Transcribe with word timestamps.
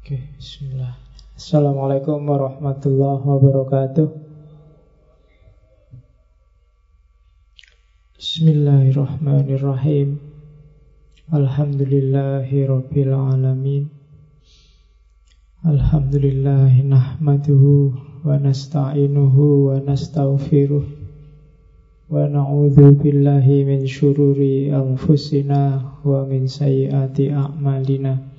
Oke, 0.00 0.16
bismillah. 0.40 0.96
Assalamualaikum 1.36 2.24
warahmatullahi 2.24 3.20
wabarakatuh. 3.20 4.08
Bismillahirrahmanirrahim. 8.16 10.16
Alhamdulillahi 11.28 12.64
rabbil 12.64 13.12
alamin. 13.12 13.92
Alhamdulillahi 15.68 16.80
nahmaduhu 16.80 17.92
wa 18.24 18.40
nasta'inuhu 18.40 19.68
wa 19.68 19.84
nastaghfiruh 19.84 20.88
wa 22.08 22.24
na'udzu 22.24 22.96
billahi 22.96 23.68
min 23.68 23.84
syururi 23.84 24.72
anfusina 24.72 25.92
wa 26.00 26.24
min 26.24 26.48
sayyiati 26.48 27.36
a'malina. 27.36 28.29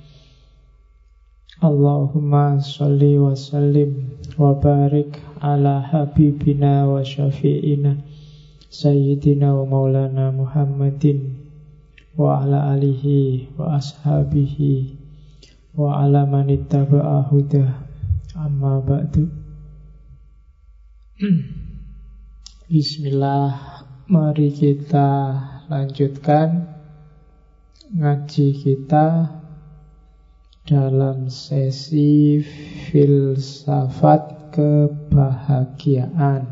Allahumma 1.62 2.58
salli 2.58 3.14
wa 3.22 3.38
sallim 3.38 4.18
wa 4.34 4.50
barik 4.58 5.14
ala 5.38 5.78
habibina 5.78 6.90
wa 6.90 7.06
syafi'ina 7.06 8.02
Sayyidina 8.66 9.54
wa 9.54 9.70
maulana 9.70 10.34
Muhammadin 10.34 11.38
wa 12.18 12.42
ala 12.42 12.74
alihi 12.74 13.46
wa 13.54 13.78
ashabihi 13.78 14.98
wa 15.78 16.02
ala 16.02 16.26
manittaba'a 16.26 17.30
huda 17.30 17.86
amma 18.34 18.82
ba'du. 18.82 19.30
Bismillah 22.66 23.54
mari 24.10 24.50
kita 24.50 25.38
lanjutkan 25.70 26.74
ngaji 27.94 28.46
kita 28.66 29.38
dalam 30.62 31.26
sesi 31.26 32.38
filsafat 32.86 34.54
kebahagiaan. 34.54 36.46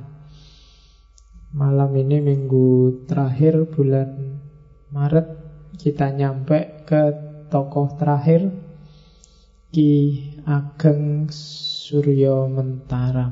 Malam 1.55 1.91
ini 1.95 2.19
minggu 2.19 3.07
terakhir 3.07 3.71
bulan 3.71 4.39
Maret 4.91 5.27
kita 5.79 6.11
nyampe 6.11 6.83
ke 6.87 7.15
tokoh 7.51 7.95
terakhir 7.95 8.51
Ki 9.71 10.19
Ageng 10.43 11.31
Suryo 11.31 12.51
Mentaram. 12.51 13.31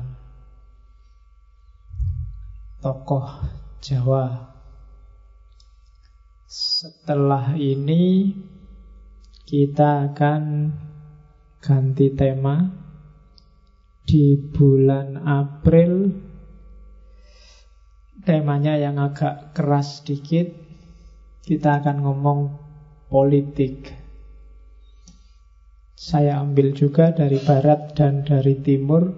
Tokoh 2.79 3.27
Jawa. 3.83 4.55
Setelah 6.47 7.59
ini 7.59 8.31
kita 9.49 10.13
akan 10.13 10.69
ganti 11.57 12.13
tema 12.13 12.69
di 14.05 14.37
bulan 14.37 15.17
April. 15.17 16.13
Temanya 18.21 18.77
yang 18.77 19.01
agak 19.01 19.57
keras 19.57 20.05
sedikit. 20.05 20.53
Kita 21.41 21.81
akan 21.81 21.97
ngomong 22.05 22.39
politik. 23.09 23.89
Saya 25.97 26.45
ambil 26.45 26.77
juga 26.77 27.09
dari 27.09 27.41
barat 27.41 27.97
dan 27.97 28.21
dari 28.21 28.53
timur. 28.61 29.17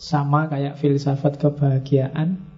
Sama 0.00 0.48
kayak 0.48 0.80
filsafat 0.80 1.36
kebahagiaan. 1.36 2.49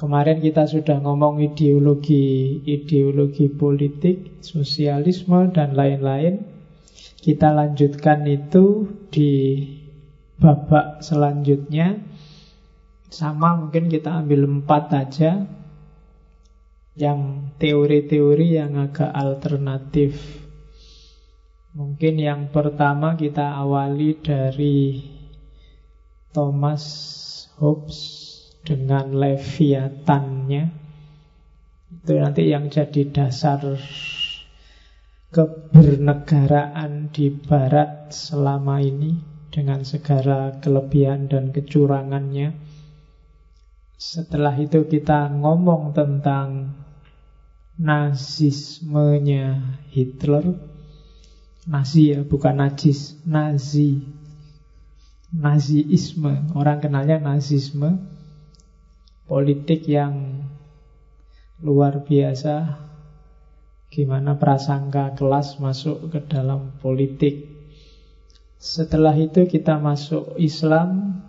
Kemarin 0.00 0.40
kita 0.40 0.64
sudah 0.64 0.96
ngomong 1.04 1.44
ideologi, 1.44 2.56
ideologi 2.64 3.52
politik, 3.52 4.40
sosialisme 4.40 5.52
dan 5.52 5.76
lain-lain. 5.76 6.40
Kita 7.20 7.52
lanjutkan 7.52 8.24
itu 8.24 8.88
di 9.12 9.60
babak 10.40 11.04
selanjutnya. 11.04 12.00
Sama 13.12 13.60
mungkin 13.60 13.92
kita 13.92 14.24
ambil 14.24 14.48
empat 14.48 14.84
aja. 14.96 15.44
Yang 16.96 17.52
teori-teori 17.60 18.56
yang 18.56 18.80
agak 18.80 19.12
alternatif. 19.12 20.16
Mungkin 21.76 22.16
yang 22.16 22.48
pertama 22.48 23.20
kita 23.20 23.52
awali 23.52 24.16
dari 24.16 24.96
Thomas 26.32 26.88
Hobbes 27.60 28.19
dengan 28.64 29.16
leviatannya 29.16 30.80
itu 31.90 32.12
nanti 32.14 32.46
yang 32.46 32.70
jadi 32.70 33.02
dasar 33.10 33.58
kebernegaraan 35.30 37.10
di 37.10 37.34
barat 37.34 38.14
selama 38.14 38.78
ini 38.78 39.18
dengan 39.50 39.82
segala 39.82 40.62
kelebihan 40.62 41.26
dan 41.26 41.50
kecurangannya. 41.50 42.54
Setelah 44.00 44.54
itu 44.56 44.86
kita 44.86 45.28
ngomong 45.34 45.92
tentang 45.92 46.78
nazismenya 47.76 49.76
Hitler. 49.90 50.46
Nazi 51.70 52.16
ya, 52.16 52.24
bukan 52.24 52.64
najis, 52.64 53.20
Nazi. 53.26 54.00
Naziisme, 55.30 56.50
orang 56.58 56.82
kenalnya 56.82 57.22
nazisme 57.22 58.09
politik 59.30 59.86
yang 59.86 60.42
luar 61.62 62.02
biasa. 62.02 62.82
Gimana 63.86 64.42
prasangka 64.42 65.14
kelas 65.14 65.62
masuk 65.62 66.10
ke 66.10 66.18
dalam 66.26 66.74
politik. 66.82 67.46
Setelah 68.58 69.14
itu 69.14 69.46
kita 69.46 69.78
masuk 69.78 70.34
Islam 70.36 71.22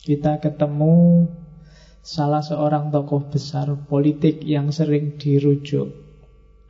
Kita 0.00 0.40
ketemu 0.40 1.28
salah 2.00 2.40
seorang 2.40 2.88
tokoh 2.88 3.28
besar 3.28 3.68
politik 3.84 4.40
yang 4.40 4.72
sering 4.72 5.20
dirujuk. 5.20 5.92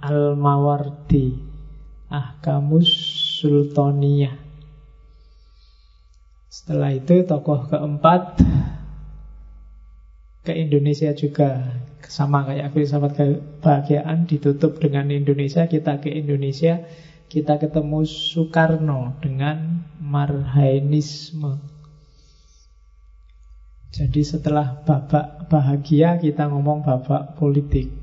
Al-Mawardi 0.03 1.39
Ahkamus 2.11 2.91
Sultaniyah. 3.39 4.35
Setelah 6.51 6.91
itu 6.91 7.23
tokoh 7.23 7.71
keempat 7.71 8.43
ke 10.45 10.53
Indonesia 10.57 11.13
juga. 11.13 11.81
Sama 12.11 12.43
kayak 12.43 12.75
filsafat 12.75 13.13
kebahagiaan 13.15 14.27
ditutup 14.27 14.83
dengan 14.83 15.15
Indonesia 15.15 15.71
kita 15.71 16.03
ke 16.03 16.11
Indonesia 16.11 16.83
kita 17.31 17.63
ketemu 17.63 18.03
Soekarno 18.03 19.15
dengan 19.23 19.87
Marhainisme. 20.03 21.63
Jadi 23.95 24.23
setelah 24.27 24.83
babak 24.83 25.47
bahagia 25.47 26.19
kita 26.19 26.51
ngomong 26.51 26.83
babak 26.83 27.39
politik. 27.39 27.95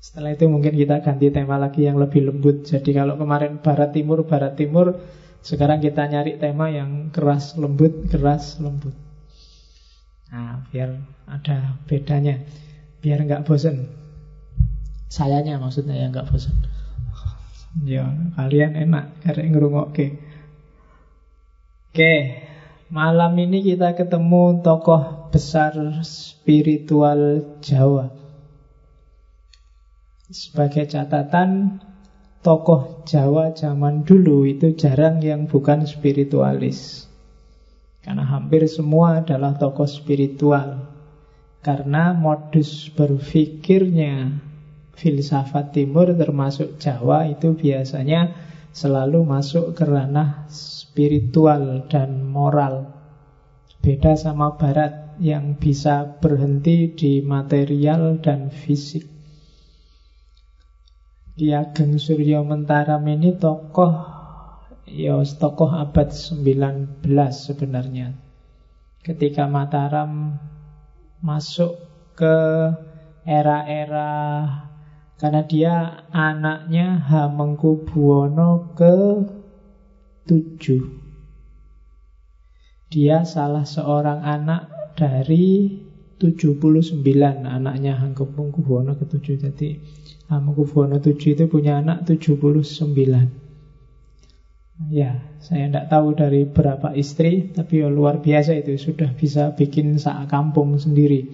Setelah 0.00 0.32
itu 0.32 0.48
mungkin 0.48 0.72
kita 0.72 1.04
ganti 1.04 1.28
tema 1.28 1.60
lagi 1.60 1.84
yang 1.84 2.00
lebih 2.00 2.32
lembut. 2.32 2.64
Jadi 2.64 2.96
kalau 2.96 3.20
kemarin 3.20 3.60
Barat 3.60 3.92
Timur 3.92 4.24
Barat 4.24 4.56
Timur 4.56 4.96
sekarang 5.44 5.84
kita 5.84 6.08
nyari 6.08 6.40
tema 6.40 6.72
yang 6.72 7.12
keras 7.12 7.60
lembut 7.60 8.08
keras 8.08 8.56
lembut 8.58 9.05
Nah, 10.30 10.66
biar 10.70 10.90
ada 11.30 11.78
bedanya. 11.86 12.42
Biar 13.02 13.22
nggak 13.22 13.46
bosan. 13.46 13.86
Sayanya 15.06 15.62
maksudnya 15.62 15.94
yang 15.94 16.10
nggak 16.10 16.26
bosan. 16.26 16.54
Ya, 17.84 18.08
kalian 18.34 18.74
enak 18.74 19.20
karek 19.22 19.46
ngrungokke. 19.52 20.16
Oke, 21.92 22.14
malam 22.88 23.36
ini 23.36 23.60
kita 23.60 23.92
ketemu 23.92 24.64
tokoh 24.64 25.28
besar 25.28 25.76
spiritual 26.04 27.44
Jawa. 27.60 28.12
Sebagai 30.26 30.90
catatan, 30.90 31.78
tokoh 32.42 33.06
Jawa 33.06 33.54
zaman 33.54 34.02
dulu 34.02 34.42
itu 34.42 34.74
jarang 34.74 35.22
yang 35.22 35.46
bukan 35.46 35.86
spiritualis. 35.86 37.05
Karena 38.06 38.22
hampir 38.22 38.62
semua 38.70 39.18
adalah 39.18 39.58
tokoh 39.58 39.90
spiritual. 39.90 40.86
Karena 41.58 42.14
modus 42.14 42.86
berpikirnya 42.94 44.30
filsafat 44.94 45.74
timur 45.74 46.14
termasuk 46.14 46.78
Jawa 46.78 47.26
itu 47.26 47.58
biasanya 47.58 48.30
selalu 48.70 49.26
masuk 49.26 49.74
ke 49.74 49.82
ranah 49.82 50.46
spiritual 50.54 51.90
dan 51.90 52.22
moral. 52.22 52.94
Beda 53.82 54.14
sama 54.14 54.54
barat 54.54 55.18
yang 55.18 55.58
bisa 55.58 56.22
berhenti 56.22 56.94
di 56.94 57.26
material 57.26 58.22
dan 58.22 58.54
fisik. 58.54 59.02
Ki 61.36 61.52
Ageng 61.52 62.00
Suryo 62.00 62.46
Mentaram 62.46 63.04
ini 63.04 63.36
tokoh 63.36 64.15
ya 64.86 65.18
tokoh 65.22 65.70
abad 65.70 66.14
19 66.14 67.02
sebenarnya. 67.34 68.14
Ketika 69.02 69.46
Mataram 69.46 70.38
masuk 71.22 71.78
ke 72.18 72.38
era-era 73.26 74.46
karena 75.18 75.42
dia 75.46 75.74
anaknya 76.10 77.02
Hamengkubuwono 77.02 78.74
ke 78.78 78.94
Dia 82.86 83.22
salah 83.26 83.66
seorang 83.66 84.22
anak 84.22 84.94
dari 84.98 85.82
79 86.18 87.04
anaknya 87.46 88.00
Hamengkubuwono 88.00 88.96
ke-7. 88.96 89.26
Jadi 89.38 89.68
Hamengkubuwono 90.32 90.98
7 90.98 91.14
itu 91.36 91.44
punya 91.46 91.78
anak 91.78 92.08
79. 92.08 93.45
Ya, 94.76 95.24
saya 95.40 95.72
tidak 95.72 95.88
tahu 95.88 96.12
dari 96.12 96.44
berapa 96.44 96.92
istri, 96.92 97.48
tapi 97.48 97.80
ya 97.80 97.88
luar 97.88 98.20
biasa 98.20 98.60
itu 98.60 98.76
sudah 98.76 99.08
bisa 99.16 99.56
bikin 99.56 99.96
sak 99.96 100.28
kampung 100.28 100.76
sendiri. 100.76 101.32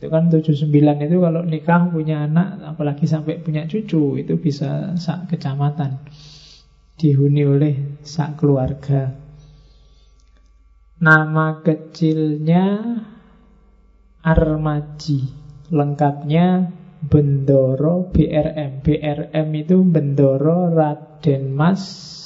Itu 0.00 0.08
kan 0.08 0.32
79 0.32 0.72
itu 1.04 1.16
kalau 1.20 1.44
nikah 1.44 1.92
punya 1.92 2.24
anak, 2.24 2.64
apalagi 2.64 3.04
sampai 3.04 3.44
punya 3.44 3.68
cucu, 3.68 4.16
itu 4.16 4.40
bisa 4.40 4.96
sak 4.96 5.28
kecamatan. 5.28 6.00
Dihuni 6.96 7.44
oleh 7.44 7.74
sak 8.00 8.40
keluarga. 8.40 9.12
Nama 10.96 11.60
kecilnya 11.60 12.64
Armaji. 14.24 15.20
Lengkapnya 15.68 16.72
Bendoro 17.04 18.08
BRM. 18.08 18.80
BRM 18.80 19.48
itu 19.60 19.76
Bendoro 19.84 20.72
Raden 20.72 21.52
Mas 21.52 22.19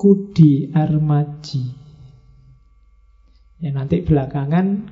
Kudi 0.00 0.72
Armaji. 0.72 1.64
Ya 3.60 3.68
nanti 3.76 4.00
belakangan 4.00 4.88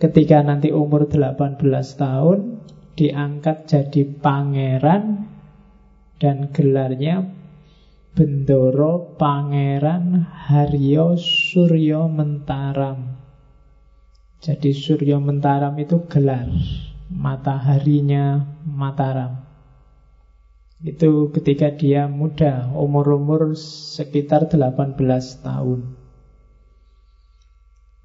Ketika 0.00 0.40
nanti 0.40 0.72
umur 0.72 1.12
18 1.12 1.60
tahun 2.00 2.64
diangkat 2.96 3.68
jadi 3.68 4.02
pangeran 4.16 5.28
dan 6.16 6.48
gelarnya 6.56 7.28
Bendoro 8.16 9.20
Pangeran 9.20 10.24
Haryo 10.24 11.20
Suryo 11.20 12.08
Mentaram. 12.08 13.12
Jadi 14.40 14.72
Suryo 14.72 15.20
Mentaram 15.20 15.76
itu 15.76 16.00
gelar 16.08 16.48
mataharinya 17.12 18.40
Mataram. 18.64 19.39
Itu 20.80 21.28
ketika 21.36 21.76
dia 21.76 22.08
muda, 22.08 22.72
umur-umur 22.72 23.52
sekitar 23.52 24.48
18 24.48 24.96
tahun. 25.44 26.00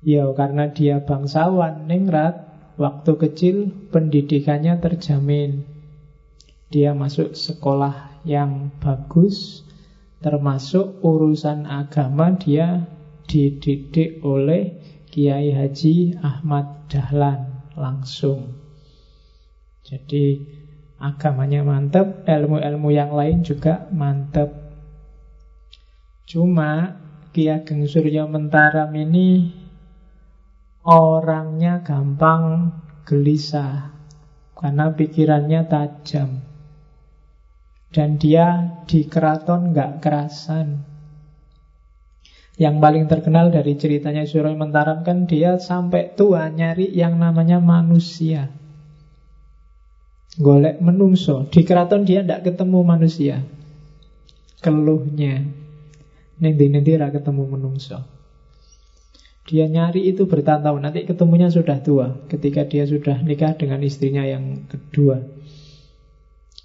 Ya 0.05 0.29
karena 0.37 0.69
dia 0.69 1.01
bangsawan 1.01 1.89
Ningrat 1.89 2.45
Waktu 2.77 3.11
kecil 3.17 3.55
pendidikannya 3.89 4.77
terjamin 4.77 5.65
Dia 6.69 6.93
masuk 6.93 7.33
sekolah 7.33 8.21
yang 8.21 8.69
bagus 8.77 9.65
Termasuk 10.21 11.01
urusan 11.01 11.65
agama 11.65 12.37
dia 12.37 12.85
dididik 13.25 14.21
oleh 14.21 14.77
Kiai 15.09 15.49
Haji 15.49 16.21
Ahmad 16.21 16.85
Dahlan 16.85 17.65
langsung 17.73 18.53
Jadi 19.89 20.37
agamanya 20.99 21.61
mantap 21.61 22.23
Ilmu-ilmu 22.27 22.89
yang 22.91 23.11
lain 23.15 23.43
juga 23.43 23.87
mantap 23.91 24.65
Cuma 26.25 26.97
Ki 27.29 27.51
Ageng 27.53 27.85
Surya 27.85 28.25
Mentaram 28.25 28.89
ini 28.97 29.53
orangnya 30.81 31.85
gampang 31.85 32.73
gelisah 33.05 33.93
karena 34.57 34.89
pikirannya 34.89 35.61
tajam. 35.69 36.41
Dan 37.93 38.17
dia 38.17 38.81
di 38.89 39.05
keraton 39.05 39.69
nggak 39.69 40.01
kerasan. 40.01 40.81
Yang 42.57 42.75
paling 42.79 43.05
terkenal 43.11 43.53
dari 43.53 43.77
ceritanya 43.77 44.25
Surya 44.25 44.57
Mentaram 44.57 45.05
kan 45.05 45.29
dia 45.29 45.61
sampai 45.61 46.17
tua 46.17 46.49
nyari 46.49 46.89
yang 46.89 47.21
namanya 47.21 47.61
manusia. 47.61 48.49
Golek 50.35 50.83
menungso. 50.83 51.47
Di 51.47 51.63
keraton 51.63 52.03
dia 52.03 52.19
tidak 52.21 52.43
ketemu 52.43 52.83
manusia. 52.83 53.39
Keluhnya. 54.59 55.47
Nanti-nanti 56.35 56.99
ketemu 56.99 57.43
menungso. 57.47 58.15
Dia 59.45 59.69
nyari 59.69 60.09
itu 60.09 60.25
bertahun-tahun 60.25 60.81
Nanti 60.81 61.05
ketemunya 61.05 61.53
sudah 61.53 61.77
tua 61.85 62.17
Ketika 62.25 62.65
dia 62.65 62.89
sudah 62.89 63.21
nikah 63.21 63.53
dengan 63.53 63.85
istrinya 63.85 64.25
yang 64.25 64.65
kedua 64.65 65.21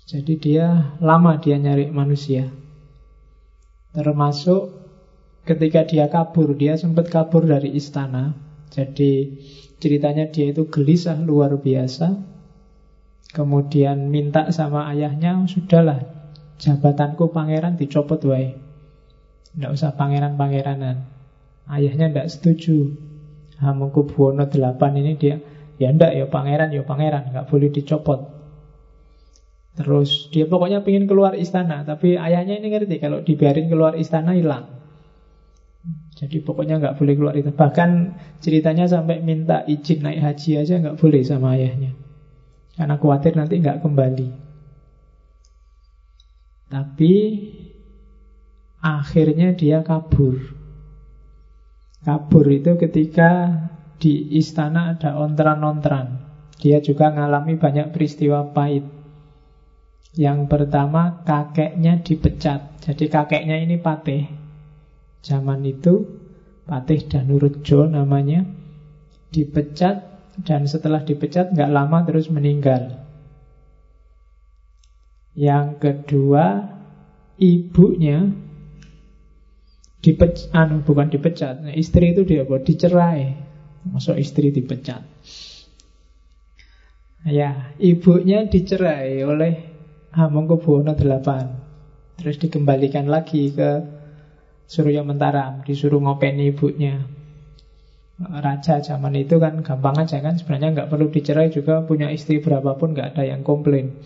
Jadi 0.08 0.40
dia 0.40 0.96
lama 0.98 1.36
dia 1.36 1.60
nyari 1.60 1.92
manusia 1.92 2.48
Termasuk 3.92 4.80
ketika 5.44 5.84
dia 5.84 6.08
kabur 6.08 6.56
Dia 6.56 6.80
sempat 6.80 7.12
kabur 7.12 7.44
dari 7.44 7.76
istana 7.76 8.32
Jadi 8.72 9.36
ceritanya 9.76 10.32
dia 10.32 10.48
itu 10.48 10.72
gelisah 10.72 11.20
luar 11.20 11.60
biasa 11.60 12.39
Kemudian 13.30 14.10
minta 14.10 14.50
sama 14.50 14.90
ayahnya 14.90 15.38
Sudahlah 15.46 16.02
jabatanku 16.58 17.30
pangeran 17.30 17.78
dicopot 17.78 18.20
wae 18.26 18.58
Tidak 19.54 19.70
usah 19.70 19.94
pangeran-pangeranan 19.94 21.20
Ayahnya 21.70 22.10
tidak 22.10 22.28
setuju. 22.34 22.98
Hamengkubuwono 23.62 24.50
8 24.50 25.00
ini 25.00 25.14
dia 25.14 25.38
ya 25.78 25.94
ndak 25.94 26.12
ya 26.12 26.26
pangeran 26.26 26.74
ya 26.74 26.82
pangeran 26.82 27.30
nggak 27.30 27.46
boleh 27.46 27.70
dicopot. 27.70 28.20
Terus 29.78 30.28
dia 30.34 30.50
pokoknya 30.50 30.82
pengen 30.82 31.06
keluar 31.06 31.38
istana, 31.38 31.86
tapi 31.86 32.18
ayahnya 32.18 32.58
ini 32.58 32.74
ngerti 32.74 32.98
kalau 32.98 33.22
dibiarin 33.22 33.70
keluar 33.70 33.94
istana 33.94 34.34
hilang. 34.34 34.82
Jadi 36.18 36.42
pokoknya 36.42 36.82
nggak 36.82 36.96
boleh 36.98 37.14
keluar 37.16 37.34
itu. 37.38 37.54
Bahkan 37.54 37.90
ceritanya 38.42 38.90
sampai 38.90 39.22
minta 39.22 39.62
izin 39.64 40.02
naik 40.04 40.20
haji 40.20 40.50
aja 40.58 40.74
nggak 40.82 40.98
boleh 40.98 41.22
sama 41.22 41.54
ayahnya, 41.54 41.94
karena 42.80 42.96
khawatir 42.96 43.36
nanti 43.36 43.60
nggak 43.60 43.84
kembali. 43.84 44.28
Tapi 46.72 47.14
akhirnya 48.80 49.52
dia 49.52 49.84
kabur. 49.84 50.40
Kabur 52.00 52.48
itu 52.48 52.80
ketika 52.80 53.52
di 54.00 54.32
istana 54.32 54.96
ada 54.96 55.12
ontran-ontran. 55.20 56.24
Dia 56.56 56.80
juga 56.80 57.12
mengalami 57.12 57.60
banyak 57.60 57.92
peristiwa 57.92 58.48
pahit. 58.56 58.88
Yang 60.16 60.48
pertama 60.48 61.20
kakeknya 61.28 62.00
dipecat. 62.00 62.80
Jadi 62.80 63.12
kakeknya 63.12 63.60
ini 63.60 63.76
Patih. 63.76 64.24
Zaman 65.20 65.68
itu 65.68 66.08
Patih 66.64 67.04
Danurjo 67.04 67.84
namanya 67.92 68.48
dipecat 69.28 70.09
dan 70.42 70.66
setelah 70.70 71.02
dipecat 71.02 71.50
nggak 71.50 71.72
lama 71.72 71.98
terus 72.06 72.30
meninggal. 72.30 73.02
Yang 75.34 75.66
kedua 75.78 76.76
ibunya 77.40 78.28
dipecat, 80.00 80.52
anu 80.56 80.80
bukan 80.80 81.12
dipecat, 81.12 81.60
nah, 81.60 81.74
istri 81.76 82.16
itu 82.16 82.24
dia 82.24 82.44
buat 82.44 82.64
dicerai, 82.64 83.36
masuk 83.88 84.16
istri 84.16 84.48
dipecat. 84.52 85.04
Ya, 87.20 87.76
ibunya 87.76 88.48
dicerai 88.48 89.20
oleh 89.28 89.52
Hamengkubuwono 90.16 90.96
VIII. 90.96 91.48
Terus 92.16 92.36
dikembalikan 92.40 93.12
lagi 93.12 93.52
ke 93.52 93.70
Surya 94.64 95.04
Mentaram, 95.04 95.60
disuruh 95.60 96.00
ngopeni 96.00 96.48
ibunya. 96.48 97.19
Raja 98.20 98.84
zaman 98.84 99.16
itu 99.16 99.40
kan 99.40 99.64
gampang 99.64 99.96
aja 99.96 100.20
kan. 100.20 100.36
Sebenarnya 100.36 100.76
nggak 100.76 100.90
perlu 100.92 101.08
dicerai 101.08 101.48
juga 101.48 101.80
Punya 101.88 102.12
istri 102.12 102.36
berapapun 102.44 102.92
nggak 102.92 103.16
ada 103.16 103.24
yang 103.24 103.40
komplain. 103.40 103.96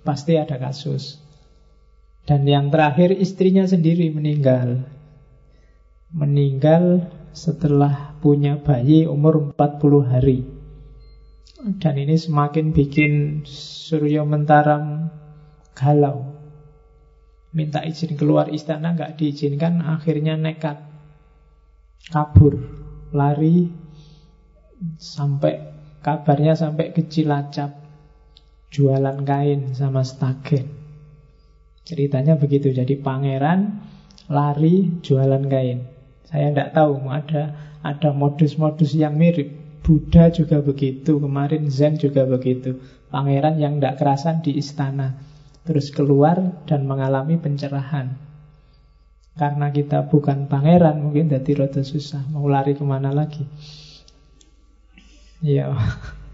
Pasti 0.00 0.40
ada 0.40 0.56
kasus. 0.56 1.20
Dan 2.24 2.48
yang 2.48 2.72
terakhir 2.72 3.12
istrinya 3.12 3.68
sendiri 3.68 4.08
meninggal. 4.08 4.88
Meninggal 6.16 7.04
setelah 7.36 8.16
punya 8.24 8.56
bayi 8.58 9.04
umur 9.04 9.52
40 9.52 10.08
hari. 10.08 10.38
Dan 11.60 12.00
ini 12.00 12.16
semakin 12.16 12.72
bikin 12.72 13.44
Suryo 13.44 14.24
Mentaram 14.24 15.12
galau. 15.76 16.32
Minta 17.52 17.84
izin 17.84 18.16
keluar 18.16 18.48
istana 18.48 18.96
nggak 18.96 19.20
diizinkan, 19.20 19.82
akhirnya 19.82 20.38
nekat 20.38 20.80
kabur, 22.08 22.79
lari 23.10 23.68
sampai 24.96 25.54
kabarnya 26.00 26.56
sampai 26.56 26.96
ke 26.96 27.04
Cilacap 27.06 27.76
jualan 28.70 29.18
kain 29.26 29.74
sama 29.74 30.06
stagen. 30.06 30.70
Ceritanya 31.84 32.38
begitu. 32.38 32.70
Jadi 32.70 32.96
pangeran 33.02 33.82
lari 34.30 35.02
jualan 35.02 35.42
kain. 35.50 35.90
Saya 36.30 36.54
tidak 36.54 36.70
tahu 36.78 37.02
ada 37.10 37.58
ada 37.82 38.10
modus-modus 38.14 38.94
yang 38.94 39.18
mirip. 39.18 39.58
Buddha 39.80 40.28
juga 40.30 40.60
begitu, 40.60 41.18
kemarin 41.18 41.66
Zen 41.72 41.98
juga 41.98 42.28
begitu. 42.28 42.78
Pangeran 43.10 43.58
yang 43.58 43.80
tidak 43.80 43.98
kerasan 43.98 44.38
di 44.44 44.54
istana, 44.54 45.18
terus 45.66 45.90
keluar 45.90 46.62
dan 46.68 46.86
mengalami 46.86 47.40
pencerahan. 47.40 48.29
Karena 49.40 49.72
kita 49.72 50.04
bukan 50.04 50.52
pangeran 50.52 51.00
mungkin 51.00 51.32
jadi 51.32 51.64
rada 51.64 51.80
susah. 51.80 52.28
Mau 52.28 52.44
lari 52.44 52.76
ke 52.76 52.84
mana 52.84 53.08
lagi? 53.08 53.48
Iya. 55.40 55.72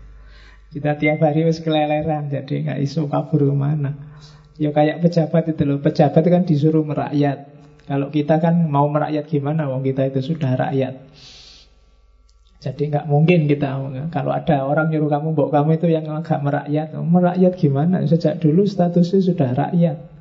Kita 0.74 0.98
tiap 0.98 1.22
hari 1.22 1.46
harus 1.46 1.62
keleleran 1.62 2.26
Jadi 2.26 2.66
nggak 2.66 2.82
isu 2.82 3.06
kabur 3.06 3.46
ke 3.46 3.54
mana. 3.54 3.94
Ya 4.58 4.74
kayak 4.74 5.06
pejabat 5.06 5.54
itu 5.54 5.62
loh. 5.62 5.78
Pejabat 5.78 6.26
kan 6.26 6.42
disuruh 6.42 6.82
merakyat. 6.82 7.46
Kalau 7.86 8.10
kita 8.10 8.42
kan 8.42 8.66
mau 8.66 8.90
merakyat 8.90 9.30
gimana? 9.30 9.70
Wong 9.70 9.86
kita 9.86 10.10
itu 10.10 10.34
sudah 10.34 10.58
rakyat. 10.58 11.06
Jadi 12.58 12.82
nggak 12.90 13.06
mungkin 13.06 13.46
kita 13.46 13.78
kalau 14.10 14.34
ada 14.34 14.66
orang 14.66 14.90
nyuruh 14.90 15.06
kamu, 15.06 15.38
bawa 15.38 15.62
kamu 15.62 15.78
itu 15.78 15.86
yang 15.86 16.10
agak 16.10 16.42
merakyat, 16.42 16.98
merakyat 16.98 17.52
gimana? 17.54 18.02
Sejak 18.02 18.42
dulu 18.42 18.66
statusnya 18.66 19.22
sudah 19.22 19.50
rakyat. 19.54 20.15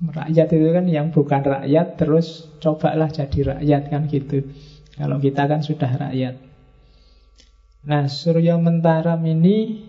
Rakyat 0.00 0.48
itu 0.48 0.68
kan 0.72 0.86
yang 0.88 1.12
bukan 1.12 1.44
rakyat 1.44 2.00
terus 2.00 2.48
cobalah 2.56 3.12
jadi 3.12 3.56
rakyat 3.56 3.82
kan 3.92 4.08
gitu. 4.08 4.48
Kalau 4.96 5.20
kita 5.20 5.44
kan 5.44 5.60
sudah 5.60 5.92
rakyat. 5.92 6.40
Nah, 7.84 8.08
Surya 8.08 8.56
Mentaram 8.56 9.20
ini 9.24 9.80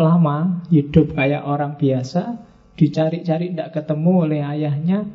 lama 0.00 0.64
hidup 0.72 1.12
kayak 1.12 1.44
orang 1.44 1.76
biasa, 1.76 2.40
dicari-cari 2.76 3.52
tidak 3.52 3.72
ketemu 3.76 4.12
oleh 4.28 4.40
ayahnya, 4.44 5.08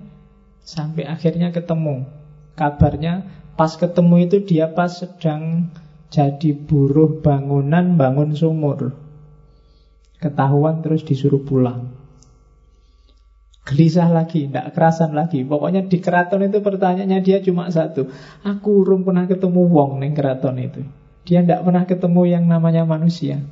sampai 0.62 1.06
akhirnya 1.06 1.50
ketemu. 1.50 2.06
Kabarnya 2.54 3.40
Pas 3.60 3.76
ketemu 3.76 4.24
itu 4.24 4.40
dia 4.40 4.72
pas 4.72 4.88
sedang 4.88 5.68
jadi 6.08 6.56
buruh 6.56 7.20
bangunan 7.20 8.00
bangun 8.00 8.32
sumur. 8.32 8.96
Ketahuan 10.16 10.80
terus 10.80 11.04
disuruh 11.04 11.44
pulang. 11.44 11.99
Gelisah 13.70 14.10
lagi, 14.10 14.50
tidak 14.50 14.74
kerasan 14.74 15.14
lagi. 15.14 15.46
Pokoknya 15.46 15.86
di 15.86 16.02
keraton 16.02 16.42
itu 16.42 16.58
pertanyaannya 16.58 17.22
dia 17.22 17.38
cuma 17.46 17.70
satu. 17.70 18.10
Aku 18.42 18.82
urung 18.82 19.06
pernah 19.06 19.30
ketemu 19.30 19.62
wong 19.70 20.02
neng 20.02 20.18
keraton 20.18 20.58
itu. 20.58 20.82
Dia 21.30 21.46
tidak 21.46 21.62
pernah 21.70 21.86
ketemu 21.86 22.22
yang 22.26 22.50
namanya 22.50 22.90
manusia. 22.90 23.46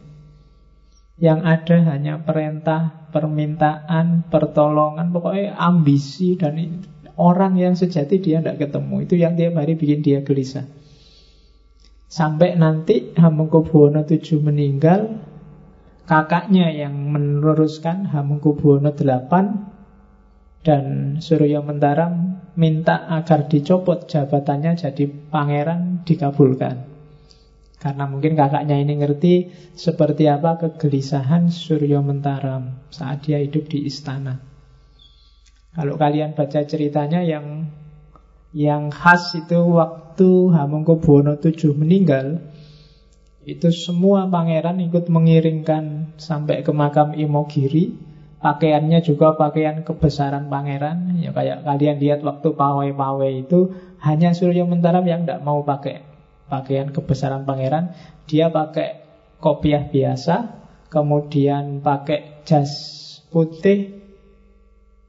Yang 1.22 1.40
ada 1.46 1.78
hanya 1.94 2.18
perintah, 2.26 3.10
permintaan, 3.14 4.26
pertolongan, 4.34 5.14
pokoknya 5.14 5.54
ambisi 5.54 6.34
dan. 6.34 6.82
Orang 7.18 7.58
yang 7.58 7.74
sejati 7.74 8.22
dia 8.22 8.46
tidak 8.46 8.62
ketemu 8.62 9.10
Itu 9.10 9.18
yang 9.18 9.34
tiap 9.34 9.58
hari 9.58 9.74
bikin 9.74 10.06
dia 10.06 10.22
gelisah 10.22 10.70
Sampai 12.06 12.54
nanti 12.54 13.18
Hamengkubuwono 13.18 14.06
VII 14.06 14.38
meninggal 14.38 15.18
Kakaknya 16.06 16.70
yang 16.70 16.94
meneruskan 16.94 18.06
Hamengkubuwono 18.14 18.94
VIII 18.94 19.77
Dan 20.68 21.16
Surya 21.24 21.64
Mentaram 21.64 22.44
Minta 22.60 23.08
agar 23.08 23.48
dicopot 23.48 24.12
jabatannya 24.12 24.76
Jadi 24.76 25.08
pangeran 25.32 26.04
dikabulkan 26.04 26.84
Karena 27.80 28.04
mungkin 28.04 28.36
kakaknya 28.36 28.76
ini 28.76 29.00
ngerti 29.00 29.34
Seperti 29.80 30.28
apa 30.28 30.60
kegelisahan 30.60 31.48
Surya 31.48 32.04
Mentaram 32.04 32.84
Saat 32.92 33.32
dia 33.32 33.40
hidup 33.40 33.72
di 33.72 33.88
istana 33.88 34.58
kalau 35.78 35.94
kalian 35.94 36.34
baca 36.34 36.66
ceritanya 36.66 37.22
yang 37.22 37.70
yang 38.50 38.90
khas 38.90 39.38
itu 39.38 39.78
waktu 39.78 40.50
Hamengkubuwono 40.50 41.38
VII 41.38 41.78
meninggal, 41.78 42.42
itu 43.46 43.70
semua 43.70 44.26
pangeran 44.26 44.82
ikut 44.82 45.06
mengiringkan 45.06 46.18
sampai 46.18 46.66
ke 46.66 46.74
makam 46.74 47.14
Imogiri. 47.14 47.94
Pakaiannya 48.38 49.02
juga 49.02 49.34
pakaian 49.34 49.82
kebesaran 49.82 50.46
pangeran. 50.48 51.18
Ya 51.18 51.34
kayak 51.34 51.66
kalian 51.66 51.98
lihat 51.98 52.20
waktu 52.22 52.54
pawai-pawai 52.54 53.48
itu 53.48 53.74
hanya 54.06 54.38
Surya 54.38 54.62
Mentaram 54.64 55.02
yang 55.10 55.26
tidak 55.26 55.42
mau 55.42 55.66
pakai 55.66 56.06
pakaian 56.46 56.94
kebesaran 56.94 57.50
pangeran. 57.50 57.98
Dia 58.30 58.54
pakai 58.54 59.02
kopiah 59.42 59.90
biasa, 59.90 60.54
kemudian 60.94 61.82
pakai 61.82 62.46
jas 62.46 62.70
putih, 63.34 63.98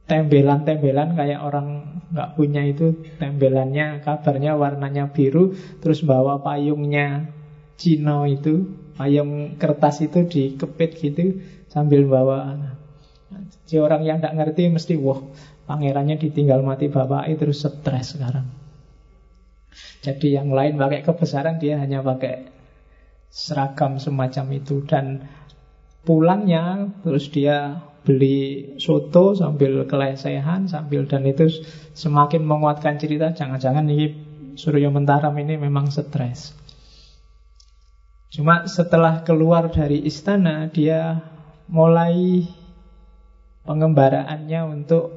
tembelan-tembelan 0.08 1.12
kayak 1.12 1.40
orang 1.44 2.00
nggak 2.08 2.32
punya 2.32 2.64
itu 2.64 2.96
tembelannya 3.20 4.00
kabarnya 4.00 4.56
warnanya 4.56 5.12
biru 5.12 5.52
terus 5.84 6.00
bawa 6.00 6.40
payungnya 6.40 7.28
Cino 7.78 8.24
itu 8.24 8.72
payung 8.96 9.60
kertas 9.60 10.02
itu 10.02 10.24
dikepit 10.24 10.96
gitu 10.96 11.38
sambil 11.68 12.08
bawa 12.08 12.56
jadi 13.68 13.84
orang 13.84 14.02
yang 14.08 14.16
nggak 14.24 14.32
ngerti 14.32 14.72
mesti 14.72 14.96
wah 14.96 15.20
pangerannya 15.68 16.16
ditinggal 16.16 16.64
mati 16.64 16.88
bapak 16.88 17.28
itu 17.28 17.44
terus 17.44 17.60
stres 17.60 18.16
sekarang. 18.16 18.48
Jadi 20.00 20.40
yang 20.40 20.48
lain 20.56 20.80
pakai 20.80 21.04
kebesaran 21.04 21.60
dia 21.60 21.76
hanya 21.76 22.00
pakai 22.00 22.48
seragam 23.28 24.00
semacam 24.00 24.56
itu. 24.56 24.80
Dan 24.88 25.20
pulangnya 26.00 26.88
terus 27.04 27.28
dia 27.28 27.84
beli 28.08 28.72
soto 28.80 29.36
sambil 29.36 29.84
kelesehan 29.84 30.64
sambil 30.64 31.04
dan 31.04 31.28
itu 31.28 31.52
semakin 31.92 32.48
menguatkan 32.48 32.96
cerita. 32.96 33.36
Jangan-jangan 33.36 33.84
ini 33.92 34.06
Suryo 34.56 34.88
Mentaram 34.88 35.36
ini 35.36 35.60
memang 35.60 35.92
stres. 35.92 36.56
Cuma 38.32 38.64
setelah 38.64 39.20
keluar 39.28 39.68
dari 39.68 40.00
istana 40.08 40.72
dia 40.72 41.20
mulai 41.68 42.48
pengembaraannya 43.68 44.64
untuk 44.64 45.12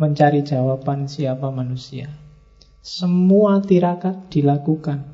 mencari 0.00 0.40
jawaban 0.40 1.04
siapa 1.12 1.52
manusia. 1.52 2.08
Semua 2.80 3.60
tirakat 3.60 4.32
dilakukan. 4.32 5.04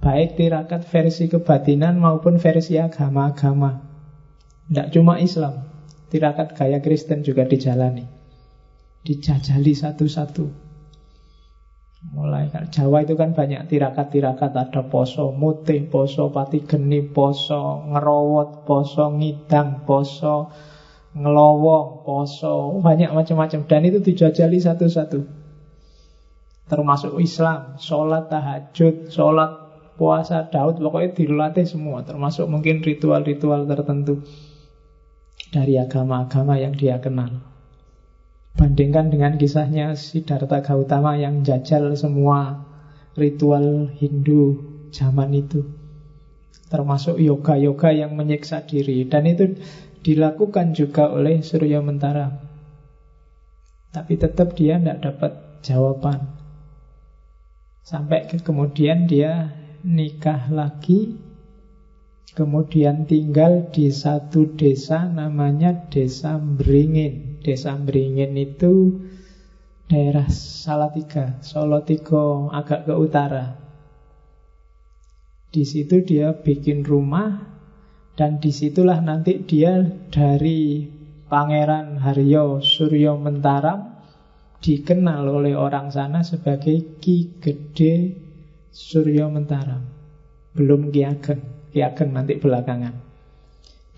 Baik 0.00 0.40
tirakat 0.40 0.88
versi 0.88 1.28
kebatinan 1.28 2.00
maupun 2.00 2.40
versi 2.40 2.80
agama-agama. 2.80 3.84
Tidak 4.72 4.88
cuma 4.96 5.20
Islam, 5.20 5.68
tirakat 6.08 6.56
gaya 6.56 6.80
Kristen 6.80 7.20
juga 7.20 7.44
dijalani. 7.44 8.08
Dijajali 9.04 9.76
satu-satu. 9.76 10.71
Mulai 12.02 12.50
kan 12.50 12.66
Jawa 12.66 13.06
itu 13.06 13.14
kan 13.14 13.30
banyak 13.30 13.70
tirakat-tirakat 13.70 14.50
ada 14.50 14.82
poso 14.82 15.30
mutih, 15.30 15.86
poso 15.86 16.34
pati 16.34 16.66
geni, 16.66 16.98
poso 16.98 17.86
ngerowot, 17.94 18.66
poso 18.66 19.06
ngidang, 19.14 19.86
poso 19.86 20.50
ngelowong, 21.14 22.02
poso 22.02 22.74
banyak 22.82 23.14
macam-macam 23.14 23.60
dan 23.70 23.86
itu 23.86 24.02
dijajali 24.02 24.58
satu-satu. 24.58 25.20
Termasuk 26.66 27.22
Islam, 27.22 27.78
sholat 27.78 28.26
tahajud, 28.26 29.06
sholat 29.06 29.50
puasa 29.94 30.50
Daud, 30.50 30.82
pokoknya 30.82 31.14
dilatih 31.14 31.68
semua, 31.68 32.02
termasuk 32.02 32.50
mungkin 32.50 32.82
ritual-ritual 32.82 33.68
tertentu 33.70 34.26
dari 35.54 35.78
agama-agama 35.78 36.58
yang 36.58 36.74
dia 36.74 36.98
kenal. 36.98 37.51
Bandingkan 38.52 39.08
dengan 39.08 39.40
kisahnya 39.40 39.96
Siddhartha 39.96 40.60
Gautama 40.60 41.16
yang 41.16 41.40
jajal 41.40 41.96
semua 41.96 42.68
ritual 43.16 43.88
Hindu 43.96 44.60
zaman 44.92 45.32
itu. 45.32 45.64
Termasuk 46.68 47.20
yoga-yoga 47.20 47.92
yang 47.92 48.16
menyiksa 48.16 48.64
diri. 48.64 49.04
Dan 49.08 49.28
itu 49.28 49.56
dilakukan 50.04 50.72
juga 50.76 51.12
oleh 51.12 51.40
Surya 51.40 51.80
Mentara. 51.80 52.32
Tapi 53.92 54.16
tetap 54.16 54.56
dia 54.56 54.80
tidak 54.80 55.04
dapat 55.04 55.32
jawaban. 55.60 56.32
Sampai 57.84 58.24
ke 58.30 58.40
kemudian 58.40 59.04
dia 59.04 59.52
nikah 59.84 60.48
lagi 60.48 61.12
Kemudian 62.32 63.04
tinggal 63.04 63.68
di 63.68 63.92
satu 63.92 64.56
desa 64.56 65.04
namanya 65.04 65.92
Desa 65.92 66.40
Mbringin. 66.40 67.31
Desa 67.42 67.74
Mbringin 67.74 68.38
itu 68.38 69.02
daerah 69.90 70.30
Salatiga, 70.30 71.42
Solo 71.42 71.82
Tigo 71.84 72.48
agak 72.48 72.88
ke 72.88 72.94
utara. 72.96 73.58
Di 75.52 75.68
situ 75.68 76.00
dia 76.00 76.32
bikin 76.32 76.80
rumah 76.80 77.52
dan 78.16 78.40
di 78.40 78.48
situlah 78.48 79.04
nanti 79.04 79.44
dia 79.44 79.84
dari 80.08 80.88
Pangeran 81.28 82.00
Haryo 82.00 82.64
Suryo 82.64 83.20
Mentaram 83.20 84.00
dikenal 84.64 85.28
oleh 85.28 85.52
orang 85.52 85.92
sana 85.92 86.24
sebagai 86.24 87.02
Ki 87.02 87.36
Gede 87.36 88.16
Suryo 88.72 89.28
Mentaram. 89.28 89.84
Belum 90.56 90.88
Ki 90.88 91.04
Ageng. 91.04 91.68
Ki 91.68 91.84
Ageng 91.84 92.16
nanti 92.16 92.40
belakangan. 92.40 93.11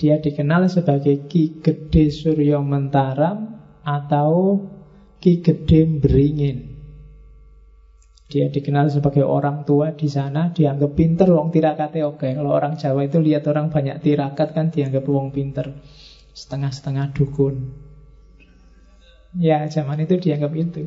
Dia 0.05 0.21
dikenal 0.21 0.69
sebagai 0.69 1.25
Ki 1.33 1.65
Gede 1.65 2.13
Suryo 2.13 2.61
Mentaram 2.61 3.57
atau 3.81 4.61
Ki 5.17 5.41
Gede 5.41 5.89
Beringin. 5.89 6.77
Dia 8.29 8.53
dikenal 8.53 8.93
sebagai 8.93 9.25
orang 9.25 9.65
tua 9.65 9.97
di 9.97 10.05
sana, 10.13 10.53
dianggap 10.53 10.93
pinter, 10.93 11.33
wong 11.33 11.49
tirakatnya 11.49 12.05
oke. 12.05 12.37
Kalau 12.37 12.53
orang 12.53 12.77
Jawa 12.77 13.09
itu 13.09 13.17
lihat 13.17 13.49
orang 13.49 13.73
banyak 13.73 14.05
tirakat 14.05 14.53
kan 14.53 14.69
dianggap 14.69 15.09
wong 15.09 15.33
pinter. 15.33 15.73
Setengah-setengah 16.37 17.17
dukun. 17.17 17.73
Ya, 19.41 19.65
zaman 19.73 20.05
itu 20.05 20.21
dianggap 20.21 20.53
itu. 20.53 20.85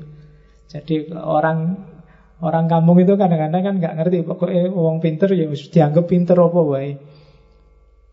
Jadi 0.70 1.10
orang 1.18 1.74
orang 2.38 2.70
kampung 2.70 3.02
itu 3.02 3.18
kadang-kadang 3.18 3.66
kan 3.66 3.76
nggak 3.82 3.98
ngerti 3.98 4.18
pokoknya 4.22 4.70
orang 4.70 5.02
pinter 5.02 5.34
ya 5.34 5.50
dianggap 5.50 6.06
pinter 6.06 6.38
apa 6.38 6.62
wae. 6.62 7.17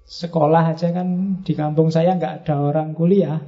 Sekolah 0.04 0.76
aja 0.76 0.92
kan 0.92 1.40
di 1.40 1.56
kampung 1.56 1.88
saya 1.88 2.12
nggak 2.12 2.44
ada 2.44 2.60
orang 2.60 2.92
kuliah. 2.92 3.40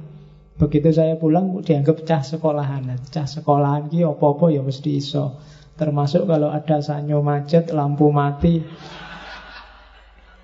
Begitu 0.57 0.89
saya 0.89 1.13
pulang 1.13 1.61
dianggap 1.61 2.01
cah 2.01 2.25
sekolahan. 2.25 2.97
Cah 3.13 3.29
sekolahan 3.29 3.93
ki 3.93 4.01
opo-opo 4.09 4.49
ya 4.49 4.65
mesti 4.65 4.97
iso. 4.97 5.37
Termasuk 5.77 6.25
kalau 6.25 6.49
ada 6.49 6.81
sanyo 6.81 7.21
macet, 7.21 7.69
lampu 7.69 8.09
mati. 8.09 8.65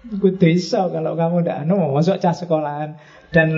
Kudu 0.03 0.47
iso 0.53 0.93
kalau 0.93 1.17
kamu 1.17 1.41
ndak 1.41 1.65
anu 1.65 1.97
masuk 1.97 2.21
cah 2.21 2.35
sekolahan 2.35 3.01
dan 3.33 3.49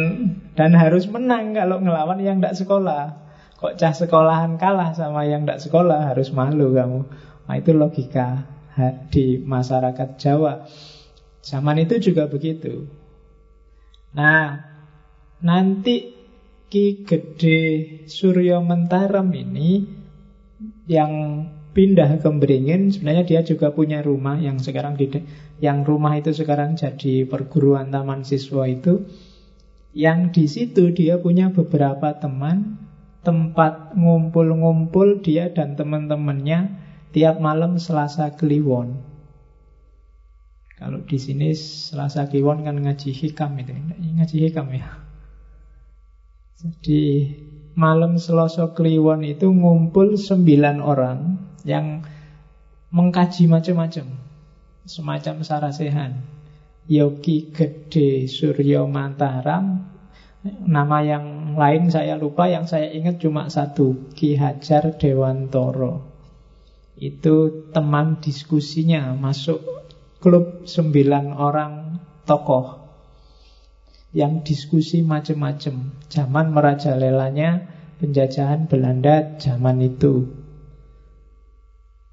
dan 0.56 0.72
harus 0.78 1.12
menang 1.12 1.52
kalau 1.52 1.84
ngelawan 1.84 2.24
yang 2.24 2.40
ndak 2.40 2.56
sekolah. 2.56 3.20
Kok 3.60 3.76
cah 3.76 3.92
sekolahan 3.92 4.56
kalah 4.56 4.96
sama 4.96 5.28
yang 5.28 5.44
ndak 5.44 5.60
sekolah 5.60 6.16
harus 6.16 6.32
malu 6.32 6.72
kamu. 6.72 7.04
Nah 7.52 7.56
itu 7.60 7.76
logika 7.76 8.48
di 9.12 9.44
masyarakat 9.44 10.16
Jawa. 10.16 10.64
Zaman 11.46 11.78
itu 11.78 12.02
juga 12.02 12.26
begitu. 12.26 12.90
Nah, 14.18 14.66
nanti 15.46 16.18
Ki 16.66 17.06
Gede 17.06 17.62
Suryo 18.10 18.66
Mentaram 18.66 19.30
ini 19.30 19.86
yang 20.90 21.46
pindah 21.78 22.24
ke 22.24 22.30
Beringin 22.32 22.90
sebenarnya 22.90 23.28
dia 23.28 23.42
juga 23.46 23.70
punya 23.76 24.00
rumah 24.02 24.40
yang 24.40 24.58
sekarang 24.58 24.98
di 24.98 25.12
yang 25.60 25.84
rumah 25.84 26.18
itu 26.18 26.32
sekarang 26.32 26.80
jadi 26.80 27.28
perguruan 27.28 27.92
taman 27.92 28.24
siswa 28.24 28.66
itu 28.66 29.06
yang 29.92 30.32
di 30.32 30.48
situ 30.48 30.96
dia 30.96 31.20
punya 31.20 31.52
beberapa 31.52 32.16
teman 32.16 32.80
tempat 33.28 33.92
ngumpul-ngumpul 33.94 35.20
dia 35.20 35.52
dan 35.52 35.76
teman-temannya 35.76 36.80
tiap 37.12 37.44
malam 37.44 37.76
Selasa 37.76 38.34
Kliwon 38.40 39.15
kalau 40.86 41.02
di 41.02 41.18
sini 41.18 41.50
Selasa 41.58 42.30
Kliwon 42.30 42.62
kan 42.62 42.78
ngaji 42.78 43.10
hikam 43.10 43.58
itu, 43.58 43.74
ngaji 44.22 44.38
hikam 44.38 44.70
ya. 44.70 44.86
Jadi 46.62 47.26
malam 47.74 48.22
Selasa 48.22 48.70
Kliwon 48.70 49.26
itu 49.26 49.50
ngumpul 49.50 50.14
sembilan 50.14 50.86
orang 50.86 51.42
yang 51.66 52.06
mengkaji 52.94 53.50
macam-macam, 53.50 54.14
semacam 54.86 55.36
sarasehan. 55.42 56.22
Yogi 56.86 57.50
Gede 57.50 58.30
Suryo 58.30 58.86
Mataram. 58.86 59.90
Nama 60.46 60.98
yang 61.02 61.58
lain 61.58 61.90
saya 61.90 62.14
lupa 62.14 62.46
Yang 62.46 62.78
saya 62.78 62.94
ingat 62.94 63.18
cuma 63.18 63.50
satu. 63.50 64.14
Ki 64.14 64.38
Hajar 64.38 64.94
Dewantoro. 65.02 66.14
Itu 66.94 67.66
teman 67.74 68.22
diskusinya 68.22 69.18
Masuk 69.18 69.85
klub 70.26 70.66
sembilan 70.66 71.38
orang 71.38 71.74
tokoh 72.26 72.82
yang 74.10 74.42
diskusi 74.42 75.06
macam-macam. 75.06 76.02
Zaman 76.10 76.50
merajalelanya 76.50 77.62
penjajahan 78.02 78.66
Belanda 78.66 79.38
zaman 79.38 79.86
itu. 79.86 80.26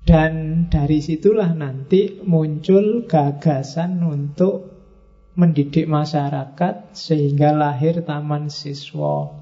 Dan 0.05 0.67
dari 0.69 1.01
situlah 1.01 1.57
nanti 1.57 2.21
muncul 2.21 3.09
gagasan 3.09 4.05
untuk 4.05 4.69
mendidik 5.33 5.89
masyarakat 5.89 6.93
sehingga 6.93 7.57
lahir 7.57 8.05
taman 8.05 8.53
siswa. 8.53 9.41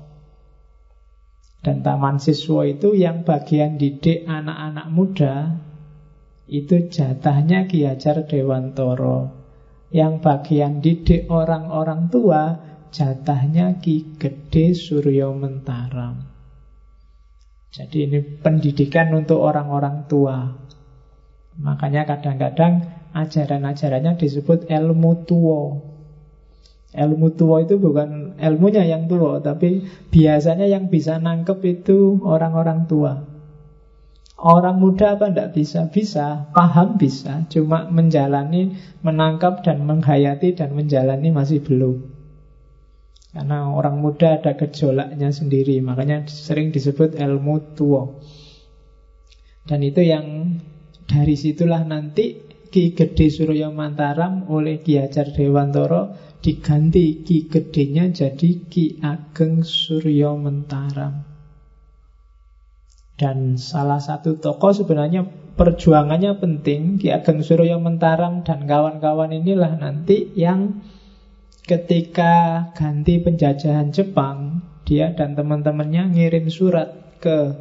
Dan 1.59 1.83
taman 1.83 2.23
siswa 2.23 2.71
itu 2.71 2.95
yang 2.95 3.27
bagian 3.27 3.83
didik 3.83 4.31
anak-anak 4.31 4.87
muda 4.95 5.35
itu 6.51 6.91
jatahnya 6.91 7.71
Ki 7.71 7.87
Hajar 7.87 8.27
Dewantoro. 8.27 9.39
Yang 9.95 10.23
bagian 10.23 10.83
didik 10.83 11.31
orang-orang 11.31 12.11
tua 12.11 12.59
jatahnya 12.91 13.79
Ki 13.79 14.19
Gede 14.19 14.75
Suryo 14.75 15.31
Mentaram. 15.31 16.27
Jadi 17.71 18.11
ini 18.11 18.19
pendidikan 18.19 19.15
untuk 19.15 19.39
orang-orang 19.47 20.11
tua. 20.11 20.59
Makanya 21.55 22.03
kadang-kadang 22.03 22.83
ajaran-ajarannya 23.15 24.19
disebut 24.19 24.67
ilmu 24.67 25.23
tua. 25.23 25.79
Ilmu 26.91 27.39
tua 27.39 27.63
itu 27.63 27.79
bukan 27.79 28.35
ilmunya 28.43 28.83
yang 28.83 29.07
tua, 29.07 29.39
tapi 29.39 29.87
biasanya 30.11 30.67
yang 30.67 30.91
bisa 30.91 31.23
nangkep 31.23 31.63
itu 31.63 32.19
orang-orang 32.27 32.91
tua. 32.91 33.30
Orang 34.41 34.81
muda 34.81 35.21
apa 35.21 35.29
tidak 35.29 35.53
bisa? 35.53 35.93
Bisa, 35.93 36.49
paham 36.57 36.97
bisa. 36.97 37.45
Cuma 37.53 37.93
menjalani, 37.93 38.73
menangkap 39.05 39.61
dan 39.61 39.85
menghayati 39.85 40.57
dan 40.57 40.73
menjalani 40.73 41.29
masih 41.29 41.61
belum. 41.61 42.09
Karena 43.37 43.69
orang 43.69 44.01
muda 44.01 44.41
ada 44.41 44.57
gejolaknya 44.57 45.29
sendiri. 45.29 45.85
Makanya 45.85 46.25
sering 46.25 46.73
disebut 46.73 47.21
ilmu 47.21 47.77
tua. 47.77 48.17
Dan 49.69 49.85
itu 49.85 50.01
yang 50.01 50.57
dari 51.05 51.37
situlah 51.37 51.85
nanti 51.85 52.51
Ki 52.71 52.95
Gede 52.97 53.29
Surya 53.29 53.69
Mantaram 53.69 54.49
oleh 54.49 54.81
Ki 54.81 54.97
Hajar 54.97 55.35
Dewantoro 55.35 56.15
Diganti 56.39 57.27
Ki 57.27 57.51
Gedenya 57.51 58.09
jadi 58.15 58.71
Ki 58.71 59.03
Ageng 59.03 59.67
Suryo 59.67 60.39
Mentaram 60.39 61.30
dan 63.21 63.61
salah 63.61 64.01
satu 64.01 64.41
tokoh 64.41 64.73
sebenarnya 64.73 65.29
perjuangannya 65.61 66.41
penting 66.41 66.97
Ki 66.97 67.13
Ageng 67.13 67.45
Suryo 67.45 67.77
Mentaram 67.77 68.41
dan 68.41 68.65
kawan-kawan 68.65 69.37
inilah 69.37 69.77
nanti 69.77 70.33
yang 70.33 70.81
ketika 71.69 72.65
ganti 72.73 73.21
penjajahan 73.21 73.93
Jepang 73.93 74.65
Dia 74.89 75.13
dan 75.13 75.37
teman-temannya 75.37 76.17
ngirim 76.17 76.49
surat 76.49 77.21
ke 77.21 77.53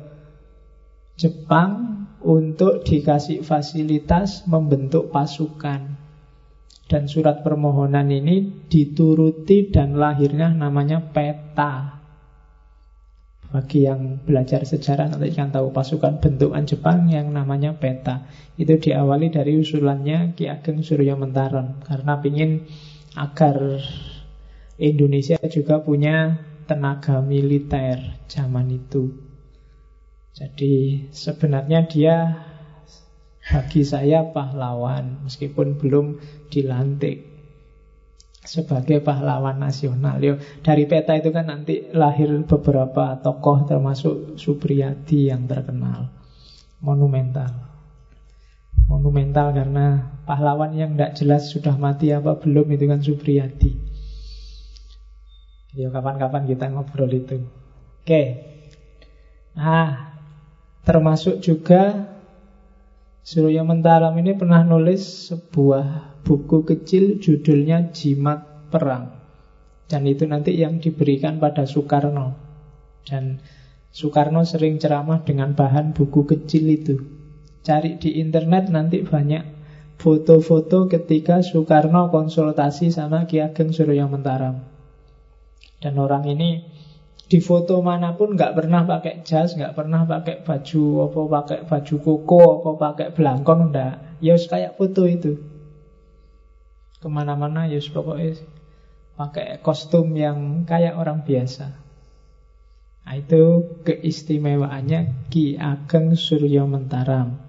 Jepang 1.20 2.08
untuk 2.24 2.88
dikasih 2.88 3.44
fasilitas 3.44 4.48
membentuk 4.48 5.12
pasukan. 5.12 6.00
Dan 6.90 7.06
surat 7.06 7.46
permohonan 7.46 8.10
ini 8.10 8.66
dituruti 8.66 9.70
dan 9.70 10.00
lahirnya 10.00 10.50
namanya 10.50 11.04
peta 11.14 11.99
bagi 13.50 13.90
yang 13.90 14.22
belajar 14.22 14.62
sejarah 14.62 15.10
nanti 15.10 15.34
kan 15.34 15.50
tahu 15.50 15.74
pasukan 15.74 16.22
bentukan 16.22 16.70
Jepang 16.70 17.10
yang 17.10 17.34
namanya 17.34 17.74
peta. 17.74 18.30
Itu 18.54 18.78
diawali 18.78 19.34
dari 19.34 19.58
usulannya 19.58 20.38
Ki 20.38 20.46
Ageng 20.46 20.86
Surya 20.86 21.18
Mentaram 21.18 21.82
karena 21.82 22.22
ingin 22.22 22.70
agar 23.18 23.82
Indonesia 24.78 25.42
juga 25.50 25.82
punya 25.82 26.46
tenaga 26.70 27.26
militer 27.26 28.22
zaman 28.30 28.70
itu. 28.70 29.18
Jadi 30.38 31.10
sebenarnya 31.10 31.90
dia 31.90 32.16
bagi 33.50 33.82
saya 33.82 34.30
pahlawan 34.30 35.26
meskipun 35.26 35.82
belum 35.82 36.22
dilantik 36.54 37.29
sebagai 38.50 39.06
pahlawan 39.06 39.62
nasional. 39.62 40.18
Yo, 40.18 40.42
dari 40.66 40.90
peta 40.90 41.14
itu 41.14 41.30
kan 41.30 41.54
nanti 41.54 41.86
lahir 41.94 42.34
beberapa 42.50 43.22
tokoh 43.22 43.70
termasuk 43.70 44.42
Supriyadi 44.42 45.30
yang 45.30 45.46
terkenal. 45.46 46.10
Monumental. 46.82 47.70
Monumental 48.90 49.54
karena 49.54 50.18
pahlawan 50.26 50.74
yang 50.74 50.98
tidak 50.98 51.14
jelas 51.14 51.54
sudah 51.54 51.78
mati 51.78 52.10
apa 52.10 52.42
belum 52.42 52.74
itu 52.74 52.90
kan 52.90 53.06
Supriyadi. 53.06 53.72
Yo 55.78 55.94
kapan-kapan 55.94 56.50
kita 56.50 56.74
ngobrol 56.74 57.14
itu. 57.14 57.46
Oke. 58.02 58.24
Nah, 59.54 60.18
termasuk 60.82 61.38
juga 61.46 62.10
Surya 63.22 63.62
Mentaram 63.62 64.18
ini 64.18 64.34
pernah 64.34 64.66
nulis 64.66 65.30
sebuah 65.30 66.09
buku 66.24 66.68
kecil 66.68 67.18
judulnya 67.18 67.92
Jimat 67.92 68.70
Perang. 68.70 69.20
Dan 69.90 70.06
itu 70.06 70.30
nanti 70.30 70.54
yang 70.54 70.78
diberikan 70.78 71.42
pada 71.42 71.66
Soekarno. 71.66 72.38
Dan 73.02 73.42
Soekarno 73.90 74.46
sering 74.46 74.78
ceramah 74.78 75.26
dengan 75.26 75.58
bahan 75.58 75.98
buku 75.98 76.30
kecil 76.30 76.70
itu. 76.70 76.96
Cari 77.66 77.98
di 77.98 78.22
internet 78.22 78.70
nanti 78.70 79.02
banyak 79.02 79.44
foto-foto 79.98 80.86
ketika 80.86 81.42
Soekarno 81.42 82.14
konsultasi 82.14 82.94
sama 82.94 83.26
Ki 83.26 83.42
Ageng 83.42 83.74
Surya 83.74 84.06
Mentaram. 84.06 84.62
Dan 85.82 85.98
orang 85.98 86.30
ini 86.30 86.62
di 87.26 87.42
foto 87.42 87.82
mana 87.82 88.14
pun 88.14 88.38
nggak 88.38 88.54
pernah 88.54 88.86
pakai 88.86 89.26
jas, 89.26 89.58
nggak 89.58 89.74
pernah 89.74 90.06
pakai 90.06 90.46
baju 90.46 91.10
apa 91.10 91.20
pakai 91.30 91.60
baju 91.66 91.96
koko, 91.98 92.42
apa 92.62 92.72
pakai 92.78 93.08
belangkon 93.18 93.74
enggak. 93.74 94.22
Ya 94.22 94.38
kayak 94.38 94.78
foto 94.78 95.10
itu 95.10 95.49
ke 97.00 97.08
mana-mana 97.08 97.66
ya 97.72 97.80
pokoknya 97.80 98.44
pakai 99.20 99.60
kostum 99.60 100.16
yang 100.16 100.64
kayak 100.64 100.96
orang 100.96 101.28
biasa. 101.28 101.76
Nah, 103.10 103.18
itu 103.18 103.76
keistimewaannya 103.90 105.28
Ki 105.34 105.58
Ageng 105.58 106.14
Suryo 106.14 106.70
Mentaram. 106.70 107.42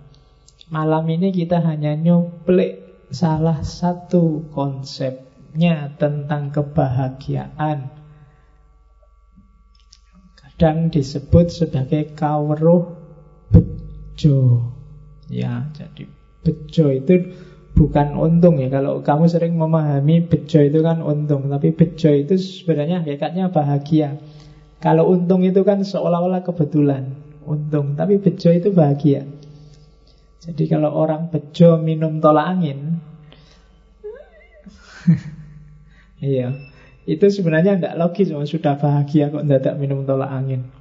Malam 0.72 1.04
ini 1.12 1.36
kita 1.36 1.60
hanya 1.60 1.92
nyuplik 1.92 2.80
salah 3.12 3.60
satu 3.60 4.48
konsepnya 4.56 5.92
tentang 6.00 6.48
kebahagiaan. 6.48 7.92
Kadang 10.32 10.88
disebut 10.88 11.52
sebagai 11.52 12.16
kawruh 12.16 12.96
bejo. 13.52 14.72
Ya, 15.28 15.68
jadi 15.76 16.08
bejo 16.40 16.86
itu 16.88 17.14
bukan 17.74 18.18
untung 18.18 18.58
ya. 18.58 18.68
Kalau 18.68 19.00
kamu 19.00 19.30
sering 19.30 19.54
memahami 19.56 20.24
bejo 20.26 20.60
itu 20.60 20.80
kan 20.82 21.02
untung, 21.02 21.48
tapi 21.48 21.72
bejo 21.74 22.10
itu 22.10 22.34
sebenarnya 22.36 23.02
hakikatnya 23.04 23.50
bahagia. 23.50 24.18
Kalau 24.80 25.12
untung 25.12 25.44
itu 25.44 25.60
kan 25.62 25.84
seolah-olah 25.84 26.40
kebetulan 26.40 27.12
untung, 27.44 27.94
tapi 27.94 28.16
bejo 28.16 28.48
itu 28.50 28.72
bahagia. 28.72 29.28
Jadi 30.40 30.64
kalau 30.72 30.96
orang 30.96 31.28
bejo 31.28 31.76
minum 31.76 32.16
tolak 32.16 32.48
angin, 32.48 32.96
iya, 36.24 36.56
itu 37.04 37.26
sebenarnya 37.28 37.76
tidak 37.76 37.96
logis, 38.00 38.32
sudah 38.32 38.80
bahagia 38.80 39.28
kok 39.28 39.44
tidak 39.44 39.76
minum 39.76 40.08
tolak 40.08 40.32
angin. 40.32 40.79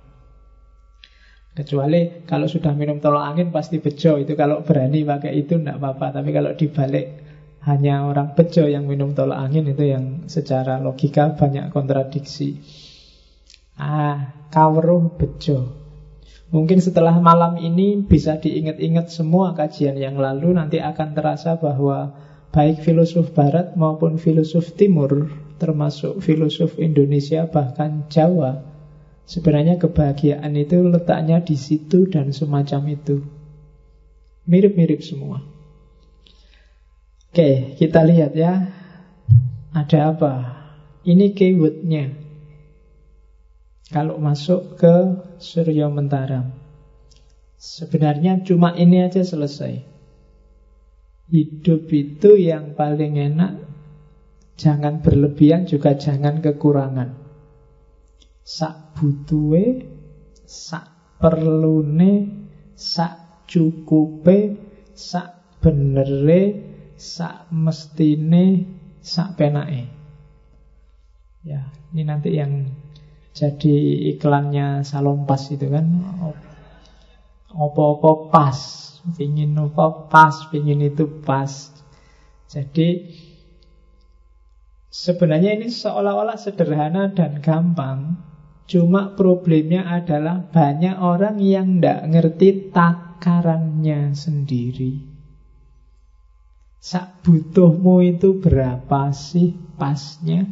Kecuali 1.60 2.24
kalau 2.24 2.48
sudah 2.48 2.72
minum 2.72 3.04
tolak 3.04 3.36
angin 3.36 3.52
pasti 3.52 3.84
bejo 3.84 4.16
itu 4.16 4.32
kalau 4.40 4.64
berani 4.64 5.04
pakai 5.04 5.44
itu 5.44 5.60
tidak 5.60 5.76
apa-apa. 5.76 6.24
Tapi 6.24 6.32
kalau 6.32 6.56
dibalik 6.56 7.06
hanya 7.68 8.08
orang 8.08 8.32
bejo 8.32 8.64
yang 8.64 8.88
minum 8.88 9.12
tolak 9.12 9.44
angin 9.44 9.68
itu 9.68 9.84
yang 9.92 10.24
secara 10.32 10.80
logika 10.80 11.36
banyak 11.36 11.68
kontradiksi. 11.68 12.64
Ah, 13.76 14.48
kawruh 14.48 15.20
bejo. 15.20 15.76
Mungkin 16.56 16.80
setelah 16.80 17.20
malam 17.20 17.60
ini 17.60 18.08
bisa 18.08 18.40
diingat-ingat 18.40 19.12
semua 19.12 19.52
kajian 19.52 20.00
yang 20.00 20.16
lalu 20.16 20.56
nanti 20.56 20.80
akan 20.80 21.12
terasa 21.12 21.60
bahwa 21.60 22.16
baik 22.56 22.80
filosof 22.88 23.36
barat 23.36 23.76
maupun 23.76 24.16
filosof 24.16 24.74
timur 24.80 25.28
termasuk 25.60 26.24
filosof 26.24 26.80
Indonesia 26.80 27.46
bahkan 27.52 28.08
Jawa 28.08 28.69
sebenarnya 29.30 29.78
kebahagiaan 29.78 30.58
itu 30.58 30.82
letaknya 30.82 31.46
di 31.46 31.54
situ 31.54 32.10
dan 32.10 32.34
semacam 32.34 32.98
itu. 32.98 33.22
Mirip-mirip 34.50 35.06
semua. 35.06 35.46
Oke, 37.30 37.78
kita 37.78 38.02
lihat 38.02 38.34
ya. 38.34 38.74
Ada 39.70 40.18
apa? 40.18 40.34
Ini 41.06 41.38
keywordnya. 41.38 42.10
Kalau 43.90 44.22
masuk 44.22 44.78
ke 44.78 44.96
Suryo 45.42 45.90
Mentaram 45.90 46.54
Sebenarnya 47.58 48.46
cuma 48.46 48.78
ini 48.78 49.02
aja 49.02 49.26
selesai 49.26 49.82
Hidup 51.34 51.90
itu 51.90 52.38
yang 52.38 52.78
paling 52.78 53.18
enak 53.18 53.66
Jangan 54.62 55.02
berlebihan 55.02 55.66
juga 55.66 55.98
jangan 55.98 56.38
kekurangan 56.38 57.19
Sak 58.50 58.98
butuhe 58.98 59.86
Sak 60.50 60.90
perlune 61.22 62.34
Sak 62.74 63.46
cukupe 63.46 64.58
Sak 64.98 65.62
benere 65.62 66.42
Sak 66.98 67.54
mestine 67.54 68.66
Sak 69.06 69.38
penake. 69.38 69.86
Ya, 71.46 71.70
ini 71.94 72.04
nanti 72.04 72.36
yang 72.36 72.68
jadi 73.32 73.76
iklannya 74.18 74.84
salon 74.84 75.24
pas 75.24 75.40
itu 75.48 75.70
kan. 75.72 75.86
Opo-opo 77.54 78.28
pas 78.34 78.58
pingin 79.16 79.56
opo 79.56 80.10
pas 80.12 80.36
pingin 80.52 80.84
itu 80.84 81.08
pas. 81.24 81.72
Jadi 82.52 83.14
sebenarnya 84.92 85.56
ini 85.56 85.72
seolah-olah 85.72 86.36
sederhana 86.36 87.14
dan 87.16 87.40
gampang 87.40 88.29
cuma 88.70 89.18
problemnya 89.18 89.90
adalah 89.90 90.46
banyak 90.46 91.02
orang 91.02 91.42
yang 91.42 91.82
tidak 91.82 92.06
ngerti 92.06 92.70
takarannya 92.70 94.14
sendiri. 94.14 95.02
Sak 96.78 97.26
butuhmu 97.26 98.06
itu 98.06 98.38
berapa 98.38 99.10
sih 99.10 99.58
pasnya? 99.76 100.46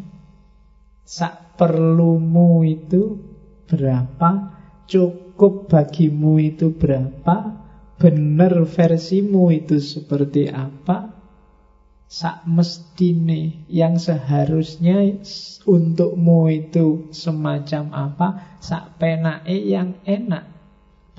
Sak 1.05 1.61
perlumu 1.61 2.65
itu 2.65 3.21
berapa, 3.69 4.59
cukup 4.89 5.69
bagimu 5.69 6.41
itu 6.41 6.73
berapa, 6.73 7.63
benar 8.01 8.65
versimu 8.65 9.53
itu 9.53 9.77
seperti 9.77 10.51
apa, 10.51 11.16
sak 12.07 12.47
mestine 12.47 13.67
yang 13.67 13.99
seharusnya 13.99 15.19
untukmu 15.67 16.47
itu 16.47 17.11
semacam 17.11 17.83
apa, 17.91 18.27
sak 18.63 18.95
penae 18.95 19.67
yang 19.67 19.99
enak. 20.07 20.47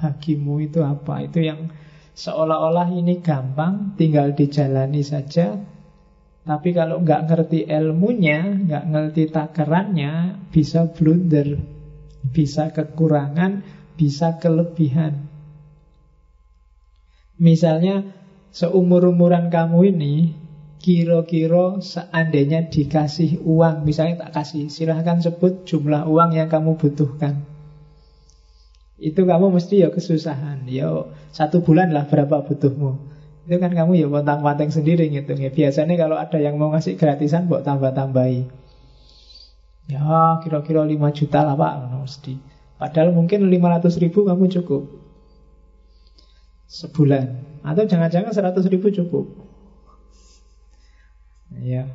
Bagimu 0.01 0.65
itu 0.65 0.81
apa, 0.81 1.29
itu 1.29 1.45
yang 1.45 1.69
seolah-olah 2.17 2.89
ini 2.97 3.21
gampang, 3.21 3.95
tinggal 4.01 4.33
dijalani 4.33 5.05
saja, 5.05 5.61
tapi 6.49 6.73
kalau 6.73 7.05
nggak 7.05 7.29
ngerti 7.29 7.69
ilmunya, 7.69 8.41
nggak 8.65 8.85
ngerti 8.89 9.29
takarannya, 9.29 10.41
bisa 10.49 10.89
blunder, 10.89 11.61
bisa 12.25 12.73
kekurangan, 12.73 13.61
bisa 14.01 14.41
kelebihan. 14.41 15.29
Misalnya 17.37 18.17
seumur-umuran 18.57 19.53
kamu 19.53 19.93
ini, 19.93 20.15
kira-kira 20.89 21.85
seandainya 21.85 22.73
dikasih 22.73 23.45
uang, 23.45 23.85
misalnya 23.85 24.25
tak 24.25 24.41
kasih, 24.41 24.73
silahkan 24.73 25.21
sebut 25.21 25.69
jumlah 25.69 26.09
uang 26.09 26.33
yang 26.33 26.49
kamu 26.49 26.81
butuhkan. 26.81 27.45
Itu 28.97 29.29
kamu 29.29 29.53
mesti 29.53 29.85
ya 29.85 29.93
kesusahan, 29.93 30.65
ya 30.65 31.05
satu 31.29 31.61
bulan 31.61 31.93
lah 31.93 32.09
berapa 32.09 32.41
butuhmu. 32.41 33.05
Itu 33.45 33.61
kan 33.61 33.77
kamu 33.77 34.01
ya 34.01 34.09
pontang-panting 34.09 34.73
sendiri 34.73 35.13
ngitungnya. 35.13 35.53
Biasanya 35.53 35.93
kalau 36.01 36.17
ada 36.17 36.41
yang 36.41 36.57
mau 36.57 36.73
ngasih 36.73 36.97
gratisan 36.97 37.53
buat 37.53 37.69
tambah-tambahi. 37.69 38.49
Ya 39.93 40.41
kira-kira 40.41 40.89
5 40.89 40.97
juta 41.13 41.45
lah 41.45 41.53
pak 41.53 42.01
mesti. 42.01 42.41
Padahal 42.81 43.13
mungkin 43.13 43.45
500 43.45 44.01
ribu 44.01 44.23
kamu 44.23 44.55
cukup 44.55 44.87
Sebulan 46.71 47.43
Atau 47.67 47.91
jangan-jangan 47.91 48.31
100 48.31 48.71
ribu 48.71 48.95
cukup 48.95 49.48
Ya 51.63 51.91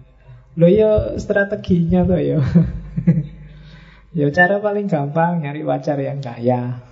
Lo 0.54 0.69
ya 0.69 1.17
strateginya 1.17 2.06
tuh 2.06 2.21
ya 2.21 2.39
Ya 4.13 4.30
cara 4.30 4.62
paling 4.62 4.86
gampang 4.86 5.41
nyari 5.41 5.65
pacar 5.65 5.97
yang 5.97 6.21
kaya. 6.21 6.86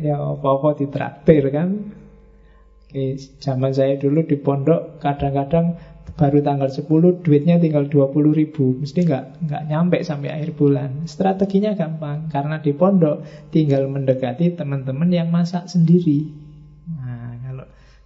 Ya 0.00 0.16
apa-apa 0.16 0.72
ditraktir 0.80 1.52
kan? 1.52 1.92
Oke, 2.88 3.20
zaman 3.44 3.76
saya 3.76 4.00
dulu 4.00 4.24
di 4.24 4.40
pondok 4.40 5.04
kadang-kadang 5.04 5.76
baru 6.16 6.40
tanggal 6.40 6.72
10 6.72 6.88
duitnya 7.20 7.60
tinggal 7.60 7.92
20 7.92 8.32
ribu. 8.32 8.72
Mesti 8.80 9.04
nggak 9.04 9.44
nggak 9.44 9.62
nyampe 9.68 10.00
sampai 10.00 10.32
akhir 10.32 10.56
bulan. 10.56 11.04
Strateginya 11.04 11.76
gampang 11.76 12.32
Karena 12.32 12.56
di 12.56 12.72
pondok 12.72 13.20
tinggal 13.52 13.84
mendekati 13.84 14.56
teman-teman 14.56 15.12
yang 15.12 15.28
masak 15.28 15.68
sendiri 15.68 16.43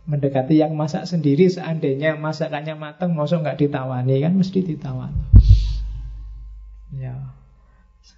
mendekati 0.09 0.57
yang 0.59 0.73
masak 0.73 1.05
sendiri 1.05 1.47
Seandainya 1.53 2.17
masakannya 2.17 2.75
matang 2.75 3.13
Masa 3.13 3.39
nggak 3.39 3.61
ditawani? 3.61 4.25
Kan 4.25 4.35
mesti 4.35 4.59
ditawani. 4.65 5.23
Ya. 6.97 7.37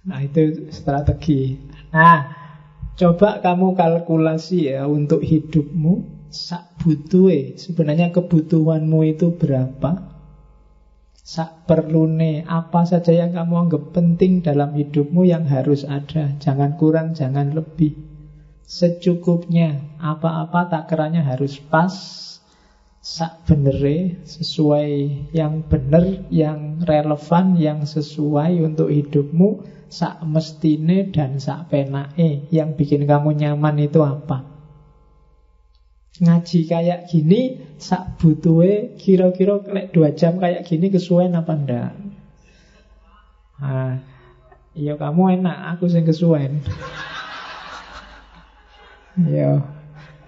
Nah 0.07 0.19
itu 0.23 0.71
strategi. 0.71 1.59
Nah 1.91 2.41
Coba 3.01 3.41
kamu 3.41 3.73
kalkulasi 3.73 4.75
ya 4.77 4.85
untuk 4.85 5.23
hidupmu 5.25 6.05
sak 6.29 6.77
butuhe 6.83 7.57
sebenarnya 7.57 8.13
kebutuhanmu 8.13 8.99
itu 9.09 9.33
berapa? 9.33 10.11
Sak 11.17 11.65
perlune 11.65 12.45
apa 12.45 12.85
saja 12.85 13.09
yang 13.15 13.33
kamu 13.33 13.67
anggap 13.67 13.83
penting 13.95 14.45
dalam 14.45 14.75
hidupmu 14.77 15.25
yang 15.25 15.47
harus 15.47 15.81
ada, 15.87 16.35
jangan 16.37 16.75
kurang, 16.75 17.17
jangan 17.17 17.55
lebih. 17.55 17.95
Secukupnya, 18.71 19.83
apa-apa 19.99 20.63
takarannya 20.71 21.19
harus 21.19 21.59
pas, 21.59 21.91
sak 23.03 23.43
benere, 23.43 24.15
sesuai 24.23 24.91
yang 25.35 25.59
benar, 25.67 26.07
yang 26.31 26.79
relevan, 26.79 27.59
yang 27.59 27.83
sesuai 27.83 28.63
untuk 28.63 28.87
hidupmu 28.87 29.59
sak 29.91 30.23
mestine 30.23 31.03
dan 31.11 31.35
sak 31.35 31.67
penake 31.67 32.47
yang 32.47 32.71
bikin 32.71 33.03
kamu 33.03 33.35
nyaman 33.35 33.75
itu 33.75 33.99
apa? 33.99 34.39
Ngaji 36.23 36.59
kayak 36.63 37.11
gini 37.11 37.59
sak 37.75 38.23
butuhe 38.23 38.95
kira-kira 38.95 39.59
lek 39.67 39.91
dua 39.91 40.15
jam 40.15 40.39
kayak 40.39 40.63
gini 40.63 40.87
kesuwen 40.87 41.35
apa 41.35 41.59
ndak? 41.59 41.91
Nah, 43.59 43.99
Iya 44.71 44.95
kamu 44.95 45.35
enak, 45.43 45.75
aku 45.75 45.91
sing 45.91 46.07
kesuwen. 46.07 46.63
Iya. 49.27 49.61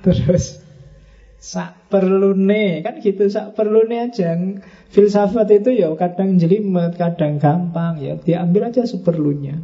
Terus 0.03 0.59
sak 1.43 1.91
perlune 1.91 2.79
kan 2.85 2.95
gitu 3.03 3.27
sak 3.27 3.55
perlune 3.55 3.97
aja. 4.07 4.35
Filsafat 4.93 5.47
itu 5.51 5.69
ya 5.75 5.91
kadang 5.97 6.37
jelimet, 6.41 6.95
kadang 6.95 7.39
gampang 7.41 7.99
ya 7.99 8.15
diambil 8.15 8.69
aja 8.69 8.83
seperlunya. 8.87 9.59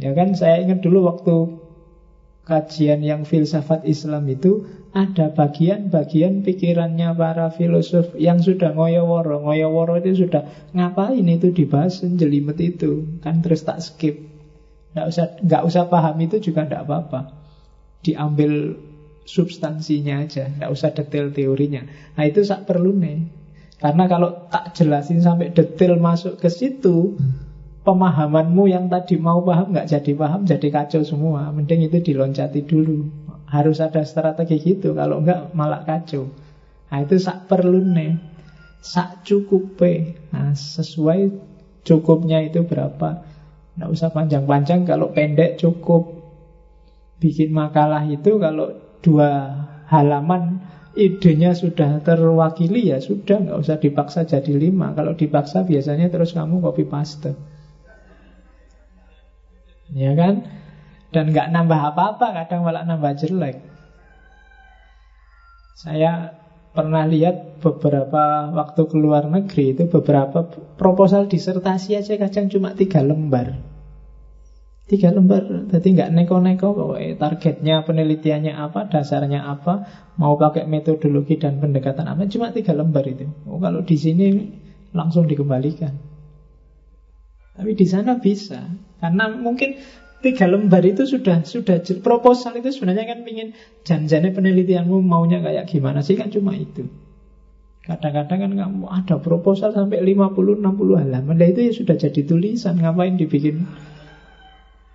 Ya 0.00 0.10
kan 0.16 0.34
saya 0.34 0.58
ingat 0.64 0.82
dulu 0.82 1.06
waktu 1.06 1.36
kajian 2.44 3.00
yang 3.00 3.24
filsafat 3.24 3.86
Islam 3.88 4.28
itu 4.28 4.68
ada 4.94 5.32
bagian-bagian 5.32 6.44
pikirannya 6.46 7.10
para 7.18 7.50
filosof 7.50 8.14
yang 8.14 8.38
sudah 8.38 8.70
ngoyoworo. 8.74 9.42
Ngoyoworo 9.42 9.98
itu 10.02 10.26
sudah 10.26 10.46
ngapain 10.76 11.26
itu 11.26 11.50
dibahas 11.50 12.02
jelimet 12.02 12.58
itu. 12.62 13.06
Kan 13.24 13.42
terus 13.42 13.66
tak 13.66 13.82
skip. 13.82 14.18
Nggak 14.94 15.06
usah, 15.10 15.26
nggak 15.42 15.62
usah 15.66 15.84
paham 15.90 16.16
itu 16.22 16.38
juga 16.38 16.62
nggak 16.66 16.82
apa-apa. 16.86 17.33
Diambil 18.04 18.76
substansinya 19.24 20.20
aja, 20.20 20.52
nggak 20.52 20.70
usah 20.70 20.92
detail 20.92 21.32
teorinya. 21.32 21.88
Nah 22.14 22.24
itu 22.28 22.44
sak 22.44 22.68
perlu 22.68 22.92
nih. 22.92 23.24
Karena 23.80 24.04
kalau 24.06 24.48
tak 24.52 24.76
jelasin 24.76 25.24
sampai 25.24 25.50
detail 25.50 25.96
masuk 25.96 26.36
ke 26.36 26.52
situ, 26.52 27.16
pemahamanmu 27.84 28.64
yang 28.68 28.88
tadi 28.92 29.16
mau 29.16 29.40
paham 29.40 29.72
nggak 29.72 29.88
jadi 29.88 30.12
paham, 30.12 30.44
jadi 30.44 30.68
kacau 30.68 31.02
semua. 31.04 31.48
Mending 31.50 31.88
itu 31.88 32.00
diloncati 32.12 32.64
dulu. 32.64 33.08
Harus 33.48 33.80
ada 33.80 34.04
strategi 34.04 34.60
gitu, 34.60 34.92
kalau 34.92 35.24
enggak 35.24 35.52
malah 35.56 35.84
kacau. 35.84 36.28
Nah 36.92 36.98
itu 37.02 37.16
sak 37.16 37.48
perlu 37.48 37.80
nih, 37.80 38.20
sak 38.84 39.24
cukup 39.24 39.80
Nah 40.30 40.52
sesuai 40.52 41.32
cukupnya 41.84 42.44
itu 42.44 42.64
berapa? 42.64 43.20
Nggak 43.74 43.90
usah 43.90 44.08
panjang-panjang, 44.14 44.86
kalau 44.86 45.10
pendek 45.10 45.58
cukup. 45.58 46.13
Bikin 47.22 47.54
makalah 47.54 48.02
itu 48.06 48.36
kalau 48.42 48.74
dua 49.00 49.30
halaman 49.88 50.64
idenya 50.94 51.52
sudah 51.52 51.98
terwakili 52.02 52.94
ya 52.94 53.02
sudah 53.02 53.42
nggak 53.42 53.58
usah 53.58 53.76
dipaksa 53.78 54.26
jadi 54.26 54.54
lima. 54.54 54.94
Kalau 54.94 55.14
dipaksa 55.18 55.66
biasanya 55.66 56.10
terus 56.10 56.34
kamu 56.34 56.62
copy 56.62 56.84
paste. 56.86 57.34
Ya 59.94 60.14
kan? 60.18 60.46
Dan 61.14 61.30
nggak 61.30 61.54
nambah 61.54 61.94
apa-apa, 61.94 62.34
kadang 62.42 62.66
malah 62.66 62.82
nambah 62.82 63.14
jelek. 63.14 63.62
Saya 65.78 66.34
pernah 66.74 67.06
lihat 67.06 67.62
beberapa 67.62 68.50
waktu 68.50 68.82
keluar 68.90 69.30
negeri 69.30 69.78
itu 69.78 69.86
beberapa 69.86 70.42
proposal 70.74 71.30
disertasi 71.30 71.94
aja 71.94 72.18
kadang 72.18 72.50
cuma 72.50 72.74
tiga 72.74 72.98
lembar. 72.98 73.73
Tiga 74.84 75.08
lembar, 75.08 75.64
jadi 75.72 75.88
nggak 75.96 76.10
neko-neko 76.12 76.76
pokoknya 76.76 77.16
targetnya, 77.16 77.88
penelitiannya 77.88 78.52
apa, 78.52 78.84
dasarnya 78.92 79.40
apa, 79.40 79.88
mau 80.20 80.36
pakai 80.36 80.68
metodologi 80.68 81.40
dan 81.40 81.56
pendekatan 81.56 82.04
apa, 82.04 82.28
cuma 82.28 82.52
tiga 82.52 82.76
lembar 82.76 83.08
itu. 83.08 83.24
Oh, 83.48 83.56
kalau 83.56 83.80
di 83.80 83.96
sini 83.96 84.44
langsung 84.92 85.24
dikembalikan. 85.24 85.88
Tapi 87.56 87.72
di 87.72 87.86
sana 87.88 88.20
bisa, 88.20 88.76
karena 89.00 89.32
mungkin 89.32 89.80
tiga 90.20 90.44
lembar 90.44 90.84
itu 90.84 91.08
sudah 91.08 91.40
sudah 91.48 91.80
proposal 92.04 92.52
itu 92.60 92.68
sebenarnya 92.68 93.08
kan 93.08 93.24
ingin 93.24 93.56
janjinya 93.88 94.36
penelitianmu 94.36 95.00
maunya 95.00 95.40
kayak 95.40 95.64
gimana 95.64 96.04
sih 96.04 96.12
kan 96.12 96.28
cuma 96.28 96.52
itu. 96.60 96.84
Kadang-kadang 97.88 98.36
kan 98.48 98.52
kamu 98.52 98.84
ada 98.88 99.16
proposal 99.20 99.72
sampai 99.72 100.00
50 100.00 100.60
60 100.60 101.00
halaman. 101.00 101.36
Nah 101.36 101.48
itu 101.48 101.60
ya 101.68 101.72
sudah 101.72 101.96
jadi 101.96 102.20
tulisan, 102.24 102.80
ngapain 102.80 103.20
dibikin 103.20 103.68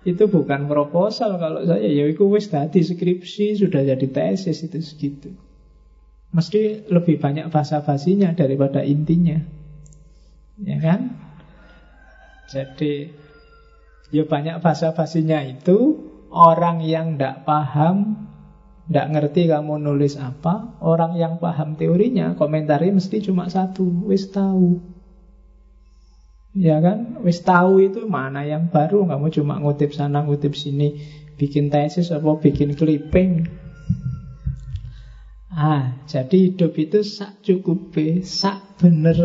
itu 0.00 0.24
bukan 0.32 0.64
proposal 0.64 1.36
kalau 1.36 1.60
saya 1.68 1.84
ya 1.84 2.08
itu 2.08 2.24
wis 2.24 2.48
tadi 2.48 2.80
skripsi 2.80 3.60
sudah 3.60 3.84
jadi 3.84 4.06
tesis 4.08 4.64
itu 4.64 4.80
segitu. 4.80 5.30
Mesti 6.30 6.88
lebih 6.88 7.20
banyak 7.20 7.50
bahasa 7.52 7.82
basinya 7.84 8.32
daripada 8.32 8.80
intinya. 8.80 9.42
Ya 10.60 10.78
kan? 10.80 11.16
Jadi 12.50 13.14
Ya 14.10 14.26
banyak 14.26 14.58
bahasa 14.58 14.90
basinya 14.90 15.38
itu 15.46 16.10
Orang 16.30 16.82
yang 16.82 17.14
tidak 17.14 17.46
paham 17.46 18.26
Tidak 18.90 19.06
ngerti 19.14 19.46
kamu 19.46 19.78
nulis 19.78 20.18
apa 20.18 20.76
Orang 20.82 21.14
yang 21.14 21.38
paham 21.38 21.78
teorinya 21.78 22.34
Komentarnya 22.34 22.98
mesti 22.98 23.22
cuma 23.22 23.46
satu 23.46 23.86
Wis 24.10 24.34
tahu 24.34 24.82
Ya 26.54 26.82
kan? 26.82 27.22
Wis 27.22 27.46
tahu 27.46 27.78
itu 27.86 28.10
mana 28.10 28.42
yang 28.42 28.66
baru. 28.66 29.06
Kamu 29.06 29.30
cuma 29.30 29.62
ngutip 29.62 29.94
sana 29.94 30.26
ngutip 30.26 30.58
sini. 30.58 30.98
Bikin 31.38 31.70
tesis 31.70 32.10
apa 32.10 32.36
bikin 32.36 32.74
clipping? 32.74 33.46
Ah, 35.50 35.98
jadi 36.06 36.50
hidup 36.50 36.78
itu 36.78 37.02
sak 37.02 37.42
cukup 37.42 37.90
sak 38.22 38.78
bener 38.78 39.18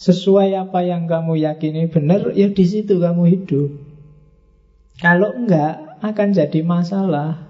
Sesuai 0.00 0.56
apa 0.56 0.84
yang 0.84 1.08
kamu 1.08 1.40
yakini 1.40 1.88
benar, 1.88 2.32
ya 2.36 2.52
di 2.52 2.64
situ 2.64 3.00
kamu 3.00 3.24
hidup. 3.24 3.72
Kalau 5.00 5.32
enggak, 5.32 6.00
akan 6.04 6.28
jadi 6.36 6.60
masalah. 6.60 7.48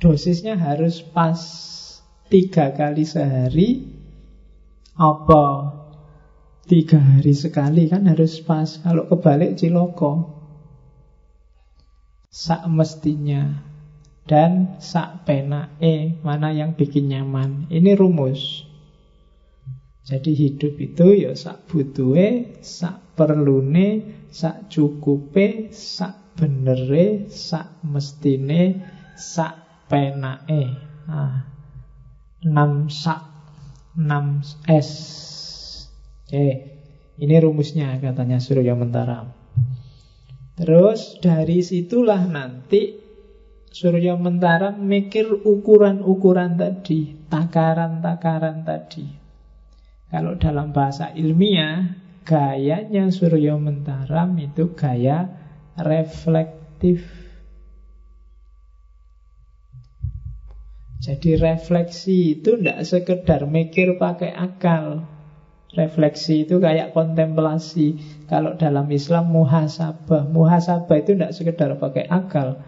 Dosisnya 0.00 0.56
harus 0.56 1.04
pas 1.04 1.38
tiga 2.32 2.72
kali 2.72 3.04
sehari, 3.04 3.84
apa 4.96 5.81
tiga 6.66 6.98
hari 6.98 7.34
sekali 7.34 7.90
kan 7.90 8.06
harus 8.06 8.42
pas. 8.42 8.78
Kalau 8.82 9.08
kebalik 9.10 9.58
ciloko. 9.58 10.42
Sak 12.32 12.64
mestinya 12.64 13.60
dan 14.24 14.80
sak 14.80 15.28
pena 15.28 15.68
e 15.76 16.16
mana 16.24 16.48
yang 16.54 16.72
bikin 16.72 17.12
nyaman. 17.12 17.68
Ini 17.68 17.92
rumus. 17.92 18.64
Jadi 20.02 20.34
hidup 20.34 20.80
itu 20.82 21.14
ya 21.14 21.36
sak 21.36 21.68
butuhe, 21.70 22.58
sak 22.64 23.14
perlune, 23.14 24.02
sak 24.32 24.72
cukupe, 24.72 25.70
sak 25.70 26.34
benere, 26.34 27.28
sak 27.30 27.84
mestine, 27.84 28.82
sak 29.14 29.86
penake. 29.86 30.72
Nah, 31.06 31.44
6 32.42 32.90
sak, 32.90 33.22
6 33.94 34.58
S. 34.66 34.90
Oke, 36.32 36.48
ini 37.20 37.36
rumusnya 37.44 38.00
katanya 38.00 38.40
Surya 38.40 38.72
Mentara. 38.72 39.28
Terus 40.56 41.20
dari 41.20 41.60
situlah 41.60 42.24
nanti 42.24 42.96
Surya 43.68 44.16
Mentara 44.16 44.72
mikir 44.72 45.28
ukuran-ukuran 45.28 46.56
tadi, 46.56 47.12
takaran-takaran 47.28 48.64
tadi. 48.64 49.12
Kalau 50.08 50.40
dalam 50.40 50.72
bahasa 50.72 51.12
ilmiah, 51.12 52.00
gayanya 52.24 53.12
Suryo 53.12 53.60
Mentaram 53.60 54.32
itu 54.40 54.72
gaya 54.72 55.28
reflektif. 55.76 57.04
Jadi 60.96 61.36
refleksi 61.36 62.40
itu 62.40 62.56
tidak 62.56 62.88
sekedar 62.88 63.44
mikir 63.44 64.00
pakai 64.00 64.32
akal. 64.32 65.11
Refleksi 65.72 66.44
itu 66.44 66.60
kayak 66.60 66.92
kontemplasi. 66.92 67.96
Kalau 68.28 68.56
dalam 68.60 68.84
Islam 68.92 69.32
muhasabah. 69.32 70.28
Muhasabah 70.28 70.96
itu 71.00 71.16
tidak 71.16 71.32
sekedar 71.32 71.72
pakai 71.80 72.04
akal. 72.12 72.60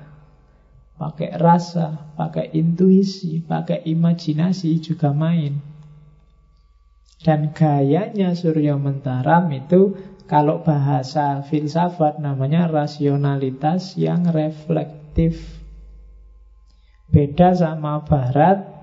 Pakai 0.97 1.37
rasa, 1.37 2.14
pakai 2.17 2.55
intuisi, 2.57 3.45
pakai 3.45 3.85
imajinasi 3.85 4.81
juga 4.81 5.12
main. 5.12 5.59
Dan 7.25 7.53
gayanya 7.57 8.37
Surya 8.37 8.77
Mentaram 8.77 9.49
itu 9.53 9.97
kalau 10.25 10.64
bahasa 10.64 11.45
filsafat 11.45 12.21
namanya 12.21 12.69
rasionalitas 12.69 13.97
yang 14.01 14.29
reflektif. 14.29 15.61
Beda 17.12 17.53
sama 17.53 18.01
Barat, 18.03 18.74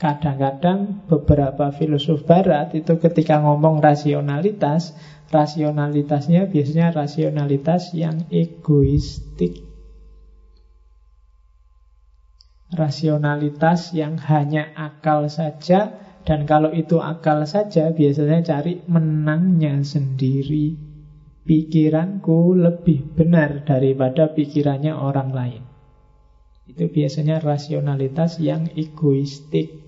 kadang-kadang 0.00 1.04
beberapa 1.04 1.68
filosof 1.76 2.24
Barat 2.24 2.72
itu 2.72 2.96
ketika 2.96 3.36
ngomong 3.44 3.84
rasionalitas, 3.84 4.96
rasionalitasnya 5.28 6.48
biasanya 6.48 6.88
rasionalitas 6.96 7.92
yang 7.92 8.24
egoistik. 8.32 9.60
Rasionalitas 12.72 13.92
yang 13.92 14.16
hanya 14.16 14.72
akal 14.72 15.28
saja 15.28 15.92
dan 16.24 16.48
kalau 16.48 16.72
itu 16.72 16.96
akal 17.04 17.44
saja 17.44 17.92
biasanya 17.92 18.40
cari 18.40 18.80
menangnya 18.88 19.84
sendiri. 19.84 20.80
Pikiranku 21.44 22.56
lebih 22.56 23.04
benar 23.20 23.68
daripada 23.68 24.32
pikirannya 24.32 24.96
orang 24.96 25.28
lain. 25.34 25.62
Itu 26.70 26.86
biasanya 26.86 27.42
rasionalitas 27.42 28.38
yang 28.38 28.70
egoistik. 28.78 29.79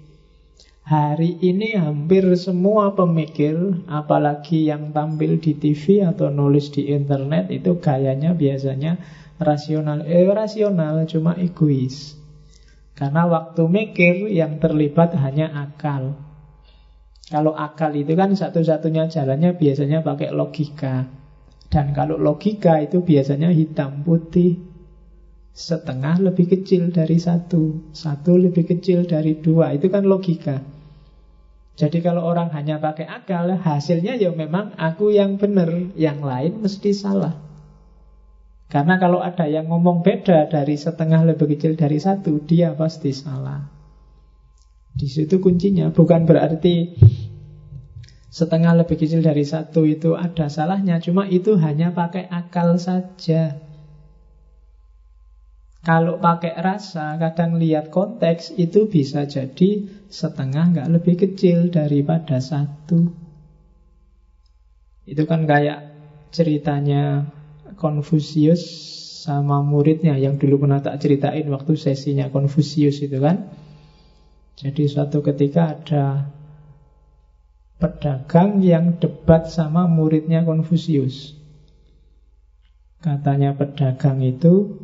Hari 0.82 1.38
ini 1.38 1.78
hampir 1.78 2.26
semua 2.34 2.98
pemikir, 2.98 3.54
apalagi 3.86 4.66
yang 4.66 4.90
tampil 4.90 5.38
di 5.38 5.54
TV 5.54 6.02
atau 6.02 6.26
nulis 6.26 6.74
di 6.74 6.90
internet 6.90 7.54
itu 7.54 7.78
gayanya 7.78 8.34
biasanya 8.34 8.98
rasional. 9.38 10.02
Eh 10.02 10.26
rasional 10.26 11.06
cuma 11.06 11.38
egois. 11.38 12.18
Karena 12.98 13.30
waktu 13.30 13.62
mikir 13.70 14.26
yang 14.26 14.58
terlibat 14.58 15.14
hanya 15.22 15.54
akal. 15.54 16.18
Kalau 17.30 17.54
akal 17.54 17.94
itu 17.94 18.18
kan 18.18 18.34
satu-satunya 18.34 19.06
jalannya 19.06 19.54
biasanya 19.54 20.02
pakai 20.02 20.34
logika. 20.34 21.06
Dan 21.70 21.94
kalau 21.94 22.18
logika 22.18 22.82
itu 22.82 23.06
biasanya 23.06 23.54
hitam 23.54 24.02
putih. 24.02 24.58
Setengah 25.54 26.18
lebih 26.18 26.50
kecil 26.50 26.90
dari 26.90 27.22
satu. 27.22 27.94
Satu 27.94 28.34
lebih 28.34 28.66
kecil 28.66 29.06
dari 29.06 29.38
dua. 29.38 29.70
Itu 29.78 29.86
kan 29.86 30.10
logika. 30.10 30.71
Jadi 31.72 32.04
kalau 32.04 32.28
orang 32.28 32.52
hanya 32.52 32.76
pakai 32.76 33.08
akal, 33.08 33.48
hasilnya 33.56 34.20
ya 34.20 34.28
memang 34.28 34.76
aku 34.76 35.08
yang 35.08 35.40
benar, 35.40 35.72
yang 35.96 36.20
lain 36.20 36.60
mesti 36.60 36.92
salah. 36.92 37.40
Karena 38.68 39.00
kalau 39.00 39.20
ada 39.20 39.48
yang 39.48 39.68
ngomong 39.68 40.04
beda 40.04 40.48
dari 40.48 40.76
setengah 40.76 41.24
lebih 41.28 41.48
kecil 41.56 41.76
dari 41.76 41.96
satu, 41.96 42.40
dia 42.44 42.76
pasti 42.76 43.12
salah. 43.12 43.68
Di 44.92 45.08
situ 45.08 45.40
kuncinya, 45.40 45.88
bukan 45.88 46.28
berarti 46.28 46.92
setengah 48.32 48.84
lebih 48.84 48.96
kecil 49.00 49.24
dari 49.24 49.44
satu 49.44 49.88
itu 49.88 50.12
ada 50.12 50.52
salahnya, 50.52 51.00
cuma 51.00 51.28
itu 51.28 51.56
hanya 51.56 51.92
pakai 51.92 52.28
akal 52.28 52.76
saja. 52.76 53.71
Kalau 55.82 56.22
pakai 56.22 56.54
rasa, 56.62 57.18
kadang 57.18 57.58
lihat 57.58 57.90
konteks 57.90 58.54
itu 58.54 58.86
bisa 58.86 59.26
jadi 59.26 59.82
setengah 60.06 60.70
nggak 60.70 60.90
lebih 60.94 61.14
kecil 61.18 61.74
daripada 61.74 62.38
satu. 62.38 63.10
Itu 65.02 65.26
kan 65.26 65.42
kayak 65.42 65.90
ceritanya 66.30 67.26
Konfusius 67.74 68.62
sama 69.26 69.58
muridnya 69.66 70.14
yang 70.18 70.38
dulu 70.38 70.66
pernah 70.66 70.78
tak 70.78 71.02
ceritain 71.02 71.50
waktu 71.50 71.74
sesinya 71.74 72.30
Konfusius 72.30 73.02
itu 73.02 73.18
kan. 73.18 73.50
Jadi 74.54 74.86
suatu 74.86 75.18
ketika 75.18 75.74
ada 75.74 76.30
pedagang 77.82 78.62
yang 78.62 79.02
debat 79.02 79.50
sama 79.50 79.90
muridnya 79.90 80.46
Konfusius. 80.46 81.34
Katanya 83.02 83.58
pedagang 83.58 84.22
itu 84.22 84.78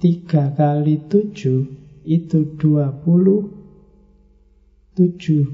Tiga 0.00 0.48
kali 0.56 0.96
tujuh 1.12 1.68
itu 2.08 2.38
dua 2.56 2.88
puluh 3.04 3.52
tujuh. 4.96 5.44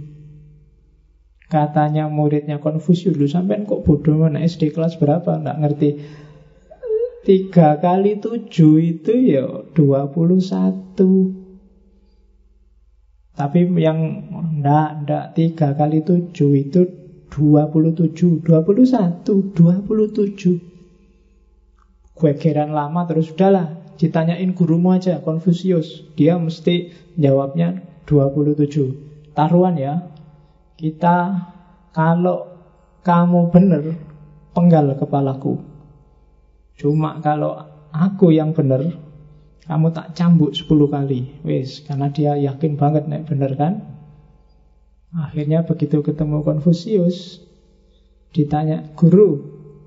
Katanya 1.50 2.06
muridnya 2.06 2.62
Konfusius, 2.62 3.18
lu 3.18 3.26
sampai 3.26 3.66
kok 3.66 3.82
bodoh 3.82 4.22
mana 4.22 4.42
SD 4.46 4.70
kelas 4.70 4.98
berapa? 5.02 5.38
Nggak 5.42 5.58
ngerti. 5.62 5.90
Tiga 7.26 7.74
kali 7.82 8.22
tujuh 8.22 8.74
itu 8.78 9.14
ya 9.34 9.66
dua 9.74 10.06
puluh 10.14 10.38
satu. 10.38 11.34
Tapi 13.34 13.66
yang 13.82 14.30
enggak, 14.30 14.88
enggak 15.02 15.24
tiga 15.34 15.68
kali 15.74 16.06
tujuh 16.06 16.50
itu 16.54 16.80
dua 17.34 17.66
puluh 17.66 17.90
tujuh, 17.90 18.46
dua 18.46 18.62
puluh 18.62 18.86
satu, 18.86 19.42
dua 19.54 19.82
puluh 19.82 20.06
tujuh. 20.06 20.62
Geran 22.16 22.70
lama 22.72 23.04
terus 23.04 23.28
udahlah 23.34 23.85
Ditanyain 23.96 24.52
gurumu 24.52 24.92
aja, 24.92 25.24
Konfusius. 25.24 26.04
Dia 26.16 26.36
mesti 26.36 26.92
jawabnya 27.16 27.80
27. 28.04 29.32
Taruhan 29.32 29.76
ya. 29.80 29.94
Kita 30.76 31.48
kalau 31.96 32.52
kamu 33.00 33.48
benar, 33.48 33.82
penggal 34.52 34.92
kepalaku. 35.00 35.60
Cuma 36.76 37.16
kalau 37.24 37.56
aku 37.88 38.36
yang 38.36 38.52
benar, 38.52 38.84
kamu 39.64 39.86
tak 39.96 40.12
cambuk 40.12 40.52
10 40.52 40.92
kali. 40.92 41.40
Wis, 41.42 41.80
karena 41.88 42.12
dia 42.12 42.36
yakin 42.36 42.76
banget 42.76 43.08
nek 43.08 43.24
bener 43.24 43.56
kan? 43.56 43.74
Akhirnya 45.16 45.64
begitu 45.64 46.04
ketemu 46.04 46.44
Konfusius, 46.44 47.40
ditanya, 48.36 48.92
"Guru, 48.92 49.40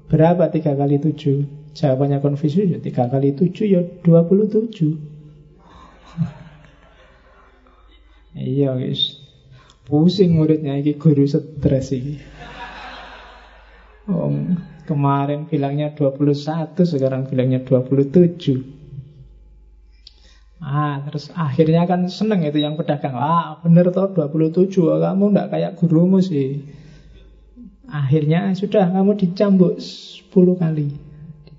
berapa 0.09 0.49
tiga 0.49 0.73
kali 0.73 0.97
tujuh?" 0.97 1.58
Jawabannya 1.79 2.19
Konfusius 2.19 2.75
ya 2.75 2.79
3 2.83 3.07
kali 3.07 3.31
7 3.39 3.63
ya 3.63 3.79
27. 4.03 4.99
iya 8.35 8.75
guys. 8.75 9.15
Pusing 9.87 10.35
muridnya 10.35 10.75
ini 10.75 10.99
guru 10.99 11.23
stres 11.23 11.95
ini. 11.95 12.19
Oh, 14.11 14.29
kemarin 14.89 15.47
bilangnya 15.47 15.95
21, 15.95 16.75
sekarang 16.83 17.31
bilangnya 17.31 17.63
27. 17.63 18.59
Ah, 20.59 20.99
terus 21.07 21.31
akhirnya 21.31 21.87
kan 21.87 22.11
seneng 22.11 22.43
itu 22.43 22.59
yang 22.59 22.75
pedagang. 22.75 23.15
Ah, 23.15 23.57
bener 23.63 23.89
toh 23.95 24.11
27, 24.11 24.99
kamu 24.99 25.25
ndak 25.31 25.47
kayak 25.55 25.79
gurumu 25.79 26.19
sih. 26.19 26.67
Akhirnya 27.89 28.51
sudah 28.53 28.91
kamu 28.91 29.15
dicambuk 29.15 29.79
10 29.79 30.59
kali. 30.59 31.08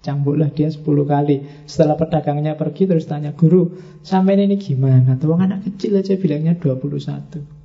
Cambuklah 0.00 0.48
dia 0.48 0.72
10 0.72 0.80
kali. 1.04 1.44
Setelah 1.68 2.00
pedagangnya 2.00 2.56
pergi 2.56 2.88
terus 2.88 3.04
tanya 3.04 3.36
Guru, 3.36 3.76
sampai 4.00 4.40
ini 4.40 4.56
gimana? 4.56 5.20
Tuh 5.20 5.36
anak 5.36 5.68
kecil 5.68 6.00
aja 6.00 6.16
bilangnya 6.16 6.56
21 6.56 7.60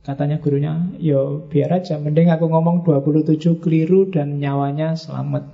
Katanya 0.00 0.40
gurunya, 0.40 0.96
yo 0.96 1.44
biar 1.52 1.76
aja 1.76 2.00
Mending 2.00 2.32
aku 2.32 2.48
ngomong 2.48 2.86
27 2.86 3.58
keliru 3.58 4.06
dan 4.08 4.38
nyawanya 4.38 4.94
selamat. 4.94 5.50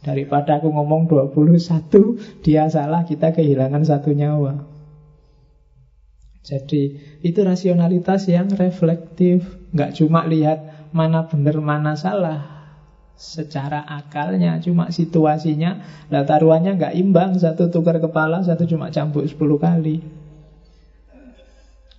Daripada 0.00 0.62
aku 0.62 0.70
ngomong 0.70 1.10
21 1.10 2.40
Dia 2.46 2.70
salah, 2.70 3.02
kita 3.02 3.34
kehilangan 3.34 3.82
satu 3.82 4.14
nyawa. 4.14 4.62
Jadi 6.40 7.02
itu 7.20 7.40
rasionalitas 7.42 8.30
yang 8.30 8.48
reflektif. 8.54 9.44
Nggak 9.74 9.98
cuma 9.98 10.24
lihat 10.24 10.88
mana 10.94 11.26
benar 11.28 11.58
mana 11.60 11.98
salah 11.98 12.59
secara 13.20 13.84
akalnya 13.84 14.56
cuma 14.64 14.88
situasinya 14.88 15.84
lah 16.08 16.24
taruhannya 16.24 16.80
nggak 16.80 16.96
imbang 16.96 17.36
satu 17.36 17.68
tukar 17.68 18.00
kepala 18.00 18.40
satu 18.40 18.64
cuma 18.64 18.88
campur 18.88 19.28
10 19.28 19.36
kali. 19.60 20.00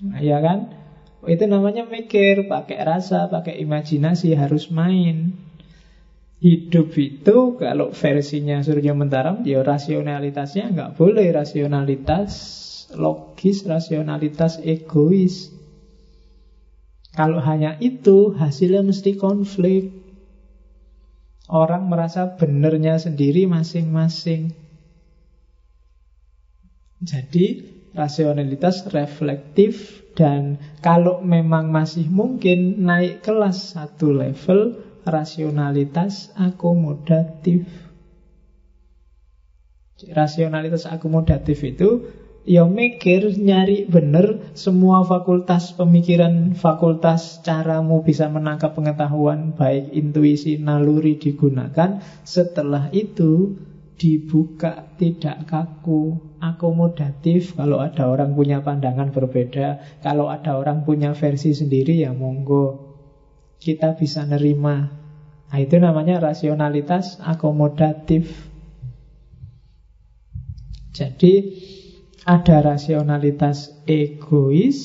Nah, 0.02 0.18
ya 0.18 0.42
kan? 0.42 0.74
Itu 1.22 1.46
namanya 1.46 1.86
mikir 1.86 2.50
pakai 2.50 2.82
rasa 2.82 3.30
pakai 3.30 3.62
imajinasi 3.62 4.34
harus 4.34 4.74
main. 4.74 5.38
Hidup 6.42 6.98
itu 6.98 7.54
kalau 7.62 7.94
versinya 7.94 8.58
Surya 8.66 8.98
Mentaram 8.98 9.46
ya 9.46 9.62
rasionalitasnya 9.62 10.74
nggak 10.74 10.98
boleh. 10.98 11.30
Rasionalitas 11.30 12.34
logis 12.98 13.62
rasionalitas 13.70 14.58
egois. 14.58 15.54
Kalau 17.14 17.38
hanya 17.38 17.78
itu 17.78 18.34
hasilnya 18.34 18.82
mesti 18.82 19.14
konflik 19.14 20.01
Orang 21.52 21.92
merasa 21.92 22.40
benernya 22.40 22.96
sendiri 22.96 23.44
masing-masing. 23.44 24.56
Jadi 27.04 27.68
rasionalitas 27.92 28.88
reflektif 28.88 30.00
dan 30.16 30.64
kalau 30.80 31.20
memang 31.20 31.68
masih 31.68 32.08
mungkin 32.08 32.88
naik 32.88 33.20
kelas 33.20 33.76
satu 33.76 34.16
level 34.16 34.80
rasionalitas 35.04 36.32
akomodatif. 36.40 37.68
Rasionalitas 40.08 40.88
akomodatif 40.88 41.62
itu 41.68 42.08
ya 42.42 42.66
mikir 42.66 43.38
nyari 43.38 43.86
bener 43.86 44.42
semua 44.58 45.06
fakultas 45.06 45.78
pemikiran 45.78 46.58
fakultas 46.58 47.40
caramu 47.46 48.02
bisa 48.02 48.26
menangkap 48.34 48.74
pengetahuan 48.74 49.54
baik 49.54 49.94
intuisi 49.94 50.58
naluri 50.58 51.22
digunakan. 51.22 52.02
Setelah 52.26 52.90
itu 52.90 53.62
dibuka 54.02 54.90
tidak 54.98 55.46
kaku 55.46 56.18
akomodatif. 56.42 57.54
Kalau 57.54 57.78
ada 57.78 58.10
orang 58.10 58.34
punya 58.34 58.66
pandangan 58.66 59.14
berbeda 59.14 60.02
kalau 60.02 60.34
ada 60.34 60.58
orang 60.58 60.82
punya 60.82 61.14
versi 61.14 61.54
sendiri 61.54 62.02
ya 62.02 62.10
monggo 62.10 62.90
kita 63.62 63.94
bisa 63.94 64.26
nerima. 64.26 64.90
Nah 65.54 65.60
itu 65.62 65.78
namanya 65.78 66.18
rasionalitas 66.18 67.22
akomodatif. 67.22 68.50
Jadi 70.92 71.34
ada 72.26 72.62
rasionalitas 72.62 73.74
egois. 73.90 74.80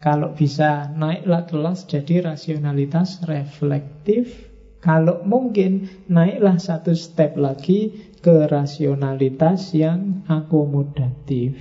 Kalau 0.00 0.36
bisa 0.36 0.92
naiklah 0.92 1.48
kelas 1.48 1.88
jadi 1.88 2.32
rasionalitas 2.32 3.24
reflektif. 3.24 4.52
Kalau 4.84 5.24
mungkin 5.24 5.88
naiklah 6.12 6.60
satu 6.60 6.92
step 6.92 7.40
lagi 7.40 7.88
ke 8.20 8.44
rasionalitas 8.44 9.72
yang 9.72 10.20
akomodatif. 10.28 11.56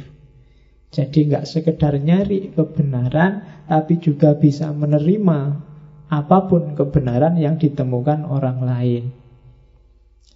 Jadi 0.91 1.31
nggak 1.31 1.47
sekedar 1.47 1.95
nyari 2.03 2.51
kebenaran 2.51 3.63
tapi 3.63 3.95
juga 3.95 4.35
bisa 4.35 4.75
menerima 4.75 5.39
apa 6.11 6.37
pun 6.51 6.75
kebenaran 6.75 7.39
yang 7.39 7.55
ditemukan 7.55 8.27
orang 8.27 8.59
lain. 8.59 9.22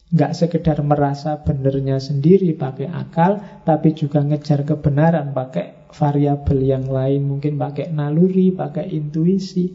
Nggak 0.08 0.32
sekedar 0.40 0.80
merasa 0.80 1.36
benernya 1.44 2.00
sendiri 2.00 2.56
pakai 2.56 2.88
akal, 2.88 3.44
tapi 3.68 3.92
juga 3.92 4.24
ngejar 4.24 4.64
kebenaran 4.64 5.36
pakai 5.36 5.92
variabel 5.92 6.64
yang 6.64 6.88
lain, 6.88 7.28
mungkin 7.28 7.60
pakai 7.60 7.92
naluri, 7.92 8.56
pakai 8.56 8.88
intuisi. 8.88 9.68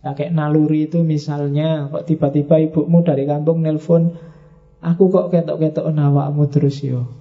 Pakai 0.00 0.32
naluri 0.32 0.88
itu 0.88 1.04
misalnya 1.04 1.92
kok 1.92 2.08
tiba-tiba 2.08 2.56
ibumu 2.56 3.04
dari 3.04 3.28
kampung 3.28 3.60
nelpon, 3.60 4.16
aku 4.80 5.12
kok 5.12 5.28
ketok-ketok 5.28 5.92
nawakmu 5.92 6.48
terus 6.48 6.80
yo. 6.80 7.12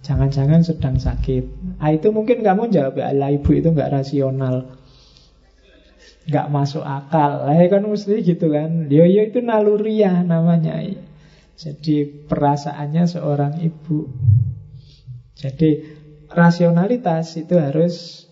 Jangan-jangan 0.00 0.64
sedang 0.64 0.96
sakit. 0.96 1.76
Ah, 1.76 1.92
itu 1.92 2.08
mungkin 2.08 2.40
kamu 2.40 2.72
jawab, 2.72 3.04
ala 3.04 3.28
ibu 3.28 3.52
itu 3.52 3.68
nggak 3.68 4.00
rasional. 4.00 4.64
Nggak 6.24 6.46
masuk 6.48 6.80
akal. 6.80 7.44
Lah 7.44 7.52
ya 7.52 7.68
kan 7.68 7.84
mesti 7.84 8.16
gitu 8.24 8.48
kan. 8.48 8.88
Yo 8.88 9.04
yo 9.04 9.28
itu 9.28 9.44
naluriah 9.44 10.24
namanya. 10.24 10.80
Jadi 11.60 12.08
perasaannya 12.24 13.04
seorang 13.04 13.60
ibu. 13.60 14.08
Jadi 15.36 15.84
rasionalitas 16.32 17.36
itu 17.36 17.60
harus 17.60 18.24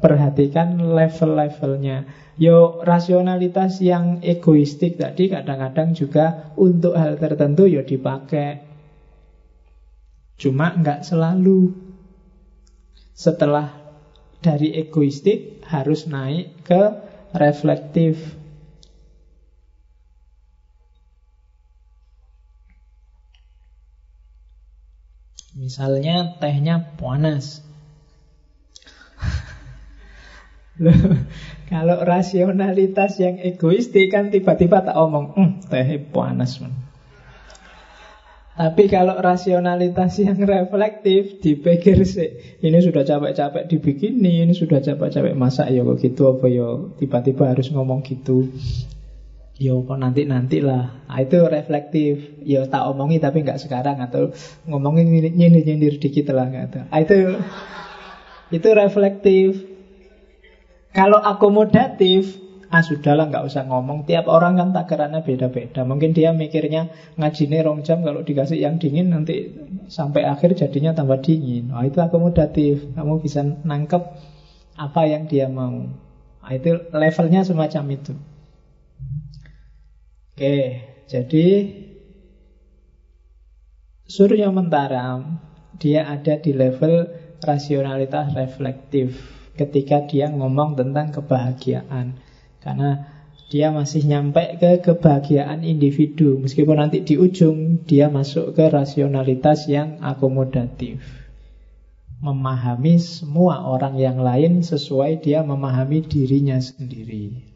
perhatikan 0.00 0.80
level-levelnya. 0.80 2.08
Yo 2.40 2.80
rasionalitas 2.80 3.84
yang 3.84 4.24
egoistik 4.24 4.96
tadi 4.96 5.28
kadang-kadang 5.28 5.92
juga 5.92 6.56
untuk 6.56 6.96
hal 6.96 7.20
tertentu 7.20 7.68
yo 7.68 7.84
dipakai. 7.84 8.64
Cuma 10.40 10.72
nggak 10.72 11.04
selalu. 11.04 11.68
Setelah 13.12 13.76
dari 14.40 14.72
egoistik 14.72 15.60
harus 15.68 16.08
naik 16.08 16.64
ke 16.64 16.82
reflektif. 17.36 18.39
Misalnya 25.58 26.38
tehnya 26.38 26.94
panas. 26.94 27.66
Kalau 31.70 32.02
rasionalitas 32.02 33.18
yang 33.22 33.38
egoistik 33.38 34.10
kan 34.10 34.30
tiba-tiba 34.30 34.82
tak 34.82 34.96
omong, 34.98 35.34
hm, 35.34 35.50
teh 35.70 36.02
panas. 36.10 36.58
Tapi 38.60 38.92
kalau 38.92 39.16
rasionalitas 39.16 40.20
yang 40.20 40.36
reflektif 40.44 41.40
dipikir 41.40 42.04
sih, 42.04 42.60
ini 42.60 42.82
sudah 42.82 43.08
capek-capek 43.08 43.64
dibikin 43.64 44.20
ini 44.20 44.52
sudah 44.52 44.84
capek-capek 44.84 45.32
masak 45.32 45.72
ya 45.72 45.80
kok 45.80 45.96
gitu 45.96 46.28
apa 46.28 46.44
ya 46.50 46.68
tiba-tiba 47.00 47.56
harus 47.56 47.72
ngomong 47.72 48.04
gitu. 48.04 48.50
Yo 49.60 49.84
kok 49.84 50.00
nanti 50.00 50.24
nanti 50.24 50.64
lah. 50.64 51.04
Nah, 51.04 51.20
itu 51.20 51.36
reflektif. 51.44 52.40
Yo 52.48 52.64
tak 52.64 52.88
omongi 52.88 53.20
tapi 53.20 53.44
nggak 53.44 53.60
sekarang 53.60 54.00
atau 54.00 54.32
ngomongin 54.64 55.12
nyindir 55.12 55.60
nyindir 55.68 56.00
dikit 56.00 56.32
lah 56.32 56.48
nggak 56.48 56.88
Nah, 56.88 56.98
itu 57.04 57.36
itu 58.56 58.68
reflektif. 58.72 59.60
Kalau 60.96 61.20
akomodatif, 61.20 62.40
ah 62.72 62.80
sudahlah 62.80 63.28
nggak 63.28 63.44
usah 63.44 63.68
ngomong. 63.68 64.08
Tiap 64.08 64.32
orang 64.32 64.56
kan 64.56 64.72
takarannya 64.72 65.20
beda-beda. 65.20 65.84
Mungkin 65.84 66.16
dia 66.16 66.32
mikirnya 66.32 66.88
ngaji 67.20 67.44
rong 67.60 67.84
jam 67.84 68.00
kalau 68.00 68.24
dikasih 68.24 68.64
yang 68.64 68.80
dingin 68.80 69.12
nanti 69.12 69.60
sampai 69.92 70.24
akhir 70.24 70.56
jadinya 70.56 70.96
tambah 70.96 71.20
dingin. 71.20 71.68
Wah 71.68 71.84
itu 71.84 72.00
akomodatif. 72.00 72.96
Kamu 72.96 73.20
bisa 73.20 73.44
nangkep 73.44 74.02
apa 74.80 75.02
yang 75.04 75.28
dia 75.28 75.52
mau. 75.52 75.84
Nah, 76.40 76.52
itu 76.56 76.80
levelnya 76.96 77.44
semacam 77.44 77.84
itu. 77.92 78.16
Oke, 80.40 80.88
jadi 81.04 81.68
Surya 84.08 84.48
Mentaram 84.48 85.36
dia 85.76 86.08
ada 86.08 86.40
di 86.40 86.56
level 86.56 87.12
rasionalitas 87.44 88.32
reflektif 88.32 89.20
ketika 89.52 90.00
dia 90.08 90.32
ngomong 90.32 90.80
tentang 90.80 91.12
kebahagiaan. 91.12 92.16
Karena 92.56 93.04
dia 93.52 93.68
masih 93.68 94.00
nyampe 94.08 94.56
ke 94.56 94.80
kebahagiaan 94.80 95.60
individu. 95.60 96.40
Meskipun 96.40 96.80
nanti 96.80 97.04
di 97.04 97.20
ujung 97.20 97.84
dia 97.84 98.08
masuk 98.08 98.56
ke 98.56 98.64
rasionalitas 98.64 99.68
yang 99.68 100.00
akomodatif. 100.00 101.04
Memahami 102.24 102.96
semua 102.96 103.68
orang 103.68 104.00
yang 104.00 104.24
lain 104.24 104.64
sesuai 104.64 105.20
dia 105.20 105.44
memahami 105.44 106.00
dirinya 106.00 106.56
sendiri 106.56 107.49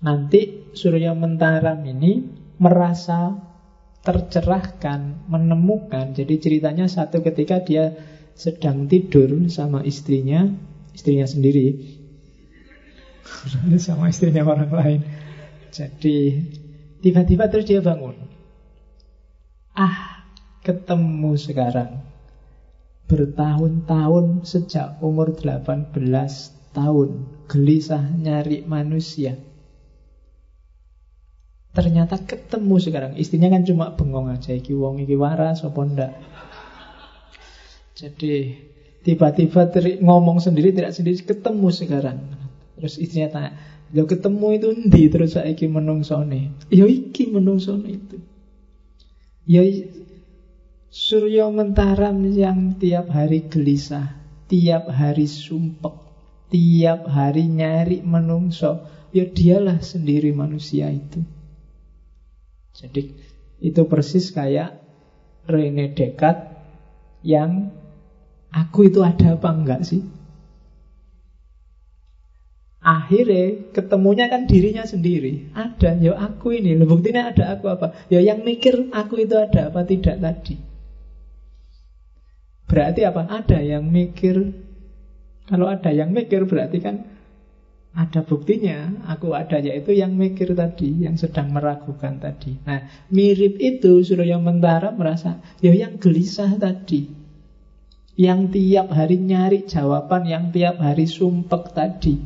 Nanti 0.00 0.72
Surya 0.72 1.12
Mentaram 1.12 1.84
ini 1.84 2.24
merasa 2.56 3.36
tercerahkan, 4.00 5.28
menemukan 5.28 6.16
Jadi 6.16 6.40
ceritanya 6.40 6.88
satu 6.88 7.20
ketika 7.20 7.60
dia 7.60 7.92
sedang 8.32 8.88
tidur 8.88 9.44
sama 9.52 9.84
istrinya 9.84 10.48
istrinya 10.96 11.28
sendiri 11.28 12.00
sama 13.84 14.08
istrinya 14.08 14.42
orang 14.48 14.72
lain. 14.72 15.00
Jadi 15.70 16.40
tiba-tiba 17.04 17.46
terus 17.52 17.68
dia 17.68 17.84
bangun. 17.84 18.16
Ah, 19.76 20.26
ketemu 20.66 21.32
sekarang. 21.38 22.02
Bertahun-tahun 23.06 24.46
sejak 24.46 25.02
umur 25.02 25.34
18 25.34 25.94
tahun 26.70 27.08
gelisah 27.50 28.06
nyari 28.18 28.62
manusia. 28.66 29.49
Ternyata 31.70 32.18
ketemu 32.22 32.76
sekarang. 32.82 33.12
Istrinya 33.14 33.48
kan 33.50 33.62
cuma 33.62 33.94
bengong 33.94 34.30
aja 34.30 34.50
iki 34.54 34.74
wong 34.74 35.02
iki 35.02 35.14
waras 35.14 35.62
apa 35.62 35.80
ndak. 35.86 36.12
Jadi 37.94 38.34
Tiba-tiba 39.00 39.64
ngomong 40.04 40.44
sendiri 40.44 40.76
tidak 40.76 40.92
sendiri 40.92 41.16
ketemu 41.24 41.68
sekarang. 41.72 42.18
Terus 42.76 43.00
istrinya 43.00 43.32
tanya, 43.32 43.50
"Lo 43.96 44.04
ketemu 44.04 44.46
itu 44.60 44.68
ndi 44.76 45.02
terus 45.08 45.32
saiki 45.36 45.72
menungsone?" 45.72 46.68
Ya 46.68 46.84
iki 46.84 47.32
menungsone 47.32 47.88
itu. 47.88 48.16
Ya 49.48 49.64
Surya 50.90 51.46
mentaram 51.54 52.18
yang 52.34 52.74
tiap 52.76 53.14
hari 53.14 53.46
gelisah, 53.46 54.18
tiap 54.50 54.90
hari 54.90 55.30
sumpek, 55.30 55.94
tiap 56.50 57.06
hari 57.06 57.46
nyari 57.46 58.02
menungso, 58.02 58.90
ya 59.14 59.22
dialah 59.22 59.78
sendiri 59.78 60.34
manusia 60.34 60.90
itu. 60.90 61.22
Jadi 62.80 63.12
itu 63.60 63.82
persis 63.84 64.32
kayak 64.32 64.80
Rene 65.44 65.92
Descartes 65.92 66.48
yang 67.20 67.80
Aku 68.50 68.90
itu 68.90 68.98
ada 68.98 69.38
apa 69.38 69.48
enggak 69.54 69.86
sih? 69.86 70.02
Akhirnya 72.80 73.70
ketemunya 73.76 74.26
kan 74.26 74.48
dirinya 74.50 74.82
sendiri. 74.82 75.52
Ada, 75.54 76.00
ya 76.00 76.16
aku 76.18 76.58
ini. 76.58 76.74
Buktinya 76.82 77.30
ada 77.30 77.54
aku 77.54 77.70
apa? 77.70 77.94
Ya 78.10 78.18
yang 78.18 78.42
mikir 78.42 78.90
aku 78.90 79.22
itu 79.22 79.36
ada 79.38 79.70
apa 79.70 79.86
tidak 79.86 80.18
tadi. 80.18 80.58
Berarti 82.66 83.00
apa? 83.06 83.22
Ada 83.28 83.60
yang 83.62 83.86
mikir. 83.86 84.50
Kalau 85.46 85.66
ada 85.70 85.90
yang 85.94 86.10
mikir 86.10 86.46
berarti 86.46 86.78
kan 86.82 87.09
Ada 87.90 88.22
buktinya 88.22 89.02
Aku 89.10 89.34
ada 89.34 89.58
yaitu 89.58 89.90
yang 89.96 90.14
mikir 90.14 90.54
tadi 90.54 91.02
Yang 91.02 91.26
sedang 91.26 91.50
meragukan 91.50 92.22
tadi 92.22 92.54
Nah 92.62 92.86
mirip 93.10 93.58
itu 93.58 94.06
Surya 94.06 94.38
Mentara 94.38 94.94
merasa 94.94 95.42
Ya 95.58 95.74
yang 95.74 95.98
gelisah 95.98 96.54
tadi 96.54 97.20
yang 98.20 98.52
tiap 98.52 98.92
hari 98.92 99.16
nyari 99.16 99.64
jawaban, 99.64 100.28
yang 100.28 100.52
tiap 100.52 100.76
hari 100.76 101.08
sumpek 101.08 101.72
tadi. 101.72 102.20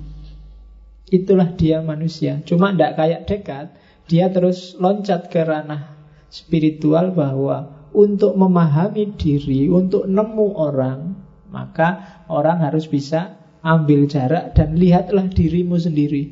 Itulah 1.06 1.54
dia 1.54 1.78
manusia. 1.86 2.42
Cuma 2.42 2.74
tidak 2.74 2.98
kayak 2.98 3.22
dekat, 3.30 3.66
dia 4.10 4.26
terus 4.34 4.74
loncat 4.82 5.30
ke 5.30 5.38
ranah 5.46 5.94
spiritual 6.34 7.14
bahwa 7.14 7.86
untuk 7.94 8.34
memahami 8.34 9.14
diri, 9.14 9.70
untuk 9.70 10.10
nemu 10.10 10.48
orang, 10.58 11.14
maka 11.54 12.18
orang 12.26 12.58
harus 12.66 12.90
bisa 12.90 13.38
ambil 13.64 14.04
jarak 14.04 14.52
dan 14.52 14.76
lihatlah 14.76 15.32
dirimu 15.32 15.80
sendiri. 15.80 16.28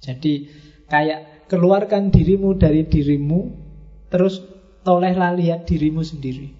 Jadi 0.00 0.48
kayak 0.88 1.48
keluarkan 1.52 2.08
dirimu 2.08 2.56
dari 2.56 2.88
dirimu, 2.88 3.52
terus 4.08 4.40
tolehlah 4.80 5.36
lihat 5.36 5.68
dirimu 5.68 6.00
sendiri. 6.00 6.56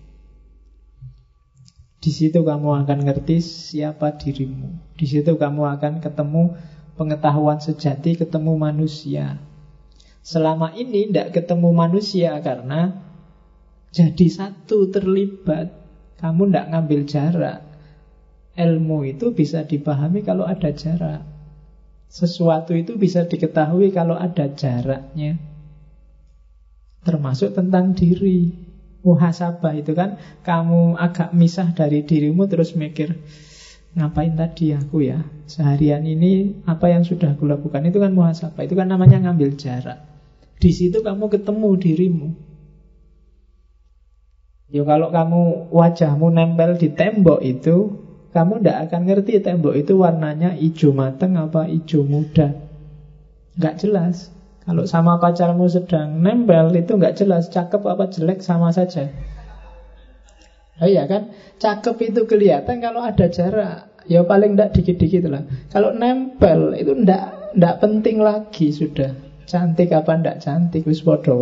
Di 2.04 2.12
situ 2.12 2.44
kamu 2.44 2.84
akan 2.84 2.98
ngerti 3.08 3.40
siapa 3.40 4.20
dirimu. 4.20 4.92
Di 4.92 5.08
situ 5.08 5.40
kamu 5.40 5.80
akan 5.80 6.04
ketemu 6.04 6.52
pengetahuan 7.00 7.64
sejati, 7.64 8.20
ketemu 8.20 8.60
manusia. 8.60 9.40
Selama 10.20 10.76
ini 10.76 11.08
tidak 11.08 11.32
ketemu 11.32 11.72
manusia 11.72 12.36
karena 12.44 12.92
jadi 13.88 14.26
satu 14.28 14.92
terlibat. 14.92 15.80
Kamu 16.20 16.48
tidak 16.48 16.66
ngambil 16.72 17.00
jarak. 17.04 17.73
Ilmu 18.54 19.06
itu 19.06 19.34
bisa 19.34 19.66
dipahami 19.66 20.22
kalau 20.22 20.46
ada 20.46 20.70
jarak. 20.70 21.26
Sesuatu 22.06 22.78
itu 22.78 22.94
bisa 22.94 23.26
diketahui 23.26 23.90
kalau 23.90 24.14
ada 24.14 24.46
jaraknya. 24.54 25.34
Termasuk 27.02 27.58
tentang 27.58 27.92
diri. 27.98 28.54
Muhasabah 29.04 29.76
itu 29.76 29.92
kan 29.92 30.16
kamu 30.40 30.96
agak 30.96 31.36
misah 31.36 31.76
dari 31.76 32.00
dirimu 32.08 32.48
terus 32.48 32.72
mikir, 32.72 33.20
ngapain 33.92 34.32
tadi 34.32 34.72
aku 34.72 35.04
ya? 35.04 35.20
Seharian 35.44 36.08
ini 36.08 36.64
apa 36.64 36.88
yang 36.88 37.04
sudah 37.04 37.36
aku 37.36 37.44
lakukan 37.44 37.84
itu 37.84 38.00
kan 38.00 38.16
muhasabah. 38.16 38.64
Itu 38.64 38.72
kan 38.72 38.88
namanya 38.88 39.20
ngambil 39.20 39.60
jarak. 39.60 40.08
Di 40.56 40.72
situ 40.72 41.04
kamu 41.04 41.28
ketemu 41.28 41.68
dirimu. 41.76 42.28
Ya 44.72 44.82
kalau 44.88 45.12
kamu 45.12 45.68
wajahmu 45.68 46.32
nempel 46.32 46.80
di 46.80 46.88
tembok 46.88 47.44
itu, 47.44 48.03
kamu 48.34 48.60
tidak 48.60 48.90
akan 48.90 49.00
ngerti 49.06 49.38
tembok 49.38 49.78
itu 49.78 49.94
warnanya 49.94 50.58
hijau 50.58 50.90
mateng 50.90 51.38
apa 51.38 51.70
hijau 51.70 52.02
muda. 52.02 52.50
Nggak 53.54 53.78
jelas. 53.78 54.34
Kalau 54.66 54.88
sama 54.90 55.22
pacarmu 55.22 55.70
sedang 55.70 56.18
nempel 56.18 56.74
itu 56.74 56.98
nggak 56.98 57.14
jelas 57.14 57.46
cakep 57.52 57.78
apa 57.86 58.10
jelek 58.10 58.42
sama 58.42 58.74
saja. 58.74 59.06
Oh 60.82 60.90
iya 60.90 61.06
kan, 61.06 61.30
cakep 61.62 61.94
itu 62.10 62.26
kelihatan 62.26 62.82
kalau 62.82 62.98
ada 63.06 63.30
jarak. 63.30 63.86
Ya 64.10 64.26
paling 64.26 64.58
tidak 64.58 64.74
dikit-dikit 64.74 65.30
lah. 65.30 65.46
Kalau 65.70 65.94
nempel 65.94 66.74
itu 66.74 66.90
ndak 66.90 67.54
ndak 67.54 67.78
penting 67.78 68.18
lagi 68.18 68.74
sudah. 68.74 69.14
Cantik 69.46 69.94
apa 69.94 70.10
ndak 70.18 70.42
cantik 70.42 70.82
wis 70.82 71.06
padha. 71.06 71.38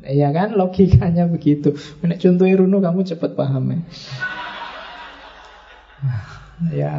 Iya 0.00 0.32
kan 0.32 0.56
logikanya 0.56 1.28
begitu. 1.28 1.76
Nek 2.00 2.20
contohnya 2.20 2.54
Runo 2.56 2.78
kamu 2.80 3.00
cepat 3.04 3.36
paham 3.36 3.64
ya. 3.72 3.80
ya 6.72 6.92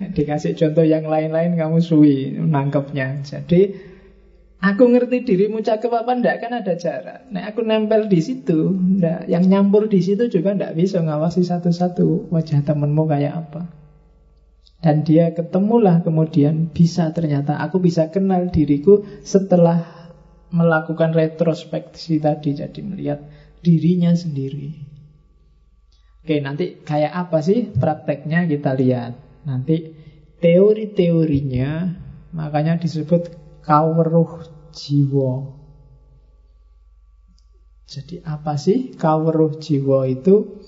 dikasih 0.00 0.54
contoh 0.54 0.86
yang 0.86 1.06
lain-lain 1.10 1.58
kamu 1.58 1.82
suwi 1.82 2.38
nangkepnya. 2.38 3.26
Jadi 3.26 3.74
aku 4.62 4.82
ngerti 4.94 5.26
dirimu 5.26 5.64
cakep 5.64 5.90
apa 5.90 6.10
ndak 6.18 6.36
kan 6.46 6.52
ada 6.54 6.74
jarak. 6.78 7.26
Nek 7.34 7.54
aku 7.54 7.60
nempel 7.66 8.06
di 8.06 8.20
situ, 8.22 8.74
ndak 9.00 9.26
yang 9.26 9.44
nyampur 9.50 9.90
di 9.90 9.98
situ 9.98 10.30
juga 10.30 10.54
ndak 10.54 10.78
bisa 10.78 11.02
ngawasi 11.02 11.42
satu-satu 11.42 12.30
wajah 12.30 12.62
temenmu 12.62 13.04
kayak 13.10 13.34
apa. 13.46 13.62
Dan 14.80 15.04
dia 15.04 15.36
ketemulah 15.36 16.00
kemudian 16.00 16.72
bisa 16.72 17.12
ternyata 17.12 17.60
aku 17.60 17.84
bisa 17.84 18.08
kenal 18.08 18.48
diriku 18.48 19.04
setelah 19.20 19.99
melakukan 20.50 21.14
retrospeksi 21.14 22.18
tadi 22.18 22.58
jadi 22.58 22.80
melihat 22.82 23.20
dirinya 23.62 24.10
sendiri. 24.14 24.74
Oke, 26.20 26.36
nanti 26.42 26.76
kayak 26.84 27.12
apa 27.16 27.38
sih 27.40 27.70
prakteknya 27.72 28.44
kita 28.44 28.76
lihat. 28.76 29.16
Nanti 29.48 29.96
teori-teorinya 30.42 31.70
makanya 32.36 32.76
disebut 32.76 33.32
kaweruh 33.64 34.44
jiwa. 34.74 35.56
Jadi 37.90 38.22
apa 38.22 38.54
sih 38.54 38.94
kaweruh 38.94 39.58
jiwa 39.58 40.06
itu? 40.06 40.60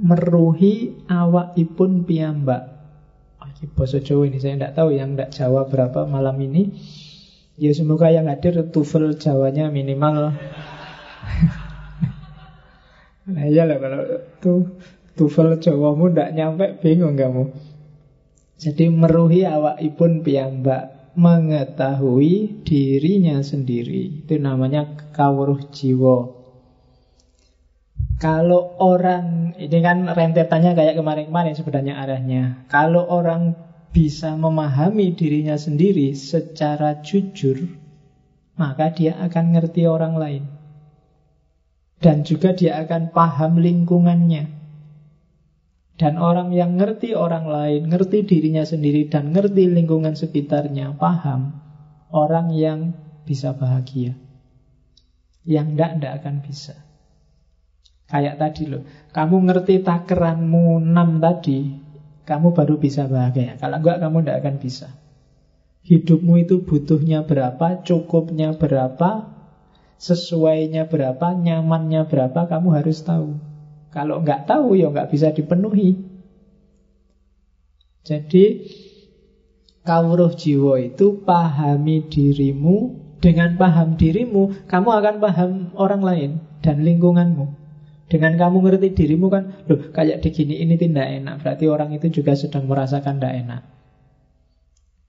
Meruhi 0.00 1.04
awakipun 1.10 2.08
piyambak. 2.08 2.72
Ini 3.62 3.70
bahasa 3.78 4.02
Jawa 4.02 4.26
ini 4.26 4.42
saya 4.42 4.58
tidak 4.58 4.74
tahu 4.74 4.90
yang 4.96 5.14
tidak 5.14 5.30
Jawa 5.36 5.68
berapa 5.70 6.02
malam 6.08 6.34
ini. 6.42 6.74
Ya 7.62 7.70
semoga 7.70 8.10
yang 8.10 8.26
hadir 8.26 8.58
TOEFL 8.58 9.22
Jawanya 9.22 9.70
minimal. 9.70 10.34
Nah 13.22 13.46
iya 13.46 13.62
lah 13.62 13.78
kalau 13.78 14.02
tuh 14.42 14.82
TOEFL 15.14 15.62
Jawamu 15.62 16.10
ndak 16.10 16.34
nyampe 16.34 16.82
bingung 16.82 17.14
kamu. 17.14 17.54
Jadi 18.58 18.90
meruhi 18.90 19.46
awak 19.46 19.78
ipun 19.78 20.26
piyambak 20.26 21.14
Mengetahui 21.14 22.66
dirinya 22.66 23.38
sendiri. 23.46 24.26
Itu 24.26 24.42
namanya 24.42 25.14
kawruh 25.14 25.62
jiwa. 25.70 26.34
Kalau 28.18 28.74
orang 28.82 29.54
Ini 29.54 29.78
kan 29.84 30.10
rentetannya 30.10 30.74
kayak 30.74 30.98
kemarin-kemarin 30.98 31.54
sebenarnya 31.54 31.94
arahnya. 32.00 32.66
Kalau 32.66 33.06
orang 33.06 33.54
bisa 33.92 34.32
memahami 34.32 35.12
dirinya 35.12 35.54
sendiri 35.60 36.16
secara 36.16 37.04
jujur, 37.04 37.68
maka 38.56 38.88
dia 38.88 39.20
akan 39.20 39.52
ngerti 39.52 39.84
orang 39.84 40.16
lain. 40.16 40.44
Dan 42.02 42.26
juga 42.26 42.56
dia 42.56 42.82
akan 42.82 43.12
paham 43.14 43.60
lingkungannya. 43.60 44.48
Dan 46.00 46.18
orang 46.18 46.50
yang 46.50 46.80
ngerti 46.80 47.14
orang 47.14 47.46
lain, 47.46 47.92
ngerti 47.92 48.26
dirinya 48.26 48.66
sendiri, 48.66 49.06
dan 49.06 49.30
ngerti 49.30 49.70
lingkungan 49.70 50.18
sekitarnya, 50.18 50.98
paham. 50.98 51.62
Orang 52.10 52.50
yang 52.50 52.96
bisa 53.22 53.54
bahagia. 53.54 54.18
Yang 55.46 55.66
ndak 55.78 55.90
ndak 56.00 56.12
akan 56.24 56.36
bisa. 56.42 56.74
Kayak 58.10 58.40
tadi 58.40 58.66
loh, 58.66 58.82
kamu 59.14 59.36
ngerti 59.46 59.74
takeranmu 59.84 60.82
6 60.82 61.22
tadi, 61.22 61.58
kamu 62.22 62.54
baru 62.54 62.78
bisa 62.78 63.10
bahagia. 63.10 63.58
Kalau 63.58 63.82
enggak, 63.82 63.98
kamu 63.98 64.16
tidak 64.22 64.38
akan 64.42 64.56
bisa. 64.62 64.88
Hidupmu 65.82 66.46
itu 66.46 66.62
butuhnya 66.62 67.26
berapa, 67.26 67.82
cukupnya 67.82 68.54
berapa, 68.54 69.26
sesuainya 69.98 70.86
berapa, 70.86 71.34
nyamannya 71.34 72.06
berapa, 72.06 72.46
kamu 72.46 72.68
harus 72.78 73.02
tahu. 73.02 73.34
Kalau 73.90 74.22
enggak 74.22 74.46
tahu, 74.46 74.78
ya 74.78 74.90
enggak 74.90 75.10
bisa 75.10 75.34
dipenuhi. 75.34 75.98
Jadi, 78.02 78.44
kawruh 79.82 80.34
jiwa 80.34 80.78
itu 80.78 81.22
pahami 81.26 82.06
dirimu, 82.06 83.02
dengan 83.22 83.54
paham 83.54 83.94
dirimu, 83.94 84.66
kamu 84.66 84.88
akan 84.90 85.16
paham 85.22 85.50
orang 85.78 86.02
lain 86.02 86.30
dan 86.58 86.82
lingkunganmu. 86.82 87.61
Dengan 88.12 88.36
kamu 88.36 88.60
ngerti 88.60 88.92
dirimu 88.92 89.32
kan, 89.32 89.64
loh 89.64 89.88
kayak 89.88 90.20
digini 90.20 90.60
ini 90.60 90.76
tidak 90.76 91.08
enak. 91.08 91.40
Berarti 91.40 91.64
orang 91.64 91.96
itu 91.96 92.12
juga 92.12 92.36
sedang 92.36 92.68
merasakan 92.68 93.16
tidak 93.16 93.34
enak. 93.40 93.62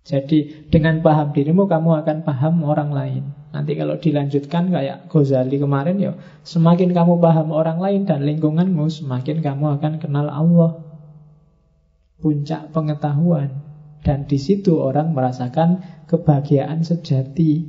Jadi 0.08 0.72
dengan 0.72 1.04
paham 1.04 1.36
dirimu 1.36 1.68
kamu 1.68 2.00
akan 2.00 2.18
paham 2.24 2.64
orang 2.64 2.96
lain. 2.96 3.24
Nanti 3.52 3.76
kalau 3.76 4.00
dilanjutkan 4.00 4.72
kayak 4.72 5.12
Ghazali 5.12 5.60
kemarin 5.60 6.00
ya, 6.00 6.16
semakin 6.48 6.96
kamu 6.96 7.20
paham 7.20 7.52
orang 7.52 7.84
lain 7.84 8.08
dan 8.08 8.24
lingkunganmu, 8.24 8.88
semakin 8.88 9.44
kamu 9.44 9.80
akan 9.80 10.00
kenal 10.00 10.32
Allah. 10.32 10.80
Puncak 12.24 12.72
pengetahuan. 12.72 13.68
Dan 14.00 14.32
di 14.32 14.40
situ 14.40 14.80
orang 14.80 15.12
merasakan 15.12 15.84
kebahagiaan 16.08 16.88
sejati. 16.88 17.68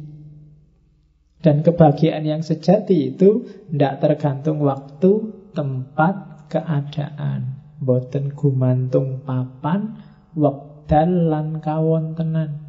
Dan 1.44 1.60
kebahagiaan 1.60 2.24
yang 2.24 2.40
sejati 2.40 3.12
itu 3.12 3.44
tidak 3.68 4.00
tergantung 4.00 4.64
waktu, 4.64 5.28
tempat, 5.52 6.48
keadaan. 6.48 7.60
Boten 7.84 8.32
gumantung 8.32 9.20
papan, 9.28 10.00
wekdal 10.32 11.28
lan 11.28 11.60
kawontenan. 11.60 12.64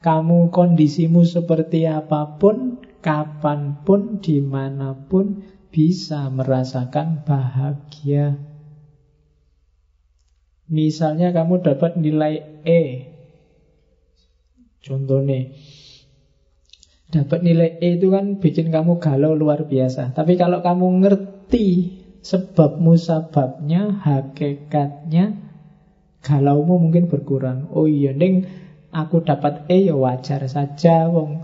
Kamu 0.00 0.48
kondisimu 0.48 1.28
seperti 1.28 1.84
apa 1.84 2.40
pun, 2.40 2.80
kapan 3.04 3.84
pun, 3.84 4.24
di 4.24 4.40
mana 4.40 4.96
pun 4.96 5.44
bisa 5.68 6.32
merasakan 6.32 7.28
bahagia. 7.28 8.40
Misalnya 10.72 11.36
kamu 11.36 11.60
dapat 11.60 12.00
nilai 12.00 12.64
E. 12.64 13.12
Contohnya, 14.80 15.52
Dapat 17.08 17.40
nilai 17.40 17.80
E 17.80 17.96
itu 17.96 18.12
kan 18.12 18.36
bikin 18.36 18.68
kamu 18.68 19.00
galau 19.00 19.32
luar 19.32 19.64
biasa. 19.64 20.12
Tapi 20.12 20.36
kalau 20.36 20.60
kamu 20.60 21.00
ngerti 21.00 21.96
sebab 22.20 22.76
musababnya, 22.76 23.96
hakikatnya, 24.04 25.32
galaumu 26.20 26.76
mungkin 26.76 27.08
berkurang. 27.08 27.72
Oh 27.72 27.88
iya, 27.88 28.12
neng 28.12 28.44
aku 28.92 29.24
dapat 29.24 29.64
E 29.72 29.88
ya 29.88 29.96
wajar 29.96 30.44
saja. 30.52 31.08
Wong 31.08 31.40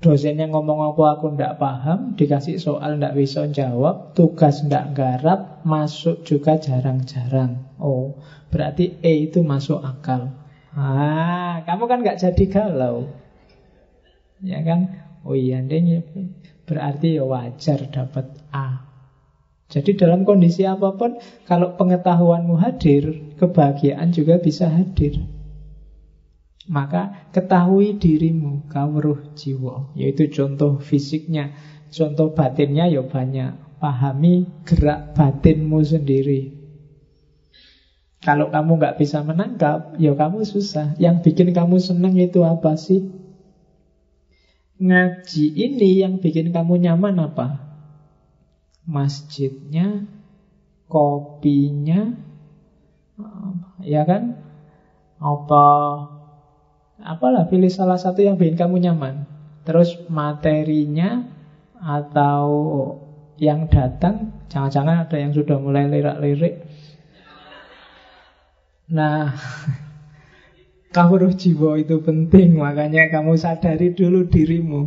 dosennya 0.00 0.48
ngomong 0.48 0.80
apa 0.80 1.20
aku 1.20 1.36
ndak 1.36 1.60
paham, 1.60 2.16
dikasih 2.16 2.56
soal 2.56 2.96
ndak 2.96 3.12
bisa 3.12 3.44
jawab, 3.44 4.16
tugas 4.16 4.64
ndak 4.64 4.96
garap, 4.96 5.60
masuk 5.68 6.24
juga 6.24 6.56
jarang-jarang. 6.56 7.76
Oh, 7.76 8.16
berarti 8.48 8.96
E 9.04 9.28
itu 9.28 9.44
masuk 9.44 9.84
akal. 9.84 10.32
Ah, 10.72 11.60
kamu 11.68 11.84
kan 11.84 11.98
nggak 12.00 12.24
jadi 12.24 12.44
galau. 12.48 13.27
Ya 14.42 14.62
kan? 14.62 14.94
Oh 15.26 15.34
iya, 15.34 15.58
berarti 16.62 17.18
ya 17.18 17.24
wajar 17.26 17.78
dapat 17.90 18.26
A. 18.54 18.86
Jadi 19.68 20.00
dalam 20.00 20.24
kondisi 20.24 20.64
apa 20.64 20.96
pun, 20.96 21.20
kalau 21.44 21.76
pengetahuanmu 21.76 22.56
hadir, 22.56 23.20
kebahagiaan 23.36 24.08
juga 24.16 24.40
bisa 24.40 24.64
hadir. 24.70 25.28
Maka 26.68 27.12
ketahui 27.32 27.96
dirimu, 27.96 28.64
kawruh 28.68 29.20
jiwa. 29.36 29.92
Yaitu 29.92 30.28
contoh 30.32 30.80
fisiknya. 30.80 31.52
Contoh 31.92 32.32
batinnya 32.32 32.88
ya 32.88 33.04
banyak. 33.04 33.56
Pahami 33.80 34.44
gerak 34.64 35.12
batinmu 35.16 35.80
sendiri. 35.84 36.52
Kalau 38.20 38.50
kamu 38.50 38.70
nggak 38.82 38.96
bisa 38.98 39.22
menangkap, 39.24 39.84
ya 39.96 40.12
kamu 40.12 40.44
susah. 40.44 40.92
Yang 41.00 41.28
bikin 41.30 41.54
kamu 41.56 41.80
senang 41.80 42.16
itu 42.20 42.44
apa 42.44 42.74
sih? 42.76 43.04
Ngaji 44.78 45.44
ini 45.58 45.98
yang 46.02 46.22
bikin 46.22 46.54
kamu 46.54 46.78
nyaman 46.86 47.18
apa? 47.18 47.66
Masjidnya, 48.88 50.06
kopinya, 50.86 52.14
ya 53.82 54.02
kan? 54.06 54.38
Apa? 55.18 55.66
Apalah 56.98 57.46
pilih 57.50 57.70
salah 57.70 57.98
satu 57.98 58.22
yang 58.22 58.38
bikin 58.38 58.54
kamu 58.54 58.78
nyaman. 58.78 59.26
Terus 59.66 59.98
materinya 60.06 61.26
atau 61.78 62.46
yang 63.38 63.66
datang, 63.70 64.46
jangan-jangan 64.50 65.06
ada 65.06 65.16
yang 65.18 65.30
sudah 65.30 65.58
mulai 65.62 65.86
lirak-lirik 65.86 66.64
Nah, 68.88 69.36
kawruh 70.88 71.32
jiwa 71.32 71.76
itu 71.80 72.00
penting, 72.00 72.56
makanya 72.56 73.12
kamu 73.12 73.36
sadari 73.36 73.92
dulu 73.92 74.24
dirimu. 74.28 74.82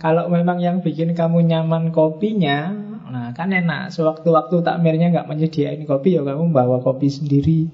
Kalau 0.00 0.26
memang 0.32 0.58
yang 0.58 0.82
bikin 0.82 1.14
kamu 1.14 1.46
nyaman 1.46 1.94
kopinya, 1.94 2.74
nah 3.06 3.30
kan 3.36 3.54
enak. 3.54 3.94
Sewaktu-waktu 3.94 4.64
takmirnya 4.66 5.14
nggak 5.14 5.28
menyediain 5.30 5.84
kopi, 5.86 6.18
ya 6.18 6.26
kamu 6.26 6.50
bawa 6.50 6.82
kopi 6.82 7.06
sendiri. 7.06 7.70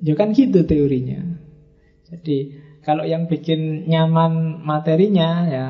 Ya 0.00 0.16
kan 0.16 0.32
gitu 0.32 0.64
teorinya. 0.64 1.20
Jadi 2.08 2.56
kalau 2.82 3.06
yang 3.06 3.28
bikin 3.30 3.86
nyaman 3.86 4.62
materinya 4.64 5.30
ya 5.46 5.66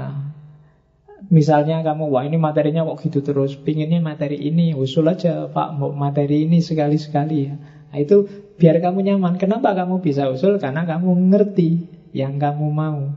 Misalnya 1.30 1.86
kamu, 1.86 2.10
wah 2.10 2.26
ini 2.26 2.34
materinya 2.34 2.82
kok 2.82 2.98
gitu 3.06 3.22
terus 3.22 3.54
Pinginnya 3.54 4.02
materi 4.02 4.42
ini, 4.42 4.74
usul 4.74 5.06
aja 5.06 5.46
Pak 5.46 5.78
mau 5.78 5.94
materi 5.94 6.42
ini 6.42 6.58
sekali-sekali 6.58 7.38
ya 7.46 7.54
Nah, 7.92 8.00
itu 8.00 8.24
biar 8.56 8.80
kamu 8.80 9.04
nyaman. 9.04 9.36
Kenapa 9.36 9.76
kamu 9.76 10.00
bisa 10.00 10.32
usul? 10.32 10.56
Karena 10.56 10.88
kamu 10.88 11.12
ngerti 11.28 11.84
yang 12.16 12.40
kamu 12.40 12.72
mau. 12.72 13.12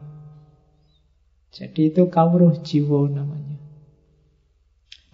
Jadi 1.56 1.96
itu 1.96 2.12
kauruh 2.12 2.52
jiwa 2.60 3.08
namanya. 3.08 3.56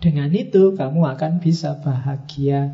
Dengan 0.01 0.33
itu 0.33 0.73
kamu 0.73 1.05
akan 1.13 1.37
bisa 1.37 1.77
bahagia. 1.77 2.73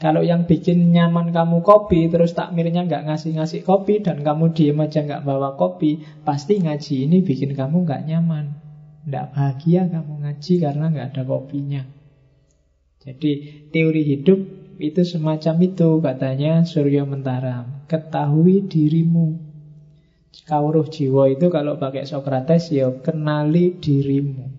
Kalau 0.00 0.24
yang 0.24 0.48
bikin 0.48 0.96
nyaman 0.96 1.28
kamu 1.28 1.60
kopi, 1.60 2.08
terus 2.08 2.32
takmirnya 2.32 2.88
nggak 2.88 3.04
ngasih-ngasih 3.04 3.60
kopi, 3.68 4.00
dan 4.00 4.24
kamu 4.24 4.56
diem 4.56 4.80
aja 4.80 5.04
nggak 5.04 5.22
bawa 5.22 5.60
kopi, 5.60 6.00
pasti 6.24 6.64
ngaji 6.64 7.04
ini 7.04 7.20
bikin 7.20 7.52
kamu 7.52 7.84
nggak 7.84 8.02
nyaman. 8.08 8.56
Nggak 9.04 9.36
bahagia 9.36 9.84
kamu 9.92 10.24
ngaji 10.24 10.52
karena 10.56 10.84
nggak 10.88 11.06
ada 11.12 11.22
kopinya. 11.28 11.82
Jadi 13.04 13.32
teori 13.68 14.02
hidup 14.08 14.63
itu 14.78 15.02
semacam 15.06 15.54
itu 15.62 16.00
katanya 16.02 16.62
Surya 16.66 17.06
Mentaram. 17.06 17.86
Ketahui 17.86 18.66
dirimu. 18.66 19.38
Kauruh 20.44 20.84
jiwa 20.84 21.30
itu 21.30 21.48
kalau 21.48 21.78
pakai 21.78 22.04
Sokrates 22.04 22.74
ya 22.74 22.90
kenali 22.90 23.78
dirimu. 23.78 24.50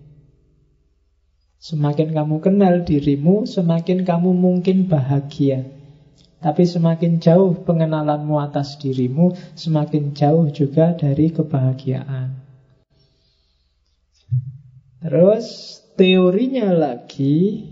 Semakin 1.60 2.14
kamu 2.14 2.36
kenal 2.40 2.86
dirimu, 2.86 3.44
semakin 3.44 4.06
kamu 4.06 4.30
mungkin 4.32 4.86
bahagia. 4.86 5.66
Tapi 6.38 6.62
semakin 6.62 7.18
jauh 7.18 7.58
pengenalanmu 7.64 8.38
atas 8.38 8.78
dirimu, 8.78 9.34
semakin 9.58 10.14
jauh 10.14 10.46
juga 10.52 10.94
dari 10.94 11.32
kebahagiaan. 11.32 12.38
Terus 15.02 15.46
teorinya 15.98 16.70
lagi 16.70 17.66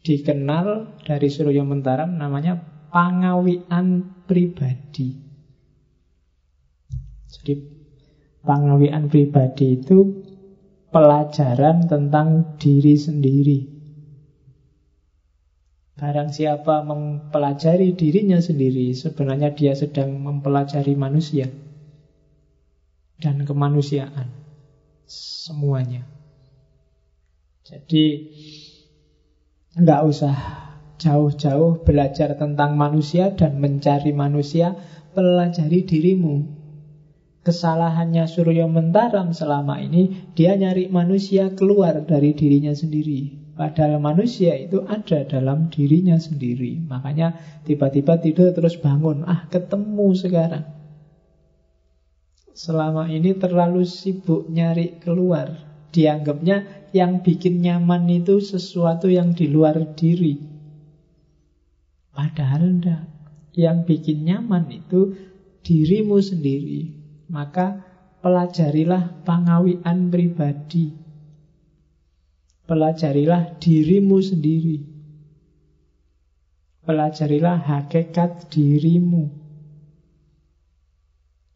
dikenal 0.00 1.00
dari 1.04 1.28
Surya 1.28 1.64
Mentaram 1.64 2.16
namanya 2.16 2.56
pangawian 2.88 4.04
pribadi. 4.24 5.12
Jadi 7.30 7.54
pangawian 8.42 9.06
pribadi 9.06 9.78
itu 9.78 9.98
pelajaran 10.90 11.86
tentang 11.86 12.58
diri 12.58 12.94
sendiri. 12.98 13.60
Barang 16.00 16.32
siapa 16.32 16.80
mempelajari 16.80 17.92
dirinya 17.92 18.40
sendiri, 18.40 18.96
sebenarnya 18.96 19.52
dia 19.52 19.76
sedang 19.76 20.16
mempelajari 20.16 20.96
manusia 20.96 21.44
dan 23.20 23.44
kemanusiaan 23.44 24.32
semuanya. 25.04 26.08
Jadi 27.68 28.32
Nggak 29.70 30.02
usah 30.02 30.34
jauh-jauh 30.98 31.86
belajar 31.86 32.34
tentang 32.34 32.74
manusia 32.74 33.30
dan 33.38 33.62
mencari 33.62 34.10
manusia, 34.10 34.74
pelajari 35.14 35.86
dirimu. 35.86 36.42
Kesalahannya 37.46 38.26
Suryo 38.26 38.66
Mentaram 38.66 39.30
selama 39.30 39.78
ini, 39.78 40.34
dia 40.34 40.58
nyari 40.58 40.90
manusia 40.90 41.54
keluar 41.54 42.02
dari 42.02 42.34
dirinya 42.34 42.74
sendiri. 42.74 43.54
Padahal 43.54 44.02
manusia 44.02 44.58
itu 44.58 44.82
ada 44.90 45.22
dalam 45.22 45.70
dirinya 45.70 46.18
sendiri. 46.18 46.82
Makanya 46.90 47.62
tiba-tiba 47.62 48.18
tidur 48.18 48.50
terus 48.50 48.74
bangun. 48.74 49.22
Ah, 49.22 49.46
ketemu 49.46 50.18
sekarang. 50.18 50.66
Selama 52.58 53.06
ini 53.06 53.38
terlalu 53.38 53.86
sibuk 53.86 54.50
nyari 54.50 54.98
keluar. 54.98 55.54
Dianggapnya 55.94 56.79
yang 56.90 57.22
bikin 57.22 57.62
nyaman 57.62 58.10
itu 58.10 58.42
sesuatu 58.42 59.06
yang 59.06 59.34
di 59.34 59.46
luar 59.46 59.94
diri. 59.94 60.38
Padahal 62.10 62.62
enggak. 62.66 63.04
Yang 63.54 63.78
bikin 63.86 64.26
nyaman 64.26 64.70
itu 64.70 65.14
dirimu 65.62 66.18
sendiri. 66.18 66.94
Maka 67.30 67.82
pelajarilah 68.20 69.22
pangawian 69.22 70.10
pribadi. 70.10 70.90
Pelajarilah 72.66 73.58
dirimu 73.58 74.18
sendiri. 74.22 74.78
Pelajarilah 76.86 77.58
hakikat 77.58 78.50
dirimu. 78.50 79.30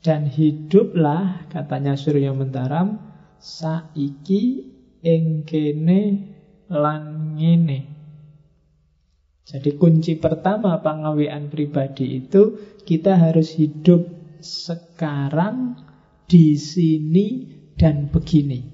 Dan 0.05 0.29
hiduplah, 0.29 1.49
katanya 1.49 1.97
Surya 1.97 2.37
Mentaram, 2.37 3.01
saiki 3.41 4.64
ing 5.05 5.45
kene 5.45 6.01
lan 6.73 7.37
ngene. 7.37 7.81
Jadi 9.45 9.77
kunci 9.77 10.17
pertama 10.17 10.81
pengawian 10.81 11.53
pribadi 11.53 12.25
itu 12.25 12.57
kita 12.89 13.21
harus 13.21 13.53
hidup 13.61 14.09
sekarang 14.41 15.77
di 16.25 16.57
sini 16.57 17.53
dan 17.77 18.09
begini. 18.09 18.65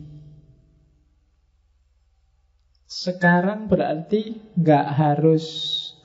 Sekarang 2.87 3.67
berarti 3.67 4.55
nggak 4.55 4.87
harus 4.95 5.47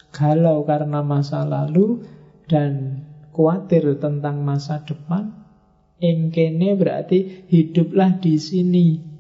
galau 0.10 0.66
karena 0.66 1.06
masa 1.06 1.46
lalu 1.46 2.02
dan 2.50 3.06
khawatir 3.38 4.02
tentang 4.02 4.42
masa 4.42 4.82
depan. 4.82 5.46
Engkene 6.02 6.74
berarti 6.74 7.48
hiduplah 7.50 8.18
di 8.18 8.36
sini 8.36 9.15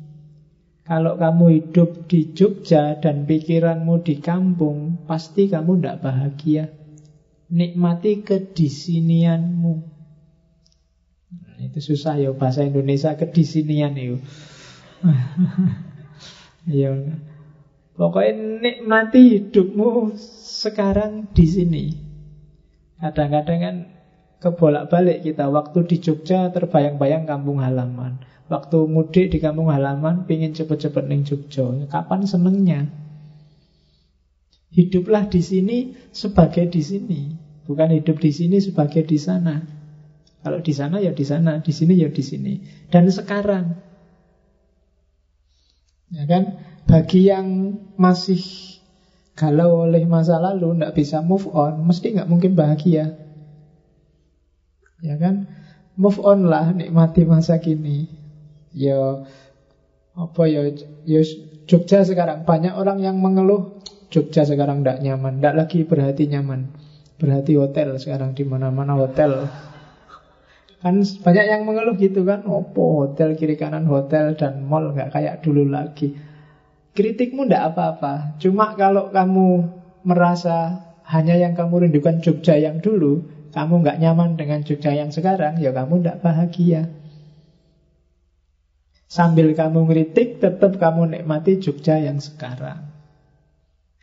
kalau 0.86 1.18
kamu 1.18 1.46
hidup 1.50 2.06
di 2.06 2.30
Jogja 2.38 2.94
dan 3.02 3.26
pikiranmu 3.26 4.06
di 4.06 4.22
kampung, 4.22 5.02
pasti 5.10 5.50
kamu 5.50 5.82
tidak 5.82 6.06
bahagia. 6.06 6.70
Nikmati 7.50 8.22
kedisinianmu. 8.22 9.74
Nah, 11.34 11.58
itu 11.58 11.80
susah 11.82 12.22
ya 12.22 12.30
bahasa 12.38 12.70
Indonesia 12.70 13.18
kedisinian 13.18 13.98
itu. 13.98 14.22
ya. 16.70 16.94
Pokoknya 17.98 18.62
nikmati 18.62 19.42
hidupmu 19.42 20.14
sekarang 20.62 21.34
di 21.34 21.46
sini. 21.50 21.86
Kadang-kadang 23.02 23.60
kan 23.60 23.76
kebolak-balik 24.46 25.26
kita 25.26 25.50
waktu 25.50 25.90
di 25.90 25.98
Jogja 25.98 26.54
terbayang-bayang 26.54 27.26
kampung 27.26 27.66
halaman. 27.66 28.22
Waktu 28.46 28.86
mudik 28.86 29.34
di 29.34 29.42
kampung 29.42 29.74
halaman 29.74 30.30
Pingin 30.30 30.54
cepet-cepet 30.54 31.10
neng 31.10 31.26
Jogja. 31.26 31.66
Kapan 31.90 32.30
senengnya? 32.30 32.86
Hiduplah 34.70 35.26
di 35.26 35.42
sini 35.42 35.78
sebagai 36.14 36.70
di 36.70 36.86
sini. 36.86 37.22
Bukan 37.66 37.90
hidup 37.90 38.22
di 38.22 38.30
sini 38.30 38.62
sebagai 38.62 39.02
di 39.02 39.18
sana. 39.18 39.66
Kalau 40.46 40.62
di 40.62 40.78
sana 40.78 41.02
ya 41.02 41.10
di 41.10 41.26
sana 41.26 41.58
Di 41.58 41.74
sini 41.74 41.98
ya 41.98 42.14
di 42.14 42.22
sini. 42.22 42.62
Dan 42.94 43.10
sekarang 43.10 43.82
Ya 46.14 46.30
kan? 46.30 46.62
Bagi 46.86 47.34
yang 47.34 47.82
masih 47.98 48.38
galau 49.34 49.90
oleh 49.90 50.06
masa 50.06 50.38
lalu 50.38 50.78
Tidak 50.78 50.94
bisa 50.94 51.26
move 51.26 51.50
on 51.50 51.82
Mesti 51.82 52.14
nggak 52.14 52.30
mungkin 52.30 52.54
bahagia 52.54 53.25
Ya 55.04 55.16
kan 55.20 55.50
Move 55.96 56.20
on 56.24 56.48
lah 56.48 56.72
Nikmati 56.76 57.24
masa 57.28 57.60
kini 57.60 58.08
Ya 58.76 59.24
apa 60.16 60.48
ya 60.48 60.72
ya 61.04 61.22
Jogja 61.66 62.06
sekarang 62.06 62.46
banyak 62.48 62.72
orang 62.72 63.02
yang 63.04 63.20
mengeluh 63.20 63.76
Jogja 64.14 64.46
sekarang 64.46 64.80
tidak 64.80 65.04
nyaman, 65.04 65.42
tidak 65.44 65.56
lagi 65.60 65.80
berhati 65.84 66.24
nyaman. 66.32 66.72
Berhati 67.20 67.60
hotel 67.60 68.00
sekarang 68.00 68.32
di 68.32 68.48
mana-mana 68.48 68.96
hotel. 68.96 69.50
Kan 70.80 71.02
banyak 71.04 71.46
yang 71.50 71.66
mengeluh 71.66 72.00
gitu 72.00 72.22
kan, 72.24 72.46
opo 72.46 73.04
hotel 73.04 73.34
kiri 73.34 73.58
kanan 73.58 73.90
hotel 73.90 74.38
dan 74.38 74.64
mall 74.64 74.94
nggak 74.94 75.12
kayak 75.12 75.42
dulu 75.42 75.68
lagi. 75.68 76.14
Kritikmu 76.96 77.44
tidak 77.50 77.76
apa-apa. 77.76 78.40
Cuma 78.40 78.72
kalau 78.80 79.12
kamu 79.12 79.48
merasa 80.08 80.80
hanya 81.12 81.36
yang 81.36 81.58
kamu 81.58 81.90
rindukan 81.90 82.24
Jogja 82.24 82.56
yang 82.56 82.80
dulu, 82.80 83.26
kamu 83.56 83.88
nggak 83.88 84.00
nyaman 84.04 84.36
dengan 84.36 84.68
Jogja 84.68 84.92
yang 84.92 85.16
sekarang, 85.16 85.64
ya 85.64 85.72
kamu 85.72 86.04
tidak 86.04 86.20
bahagia. 86.20 86.92
Sambil 89.08 89.56
kamu 89.56 89.88
ngeritik, 89.88 90.44
tetap 90.44 90.76
kamu 90.76 91.16
nikmati 91.16 91.64
Jogja 91.64 91.96
yang 91.96 92.20
sekarang. 92.20 92.84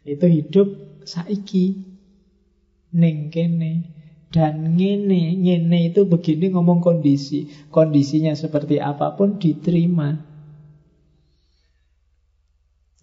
Itu 0.08 0.24
hidup 0.24 0.72
saiki. 1.04 1.76
Ning 2.96 3.28
kene. 3.28 3.92
Dan 4.32 4.80
ngene, 4.80 5.36
ngene 5.36 5.92
itu 5.92 6.08
begini 6.08 6.48
ngomong 6.48 6.80
kondisi. 6.80 7.52
Kondisinya 7.68 8.32
seperti 8.32 8.80
apa 8.80 9.12
pun 9.20 9.36
diterima. 9.36 10.16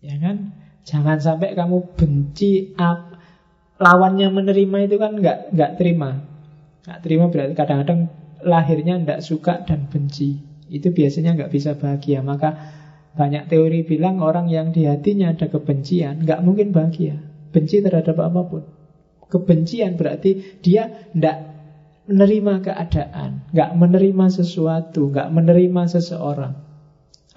Ya 0.02 0.18
kan? 0.18 0.58
Jangan 0.82 1.22
sampai 1.22 1.54
kamu 1.54 1.94
benci 1.94 2.74
ap, 2.74 3.22
lawannya 3.78 4.34
menerima 4.34 4.78
itu 4.90 4.96
kan 4.98 5.14
nggak 5.14 5.54
nggak 5.54 5.72
terima. 5.78 6.29
Nggak 6.90 7.06
terima 7.06 7.30
berarti 7.30 7.54
kadang-kadang 7.54 8.10
lahirnya 8.42 8.98
nggak 8.98 9.22
suka 9.22 9.62
dan 9.62 9.86
benci. 9.94 10.42
Itu 10.74 10.90
biasanya 10.90 11.38
nggak 11.38 11.54
bisa 11.54 11.78
bahagia. 11.78 12.26
Maka 12.26 12.58
banyak 13.14 13.46
teori 13.46 13.86
bilang 13.86 14.18
orang 14.26 14.50
yang 14.50 14.74
di 14.74 14.90
hatinya 14.90 15.30
ada 15.30 15.46
kebencian 15.54 16.26
nggak 16.26 16.42
mungkin 16.42 16.74
bahagia. 16.74 17.22
Benci 17.54 17.86
terhadap 17.86 18.18
apa 18.18 18.42
pun. 18.42 18.66
Kebencian 19.30 20.02
berarti 20.02 20.42
dia 20.66 20.90
tidak 21.14 21.38
menerima 22.10 22.66
keadaan, 22.66 23.46
nggak 23.54 23.72
menerima 23.78 24.26
sesuatu, 24.34 25.14
nggak 25.14 25.30
menerima 25.30 25.82
seseorang. 25.94 26.58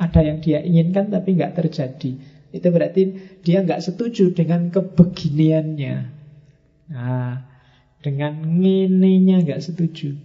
Ada 0.00 0.32
yang 0.32 0.40
dia 0.40 0.64
inginkan 0.64 1.12
tapi 1.12 1.36
nggak 1.36 1.60
terjadi. 1.60 2.16
Itu 2.48 2.72
berarti 2.72 3.36
dia 3.44 3.60
nggak 3.60 3.84
setuju 3.84 4.32
dengan 4.32 4.72
kebeginiannya. 4.72 5.96
Nah, 6.88 7.51
dengan 8.04 8.32
ngenenya 8.60 9.46
nggak 9.46 9.62
setuju. 9.62 10.18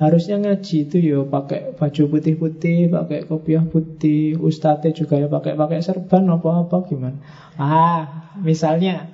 Harusnya 0.00 0.40
ngaji 0.40 0.76
itu 0.88 0.96
ya 0.98 1.18
pakai 1.24 1.76
baju 1.76 2.02
putih-putih, 2.12 2.88
pakai 2.88 3.28
kopiah 3.28 3.64
putih, 3.64 4.40
ustadznya 4.40 4.90
juga 4.96 5.14
ya 5.20 5.28
pakai 5.28 5.52
pakai 5.52 5.78
serban 5.84 6.24
apa-apa 6.32 6.76
gimana. 6.88 7.18
Ah, 7.60 8.08
misalnya 8.40 9.12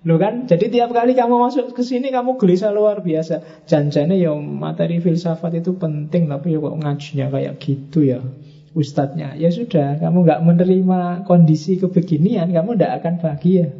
Lo 0.00 0.16
kan, 0.16 0.48
jadi 0.48 0.72
tiap 0.72 0.96
kali 0.96 1.12
kamu 1.12 1.36
masuk 1.36 1.76
ke 1.76 1.84
sini 1.84 2.08
kamu 2.08 2.40
gelisah 2.40 2.72
luar 2.72 3.04
biasa. 3.04 3.44
Janjane 3.68 4.16
ya 4.16 4.32
materi 4.32 4.96
filsafat 4.96 5.60
itu 5.60 5.76
penting, 5.76 6.24
tapi 6.32 6.56
ya 6.56 6.58
kok 6.64 6.76
ngajinya 6.80 7.26
kayak 7.28 7.54
gitu 7.60 7.98
ya 8.08 8.24
ustadznya. 8.72 9.36
Ya 9.36 9.52
sudah, 9.52 10.00
kamu 10.00 10.24
nggak 10.24 10.40
menerima 10.40 11.00
kondisi 11.28 11.76
kebeginian, 11.76 12.48
kamu 12.48 12.80
tidak 12.80 12.92
akan 13.04 13.14
bahagia. 13.20 13.76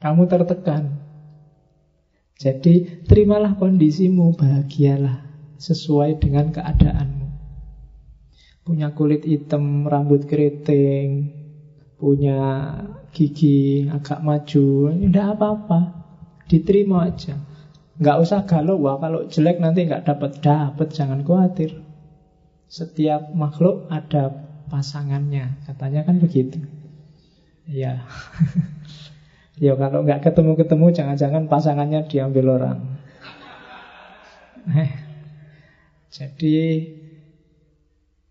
Kamu 0.00 0.24
tertekan. 0.24 0.96
Jadi 2.40 3.04
terimalah 3.04 3.52
kondisimu, 3.60 4.32
bahagialah 4.32 5.28
sesuai 5.60 6.16
dengan 6.16 6.48
keadaanmu. 6.48 7.28
Punya 8.64 8.96
kulit 8.96 9.28
hitam, 9.28 9.84
rambut 9.84 10.24
keriting, 10.24 11.28
punya 12.00 12.72
gigi 13.12 13.84
agak 13.92 14.24
maju, 14.24 14.96
tidak 14.96 15.26
apa-apa. 15.36 15.80
Diterima 16.48 17.04
aja. 17.04 17.36
Nggak 18.00 18.18
usah 18.24 18.40
galau, 18.48 18.80
wah 18.80 18.96
kalau 18.96 19.28
jelek 19.28 19.60
nanti 19.60 19.84
nggak 19.84 20.08
dapat 20.08 20.40
dapat, 20.40 20.88
jangan 20.96 21.20
khawatir. 21.20 21.76
Setiap 22.72 23.36
makhluk 23.36 23.84
ada 23.92 24.32
pasangannya, 24.72 25.60
katanya 25.68 26.08
kan 26.08 26.16
begitu. 26.16 26.56
Ya. 27.68 28.00
Ya 29.60 29.76
kalau 29.76 30.00
nggak 30.08 30.24
ketemu-ketemu 30.24 30.86
jangan-jangan 30.96 31.44
pasangannya 31.52 32.08
diambil 32.08 32.56
orang. 32.56 32.78
Eh, 34.72 34.90
jadi 36.08 36.58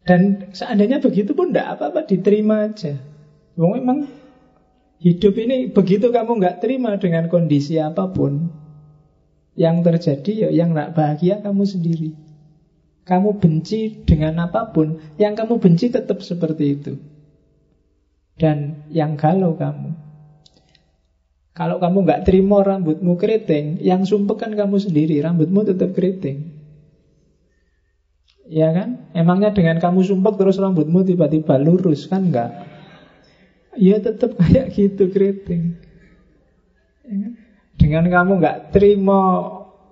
dan 0.09 0.49
seandainya 0.57 0.97
begitu 0.97 1.37
pun 1.37 1.53
tidak 1.53 1.77
apa-apa 1.77 2.09
diterima 2.09 2.65
aja. 2.65 2.97
Wong 3.53 3.77
memang 3.77 4.09
hidup 4.97 5.37
ini 5.37 5.69
begitu 5.69 6.09
kamu 6.09 6.41
nggak 6.41 6.65
terima 6.65 6.97
dengan 6.97 7.29
kondisi 7.29 7.77
apa 7.77 8.09
pun 8.09 8.49
yang 9.53 9.85
terjadi 9.85 10.47
ya 10.47 10.49
yang 10.49 10.73
nggak 10.73 10.97
bahagia 10.97 11.45
kamu 11.45 11.63
sendiri. 11.69 12.09
Kamu 13.05 13.41
benci 13.41 14.05
dengan 14.05 14.37
apa 14.37 14.69
pun, 14.69 15.01
yang 15.17 15.33
kamu 15.33 15.57
benci 15.57 15.89
tetap 15.89 16.21
seperti 16.21 16.77
itu. 16.77 16.93
Dan 18.37 18.85
yang 18.93 19.17
galau 19.17 19.57
kamu. 19.57 20.08
Kalau 21.59 21.75
kamu 21.75 22.07
nggak 22.07 22.23
terima 22.23 22.63
rambutmu 22.63 23.19
keriting, 23.19 23.83
yang 23.83 24.07
sumpek 24.07 24.47
kan 24.47 24.55
kamu 24.55 24.79
sendiri, 24.79 25.19
rambutmu 25.19 25.67
tetap 25.67 25.91
keriting. 25.91 26.55
Ya 28.47 28.71
kan? 28.71 29.11
Emangnya 29.11 29.51
dengan 29.51 29.75
kamu 29.75 30.07
sumpek 30.07 30.39
terus 30.39 30.55
rambutmu 30.55 31.03
tiba-tiba 31.03 31.59
lurus 31.59 32.07
kan 32.07 32.31
enggak? 32.31 32.63
Ya 33.75 33.99
tetap 33.99 34.33
kayak 34.39 34.71
gitu 34.71 35.11
keriting. 35.11 35.75
Ya 37.03 37.27
kan? 37.27 37.33
Dengan 37.75 38.05
kamu 38.07 38.31
nggak 38.39 38.57
terima 38.71 39.19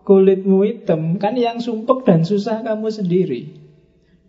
kulitmu 0.08 0.64
hitam, 0.64 1.20
kan 1.20 1.36
yang 1.36 1.60
sumpek 1.60 2.08
dan 2.08 2.24
susah 2.24 2.64
kamu 2.64 2.96
sendiri. 2.96 3.60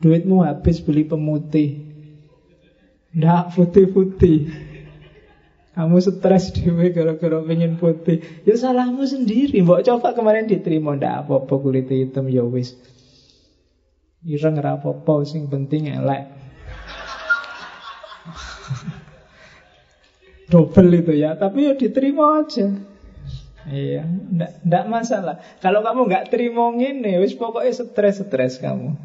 Duitmu 0.02 0.42
habis 0.42 0.82
beli 0.82 1.06
pemutih. 1.06 1.86
Nggak 3.14 3.54
putih-putih. 3.54 4.67
Kamu 5.78 6.02
stres 6.02 6.50
dewe 6.50 6.90
gara-gara 6.90 7.38
pengen 7.46 7.78
putih. 7.78 8.18
Ya 8.42 8.58
salahmu 8.58 9.06
sendiri. 9.06 9.62
Mbok 9.62 9.86
coba 9.86 10.10
kemarin 10.10 10.50
diterima 10.50 10.98
ndak 10.98 11.22
apa-apa 11.22 11.54
kulit 11.54 11.86
hitam 11.86 12.26
ya 12.26 12.42
wis. 12.42 12.74
Ireng 14.26 14.58
ora 14.58 14.74
apa-apa 14.74 15.22
sing 15.22 15.46
penting 15.46 15.86
elek. 15.86 16.26
Double 20.50 20.98
itu 20.98 21.14
ya, 21.14 21.38
tapi 21.38 21.70
ya 21.70 21.78
diterima 21.78 22.42
aja. 22.42 22.74
Iya, 23.70 24.02
ndak, 24.02 24.66
ndak 24.66 24.84
masalah. 24.90 25.38
Kalau 25.62 25.86
kamu 25.86 26.10
nggak 26.10 26.34
terima 26.34 26.74
ngene, 26.74 27.22
wis 27.22 27.38
pokoknya 27.38 27.70
stres-stres 27.70 28.58
kamu. 28.58 28.98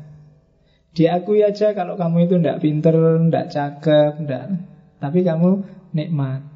Diakui 0.97 1.45
aja 1.45 1.77
kalau 1.77 2.01
kamu 2.01 2.25
itu 2.25 2.41
ndak 2.41 2.65
pinter, 2.65 2.97
ndak 3.29 3.53
cakep, 3.53 4.25
ndak. 4.25 4.57
Tapi 4.97 5.21
kamu 5.21 5.61
nikmat. 5.93 6.52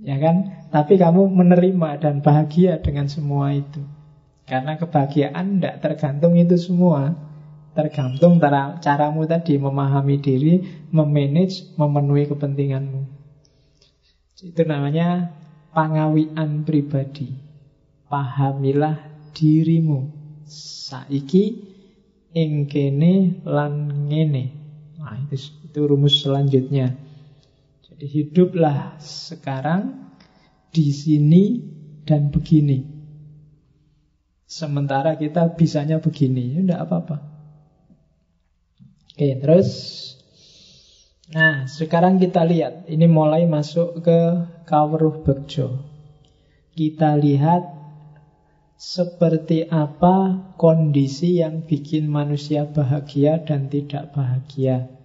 Ya 0.00 0.16
kan? 0.16 0.66
Tapi 0.72 0.96
kamu 0.96 1.28
menerima 1.28 2.00
dan 2.00 2.24
bahagia 2.24 2.80
dengan 2.80 3.10
semua 3.10 3.52
itu. 3.52 3.84
Karena 4.48 4.74
kebahagiaan 4.74 5.60
tidak 5.60 5.76
tergantung 5.84 6.34
itu 6.34 6.56
semua. 6.56 7.14
Tergantung 7.70 8.42
cara, 8.42 8.82
caramu 8.82 9.22
tadi 9.30 9.54
memahami 9.54 10.18
diri, 10.18 10.58
memanage, 10.90 11.70
memenuhi 11.78 12.26
kepentinganmu. 12.26 13.02
Itu 14.40 14.62
namanya 14.66 15.30
pangawian 15.70 16.66
pribadi. 16.66 17.30
Pahamilah 18.10 18.98
dirimu. 19.36 20.10
Saiki 20.50 21.62
ingkene 22.34 23.46
lan 23.46 24.06
ngene. 24.10 24.44
Nah, 24.98 25.14
itu, 25.30 25.54
itu 25.70 25.80
rumus 25.86 26.26
selanjutnya. 26.26 27.09
Jadi 28.00 28.16
hiduplah 28.16 28.96
sekarang 28.96 30.08
di 30.72 30.88
sini 30.88 31.60
dan 32.08 32.32
begini. 32.32 32.80
Sementara 34.48 35.20
kita 35.20 35.52
bisanya 35.52 36.00
begini, 36.00 36.56
ya 36.56 36.64
enggak 36.64 36.80
apa-apa. 36.80 37.16
Oke, 39.12 39.36
terus 39.36 39.68
Nah, 41.36 41.68
sekarang 41.68 42.16
kita 42.16 42.40
lihat 42.40 42.88
Ini 42.88 43.04
mulai 43.04 43.44
masuk 43.44 44.00
ke 44.00 44.48
Kawruh 44.64 45.20
Bekjo 45.20 45.84
Kita 46.72 47.20
lihat 47.20 47.62
Seperti 48.80 49.68
apa 49.68 50.48
kondisi 50.56 51.38
yang 51.44 51.68
bikin 51.68 52.08
manusia 52.08 52.64
bahagia 52.64 53.44
dan 53.44 53.68
tidak 53.68 54.10
bahagia 54.16 54.99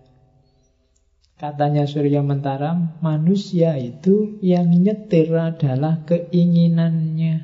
Katanya 1.35 1.83
Surya 1.83 2.23
Mentara, 2.23 2.79
manusia 3.03 3.75
itu 3.75 4.39
yang 4.39 4.71
nyetir 4.71 5.35
adalah 5.35 6.07
keinginannya, 6.07 7.43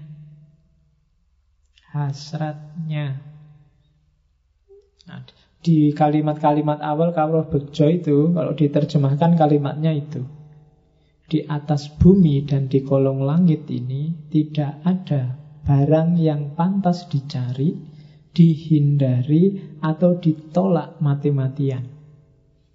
hasratnya. 1.91 3.19
Nah, 5.11 5.27
Di 5.61 5.91
kalimat-kalimat 5.91 6.79
awal 6.81 7.13
Kawroh 7.13 7.45
Bejo 7.45 7.85
itu 7.85 8.33
Kalau 8.33 8.53
diterjemahkan 8.53 9.37
kalimatnya 9.37 9.93
itu 9.93 10.25
Di 11.29 11.45
atas 11.45 11.89
bumi 12.01 12.45
dan 12.45 12.65
di 12.69 12.81
kolong 12.81 13.21
langit 13.21 13.69
ini 13.69 14.13
Tidak 14.29 14.85
ada 14.85 15.37
barang 15.65 16.17
yang 16.17 16.57
pantas 16.57 17.05
dicari 17.09 17.77
Dihindari 18.31 19.77
atau 19.81 20.17
ditolak 20.17 20.97
mati-matian 20.97 21.90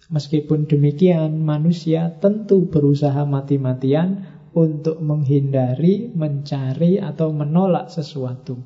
Meskipun 0.07 0.71
demikian, 0.71 1.43
manusia 1.43 2.15
tentu 2.23 2.71
berusaha 2.71 3.27
mati-matian 3.27 4.23
untuk 4.55 5.03
menghindari, 5.03 6.15
mencari, 6.15 7.03
atau 7.03 7.35
menolak 7.35 7.91
sesuatu. 7.91 8.63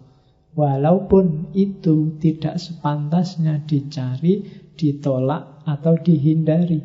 Walaupun 0.53 1.57
itu 1.57 2.13
tidak 2.21 2.61
sepantasnya 2.61 3.65
dicari, 3.65 4.45
ditolak, 4.77 5.65
atau 5.65 5.97
dihindari. 5.97 6.85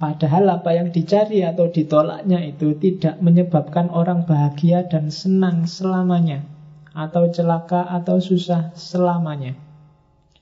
Padahal 0.00 0.48
apa 0.48 0.70
yang 0.72 0.94
dicari 0.94 1.44
atau 1.44 1.68
ditolaknya 1.68 2.40
itu 2.46 2.72
tidak 2.78 3.20
menyebabkan 3.20 3.92
orang 3.92 4.24
bahagia 4.24 4.86
dan 4.88 5.12
senang 5.12 5.66
selamanya, 5.66 6.46
atau 6.94 7.28
celaka 7.28 7.84
atau 7.84 8.16
susah 8.16 8.72
selamanya. 8.78 9.69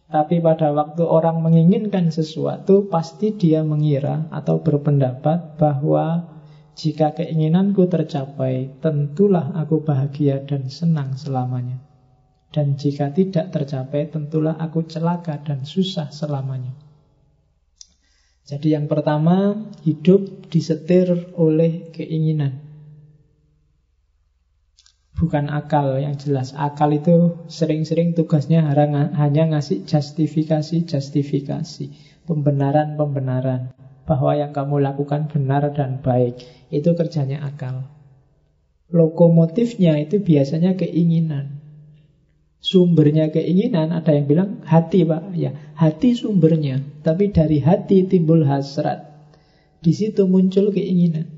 Tapi 0.09 0.41
pada 0.41 0.73
waktu 0.73 1.05
orang 1.05 1.45
menginginkan 1.45 2.09
sesuatu, 2.09 2.89
pasti 2.89 3.37
dia 3.37 3.61
mengira 3.61 4.25
atau 4.33 4.57
berpendapat 4.65 5.61
bahwa 5.61 6.25
jika 6.79 7.13
keinginanku 7.13 7.85
tercapai, 7.91 8.73
tentulah 8.81 9.53
aku 9.53 9.85
bahagia 9.85 10.41
dan 10.49 10.73
senang 10.73 11.13
selamanya. 11.19 11.77
Dan 12.49 12.81
jika 12.81 13.13
tidak 13.13 13.53
tercapai, 13.53 14.09
tentulah 14.09 14.57
aku 14.57 14.89
celaka 14.89 15.37
dan 15.45 15.69
susah 15.69 16.09
selamanya. 16.09 16.73
Jadi 18.49 18.73
yang 18.73 18.89
pertama, 18.89 19.69
hidup 19.85 20.49
disetir 20.49 21.37
oleh 21.37 21.93
keinginan. 21.93 22.68
Bukan 25.19 25.51
akal 25.51 25.99
yang 25.99 26.15
jelas. 26.15 26.55
Akal 26.55 26.95
itu 26.95 27.43
sering-sering 27.51 28.15
tugasnya 28.15 28.63
hanya 29.19 29.51
ngasih 29.51 29.83
justifikasi-justifikasi. 29.83 31.91
Pembenaran-pembenaran. 32.23 33.75
Bahwa 34.07 34.39
yang 34.39 34.55
kamu 34.55 34.79
lakukan 34.79 35.27
benar 35.27 35.75
dan 35.75 35.99
baik. 36.01 36.39
Itu 36.71 36.95
kerjanya 36.95 37.43
akal. 37.43 37.91
Lokomotifnya 38.89 40.01
itu 40.01 40.23
biasanya 40.23 40.79
keinginan. 40.79 41.59
Sumbernya 42.59 43.31
keinginan 43.31 43.95
ada 43.95 44.17
yang 44.17 44.27
bilang 44.27 44.67
hati 44.67 45.07
pak, 45.07 45.31
ya 45.35 45.55
hati 45.79 46.19
sumbernya. 46.19 46.83
Tapi 47.07 47.31
dari 47.31 47.63
hati 47.63 48.03
timbul 48.07 48.43
hasrat. 48.49 49.07
Di 49.79 49.95
situ 49.95 50.27
muncul 50.27 50.75
keinginan. 50.75 51.38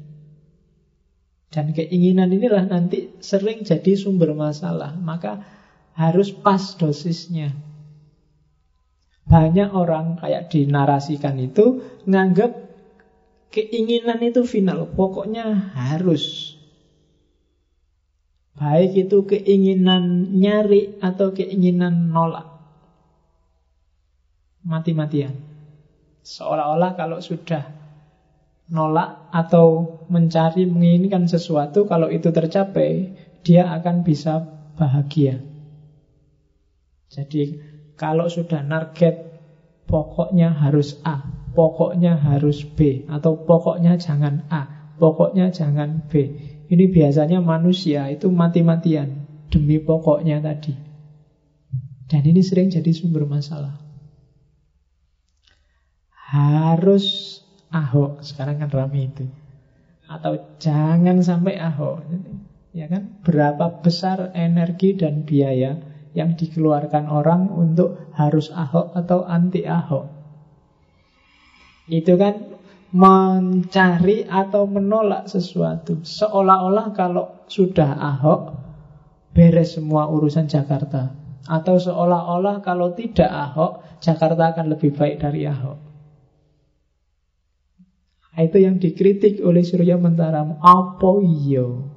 Dan 1.50 1.74
keinginan 1.74 2.30
inilah 2.30 2.62
nanti 2.70 3.10
sering 3.18 3.66
jadi 3.66 3.98
sumber 3.98 4.32
masalah. 4.38 4.94
Maka 4.94 5.42
harus 5.98 6.30
pas 6.30 6.62
dosisnya. 6.78 7.50
Banyak 9.26 9.74
orang 9.74 10.18
kayak 10.18 10.50
dinarasikan 10.50 11.38
itu 11.38 11.82
nganggap 12.06 12.70
Keinginan 13.50 14.22
itu 14.22 14.46
final, 14.46 14.86
pokoknya 14.94 15.74
harus. 15.74 16.54
Baik 18.54 19.10
itu 19.10 19.26
keinginan 19.26 20.38
nyari 20.38 20.94
atau 21.02 21.34
keinginan 21.34 22.14
nolak. 22.14 22.46
Mati-matian. 24.62 25.34
Seolah-olah 26.22 26.94
kalau 26.94 27.18
sudah 27.18 27.66
nolak 28.70 29.30
atau 29.34 29.98
mencari 30.06 30.66
menginginkan 30.66 31.26
sesuatu, 31.26 31.84
kalau 31.90 32.06
itu 32.08 32.30
tercapai, 32.30 33.10
dia 33.42 33.66
akan 33.74 34.06
bisa 34.06 34.46
bahagia. 34.78 35.42
Jadi 37.10 37.58
kalau 37.98 38.30
sudah 38.30 38.62
target 38.62 39.14
pokoknya 39.90 40.54
harus 40.54 40.94
A, 41.02 41.18
pokoknya 41.52 42.14
harus 42.14 42.62
B 42.62 43.02
atau 43.10 43.34
pokoknya 43.34 43.98
jangan 43.98 44.46
A, 44.48 44.94
pokoknya 44.96 45.50
jangan 45.50 46.06
B. 46.06 46.30
Ini 46.70 46.86
biasanya 46.86 47.42
manusia 47.42 48.06
itu 48.14 48.30
mati-matian 48.30 49.26
demi 49.50 49.82
pokoknya 49.82 50.38
tadi. 50.38 50.78
Dan 52.06 52.22
ini 52.26 52.42
sering 52.46 52.70
jadi 52.70 52.90
sumber 52.94 53.26
masalah. 53.26 53.82
Harus 56.30 57.38
Ahok, 57.70 58.26
sekarang 58.26 58.58
kan 58.58 58.70
rame 58.70 59.06
itu. 59.06 59.24
Atau 60.10 60.58
jangan 60.58 61.22
sampai 61.22 61.54
Ahok. 61.54 62.02
Ya 62.74 62.90
kan? 62.90 63.22
Berapa 63.22 63.78
besar 63.82 64.34
energi 64.34 64.98
dan 64.98 65.22
biaya 65.22 65.78
yang 66.10 66.34
dikeluarkan 66.34 67.06
orang 67.06 67.46
untuk 67.54 68.10
harus 68.18 68.50
Ahok 68.50 68.98
atau 68.98 69.22
anti 69.22 69.62
Ahok? 69.62 70.10
Itu 71.86 72.18
kan 72.18 72.58
mencari 72.90 74.26
atau 74.26 74.66
menolak 74.66 75.30
sesuatu. 75.30 76.02
Seolah-olah 76.02 76.90
kalau 76.90 77.46
sudah 77.46 77.94
Ahok, 77.94 78.58
beres 79.30 79.78
semua 79.78 80.10
urusan 80.10 80.50
Jakarta. 80.50 81.14
Atau 81.46 81.78
seolah-olah 81.78 82.62
kalau 82.66 82.94
tidak 82.98 83.30
Ahok, 83.30 84.02
Jakarta 84.02 84.54
akan 84.54 84.74
lebih 84.74 84.90
baik 84.94 85.22
dari 85.22 85.46
Ahok. 85.46 85.89
Itu 88.38 88.62
yang 88.62 88.78
dikritik 88.78 89.42
oleh 89.42 89.66
Surya 89.66 89.98
Mentaramu. 89.98 90.62
Apa 90.62 91.12
iyo? 91.22 91.90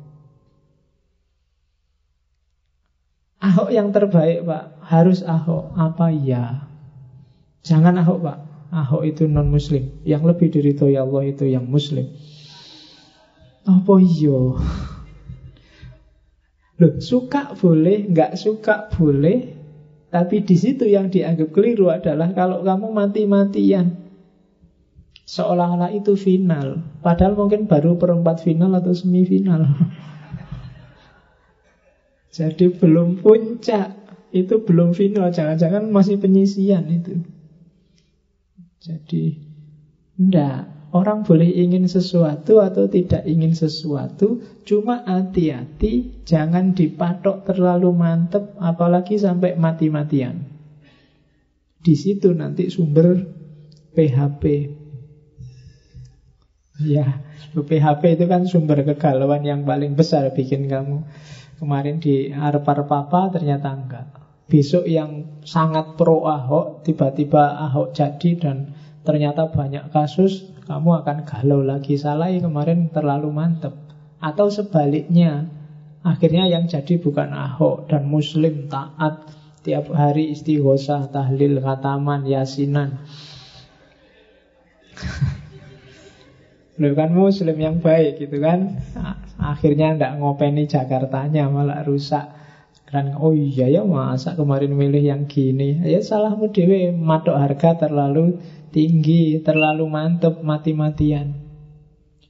Ahok 3.44 3.70
yang 3.70 3.94
terbaik 3.94 4.48
pak. 4.48 4.64
Harus 4.82 5.22
Ahok. 5.22 5.78
Apa 5.78 6.10
iya? 6.10 6.66
Jangan 7.62 8.02
Ahok 8.02 8.20
pak. 8.24 8.38
Ahok 8.74 9.06
itu 9.06 9.30
non 9.30 9.54
muslim 9.54 10.02
Yang 10.02 10.34
lebih 10.34 10.48
diridhoi 10.50 10.98
Allah 10.98 11.24
itu 11.30 11.46
yang 11.46 11.70
muslim. 11.70 12.10
Apa 13.70 14.02
iyo 14.02 14.58
Loh, 16.82 16.98
suka 16.98 17.54
boleh, 17.54 18.10
nggak 18.10 18.34
suka 18.34 18.90
boleh, 18.92 19.56
tapi 20.10 20.42
di 20.42 20.58
situ 20.58 20.90
yang 20.90 21.08
dianggap 21.08 21.54
keliru 21.54 21.88
adalah 21.94 22.34
kalau 22.34 22.66
kamu 22.66 22.92
mati-matian, 22.92 24.03
seolah-olah 25.24 25.96
itu 25.96 26.20
final, 26.20 26.84
padahal 27.00 27.40
mungkin 27.40 27.68
baru 27.68 27.96
perempat 27.96 28.44
final 28.44 28.76
atau 28.76 28.92
semifinal. 28.92 29.64
Jadi 32.38 32.74
belum 32.74 33.22
puncak, 33.22 33.94
itu 34.34 34.66
belum 34.66 34.98
final, 34.98 35.30
jangan-jangan 35.30 35.86
masih 35.88 36.18
penyisian 36.18 36.90
itu. 36.90 37.22
Jadi 38.84 39.40
Tidak 40.14 40.60
Orang 40.94 41.26
boleh 41.26 41.50
ingin 41.50 41.90
sesuatu 41.90 42.62
atau 42.62 42.86
tidak 42.86 43.26
ingin 43.26 43.58
sesuatu. 43.58 44.46
Cuma 44.62 45.02
hati-hati 45.02 46.22
Jangan 46.22 46.78
dipatok 46.78 47.50
terlalu 47.50 47.90
mantep 47.98 48.54
Apalagi 48.62 49.18
sampai 49.18 49.58
mati-matian. 49.58 50.46
Di 51.82 51.98
situ 51.98 52.38
nanti 52.38 52.70
sumber 52.70 53.26
PHP 53.98 54.44
Ya 56.82 57.22
PHP 57.54 58.18
itu 58.18 58.26
kan 58.26 58.50
sumber 58.50 58.82
kegalauan 58.82 59.46
yang 59.46 59.62
paling 59.62 59.94
besar 59.94 60.34
Bikin 60.34 60.66
kamu. 60.66 61.06
Kemarin 61.62 62.02
di 62.02 62.34
Arpar 62.34 62.90
Papa 62.90 63.30
ternyata 63.30 63.70
enggak. 63.70 64.10
Besok 64.50 64.90
yang 64.90 65.40
sangat 65.46 65.94
pro 65.96 66.26
Ahok 66.26 66.82
Tiba-tiba 66.82 67.62
Ahok 67.70 67.94
jadi 67.94 68.30
dan 68.42 68.74
ternyata 69.06 69.54
banyak 69.54 69.94
kasus 69.94 70.50
kamu 70.66 71.06
akan 71.06 71.18
galau 71.30 71.62
lagi. 71.62 71.94
Salah 71.94 72.34
kemarin 72.34 72.90
terlalu 72.90 73.30
mantep. 73.30 73.78
Atau 74.18 74.50
sebaliknya 74.50 75.46
akhirnya 76.02 76.50
yang 76.50 76.66
jadi 76.66 76.98
bukan 76.98 77.38
Ahok 77.38 77.86
dan 77.86 78.10
Muslim 78.10 78.66
taat 78.66 79.30
tiap 79.62 79.94
hari 79.94 80.34
istighosah 80.36 81.08
tahlil 81.08 81.64
khataman 81.64 82.28
yasinan 82.28 83.00
Lu 86.82 86.98
kan 86.98 87.14
muslim 87.14 87.58
yang 87.62 87.78
baik 87.78 88.18
gitu 88.18 88.42
kan 88.42 88.74
Akhirnya 89.38 89.94
ndak 89.94 90.18
ngopeni 90.18 90.66
Jakartanya 90.66 91.46
malah 91.50 91.86
rusak 91.86 92.34
Dan 92.90 93.14
oh 93.14 93.34
iya 93.34 93.70
ya 93.70 93.86
masa 93.86 94.34
kemarin 94.34 94.74
milih 94.74 95.04
yang 95.06 95.30
gini 95.30 95.82
Ya 95.86 96.02
salahmu 96.02 96.50
dewe 96.50 96.90
matok 96.90 97.38
harga 97.38 97.88
terlalu 97.88 98.42
tinggi, 98.74 99.38
terlalu 99.46 99.86
mantep, 99.86 100.42
mati-matian. 100.42 101.38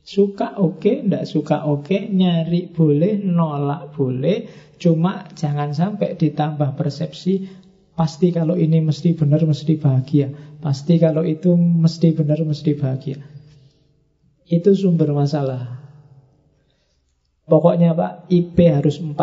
Suka 0.03 0.59
oke, 0.59 0.83
okay, 0.83 0.95
ndak 0.99 1.23
suka 1.23 1.63
oke, 1.63 1.87
okay, 1.87 2.11
nyari 2.11 2.67
boleh, 2.67 3.15
nolak 3.15 3.95
boleh, 3.95 4.43
cuma 4.75 5.23
jangan 5.31 5.71
sampai 5.71 6.19
ditambah 6.19 6.75
persepsi 6.75 7.63
Pasti 7.93 8.33
kalau 8.33 8.57
ini 8.57 8.81
mesti 8.81 9.13
benar, 9.13 9.45
mesti 9.45 9.77
bahagia. 9.77 10.33
Pasti 10.57 10.97
kalau 10.97 11.21
itu 11.21 11.53
mesti 11.53 12.09
benar, 12.17 12.41
mesti 12.41 12.73
bahagia. 12.73 13.21
Itu 14.47 14.75
sumber 14.75 15.15
masalah. 15.15 15.83
Pokoknya 17.47 17.91
Pak, 17.95 18.31
IP 18.31 18.57
harus 18.71 18.99
4. 18.99 19.15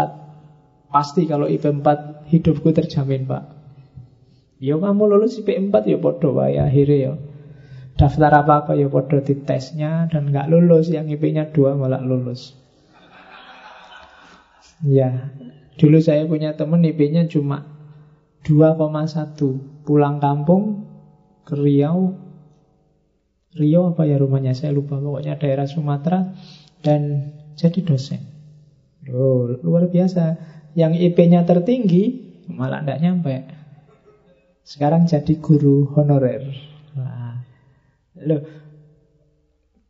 Pasti 0.91 1.25
kalau 1.25 1.49
IP 1.49 1.65
4 1.65 2.29
hidupku 2.29 2.73
terjamin 2.73 3.25
Pak. 3.25 3.45
Ya 4.61 4.77
kamu 4.77 5.17
lulus 5.17 5.41
IP 5.41 5.57
4 5.57 5.89
ya 5.89 5.97
bodoh 5.97 6.37
Pak 6.37 6.49
ya 6.53 6.69
akhirnya 6.69 6.97
ya. 7.01 7.13
Daftar 7.97 8.33
apa-apa 8.45 8.77
ya 8.77 8.89
bodoh 8.89 9.21
di 9.21 9.37
tesnya 9.45 10.09
dan 10.09 10.33
nggak 10.33 10.49
lulus, 10.49 10.89
yang 10.89 11.09
IP-nya 11.09 11.53
2 11.53 11.77
malah 11.77 12.01
lulus. 12.01 12.57
Ya, 14.81 15.37
dulu 15.77 16.01
saya 16.01 16.25
punya 16.25 16.57
temen 16.57 16.81
IP-nya 16.81 17.29
cuma 17.29 17.69
2,1 18.49 19.85
Pulang 19.85 20.17
kampung 20.17 20.89
ke 21.45 21.53
Riau 21.53 22.17
Riau 23.51 23.91
apa 23.91 24.07
ya 24.07 24.15
rumahnya 24.15 24.55
saya 24.55 24.71
lupa. 24.71 25.03
Pokoknya 25.03 25.35
daerah 25.35 25.67
Sumatera 25.67 26.31
Dan 26.79 27.35
jadi 27.59 27.83
dosen. 27.83 28.23
Oh, 29.11 29.51
luar 29.67 29.91
biasa. 29.91 30.39
Yang 30.79 31.03
IP-nya 31.11 31.43
tertinggi 31.43 32.31
Malah 32.51 32.87
tidak 32.87 32.99
nyampe. 33.03 33.35
Sekarang 34.63 35.11
jadi 35.11 35.35
guru 35.43 35.91
honorer. 35.99 36.47
Nah, 36.95 37.43
Loh, 38.23 38.43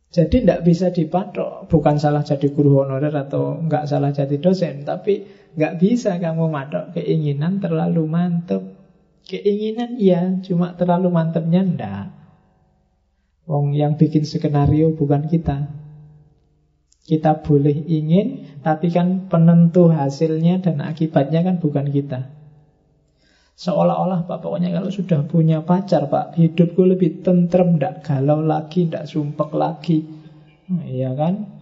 jadi 0.09 0.41
tidak 0.41 0.61
bisa 0.65 0.89
dipatok. 0.89 1.69
Bukan 1.69 2.01
salah 2.01 2.25
jadi 2.25 2.49
guru 2.49 2.81
honorer 2.81 3.13
Atau 3.13 3.61
nggak 3.61 3.85
salah 3.85 4.09
jadi 4.09 4.41
dosen 4.41 4.89
Tapi 4.89 5.29
nggak 5.53 5.77
bisa 5.77 6.17
kamu 6.17 6.49
matok 6.49 6.97
keinginan 6.97 7.61
terlalu 7.61 8.09
mantep. 8.09 8.65
Keinginan 9.29 10.01
iya 10.01 10.41
Cuma 10.41 10.73
terlalu 10.81 11.13
mantepnya 11.13 11.61
ndak 11.61 12.20
Wong 13.49 13.73
yang 13.73 13.97
bikin 13.97 14.27
skenario 14.27 14.93
bukan 14.93 15.29
kita. 15.31 15.71
Kita 17.01 17.43
boleh 17.43 17.75
ingin 17.91 18.61
Tapi 18.61 18.93
kan 18.93 19.33
penentu 19.33 19.89
hasilnya 19.89 20.61
dan 20.61 20.85
akibatnya 20.85 21.41
kan 21.41 21.57
bukan 21.57 21.89
kita. 21.89 22.29
Seolah-olah 23.57 24.25
Pak 24.29 24.41
pokoknya 24.41 24.73
kalau 24.73 24.93
sudah 24.93 25.25
punya 25.25 25.65
pacar 25.65 26.09
Pak 26.09 26.37
Hidupku 26.37 26.81
lebih 26.85 27.21
tentrem, 27.21 27.77
tidak 27.77 28.05
galau 28.05 28.41
lagi, 28.41 28.89
tidak 28.89 29.09
sumpek 29.09 29.53
lagi. 29.53 30.05
Nah, 30.69 30.85
Iya 30.85 31.13
kan? 31.17 31.61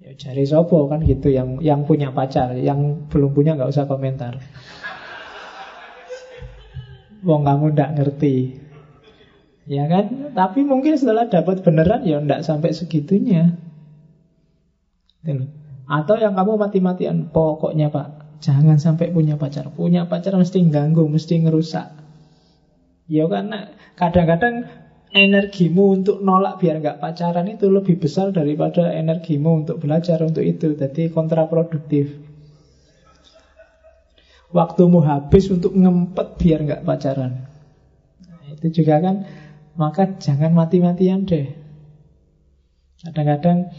Ya 0.00 0.12
cari 0.16 0.44
sopo 0.48 0.88
kan 0.88 1.04
gitu 1.04 1.28
yang 1.28 1.58
yang 1.58 1.82
punya 1.82 2.14
pacar 2.14 2.54
Yang 2.54 3.02
belum 3.10 3.34
punya 3.34 3.58
nggak 3.58 3.72
usah 3.72 3.84
komentar. 3.84 4.40
Wong 7.24 7.42
kamu 7.44 7.74
tidak 7.74 7.90
ngerti 7.98 8.34
Ya 9.68 9.84
kan? 9.84 10.32
Tapi 10.32 10.64
mungkin 10.64 10.96
setelah 10.96 11.28
dapat 11.28 11.60
beneran 11.60 12.00
ya 12.00 12.18
tidak 12.18 12.40
sampai 12.40 12.72
segitunya 12.72 13.52
Atau 15.84 16.16
yang 16.16 16.32
kamu 16.32 16.56
mati-matian 16.56 17.28
Pokoknya 17.28 17.92
Pak 17.92 18.18
Jangan 18.38 18.78
sampai 18.78 19.10
punya 19.10 19.34
pacar. 19.34 19.66
Punya 19.74 20.06
pacar 20.06 20.38
mesti 20.38 20.62
ganggu, 20.70 21.10
mesti 21.10 21.42
ngerusak. 21.42 21.90
Ya 23.10 23.26
karena 23.26 23.74
kadang-kadang 23.98 24.62
energimu 25.10 25.96
untuk 25.96 26.20
nolak 26.22 26.60
biar 26.60 26.78
nggak 26.78 27.00
pacaran 27.02 27.48
itu 27.50 27.66
lebih 27.66 27.98
besar 27.98 28.30
daripada 28.30 28.92
energimu 28.94 29.64
untuk 29.64 29.82
belajar 29.82 30.22
untuk 30.22 30.46
itu. 30.46 30.76
Jadi 30.78 31.10
kontraproduktif. 31.10 32.14
Waktumu 34.54 35.02
habis 35.02 35.50
untuk 35.50 35.74
ngempet 35.74 36.38
biar 36.38 36.58
nggak 36.64 36.84
pacaran. 36.86 37.42
Nah, 38.22 38.48
itu 38.54 38.80
juga 38.80 38.96
kan, 39.02 39.26
maka 39.78 40.18
jangan 40.18 40.50
mati-matian 40.50 41.22
deh. 41.22 41.46
Kadang-kadang 42.98 43.70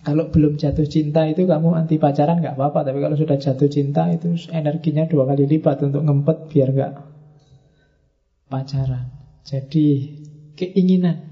kalau 0.00 0.32
belum 0.32 0.56
jatuh 0.56 0.88
cinta 0.88 1.28
itu 1.28 1.44
kamu 1.44 1.76
anti 1.76 2.00
pacaran 2.00 2.40
nggak 2.40 2.56
apa-apa, 2.56 2.88
tapi 2.88 3.04
kalau 3.04 3.12
sudah 3.18 3.36
jatuh 3.36 3.68
cinta 3.68 4.08
itu 4.08 4.32
energinya 4.48 5.04
dua 5.04 5.28
kali 5.28 5.44
lipat 5.44 5.84
untuk 5.84 6.00
ngempet 6.00 6.36
biar 6.48 6.68
nggak 6.72 6.92
pacaran. 8.48 9.12
Jadi 9.44 9.86
keinginan, 10.56 11.26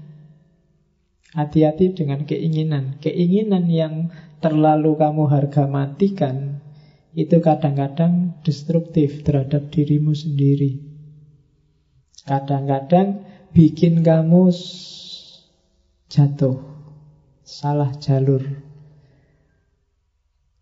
hati-hati 1.33 1.91
dengan 1.97 2.23
keinginan. 2.23 3.01
Keinginan 3.01 3.65
yang 3.67 4.13
terlalu 4.39 4.93
kamu 4.93 5.25
harga 5.25 5.65
matikan 5.65 6.61
itu 7.15 7.39
kadang-kadang 7.39 8.35
destruktif 8.43 9.23
terhadap 9.23 9.71
dirimu 9.71 10.11
sendiri. 10.11 10.83
Kadang-kadang 12.27 13.34
bikin 13.55 14.03
kamu 14.03 14.51
jatuh, 16.11 16.59
salah 17.47 17.95
jalur. 18.03 18.43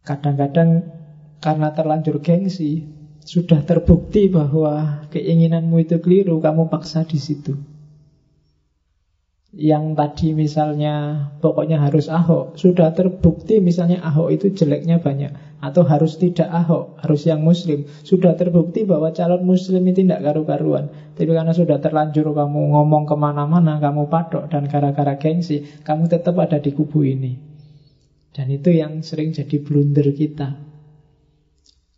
Kadang-kadang 0.06 0.94
karena 1.42 1.74
terlanjur 1.74 2.22
gengsi, 2.22 2.86
sudah 3.26 3.66
terbukti 3.66 4.30
bahwa 4.30 5.10
keinginanmu 5.10 5.82
itu 5.82 5.98
keliru, 5.98 6.38
kamu 6.38 6.70
paksa 6.70 7.02
di 7.02 7.18
situ. 7.18 7.58
Yang 9.54 9.86
tadi 9.94 10.28
misalnya 10.34 11.30
pokoknya 11.42 11.82
harus 11.82 12.10
Ahok, 12.10 12.58
sudah 12.58 12.94
terbukti 12.94 13.62
misalnya 13.62 14.02
Ahok 14.02 14.34
itu 14.34 14.50
jeleknya 14.54 14.98
banyak 14.98 15.34
atau 15.62 15.86
harus 15.86 16.18
tidak 16.18 16.50
Ahok, 16.50 16.98
harus 17.02 17.22
yang 17.30 17.42
muslim. 17.42 17.86
Sudah 18.02 18.34
terbukti 18.34 18.82
bahwa 18.86 19.14
calon 19.14 19.46
muslim 19.46 19.86
itu 19.86 20.02
tidak 20.06 20.26
karu-karuan. 20.26 20.90
Tapi 21.14 21.30
karena 21.30 21.54
sudah 21.54 21.78
terlanjur 21.78 22.34
kamu 22.34 22.74
ngomong 22.74 23.06
ke 23.06 23.14
mana-mana, 23.14 23.78
kamu 23.78 24.10
patok 24.10 24.50
dan 24.50 24.66
gara-gara 24.66 25.14
gengsi, 25.22 25.62
kamu 25.86 26.10
tetap 26.10 26.34
ada 26.42 26.58
di 26.58 26.74
kubu 26.74 27.06
ini. 27.06 27.38
Dan 28.34 28.50
itu 28.50 28.74
yang 28.74 29.06
sering 29.06 29.30
jadi 29.30 29.62
blunder 29.62 30.10
kita. 30.10 30.58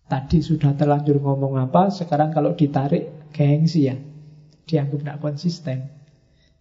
Tadi 0.06 0.44
sudah 0.44 0.76
terlanjur 0.76 1.24
ngomong 1.24 1.56
apa, 1.56 1.88
sekarang 1.88 2.36
kalau 2.36 2.52
ditarik 2.60 3.32
gengsi 3.32 3.88
ya. 3.88 3.96
Dianggap 4.68 5.00
tidak 5.00 5.20
konsisten. 5.24 5.78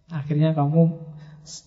Akhirnya 0.07 0.55
kamu 0.55 0.95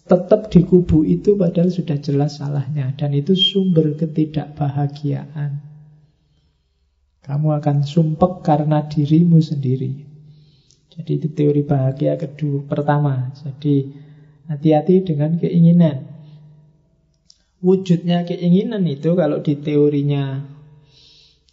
tetap 0.08 0.48
di 0.48 0.64
kubu 0.64 1.04
itu 1.04 1.36
padahal 1.36 1.68
sudah 1.68 2.00
jelas 2.00 2.40
salahnya. 2.40 2.96
Dan 2.96 3.12
itu 3.12 3.36
sumber 3.36 3.92
ketidakbahagiaan. 3.92 5.60
Kamu 7.20 7.60
akan 7.60 7.84
sumpek 7.84 8.40
karena 8.40 8.88
dirimu 8.88 9.36
sendiri. 9.44 10.07
Jadi 10.98 11.12
itu 11.14 11.28
teori 11.30 11.62
bahagia 11.62 12.18
kedua 12.18 12.66
pertama. 12.66 13.30
Jadi 13.38 13.86
hati-hati 14.50 15.06
dengan 15.06 15.38
keinginan. 15.38 16.10
Wujudnya 17.62 18.26
keinginan 18.26 18.82
itu 18.86 19.14
kalau 19.14 19.38
di 19.38 19.54
teorinya 19.58 20.42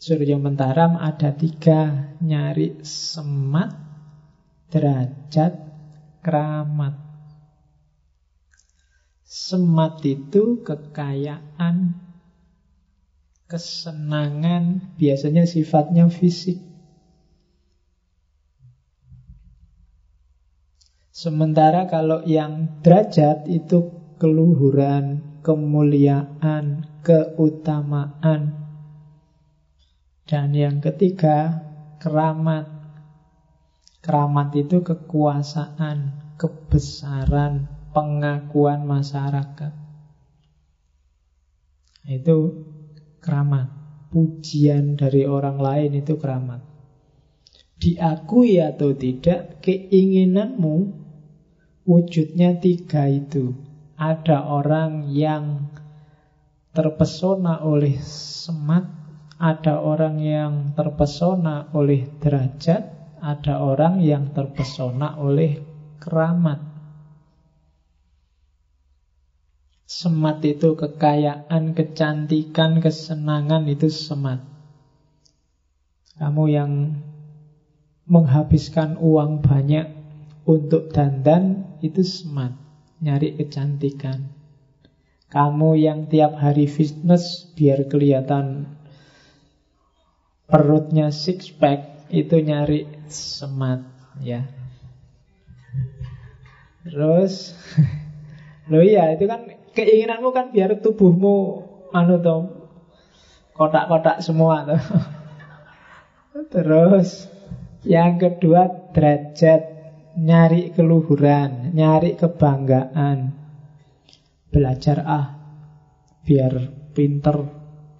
Surya 0.01 0.37
Mentaram 0.37 1.01
ada 1.01 1.33
tiga 1.33 2.13
nyari 2.21 2.77
semat, 2.85 3.73
derajat, 4.69 5.53
keramat. 6.21 6.93
Semat 9.25 10.05
itu 10.05 10.61
kekayaan, 10.61 11.97
kesenangan, 13.49 14.93
biasanya 15.01 15.49
sifatnya 15.49 16.05
fisik. 16.13 16.74
Sementara 21.15 21.87
kalau 21.87 22.27
yang 22.27 22.83
derajat 22.83 23.47
itu 23.47 23.87
keluhuran, 24.19 25.39
kemuliaan, 25.47 26.91
keutamaan. 27.07 28.51
Dan 30.27 30.51
yang 30.51 30.83
ketiga, 30.83 31.63
keramat. 32.03 32.67
Keramat 34.03 34.59
itu 34.59 34.83
kekuasaan, 34.83 36.35
kebesaran, 36.35 37.71
pengakuan 37.95 38.83
masyarakat. 38.83 39.71
Itu 42.11 42.67
keramat. 43.23 43.71
Pujian 44.11 44.99
dari 44.99 45.23
orang 45.23 45.63
lain 45.63 45.95
itu 45.95 46.19
keramat. 46.19 46.59
Diakui 47.79 48.59
atau 48.59 48.91
tidak, 48.91 49.63
keinginanmu 49.63 51.04
wujudnya 51.85 52.57
tiga 52.57 53.05
itu 53.05 53.53
ada 53.95 54.43
orang 54.43 55.07
yang 55.13 55.71
terpesona 56.75 57.63
oleh 57.63 57.95
semat, 58.03 58.83
ada 59.39 59.79
orang 59.79 60.19
yang 60.19 60.53
terpesona 60.75 61.71
oleh 61.71 62.03
derajat, 62.19 63.15
ada 63.23 63.63
orang 63.63 64.03
yang 64.03 64.35
terpesona 64.35 65.15
oleh 65.15 65.63
keramat. 66.03 66.59
Semat 69.85 70.43
itu 70.43 70.75
kekayaan, 70.75 71.71
kecantikan, 71.71 72.83
kesenangan 72.83 73.63
itu 73.71 73.87
semat. 73.87 74.43
Kamu 76.19 76.43
yang 76.51 76.99
menghabiskan 78.03 78.99
uang 78.99 79.39
banyak 79.39 79.94
untuk 80.45 80.93
dandan 80.93 81.77
itu 81.81 82.05
smart, 82.05 82.53
nyari 83.01 83.33
kecantikan. 83.33 84.29
Kamu 85.33 85.73
yang 85.75 86.05
tiap 86.05 86.37
hari 86.37 86.69
fitness 86.69 87.49
biar 87.57 87.89
kelihatan 87.89 88.69
perutnya 90.45 91.09
six 91.09 91.49
pack 91.49 92.07
itu 92.13 92.37
nyari 92.39 92.85
smart 93.09 93.81
ya. 94.21 94.45
Terus 96.85 97.57
lo 98.71 98.79
iya 98.85 99.17
itu 99.17 99.25
kan 99.25 99.49
keinginanmu 99.73 100.29
kan 100.29 100.53
biar 100.53 100.77
tubuhmu 100.79 101.65
anu 101.89 102.21
toh 102.21 102.41
kotak-kotak 103.57 104.21
semua 104.21 104.61
tuh. 104.63 104.81
Terus 106.53 107.27
yang 107.81 108.21
kedua 108.21 108.93
derajat 108.93 109.74
nyari 110.15 110.71
keluhuran, 110.71 111.75
nyari 111.75 112.15
kebanggaan. 112.15 113.35
Belajar 114.49 114.97
ah 115.03 115.27
biar 116.23 116.53
pinter, 116.95 117.37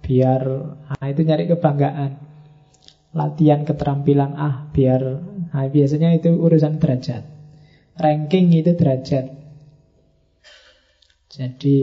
biar 0.00 0.42
ah 0.88 1.06
itu 1.06 1.20
nyari 1.22 1.44
kebanggaan. 1.46 2.12
Latihan 3.16 3.64
keterampilan 3.64 4.32
ah 4.36 4.68
biar 4.72 5.02
nah, 5.52 5.66
biasanya 5.68 6.16
itu 6.16 6.32
urusan 6.32 6.80
derajat. 6.80 7.24
Ranking 7.96 8.52
itu 8.52 8.76
derajat. 8.76 9.26
Jadi 11.32 11.80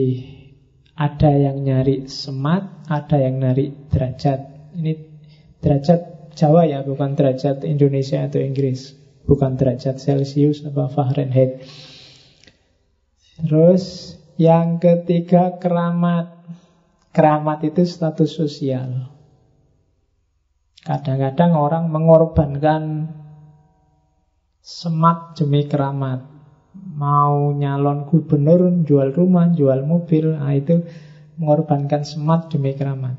ada 0.94 1.30
yang 1.30 1.62
nyari 1.62 2.06
semat, 2.06 2.86
ada 2.86 3.18
yang 3.18 3.42
nyari 3.42 3.90
derajat. 3.90 4.70
Ini 4.78 4.92
derajat 5.58 6.14
Jawa 6.34 6.66
ya, 6.66 6.82
bukan 6.82 7.14
derajat 7.14 7.62
Indonesia 7.62 8.26
atau 8.26 8.42
Inggris. 8.42 9.03
Bukan 9.24 9.56
derajat 9.56 9.96
Celsius 9.96 10.64
atau 10.64 10.88
Fahrenheit. 10.92 11.64
Terus 13.40 14.14
yang 14.36 14.78
ketiga 14.78 15.56
keramat. 15.58 16.30
Keramat 17.14 17.62
itu 17.62 17.86
status 17.86 18.34
sosial. 18.34 19.06
Kadang-kadang 20.84 21.56
orang 21.56 21.88
mengorbankan 21.88 23.08
semat 24.60 25.38
demi 25.38 25.64
keramat. 25.64 26.26
Mau 26.74 27.54
nyalon 27.54 28.10
gubernur, 28.10 28.66
jual 28.82 29.14
rumah, 29.14 29.46
jual 29.54 29.86
mobil, 29.86 30.34
nah 30.34 30.50
itu 30.50 30.82
mengorbankan 31.38 32.02
semat 32.02 32.50
demi 32.50 32.74
keramat. 32.74 33.14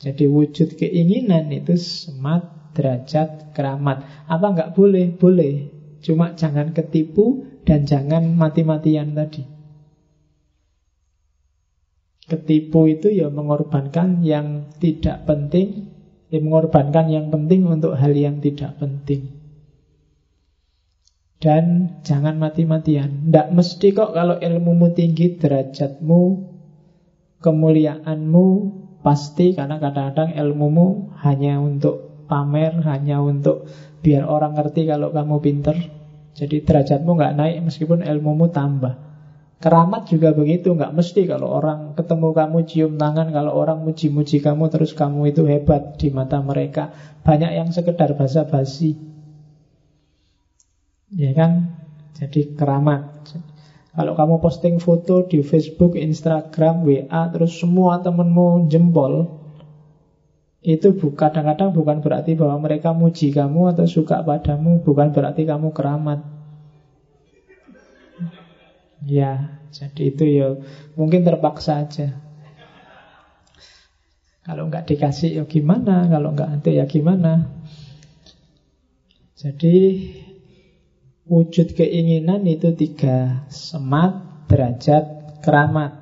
Jadi 0.00 0.24
wujud 0.24 0.74
keinginan 0.80 1.52
itu 1.52 1.76
semat, 1.76 2.63
derajat, 2.74 3.54
keramat. 3.54 4.04
Apa 4.26 4.46
enggak 4.52 4.72
boleh? 4.74 5.14
Boleh. 5.14 5.70
Cuma 6.04 6.36
jangan 6.36 6.76
ketipu 6.76 7.46
dan 7.64 7.88
jangan 7.88 8.36
mati-matian 8.36 9.16
tadi. 9.16 9.46
Ketipu 12.28 12.90
itu 12.90 13.08
ya 13.08 13.32
mengorbankan 13.32 14.20
yang 14.20 14.68
tidak 14.82 15.24
penting, 15.24 15.88
ya 16.28 16.40
mengorbankan 16.42 17.08
yang 17.08 17.32
penting 17.32 17.64
untuk 17.64 17.96
hal 17.96 18.12
yang 18.12 18.42
tidak 18.42 18.76
penting. 18.76 19.32
Dan 21.40 21.96
jangan 22.04 22.36
mati-matian. 22.40 23.28
Tidak 23.28 23.52
mesti 23.52 23.92
kok 23.92 24.16
kalau 24.16 24.40
ilmumu 24.40 24.96
tinggi, 24.96 25.36
derajatmu, 25.36 26.22
kemuliaanmu, 27.44 28.48
Pasti 29.04 29.52
karena 29.52 29.76
kadang-kadang 29.76 30.32
ilmumu 30.32 31.12
hanya 31.20 31.60
untuk 31.60 32.03
pamer, 32.26 32.80
hanya 32.88 33.20
untuk 33.20 33.68
biar 34.04 34.28
orang 34.28 34.56
ngerti 34.56 34.84
kalau 34.88 35.10
kamu 35.10 35.36
pinter. 35.40 35.76
Jadi 36.34 36.66
derajatmu 36.66 37.14
nggak 37.14 37.34
naik 37.38 37.56
meskipun 37.62 38.02
ilmumu 38.02 38.50
tambah. 38.50 39.04
Keramat 39.62 40.10
juga 40.10 40.34
begitu, 40.36 40.76
nggak 40.76 40.92
mesti 40.92 41.24
kalau 41.24 41.48
orang 41.48 41.96
ketemu 41.96 42.28
kamu 42.36 42.58
cium 42.68 42.92
tangan, 43.00 43.32
kalau 43.32 43.56
orang 43.56 43.80
muji-muji 43.80 44.44
kamu 44.44 44.68
terus 44.68 44.92
kamu 44.92 45.32
itu 45.32 45.46
hebat 45.48 45.96
di 45.96 46.12
mata 46.12 46.42
mereka. 46.44 46.92
Banyak 47.24 47.50
yang 47.56 47.68
sekedar 47.72 48.12
basa-basi. 48.12 48.92
Ya 51.14 51.32
kan? 51.32 51.80
Jadi 52.18 52.52
keramat. 52.52 53.30
Kalau 53.94 54.18
kamu 54.18 54.42
posting 54.42 54.82
foto 54.82 55.22
di 55.22 55.38
Facebook, 55.40 55.94
Instagram, 55.94 56.82
WA, 56.82 57.30
terus 57.30 57.54
semua 57.54 58.02
temenmu 58.02 58.66
jempol, 58.66 59.43
itu 60.64 60.96
kadang-kadang 61.12 61.76
bukan 61.76 62.00
berarti 62.00 62.32
bahwa 62.32 62.64
mereka 62.64 62.96
muji 62.96 63.36
kamu 63.36 63.76
atau 63.76 63.84
suka 63.84 64.24
padamu, 64.24 64.80
bukan 64.80 65.12
berarti 65.12 65.44
kamu 65.44 65.76
keramat. 65.76 66.24
Ya, 69.04 69.60
jadi 69.68 70.02
itu 70.08 70.24
ya 70.24 70.48
mungkin 70.96 71.20
terpaksa 71.28 71.84
aja. 71.84 72.16
Kalau 74.48 74.72
nggak 74.72 74.88
dikasih 74.88 75.36
ya 75.36 75.44
gimana, 75.44 76.08
kalau 76.08 76.32
nggak 76.32 76.50
ada 76.60 76.70
ya 76.72 76.84
gimana. 76.88 77.52
Jadi 79.36 79.76
Wujud 81.24 81.72
keinginan 81.72 82.44
itu 82.44 82.76
tiga 82.76 83.48
Semat, 83.48 84.44
derajat, 84.44 85.40
keramat 85.40 85.96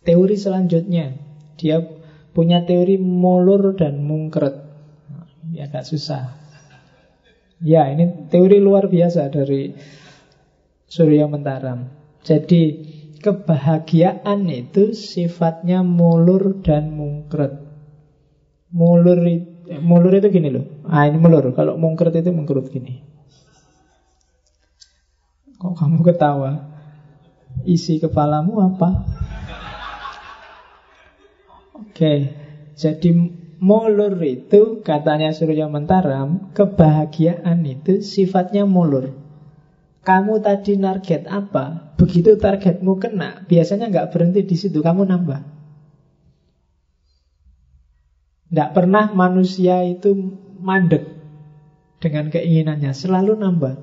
Teori 0.00 0.40
selanjutnya 0.40 1.20
Dia 1.60 1.99
punya 2.40 2.64
teori 2.64 2.96
molur 2.96 3.76
dan 3.76 4.00
mungkret. 4.00 4.64
Ya 5.52 5.68
agak 5.68 5.84
susah. 5.84 6.40
Ya 7.60 7.84
ini 7.92 8.32
teori 8.32 8.56
luar 8.56 8.88
biasa 8.88 9.28
dari 9.28 9.76
Surya 10.88 11.28
Mentaram 11.28 11.92
Jadi 12.24 12.80
kebahagiaan 13.20 14.48
itu 14.48 14.96
sifatnya 14.96 15.84
mulur 15.84 16.64
dan 16.64 16.96
mungkret. 16.96 17.60
Mulur, 18.72 19.20
mulur 19.84 20.12
itu 20.16 20.32
gini 20.32 20.48
loh. 20.48 20.64
Ah 20.88 21.04
ini 21.04 21.20
mulur 21.20 21.52
Kalau 21.52 21.76
mungkret 21.76 22.16
itu 22.16 22.32
mengkerut 22.32 22.72
gini. 22.72 23.04
Kok 25.60 25.76
kamu 25.76 26.00
ketawa? 26.08 26.72
Isi 27.68 28.00
kepalamu 28.00 28.64
apa? 28.64 29.04
Oke, 31.90 32.30
jadi 32.78 33.10
molur 33.58 34.14
itu 34.22 34.78
katanya 34.86 35.34
Surya 35.34 35.66
Mentaram, 35.66 36.54
kebahagiaan 36.54 37.66
itu 37.66 37.98
sifatnya 37.98 38.62
molur. 38.62 39.10
Kamu 40.06 40.38
tadi 40.40 40.78
target 40.80 41.28
apa? 41.28 41.92
Begitu 41.98 42.38
targetmu 42.38 42.96
kena, 42.96 43.44
biasanya 43.44 43.90
nggak 43.90 44.08
berhenti 44.14 44.46
di 44.46 44.56
situ, 44.56 44.80
kamu 44.80 45.04
nambah. 45.04 45.42
Tidak 48.48 48.70
pernah 48.70 49.10
manusia 49.12 49.82
itu 49.82 50.14
mandek 50.62 51.04
dengan 52.00 52.30
keinginannya, 52.32 52.94
selalu 52.96 53.34
nambah. 53.34 53.74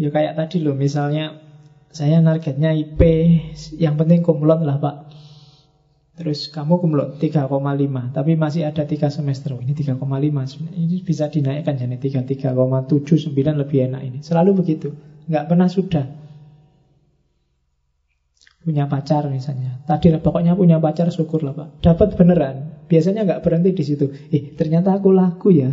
Ya 0.00 0.08
kayak 0.08 0.40
tadi 0.40 0.64
loh, 0.64 0.74
misalnya 0.74 1.38
saya 1.94 2.18
targetnya 2.18 2.74
IP, 2.74 3.00
yang 3.78 3.94
penting 3.94 4.26
kumlot 4.26 4.62
lah 4.66 4.78
Pak. 4.82 4.99
Terus 6.20 6.52
kamu 6.52 6.84
kumlot 6.84 7.16
3,5, 7.16 7.48
tapi 8.12 8.36
masih 8.36 8.68
ada 8.68 8.84
3 8.84 9.08
semester. 9.08 9.56
Ini 9.56 9.72
3,5, 9.72 10.52
ini 10.76 11.00
bisa 11.00 11.32
dinaikkan 11.32 11.80
jadi 11.80 11.96
3, 11.96 12.28
3,79 12.52 13.32
lebih 13.56 13.88
enak 13.88 14.04
ini. 14.04 14.18
Selalu 14.20 14.60
begitu, 14.60 14.92
nggak 15.24 15.48
pernah 15.48 15.64
sudah. 15.72 16.04
Punya 18.60 18.84
pacar 18.84 19.32
misalnya. 19.32 19.80
Tadi 19.88 20.12
pokoknya 20.20 20.52
punya 20.52 20.76
pacar 20.76 21.08
syukur 21.08 21.40
lah 21.40 21.56
Pak. 21.56 21.80
Dapat 21.80 22.12
beneran. 22.12 22.84
Biasanya 22.84 23.24
nggak 23.24 23.40
berhenti 23.40 23.72
di 23.72 23.84
situ. 23.88 24.12
Eh, 24.28 24.52
ternyata 24.52 24.92
aku 24.92 25.16
laku 25.16 25.56
ya. 25.56 25.72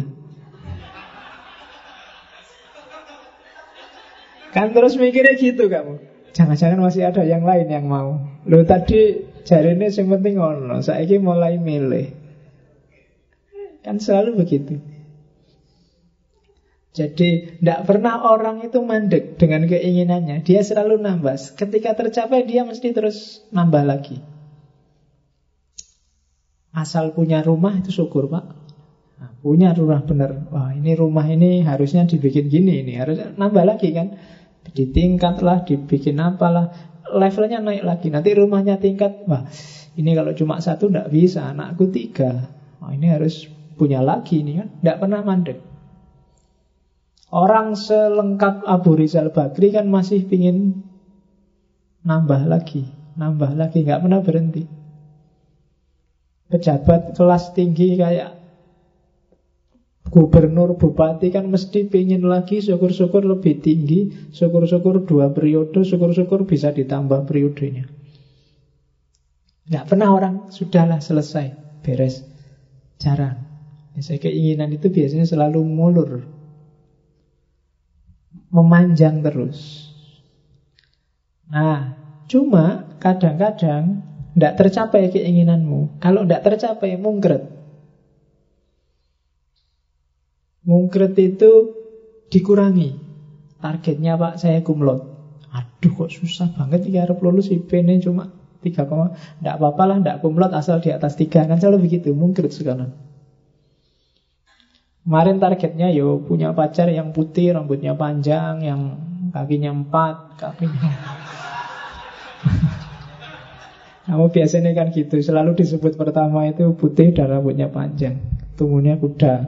Kan 4.55 4.71
terus 4.71 4.95
mikirnya 4.95 5.35
gitu 5.35 5.67
kamu. 5.67 5.99
Jangan-jangan 6.31 6.79
masih 6.79 7.03
ada 7.03 7.27
yang 7.27 7.43
lain 7.43 7.67
yang 7.67 7.83
mau. 7.83 8.23
Lo 8.47 8.63
tadi 8.63 9.27
jari 9.47 9.79
ini 9.79 9.87
yang 9.87 10.07
penting 10.11 10.35
ono. 10.35 10.83
Saya 10.83 11.07
ini 11.07 11.23
mulai 11.23 11.55
milih. 11.55 12.07
Kan 13.79 14.03
selalu 14.03 14.43
begitu. 14.43 14.83
Jadi 16.91 17.61
tidak 17.61 17.85
pernah 17.87 18.25
orang 18.25 18.65
itu 18.67 18.83
mandek 18.83 19.39
dengan 19.39 19.63
keinginannya. 19.69 20.43
Dia 20.43 20.65
selalu 20.65 20.99
nambah. 20.99 21.55
Ketika 21.55 21.95
tercapai 21.95 22.43
dia 22.43 22.67
mesti 22.67 22.91
terus 22.91 23.47
nambah 23.55 23.83
lagi. 23.87 24.19
Asal 26.73 27.15
punya 27.15 27.45
rumah 27.45 27.79
itu 27.79 27.93
syukur 27.93 28.27
pak. 28.27 28.45
Nah, 29.17 29.31
punya 29.39 29.77
rumah 29.77 30.03
benar. 30.03 30.49
Wah 30.49 30.73
ini 30.73 30.97
rumah 30.97 31.25
ini 31.29 31.61
harusnya 31.63 32.09
dibikin 32.09 32.49
gini. 32.49 32.81
Ini 32.81 32.93
harus 32.97 33.17
nambah 33.37 33.63
lagi 33.63 33.93
kan 33.93 34.17
ditingkatlah, 34.73 35.63
dibikin 35.63 36.19
apalah, 36.19 36.73
levelnya 37.15 37.63
naik 37.63 37.83
lagi. 37.83 38.07
Nanti 38.11 38.35
rumahnya 38.35 38.81
tingkat, 38.81 39.23
wah 39.29 39.47
ini 39.97 40.11
kalau 40.13 40.31
cuma 40.35 40.59
satu 40.59 40.91
tidak 40.91 41.09
bisa, 41.09 41.49
anakku 41.49 41.89
tiga. 41.89 42.51
Oh, 42.83 42.93
ini 42.93 43.09
harus 43.09 43.49
punya 43.77 44.01
lagi 44.01 44.41
ini 44.41 44.61
kan, 44.61 44.69
tidak 44.81 44.97
pernah 45.01 45.21
mandek. 45.25 45.59
Orang 47.27 47.75
selengkap 47.75 48.63
Abu 48.63 48.95
Rizal 48.95 49.35
Bakri 49.35 49.75
kan 49.75 49.91
masih 49.91 50.23
pingin 50.23 50.87
nambah 52.07 52.47
lagi, 52.47 52.87
nambah 53.19 53.51
lagi, 53.57 53.83
nggak 53.83 53.99
pernah 53.99 54.21
berhenti. 54.23 54.63
Pejabat 56.47 57.11
kelas 57.19 57.51
tinggi 57.51 57.99
kayak 57.99 58.36
gubernur, 60.17 60.73
bupati 60.81 61.29
kan 61.29 61.45
mesti 61.45 61.85
pingin 61.85 62.25
lagi, 62.25 62.57
syukur-syukur 62.57 63.21
lebih 63.21 63.61
tinggi, 63.61 64.33
syukur-syukur 64.33 65.05
dua 65.05 65.29
periode, 65.29 65.85
syukur-syukur 65.85 66.49
bisa 66.49 66.73
ditambah 66.73 67.29
periodenya. 67.29 67.85
Nggak 69.69 69.85
pernah 69.85 70.09
orang, 70.09 70.49
sudahlah 70.49 70.97
selesai, 70.97 71.53
beres. 71.85 72.25
Jarang. 72.97 73.45
Biasanya 73.93 74.25
keinginan 74.25 74.73
itu 74.73 74.89
biasanya 74.89 75.29
selalu 75.29 75.61
mulur 75.61 76.25
memanjang 78.49 79.21
terus. 79.21 79.89
Nah, 81.49 81.93
cuma 82.25 82.97
kadang-kadang 82.97 84.01
tidak 84.37 84.53
tercapai 84.53 85.09
keinginanmu. 85.09 85.97
Kalau 85.97 86.25
tidak 86.25 86.45
tercapai, 86.45 86.93
mungkret. 86.97 87.56
Mungkret 90.67 91.15
itu 91.15 91.71
dikurangi. 92.27 92.99
Targetnya 93.63 94.19
Pak, 94.19 94.35
saya 94.35 94.59
kumlot. 94.59 94.99
Aduh 95.47 95.91
kok 95.95 96.11
susah 96.11 96.51
banget 96.51 96.83
ya 96.91 97.07
harus 97.07 97.17
lulus 97.23 97.47
IP 97.47 97.71
ini 97.79 98.03
cuma 98.03 98.27
3, 98.59 98.83
tidak 99.39 99.55
apa-apa 99.55 99.83
lah, 99.87 99.97
tidak 100.03 100.19
kumlot 100.19 100.51
asal 100.51 100.83
di 100.83 100.91
atas 100.91 101.15
3. 101.15 101.47
Kan 101.47 101.57
selalu 101.57 101.87
begitu, 101.87 102.11
mungkret 102.11 102.51
sekarang. 102.51 102.91
Kemarin 105.07 105.39
targetnya 105.39 105.87
yo 105.95 106.19
punya 106.19 106.51
pacar 106.51 106.91
yang 106.91 107.15
putih, 107.15 107.55
rambutnya 107.55 107.95
panjang, 107.95 108.59
yang 108.59 108.99
kakinya 109.31 109.71
empat, 109.71 110.35
kakinya. 110.35 110.91
Kamu 114.11 114.27
biasanya 114.27 114.75
kan 114.75 114.91
gitu, 114.91 115.15
selalu 115.23 115.63
disebut 115.63 115.95
pertama 115.95 116.43
itu 116.43 116.75
putih 116.75 117.15
dan 117.15 117.31
rambutnya 117.31 117.71
panjang, 117.71 118.19
tumbuhnya 118.59 118.99
kuda. 118.99 119.47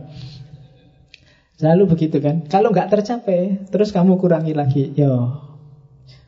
Selalu 1.59 1.83
begitu 1.91 2.23
kan. 2.23 2.47
Kalau 2.47 2.71
nggak 2.71 2.87
tercapai, 2.87 3.67
terus 3.67 3.91
kamu 3.91 4.15
kurangi 4.15 4.55
lagi, 4.55 4.95
yo 4.95 5.43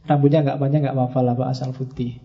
rambutnya 0.04 0.44
nggak 0.44 0.60
panjang 0.60 0.84
nggak 0.84 0.98
apa-apa 0.98 1.20
lah 1.24 1.34
pak 1.40 1.48
asal 1.56 1.72
putih. 1.72 2.20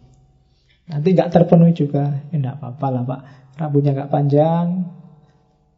Nanti 0.91 1.15
nggak 1.15 1.31
terpenuhi 1.31 1.71
juga, 1.71 2.27
ya 2.35 2.37
nggak 2.37 2.59
apa-apa 2.59 2.87
lah 2.91 3.03
pak. 3.07 3.21
Rambutnya 3.63 3.95
nggak 3.95 4.11
panjang, 4.11 4.67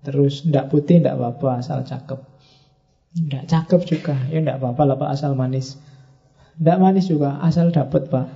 Terus 0.02 0.46
ndak 0.46 0.70
putih 0.70 1.02
ndak 1.02 1.18
apa-apa 1.18 1.58
asal 1.58 1.82
cakep. 1.82 2.20
Ndak 3.18 3.44
cakep 3.50 3.80
juga, 3.88 4.14
ya 4.30 4.38
ndak 4.38 4.62
apa-apa 4.62 4.82
lah 4.86 4.96
Pak 5.00 5.10
asal 5.10 5.34
manis. 5.34 5.74
Ndak 6.58 6.78
manis 6.78 7.10
juga 7.10 7.42
asal 7.42 7.74
dapet 7.74 8.06
Pak. 8.06 8.26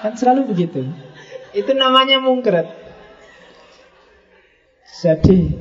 Kan 0.00 0.12
selalu 0.16 0.52
begitu. 0.52 0.84
Itu 1.52 1.72
namanya 1.76 2.20
mungkret. 2.24 2.68
Jadi 5.04 5.52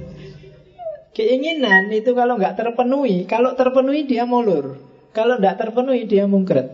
keinginan 1.13 1.93
itu 1.93 2.11
kalau 2.17 2.35
nggak 2.35 2.57
terpenuhi, 2.57 3.25
kalau 3.29 3.53
terpenuhi 3.53 4.09
dia 4.09 4.25
mulur. 4.25 4.81
Kalau 5.13 5.37
nggak 5.37 5.61
terpenuhi 5.61 6.09
dia 6.09 6.25
mungkret. 6.25 6.73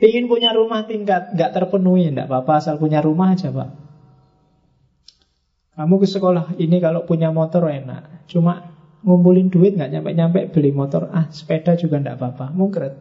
Ingin 0.00 0.30
punya 0.30 0.54
rumah 0.54 0.86
tingkat, 0.86 1.34
nggak 1.34 1.52
terpenuhi, 1.52 2.08
nggak 2.08 2.30
apa-apa 2.30 2.62
asal 2.62 2.78
punya 2.80 3.02
rumah 3.04 3.36
aja 3.36 3.52
pak. 3.52 3.68
Kamu 5.76 5.96
ke 5.96 6.06
sekolah 6.08 6.60
ini 6.60 6.76
kalau 6.76 7.04
punya 7.04 7.32
motor 7.34 7.66
enak. 7.68 8.28
Cuma 8.28 8.68
ngumpulin 9.00 9.48
duit 9.48 9.76
nggak 9.76 9.96
nyampe-nyampe 9.96 10.52
beli 10.52 10.76
motor. 10.76 11.08
Ah 11.08 11.32
sepeda 11.32 11.72
juga 11.76 12.00
nggak 12.04 12.16
apa-apa. 12.20 12.46
Mungkret. 12.52 12.94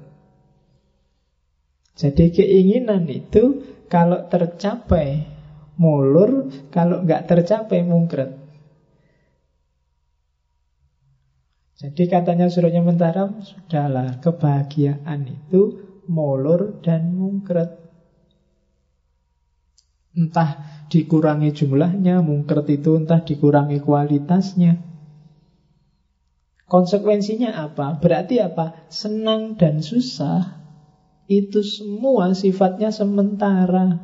Jadi 1.99 2.31
keinginan 2.31 3.03
itu 3.11 3.59
kalau 3.91 4.23
tercapai 4.31 5.27
mulur, 5.75 6.47
kalau 6.71 7.03
nggak 7.03 7.27
tercapai 7.27 7.83
mungkret. 7.83 8.38
Jadi 11.79 12.11
katanya 12.11 12.51
suruhnya 12.51 12.83
mentaram, 12.83 13.39
sudahlah 13.39 14.19
kebahagiaan 14.19 15.31
itu 15.31 15.79
mulur 16.11 16.83
dan 16.83 17.15
mungkret. 17.15 17.71
Entah 20.11 20.59
dikurangi 20.91 21.55
jumlahnya, 21.55 22.19
mungkert 22.19 22.67
itu 22.67 22.99
entah 22.99 23.23
dikurangi 23.23 23.79
kualitasnya. 23.79 24.75
Konsekuensinya 26.67 27.55
apa? 27.55 27.95
Berarti 27.95 28.43
apa? 28.43 28.91
Senang 28.91 29.55
dan 29.55 29.79
susah 29.79 30.59
itu 31.31 31.63
semua 31.63 32.35
sifatnya 32.35 32.91
sementara. 32.91 34.03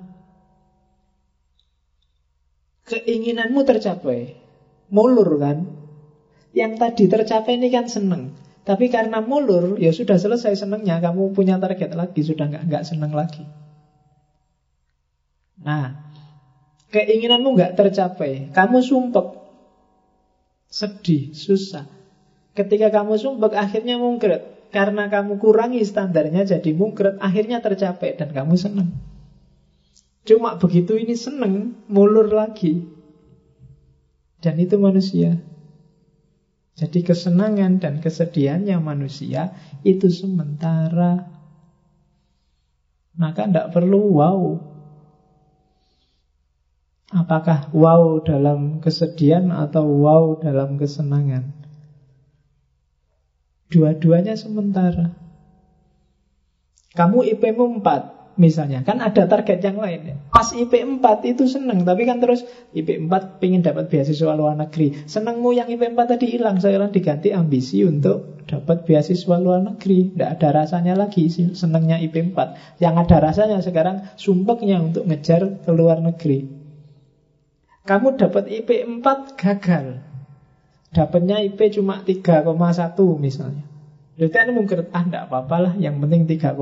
Keinginanmu 2.87 3.67
tercapai, 3.67 4.39
mulur 4.87 5.35
kan? 5.41 5.74
Yang 6.55 6.71
tadi 6.79 7.03
tercapai 7.11 7.59
ini 7.59 7.67
kan 7.67 7.91
senang. 7.91 8.31
Tapi 8.63 8.87
karena 8.87 9.19
mulur, 9.21 9.75
ya 9.77 9.91
sudah 9.91 10.15
selesai 10.15 10.55
senangnya. 10.55 11.03
Kamu 11.03 11.35
punya 11.35 11.59
target 11.59 11.91
lagi, 11.93 12.23
sudah 12.23 12.47
nggak 12.47 12.63
nggak 12.65 12.83
senang 12.87 13.11
lagi. 13.11 13.43
Nah, 15.61 15.93
keinginanmu 16.95 17.53
nggak 17.53 17.75
tercapai, 17.75 18.49
kamu 18.55 18.79
sumpek, 18.81 19.27
sedih, 20.71 21.35
susah. 21.35 21.85
Ketika 22.55 22.87
kamu 22.89 23.19
sumpek, 23.19 23.51
akhirnya 23.53 23.99
mungkret. 23.99 24.55
Karena 24.71 25.07
kamu 25.07 25.39
kurangi 25.39 25.83
standarnya 25.87 26.43
jadi 26.43 26.71
mungkret, 26.75 27.19
akhirnya 27.19 27.59
tercapai 27.63 28.15
dan 28.15 28.31
kamu 28.31 28.55
senang. 28.59 28.91
Cuma 30.25 30.57
begitu 30.57 30.97
ini 30.97 31.13
senang, 31.15 31.85
mulur 31.91 32.27
lagi. 32.31 32.81
Dan 34.41 34.59
itu 34.59 34.75
manusia. 34.81 35.37
Jadi 36.75 37.07
kesenangan 37.07 37.79
dan 37.79 38.03
kesedihannya 38.03 38.75
manusia 38.83 39.55
itu 39.87 40.11
sementara. 40.11 41.31
Maka 43.15 43.47
tidak 43.47 43.71
perlu 43.71 44.19
wow, 44.19 44.59
Apakah 47.15 47.69
wow 47.69 48.19
dalam 48.25 48.81
kesedihan 48.81 49.53
atau 49.53 49.85
wow 49.85 50.41
dalam 50.41 50.75
kesenangan? 50.75 51.53
Dua-duanya 53.69 54.33
sementara. 54.33 55.13
Kamu 56.97 57.23
IP-mu 57.23 57.79
4 57.79 58.14
misalnya, 58.35 58.83
kan 58.83 58.99
ada 58.99 59.27
target 59.27 59.59
yang 59.63 59.79
lain. 59.79 60.19
Pas 60.31 60.51
IP 60.51 60.71
4 60.79 61.01
itu 61.27 61.47
seneng, 61.47 61.83
tapi 61.87 62.07
kan 62.07 62.19
terus 62.19 62.43
IP 62.75 63.07
4 63.07 63.39
pengen 63.39 63.63
dapat 63.63 63.87
beasiswa 63.87 64.35
luar 64.35 64.55
negeri. 64.55 65.07
Senengmu 65.07 65.55
yang 65.55 65.67
IP 65.71 65.95
4 65.95 66.05
tadi 66.05 66.27
hilang, 66.31 66.59
sekarang 66.59 66.91
diganti 66.91 67.31
ambisi 67.31 67.83
untuk 67.83 68.45
dapat 68.45 68.85
beasiswa 68.85 69.35
luar 69.41 69.65
negeri. 69.65 70.13
Tidak 70.13 70.29
ada 70.39 70.49
rasanya 70.63 70.93
lagi 70.93 71.27
senengnya 71.31 71.97
IP 71.99 72.35
4. 72.35 72.79
Yang 72.83 72.95
ada 73.07 73.17
rasanya 73.31 73.59
sekarang 73.59 74.05
sumpeknya 74.15 74.79
untuk 74.79 75.07
ngejar 75.09 75.65
ke 75.65 75.71
luar 75.73 75.99
negeri. 75.99 76.45
Kamu 77.85 78.17
dapat 78.17 78.49
IP 78.49 78.85
4 79.03 79.37
gagal. 79.37 80.01
Dapatnya 80.95 81.43
IP 81.43 81.75
cuma 81.75 82.01
3,1 82.01 82.47
misalnya. 83.19 83.65
Jadi 84.15 84.31
kan 84.31 84.47
mungkin 84.55 84.87
ah 84.95 85.03
enggak 85.03 85.27
apa-apa 85.27 85.57
lah, 85.59 85.73
yang 85.75 85.99
penting 85.99 86.23
3,1 86.23 86.55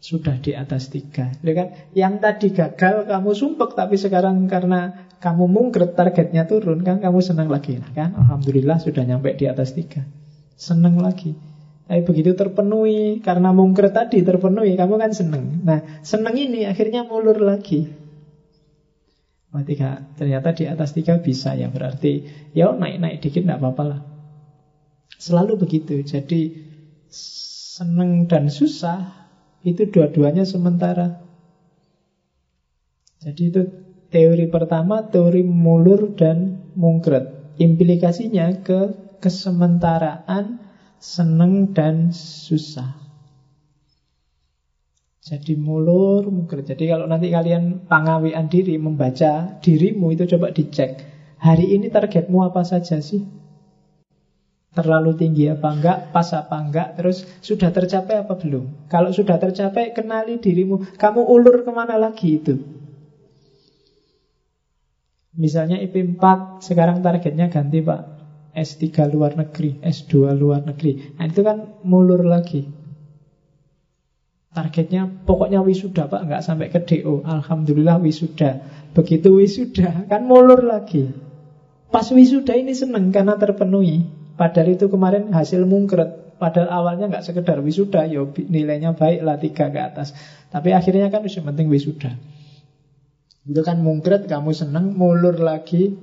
sudah 0.00 0.38
di 0.38 0.52
atas 0.52 0.92
3. 0.92 1.40
Jadi 1.42 1.52
kan 1.56 1.68
yang 1.96 2.20
tadi 2.20 2.52
gagal 2.52 3.08
kamu 3.08 3.30
sumpek 3.32 3.74
tapi 3.74 3.96
sekarang 3.96 4.44
karena 4.46 5.08
kamu 5.18 5.48
mungkret 5.48 5.96
targetnya 5.96 6.44
turun 6.44 6.84
kan 6.84 7.00
kamu 7.00 7.24
senang 7.24 7.48
lagi 7.48 7.80
nah, 7.80 7.90
kan 7.96 8.12
alhamdulillah 8.12 8.76
sudah 8.76 9.02
nyampe 9.02 9.32
di 9.34 9.48
atas 9.48 9.72
3. 9.72 10.04
Senang 10.56 11.00
lagi. 11.00 11.36
Tapi 11.86 12.02
begitu 12.02 12.34
terpenuhi 12.34 13.22
karena 13.22 13.54
mungkret 13.54 13.94
tadi 13.94 14.20
terpenuhi 14.20 14.74
kamu 14.74 14.94
kan 14.98 15.12
senang. 15.14 15.62
Nah, 15.62 16.02
senang 16.02 16.34
ini 16.34 16.66
akhirnya 16.66 17.06
mulur 17.06 17.38
lagi. 17.38 17.86
Oh, 19.54 19.62
tiga, 19.62 20.04
ternyata 20.18 20.52
di 20.52 20.66
atas 20.66 20.92
tiga 20.92 21.22
bisa 21.22 21.54
ya 21.54 21.70
berarti 21.70 22.26
ya 22.52 22.74
naik-naik 22.74 23.22
dikit 23.22 23.46
tidak 23.46 23.62
apa-apa 23.62 23.82
lah. 23.86 24.00
Selalu 25.16 25.62
begitu. 25.62 26.02
Jadi 26.02 26.52
seneng 27.08 28.26
dan 28.26 28.50
susah 28.52 29.25
itu 29.66 29.90
dua-duanya 29.90 30.46
sementara. 30.46 31.26
Jadi 33.18 33.42
itu 33.50 33.62
teori 34.14 34.46
pertama, 34.46 35.02
teori 35.10 35.42
mulur 35.42 36.14
dan 36.14 36.70
mungkret. 36.78 37.58
Implikasinya 37.58 38.62
ke 38.62 38.94
kesementaraan 39.18 40.62
seneng 41.02 41.74
dan 41.74 42.14
susah. 42.14 42.94
Jadi 45.26 45.58
mulur 45.58 46.30
mungkir. 46.30 46.62
Jadi 46.62 46.86
kalau 46.86 47.10
nanti 47.10 47.34
kalian 47.34 47.90
pangawian 47.90 48.46
diri 48.46 48.78
membaca 48.78 49.58
dirimu 49.58 50.14
itu 50.14 50.22
coba 50.30 50.54
dicek. 50.54 51.02
Hari 51.42 51.74
ini 51.74 51.90
targetmu 51.90 52.46
apa 52.46 52.62
saja 52.62 53.02
sih? 53.02 53.26
Terlalu 54.76 55.16
tinggi 55.16 55.48
apa 55.48 55.72
enggak, 55.72 56.12
pas 56.12 56.28
apa 56.36 56.60
enggak, 56.60 57.00
terus 57.00 57.24
sudah 57.40 57.72
tercapai 57.72 58.20
apa 58.20 58.36
belum? 58.36 58.92
Kalau 58.92 59.08
sudah 59.08 59.40
tercapai, 59.40 59.96
kenali 59.96 60.36
dirimu. 60.36 61.00
Kamu 61.00 61.24
ulur 61.24 61.64
ke 61.64 61.72
mana 61.72 61.96
lagi 61.96 62.36
itu? 62.36 62.60
Misalnya 65.32 65.80
IP 65.80 66.20
4, 66.20 66.60
sekarang 66.60 67.00
targetnya 67.00 67.48
ganti 67.48 67.80
Pak. 67.80 68.16
S3 68.56 69.12
luar 69.12 69.36
negeri, 69.36 69.80
S2 69.84 70.32
luar 70.36 70.64
negeri. 70.64 71.16
Nah 71.16 71.24
itu 71.28 71.40
kan 71.44 71.80
mulur 71.84 72.24
lagi. 72.24 72.64
Targetnya 74.52 75.04
pokoknya 75.28 75.60
wisuda 75.60 76.08
Pak, 76.08 76.20
nggak 76.24 76.44
sampai 76.44 76.72
ke 76.72 76.80
DO. 76.80 77.20
Alhamdulillah 77.24 78.00
wisuda. 78.00 78.60
Begitu 78.96 79.28
wisuda, 79.40 80.08
kan 80.08 80.24
mulur 80.24 80.64
lagi. 80.64 81.12
Pas 81.92 82.08
wisuda 82.08 82.56
ini 82.56 82.72
seneng 82.72 83.12
karena 83.12 83.36
terpenuhi. 83.36 84.25
Padahal 84.36 84.76
itu 84.76 84.86
kemarin 84.92 85.32
hasil 85.32 85.64
mungkret. 85.64 86.36
Padahal 86.36 86.68
awalnya 86.68 87.08
nggak 87.08 87.24
sekedar 87.24 87.64
wisuda, 87.64 88.04
yo 88.04 88.28
ya 88.36 88.44
nilainya 88.44 88.92
baik 88.92 89.24
lah 89.24 89.40
tiga 89.40 89.72
ke 89.72 89.80
atas. 89.80 90.12
Tapi 90.52 90.76
akhirnya 90.76 91.08
kan 91.08 91.24
yang 91.24 91.48
penting 91.48 91.72
wisuda. 91.72 92.12
Itu 93.48 93.64
kan 93.64 93.80
mungkret, 93.80 94.28
kamu 94.28 94.52
seneng, 94.52 94.92
mulur 94.92 95.40
lagi, 95.40 95.96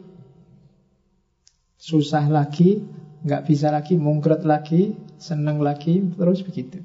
susah 1.78 2.26
lagi, 2.32 2.82
nggak 3.22 3.44
bisa 3.46 3.70
lagi, 3.70 3.94
mungkret 4.00 4.42
lagi, 4.42 4.98
seneng 5.22 5.62
lagi, 5.62 6.02
terus 6.18 6.42
begitu. 6.42 6.82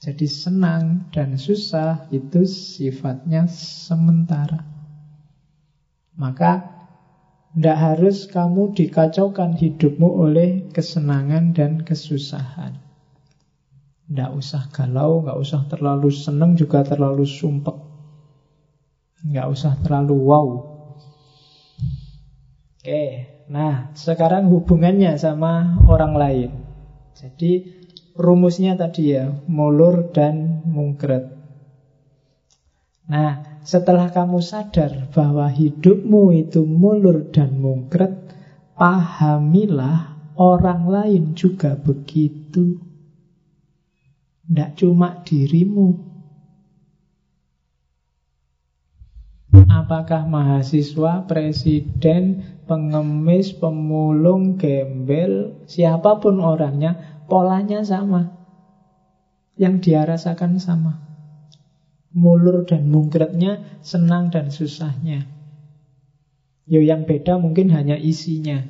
Jadi 0.00 0.26
senang 0.28 1.10
dan 1.10 1.34
susah 1.36 2.06
itu 2.14 2.46
sifatnya 2.46 3.48
sementara. 3.50 4.62
Maka 6.16 6.75
tidak 7.56 7.78
harus 7.80 8.28
kamu 8.28 8.76
dikacaukan 8.76 9.56
hidupmu 9.56 10.04
oleh 10.12 10.68
kesenangan 10.76 11.56
dan 11.56 11.80
kesusahan. 11.80 12.76
Tidak 14.04 14.30
usah 14.36 14.68
galau, 14.68 15.24
nggak 15.24 15.40
usah 15.40 15.64
terlalu 15.64 16.12
senang 16.12 16.52
juga 16.52 16.84
terlalu 16.84 17.24
sumpek. 17.24 17.72
Nggak 19.24 19.48
usah 19.48 19.72
terlalu 19.80 20.14
wow. 20.20 20.48
Oke, 22.76 23.04
nah 23.48 23.88
sekarang 23.96 24.52
hubungannya 24.52 25.16
sama 25.16 25.80
orang 25.88 26.12
lain. 26.12 26.50
Jadi 27.16 27.72
rumusnya 28.12 28.76
tadi 28.76 29.16
ya, 29.16 29.32
mulur 29.48 30.12
dan 30.12 30.60
mungkret. 30.68 31.24
Nah, 33.08 33.55
setelah 33.66 34.14
kamu 34.14 34.38
sadar 34.38 35.10
bahwa 35.10 35.50
hidupmu 35.50 36.30
itu 36.38 36.62
mulur 36.62 37.34
dan 37.34 37.58
mungkret, 37.58 38.14
pahamilah 38.78 40.14
orang 40.38 40.86
lain 40.86 41.34
juga 41.34 41.74
begitu. 41.74 42.78
Tidak 44.46 44.78
cuma 44.78 45.18
dirimu. 45.26 45.98
Apakah 49.66 50.30
mahasiswa, 50.30 51.26
presiden, 51.26 52.46
pengemis, 52.70 53.50
pemulung, 53.50 54.62
gembel, 54.62 55.58
siapa 55.66 56.22
pun 56.22 56.38
orangnya 56.38 57.22
polanya 57.26 57.82
sama. 57.82 58.30
Yang 59.58 59.74
dia 59.82 60.06
rasakan 60.06 60.62
sama. 60.62 61.05
Mulur 62.16 62.64
dan 62.64 62.88
mungkretnya, 62.88 63.80
senang 63.84 64.32
dan 64.32 64.48
susahnya. 64.48 65.28
Yo 66.64 66.80
yang 66.80 67.04
beda 67.04 67.36
mungkin 67.36 67.68
hanya 67.70 67.94
isinya. 68.00 68.64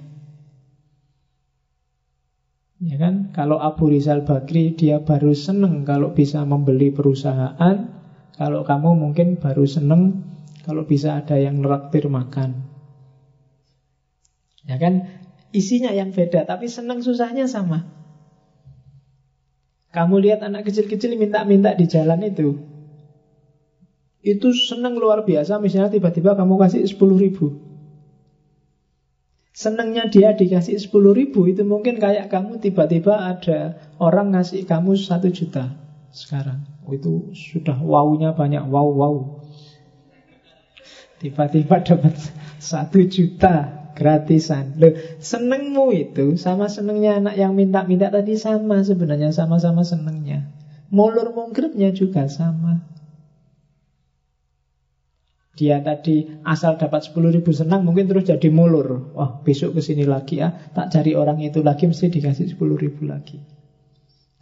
Ya 2.76 2.96
kan? 3.00 3.32
Kalau 3.32 3.56
Abu 3.56 3.88
Rizal 3.88 4.28
Bakri 4.28 4.76
dia 4.76 5.00
baru 5.00 5.32
seneng 5.32 5.88
kalau 5.88 6.12
bisa 6.12 6.44
membeli 6.44 6.92
perusahaan, 6.92 7.76
kalau 8.36 8.60
kamu 8.68 9.00
mungkin 9.00 9.40
baru 9.40 9.64
seneng 9.64 10.26
kalau 10.66 10.84
bisa 10.84 11.16
ada 11.16 11.40
yang 11.40 11.62
neraktir 11.64 12.04
makan. 12.10 12.68
Ya 14.68 14.76
kan? 14.76 15.08
Isinya 15.56 15.94
yang 15.94 16.12
beda, 16.12 16.44
tapi 16.44 16.68
seneng 16.68 17.00
susahnya 17.00 17.48
sama. 17.48 17.86
Kamu 19.94 20.20
lihat 20.20 20.44
anak 20.44 20.68
kecil-kecil 20.68 21.16
minta-minta 21.16 21.72
di 21.72 21.88
jalan 21.88 22.20
itu. 22.28 22.75
Itu 24.26 24.50
seneng 24.50 24.98
luar 24.98 25.22
biasa, 25.22 25.62
misalnya 25.62 25.94
tiba-tiba 25.94 26.34
kamu 26.34 26.58
kasih 26.58 26.82
10 26.82 27.14
ribu. 27.14 27.62
Senengnya 29.54 30.10
dia 30.10 30.34
dikasih 30.34 30.82
10 30.82 31.14
ribu 31.14 31.46
itu 31.46 31.62
mungkin 31.62 32.02
kayak 32.02 32.26
kamu 32.34 32.58
tiba-tiba 32.58 33.22
ada 33.22 33.78
orang 34.02 34.34
ngasih 34.34 34.66
kamu 34.66 34.98
1 34.98 35.30
juta 35.30 35.78
sekarang. 36.10 36.66
Oh, 36.82 36.90
itu 36.90 37.30
sudah 37.38 37.78
wownya 37.78 38.34
banyak, 38.34 38.66
wow 38.66 38.90
wow. 38.90 39.14
Tiba-tiba 41.22 41.86
dapat 41.86 42.18
1 42.58 43.06
juta 43.06 43.54
gratisan. 43.94 44.74
Loh, 44.76 44.92
senengmu 45.22 45.94
itu 45.94 46.34
sama 46.34 46.66
senengnya 46.66 47.22
anak 47.22 47.38
yang 47.38 47.54
minta-minta 47.54 48.10
tadi 48.10 48.34
sama 48.34 48.82
sebenarnya 48.82 49.30
sama-sama 49.30 49.86
senengnya. 49.86 50.50
Mulur 50.90 51.30
mungkritnya 51.30 51.94
juga 51.94 52.26
sama. 52.26 52.95
Dia 55.56 55.80
tadi 55.80 56.28
asal 56.44 56.76
dapat 56.76 57.08
10 57.08 57.32
ribu 57.32 57.48
senang 57.48 57.80
mungkin 57.88 58.04
terus 58.04 58.28
jadi 58.28 58.52
mulur. 58.52 59.16
Wah 59.16 59.40
besok 59.40 59.74
ke 59.74 59.80
sini 59.80 60.04
lagi 60.04 60.44
ya, 60.44 60.52
tak 60.76 60.92
cari 60.92 61.16
orang 61.16 61.40
itu 61.40 61.64
lagi 61.64 61.88
mesti 61.88 62.12
dikasih 62.12 62.52
10 62.52 62.76
ribu 62.76 63.08
lagi. 63.08 63.40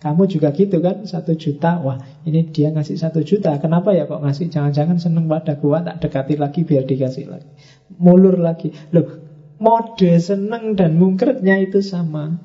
Kamu 0.03 0.27
juga 0.28 0.53
gitu 0.53 0.82
kan, 0.82 1.07
satu 1.07 1.39
juta. 1.39 1.81
Wah 1.81 1.97
ini 2.27 2.51
dia 2.51 2.74
ngasih 2.74 2.99
satu 2.99 3.23
juta. 3.23 3.57
Kenapa 3.62 3.95
ya 3.95 4.11
kok 4.11 4.20
ngasih? 4.20 4.51
Jangan-jangan 4.51 4.99
seneng 5.01 5.31
pada 5.31 5.57
gua 5.57 5.81
tak 5.81 6.03
dekati 6.03 6.35
lagi 6.36 6.66
biar 6.66 6.85
dikasih 6.85 7.31
lagi. 7.31 7.49
Mulur 7.97 8.36
lagi. 8.36 8.74
Loh 8.91 9.24
mode 9.62 10.19
seneng 10.19 10.74
dan 10.74 10.99
mungkretnya 10.99 11.62
itu 11.62 11.81
sama. 11.81 12.36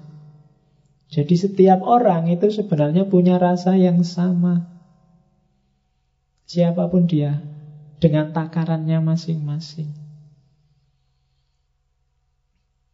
Jadi 1.09 1.35
setiap 1.35 1.81
orang 1.81 2.29
itu 2.29 2.53
sebenarnya 2.53 3.09
punya 3.09 3.41
rasa 3.41 3.73
yang 3.75 4.05
sama. 4.05 4.69
Siapa 6.45 6.85
pun 6.87 7.09
dia, 7.09 7.41
dengan 7.99 8.31
takarannya 8.31 9.03
masing-masing. 9.03 9.91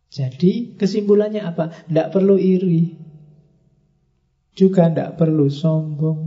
Jadi 0.10 0.76
kesimpulannya 0.80 1.44
apa? 1.46 1.72
Tidak 1.86 2.08
perlu 2.10 2.40
iri. 2.40 2.96
Juga 4.56 4.88
tidak 4.88 5.20
perlu 5.20 5.52
sombong. 5.52 6.20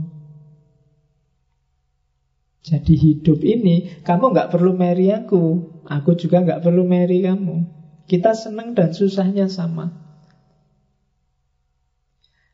Jadi 2.61 2.93
hidup 2.93 3.41
ini 3.41 4.03
kamu 4.05 4.29
nggak 4.29 4.53
perlu 4.53 4.77
marry 4.77 5.09
aku, 5.09 5.65
aku 5.89 6.13
juga 6.13 6.45
nggak 6.45 6.61
perlu 6.61 6.85
marry 6.85 7.25
kamu. 7.25 7.65
Kita 8.05 8.37
senang 8.37 8.77
dan 8.77 8.93
susahnya 8.93 9.49
sama. 9.49 9.89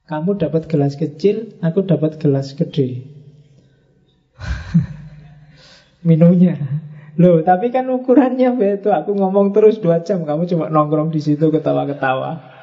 Kamu 0.07 0.39
dapat 0.39 0.71
gelas 0.71 0.95
kecil, 0.95 1.59
aku 1.59 1.83
dapat 1.83 2.15
gelas 2.15 2.55
gede. 2.55 3.03
Minumnya. 6.05 6.55
Loh, 7.17 7.41
tapi 7.41 7.73
kan 7.73 7.89
ukurannya 7.89 8.53
beda. 8.53 9.01
Aku 9.03 9.17
ngomong 9.17 9.55
terus 9.55 9.81
dua 9.81 10.05
jam, 10.05 10.21
kamu 10.21 10.45
cuma 10.45 10.69
nongkrong 10.69 11.09
di 11.09 11.17
situ 11.23 11.49
ketawa-ketawa. 11.49 12.53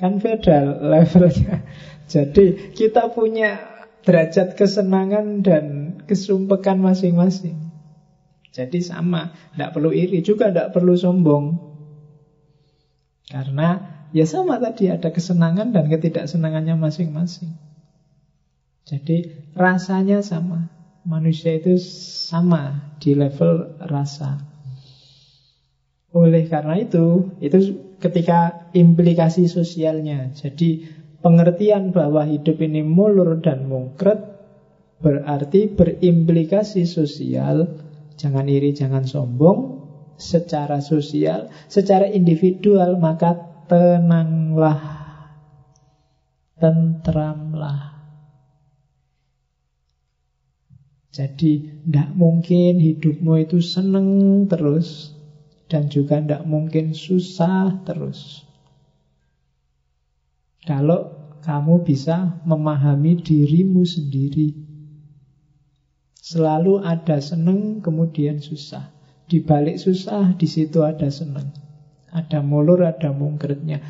Kan 0.00 0.18
beda 0.18 0.80
levelnya. 0.80 1.62
Jadi 2.12 2.72
kita 2.72 3.12
punya 3.12 3.60
derajat 4.02 4.58
kesenangan 4.58 5.44
dan 5.44 5.64
kesumpekan 6.08 6.80
masing-masing. 6.80 7.70
Jadi 8.52 8.84
sama, 8.84 9.32
tidak 9.54 9.72
perlu 9.72 9.94
iri 9.94 10.20
juga 10.20 10.52
tidak 10.52 10.76
perlu 10.76 10.92
sombong. 10.92 11.56
Karena 13.30 13.80
ya 14.12 14.28
sama 14.28 14.60
tadi 14.60 14.92
ada 14.92 15.08
kesenangan 15.08 15.72
dan 15.72 15.88
ketidaksenangannya 15.88 16.76
masing-masing. 16.76 17.56
Jadi 18.84 19.48
rasanya 19.56 20.20
sama. 20.20 20.81
Manusia 21.02 21.58
itu 21.58 21.76
sama 22.30 22.94
di 23.02 23.18
level 23.18 23.74
rasa. 23.90 24.38
Oleh 26.12 26.44
karena 26.46 26.78
itu, 26.78 27.34
itu 27.42 27.58
ketika 27.98 28.70
implikasi 28.76 29.50
sosialnya. 29.50 30.30
Jadi 30.36 30.84
pengertian 31.22 31.90
bahwa 31.90 32.26
hidup 32.26 32.60
ini 32.62 32.84
mulur 32.84 33.40
dan 33.40 33.66
mungkret 33.66 34.32
berarti 35.02 35.66
berimplikasi 35.66 36.86
sosial 36.86 37.66
Jangan 38.14 38.46
iri, 38.46 38.70
jangan 38.70 39.02
sombong 39.02 39.82
Secara 40.14 40.78
sosial 40.78 41.50
Secara 41.66 42.06
individual 42.06 42.94
Maka 43.02 43.34
tenanglah 43.66 44.78
Tentramlah 46.54 47.91
Jadi 51.12 51.84
Tidak 51.84 52.16
mungkin 52.16 52.80
hidupmu 52.80 53.44
itu 53.44 53.60
seneng 53.60 54.48
terus 54.48 55.12
dan 55.68 55.92
juga 55.92 56.20
tidak 56.20 56.48
mungkin 56.48 56.96
susah 56.96 57.84
terus. 57.84 58.48
Kalau 60.62 61.22
kamu 61.42 61.82
bisa 61.82 62.38
memahami 62.46 63.18
dirimu 63.18 63.82
sendiri. 63.82 64.54
Selalu 66.22 66.86
ada 66.86 67.18
seneng, 67.18 67.82
kemudian 67.82 68.38
susah. 68.38 68.94
Di 69.26 69.42
balik 69.42 69.82
susah, 69.82 70.38
di 70.38 70.46
situ 70.46 70.86
ada 70.86 71.10
seneng. 71.10 71.50
Ada 72.14 72.46
mulur, 72.46 72.86
ada 72.86 73.10
mungkretnya. 73.10 73.82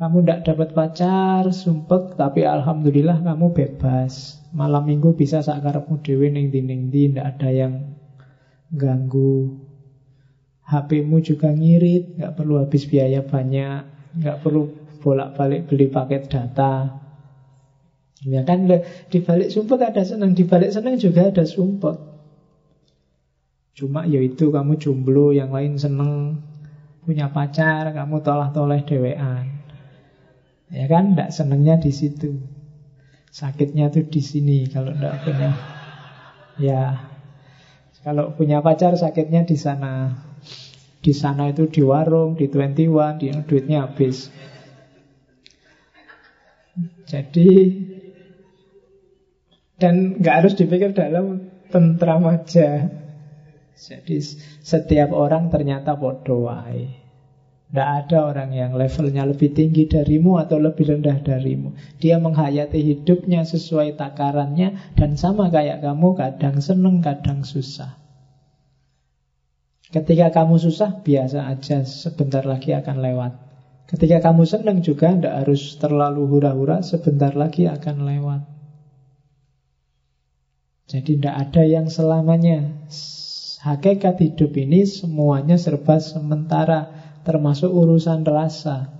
Kamu 0.00 0.24
tidak 0.24 0.40
dapat 0.48 0.68
pacar, 0.72 1.42
sumpek, 1.52 2.16
tapi 2.16 2.48
alhamdulillah 2.48 3.20
kamu 3.20 3.52
bebas. 3.52 4.43
Malam 4.54 4.86
minggu 4.86 5.18
bisa 5.18 5.42
sakarepmu 5.42 5.98
dewe 5.98 6.30
ning 6.30 6.54
ning 6.54 6.94
di, 6.94 7.10
tidak 7.10 7.26
ada 7.34 7.50
yang 7.50 7.74
ganggu. 8.70 9.50
HP-mu 10.64 11.18
juga 11.20 11.50
ngirit, 11.50 12.16
nggak 12.16 12.34
perlu 12.38 12.62
habis 12.62 12.86
biaya 12.86 13.20
banyak, 13.20 13.82
nggak 14.22 14.40
perlu 14.40 14.70
bolak-balik 15.02 15.66
beli 15.66 15.90
paket 15.90 16.30
data. 16.30 17.02
Ya 18.24 18.40
kan 18.46 18.64
di 19.10 19.18
balik 19.20 19.52
sumpah 19.52 19.90
ada 19.90 20.00
senang, 20.06 20.32
di 20.32 20.46
balik 20.48 20.72
senang 20.72 20.96
juga 20.96 21.28
ada 21.28 21.44
sumpah. 21.44 21.98
Cuma 23.74 24.06
yaitu 24.06 24.54
kamu 24.54 24.78
jomblo, 24.78 25.34
yang 25.34 25.50
lain 25.50 25.76
seneng 25.76 26.38
punya 27.02 27.28
pacar, 27.28 27.90
kamu 27.90 28.22
tolah-toleh 28.22 28.86
dewean. 28.86 29.60
Ya 30.72 30.86
kan, 30.88 31.12
tidak 31.12 31.34
senengnya 31.34 31.76
di 31.76 31.92
situ. 31.92 32.53
Sakitnya 33.34 33.90
tuh 33.90 34.06
di 34.06 34.22
sini 34.22 34.70
kalau 34.70 34.94
tidak 34.94 35.26
punya. 35.26 35.50
Ya, 36.54 37.02
kalau 38.06 38.30
punya 38.30 38.62
pacar 38.62 38.94
sakitnya 38.94 39.42
di 39.42 39.58
sana. 39.58 40.22
Di 41.02 41.10
sana 41.10 41.50
itu 41.50 41.66
di 41.66 41.82
warung, 41.82 42.38
di 42.38 42.46
21, 42.46 43.18
di 43.18 43.34
duitnya 43.34 43.90
habis. 43.90 44.30
Jadi 47.10 47.50
dan 49.82 50.22
nggak 50.22 50.36
harus 50.38 50.54
dipikir 50.54 50.94
dalam 50.94 51.50
tentram 51.74 52.22
aja. 52.30 52.86
Jadi 53.74 54.22
setiap 54.62 55.10
orang 55.10 55.50
ternyata 55.50 55.98
bodoh 55.98 56.46
Tidak 57.74 57.90
ada 58.06 58.30
orang 58.30 58.54
yang 58.54 58.78
levelnya 58.78 59.26
lebih 59.26 59.50
tinggi 59.50 59.90
darimu 59.90 60.38
atau 60.38 60.62
lebih 60.62 60.94
rendah 60.94 61.18
darimu. 61.26 61.74
Dia 61.98 62.22
menghayati 62.22 62.78
hidupnya 62.78 63.42
sesuai 63.42 63.98
takarannya 63.98 64.94
dan 64.94 65.18
sama 65.18 65.50
kayak 65.50 65.82
kamu 65.82 66.14
kadang 66.14 66.62
seneng, 66.62 67.02
kadang 67.02 67.42
susah. 67.42 67.98
Ketika 69.90 70.30
kamu 70.30 70.62
susah, 70.62 71.02
biasa 71.02 71.50
aja 71.50 71.82
sebentar 71.82 72.46
lagi 72.46 72.78
akan 72.78 73.02
lewat. 73.02 73.32
Ketika 73.90 74.22
kamu 74.30 74.46
senang 74.46 74.78
juga 74.78 75.10
tidak 75.10 75.34
harus 75.42 75.74
terlalu 75.74 76.30
hura-hura, 76.30 76.78
sebentar 76.86 77.34
lagi 77.34 77.66
akan 77.66 78.06
lewat. 78.06 78.40
Jadi 80.86 81.18
tidak 81.18 81.50
ada 81.50 81.62
yang 81.66 81.90
selamanya. 81.90 82.86
Hakikat 83.66 84.20
hidup 84.20 84.52
ini 84.60 84.84
semuanya 84.84 85.56
serba 85.56 85.96
sementara, 85.96 87.03
termasuk 87.24 87.72
urusan 87.72 88.22
rasa. 88.22 88.92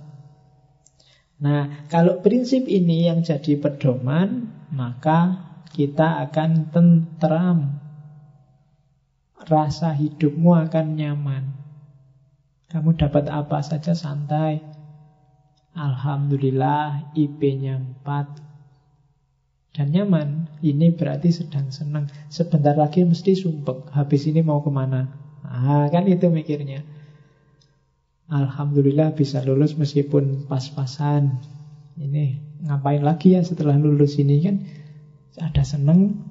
Nah, 1.35 1.85
kalau 1.91 2.19
prinsip 2.25 2.65
ini 2.65 3.05
yang 3.05 3.21
jadi 3.21 3.59
pedoman, 3.59 4.49
maka 4.73 5.45
kita 5.75 6.23
akan 6.27 6.71
tentram. 6.71 7.79
Rasa 9.45 9.93
hidupmu 9.93 10.57
akan 10.65 10.85
nyaman. 10.97 11.43
Kamu 12.71 12.97
dapat 12.97 13.29
apa 13.29 13.61
saja 13.61 13.93
santai. 13.93 14.63
Alhamdulillah 15.75 17.13
IP-nya 17.13 17.77
4 17.77 19.75
dan 19.75 19.91
nyaman. 19.91 20.47
Ini 20.63 20.95
berarti 20.95 21.35
sedang 21.35 21.67
senang. 21.69 22.07
Sebentar 22.31 22.79
lagi 22.79 23.03
mesti 23.03 23.35
sumpek. 23.35 23.91
Habis 23.91 24.31
ini 24.31 24.39
mau 24.39 24.63
ke 24.63 24.71
mana? 24.71 25.11
Ah, 25.43 25.91
kan 25.91 26.07
itu 26.07 26.31
mikirnya. 26.31 26.94
Alhamdulillah 28.25 29.13
bisa 29.13 29.45
lulus 29.45 29.77
meskipun 29.77 30.49
pas-pasan. 30.49 31.37
Ini 31.95 32.41
ngapain 32.65 33.05
lagi 33.05 33.37
ya 33.37 33.45
setelah 33.45 33.77
lulus 33.77 34.17
ini 34.17 34.41
kan? 34.41 34.55
Ada 35.37 35.61
seneng, 35.61 36.25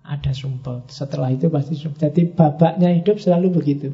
ada 0.00 0.32
sumpek. 0.32 0.88
Setelah 0.88 1.34
itu 1.34 1.52
pasti 1.52 1.76
sumpek. 1.76 2.08
Jadi 2.08 2.22
babaknya 2.32 2.88
hidup 2.94 3.20
selalu 3.20 3.52
begitu. 3.52 3.92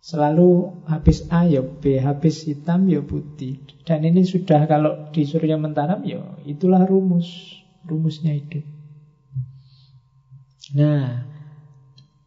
Selalu 0.00 0.80
habis 0.88 1.28
A 1.28 1.44
ya 1.44 1.60
B, 1.60 2.00
habis 2.00 2.46
hitam 2.48 2.88
ya 2.88 3.04
putih. 3.04 3.60
Dan 3.84 4.06
ini 4.06 4.24
sudah 4.24 4.64
kalau 4.64 5.12
di 5.12 5.28
Surya 5.28 5.60
Mentaram 5.60 6.00
ya 6.06 6.22
itulah 6.46 6.86
rumus, 6.88 7.60
rumusnya 7.84 8.32
hidup. 8.32 8.64
Nah, 10.72 11.26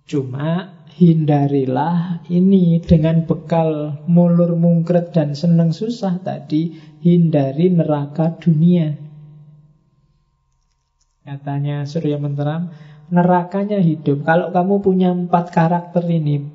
cuma 0.05 0.82
hindarilah 0.93 2.21
ini 2.29 2.77
dengan 2.77 3.25
bekal 3.25 3.97
mulur 4.05 4.53
mungkret 4.53 5.09
dan 5.09 5.33
seneng 5.33 5.73
susah 5.73 6.21
tadi, 6.21 6.77
hindari 7.01 7.73
neraka 7.73 8.37
dunia. 8.37 8.93
Katanya 11.23 11.87
Surya 11.89 12.21
Mentaram, 12.21 12.69
nerakanya 13.09 13.81
hidup. 13.81 14.21
Kalau 14.27 14.53
kamu 14.53 14.83
punya 14.83 15.09
empat 15.09 15.49
karakter 15.49 16.05
ini, 16.05 16.45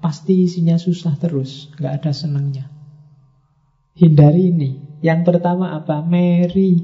pasti 0.00 0.46
isinya 0.48 0.80
susah 0.80 1.18
terus, 1.20 1.68
nggak 1.76 1.92
ada 2.00 2.12
senangnya. 2.14 2.70
Hindari 3.92 4.48
ini. 4.48 4.70
Yang 5.02 5.34
pertama 5.34 5.74
apa? 5.74 6.00
Meri, 6.00 6.78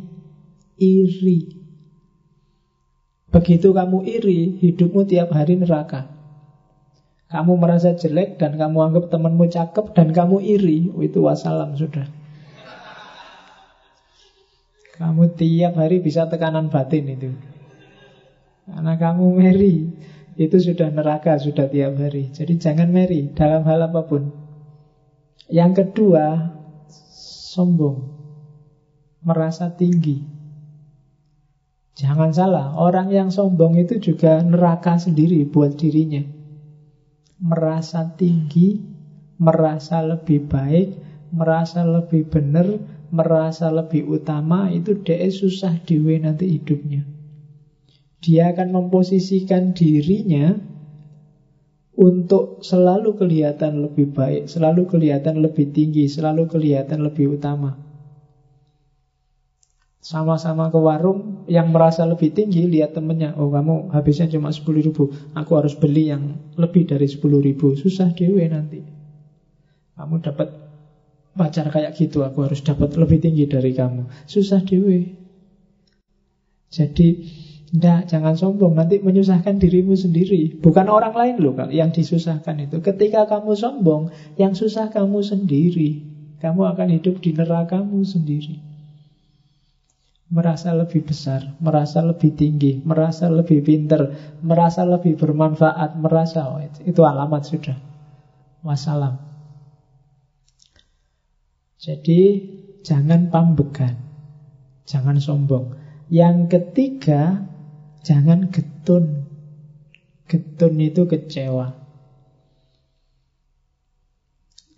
iri. 0.76 1.40
Begitu 3.30 3.70
kamu 3.70 4.02
iri, 4.02 4.58
hidupmu 4.58 5.06
tiap 5.06 5.30
hari 5.30 5.54
neraka. 5.54 6.17
Kamu 7.28 7.60
merasa 7.60 7.92
jelek 7.92 8.40
dan 8.40 8.56
kamu 8.56 8.88
anggap 8.88 9.12
temanmu 9.12 9.52
cakep 9.52 9.92
dan 9.92 10.16
kamu 10.16 10.40
iri, 10.40 10.88
oh, 10.96 11.04
itu 11.04 11.20
wassalam 11.20 11.76
sudah. 11.76 12.08
Kamu 14.96 15.36
tiap 15.36 15.76
hari 15.78 16.00
bisa 16.00 16.26
tekanan 16.26 16.72
batin 16.72 17.06
itu. 17.06 17.30
Karena 18.66 18.98
kamu 18.98 19.24
meri. 19.30 19.76
Itu 20.38 20.58
sudah 20.58 20.90
neraka, 20.90 21.38
sudah 21.38 21.66
tiap 21.70 21.98
hari. 21.98 22.30
Jadi 22.30 22.58
jangan 22.58 22.90
meri 22.90 23.30
dalam 23.34 23.62
hal 23.68 23.90
apa 23.90 24.06
pun. 24.06 24.30
Yang 25.50 25.84
kedua, 25.84 26.54
sombong. 27.52 28.08
Merasa 29.22 29.70
tinggi. 29.74 30.22
Jangan 31.98 32.30
salah, 32.30 32.78
orang 32.78 33.10
yang 33.10 33.28
sombong 33.34 33.74
itu 33.74 33.98
juga 33.98 34.38
neraka 34.40 34.94
sendiri 34.94 35.42
buat 35.42 35.74
dirinya. 35.74 36.37
Merasa 37.38 38.02
tinggi, 38.18 38.74
merasa 39.38 40.02
lebih 40.02 40.42
baik, 40.50 40.88
merasa 41.30 41.86
lebih 41.86 42.26
benar, 42.26 42.66
merasa 43.14 43.70
lebih 43.70 44.10
utama, 44.10 44.66
itu 44.74 44.98
dia 45.06 45.22
susah 45.30 45.78
diwe 45.86 46.18
nanti 46.18 46.50
hidupnya. 46.50 47.06
Dia 48.18 48.50
akan 48.50 48.74
memposisikan 48.74 49.70
dirinya 49.70 50.58
untuk 51.94 52.58
selalu 52.66 53.14
kelihatan 53.14 53.86
lebih 53.86 54.10
baik, 54.10 54.50
selalu 54.50 54.90
kelihatan 54.90 55.38
lebih 55.38 55.70
tinggi, 55.70 56.10
selalu 56.10 56.50
kelihatan 56.50 57.06
lebih 57.06 57.38
utama. 57.38 57.87
Sama-sama 60.08 60.72
ke 60.72 60.80
warung 60.80 61.44
yang 61.44 61.68
merasa 61.68 62.08
lebih 62.08 62.32
tinggi 62.32 62.64
lihat 62.64 62.96
temennya 62.96 63.36
Oh 63.36 63.52
kamu 63.52 63.92
habisnya 63.92 64.24
cuma 64.32 64.48
10 64.48 64.64
ribu 64.80 65.12
Aku 65.36 65.52
harus 65.52 65.76
beli 65.76 66.08
yang 66.08 66.32
lebih 66.56 66.88
dari 66.88 67.04
10 67.04 67.20
ribu 67.44 67.76
Susah 67.76 68.08
dewe 68.16 68.48
nanti 68.48 68.80
Kamu 70.00 70.24
dapat 70.24 70.48
pacar 71.36 71.68
kayak 71.68 71.92
gitu 71.92 72.24
Aku 72.24 72.40
harus 72.40 72.64
dapat 72.64 72.96
lebih 72.96 73.20
tinggi 73.20 73.44
dari 73.44 73.76
kamu 73.76 74.08
Susah 74.24 74.64
dewe 74.64 75.12
Jadi 76.72 77.08
tidak, 77.68 78.08
jangan 78.08 78.32
sombong, 78.32 78.80
nanti 78.80 78.96
menyusahkan 78.96 79.60
dirimu 79.60 79.92
sendiri. 79.92 80.56
Bukan 80.56 80.88
orang 80.88 81.12
lain 81.12 81.36
loh 81.36 81.52
yang 81.68 81.92
disusahkan 81.92 82.56
itu. 82.64 82.80
Ketika 82.80 83.28
kamu 83.28 83.52
sombong, 83.52 84.08
yang 84.40 84.56
susah 84.56 84.88
kamu 84.88 85.20
sendiri. 85.20 86.00
Kamu 86.40 86.64
akan 86.64 86.96
hidup 86.96 87.20
di 87.20 87.36
nerakamu 87.36 88.00
sendiri. 88.08 88.67
Merasa 90.28 90.76
lebih 90.76 91.08
besar, 91.08 91.56
merasa 91.56 92.04
lebih 92.04 92.36
tinggi, 92.36 92.84
merasa 92.84 93.32
lebih 93.32 93.64
pinter, 93.64 94.12
merasa 94.44 94.84
lebih 94.84 95.16
bermanfaat, 95.16 95.96
merasa 95.96 96.52
oh, 96.52 96.60
itu, 96.60 97.00
alamat 97.00 97.48
sudah. 97.48 97.78
Wassalam. 98.60 99.16
Jadi 101.80 102.44
jangan 102.84 103.32
pambegan, 103.32 103.96
jangan 104.84 105.16
sombong. 105.16 105.72
Yang 106.12 106.36
ketiga, 106.52 107.48
Jangan 108.08 108.48
getun. 108.48 109.28
Getun 110.28 110.74
itu 110.80 111.04
kecewa. 111.04 111.76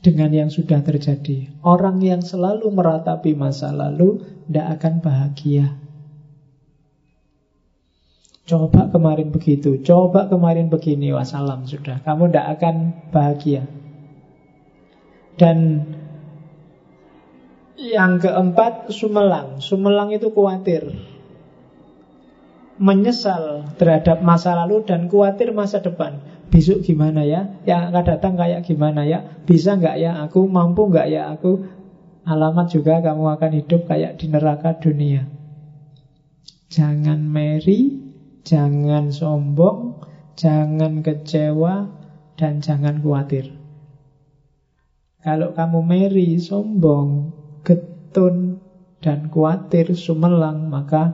dengan 0.01 0.32
yang 0.32 0.48
sudah 0.48 0.81
terjadi. 0.81 1.60
Orang 1.60 2.01
yang 2.01 2.24
selalu 2.24 2.72
meratapi 2.72 3.36
masa 3.36 3.68
lalu 3.68 4.24
tidak 4.51 4.82
akan 4.82 4.94
bahagia. 4.98 5.78
Coba 8.51 8.90
kemarin 8.90 9.31
begitu, 9.31 9.78
coba 9.86 10.27
kemarin 10.27 10.66
begini, 10.66 11.14
wassalam 11.14 11.70
sudah. 11.70 12.02
Kamu 12.02 12.35
tidak 12.35 12.59
akan 12.59 12.74
bahagia. 13.14 13.62
Dan 15.39 15.86
yang 17.78 18.18
keempat, 18.18 18.90
sumelang. 18.90 19.62
Sumelang 19.62 20.10
itu 20.10 20.35
khawatir. 20.35 20.98
Menyesal 22.82 23.70
terhadap 23.78 24.18
masa 24.18 24.59
lalu 24.59 24.82
dan 24.82 25.06
khawatir 25.06 25.55
masa 25.55 25.78
depan. 25.78 26.18
Besok 26.51 26.82
gimana 26.82 27.22
ya? 27.22 27.62
Yang 27.62 27.81
akan 27.94 28.02
datang 28.02 28.35
kayak 28.35 28.66
gimana 28.66 29.06
ya? 29.06 29.22
Bisa 29.47 29.78
nggak 29.78 29.94
ya 29.94 30.27
aku? 30.27 30.51
Mampu 30.51 30.90
nggak 30.90 31.06
ya 31.06 31.31
aku? 31.31 31.80
Alamat 32.25 32.73
juga 32.73 33.01
kamu 33.01 33.39
akan 33.39 33.53
hidup 33.57 33.89
kayak 33.89 34.21
di 34.21 34.27
neraka 34.29 34.77
dunia. 34.77 35.27
Jangan 36.71 37.19
marry 37.25 38.01
Jangan 38.41 39.13
sombong, 39.13 40.01
jangan 40.35 41.05
kecewa, 41.05 41.93
dan 42.41 42.65
jangan 42.65 43.05
khawatir. 43.05 43.53
Kalau 45.21 45.53
kamu 45.53 45.79
meri, 45.85 46.41
sombong, 46.41 47.29
getun, 47.61 48.57
dan 49.05 49.29
khawatir, 49.29 49.93
sumelang, 49.93 50.73
maka 50.73 51.13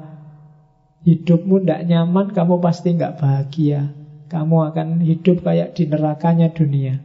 hidupmu 1.03 1.61
tidak 1.61 1.85
nyaman, 1.91 2.31
kamu 2.31 2.63
pasti 2.63 2.95
nggak 2.95 3.19
bahagia. 3.19 3.91
Kamu 4.31 4.71
akan 4.71 5.03
hidup 5.03 5.43
kayak 5.43 5.75
di 5.75 5.91
nerakanya 5.91 6.51
dunia. 6.55 7.03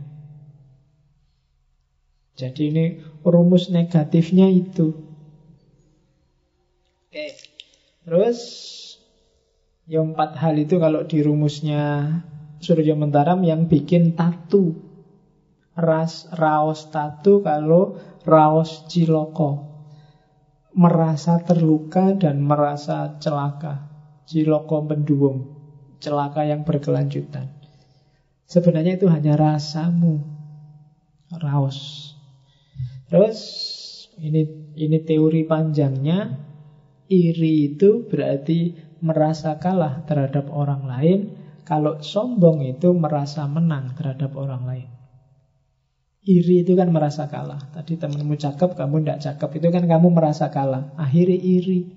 Jadi 2.38 2.61
ini 2.69 2.86
rumus 3.26 3.69
negatifnya 3.69 4.49
itu. 4.49 4.93
Oke. 7.11 7.38
Terus 8.07 8.39
yang 9.85 10.15
empat 10.15 10.39
hal 10.39 10.56
itu 10.56 10.80
kalau 10.80 11.03
di 11.03 11.19
rumusnya 11.19 12.07
Surya 12.61 12.93
Mentaram 12.93 13.41
yang 13.41 13.65
bikin 13.65 14.14
tatu. 14.14 14.77
Ras, 15.73 16.30
raos 16.31 16.93
tatu 16.93 17.41
kalau 17.41 17.98
raos 18.23 18.85
ciloko. 18.88 19.68
Merasa 20.72 21.41
terluka 21.43 22.15
dan 22.15 22.39
merasa 22.39 23.18
celaka. 23.19 23.91
Ciloko 24.30 24.85
menduung. 24.85 25.38
Celaka 25.99 26.48
yang 26.48 26.64
berkelanjutan. 26.64 27.52
Sebenarnya 28.48 28.95
itu 28.95 29.11
hanya 29.11 29.35
rasamu. 29.35 30.23
Raos. 31.34 32.11
Terus 33.11 33.39
ini 34.23 34.71
ini 34.79 34.97
teori 35.03 35.43
panjangnya. 35.43 36.47
Iri 37.11 37.75
itu 37.75 38.07
berarti 38.07 38.71
merasa 39.03 39.59
kalah 39.59 40.07
terhadap 40.07 40.47
orang 40.47 40.88
lain, 40.88 41.19
kalau 41.67 41.99
sombong 41.99 42.63
itu 42.63 42.95
merasa 42.95 43.43
menang 43.51 43.91
terhadap 43.99 44.31
orang 44.39 44.63
lain. 44.63 44.88
Iri 46.23 46.63
itu 46.63 46.71
kan 46.79 46.88
merasa 46.88 47.27
kalah. 47.27 47.59
Tadi 47.75 47.99
temanmu 47.99 48.39
cakep, 48.39 48.79
kamu 48.79 49.03
tidak 49.03 49.19
cakep. 49.27 49.49
Itu 49.59 49.67
kan 49.75 49.83
kamu 49.91 50.07
merasa 50.15 50.47
kalah. 50.47 50.95
Akhirnya 50.95 51.35
iri. 51.35 51.91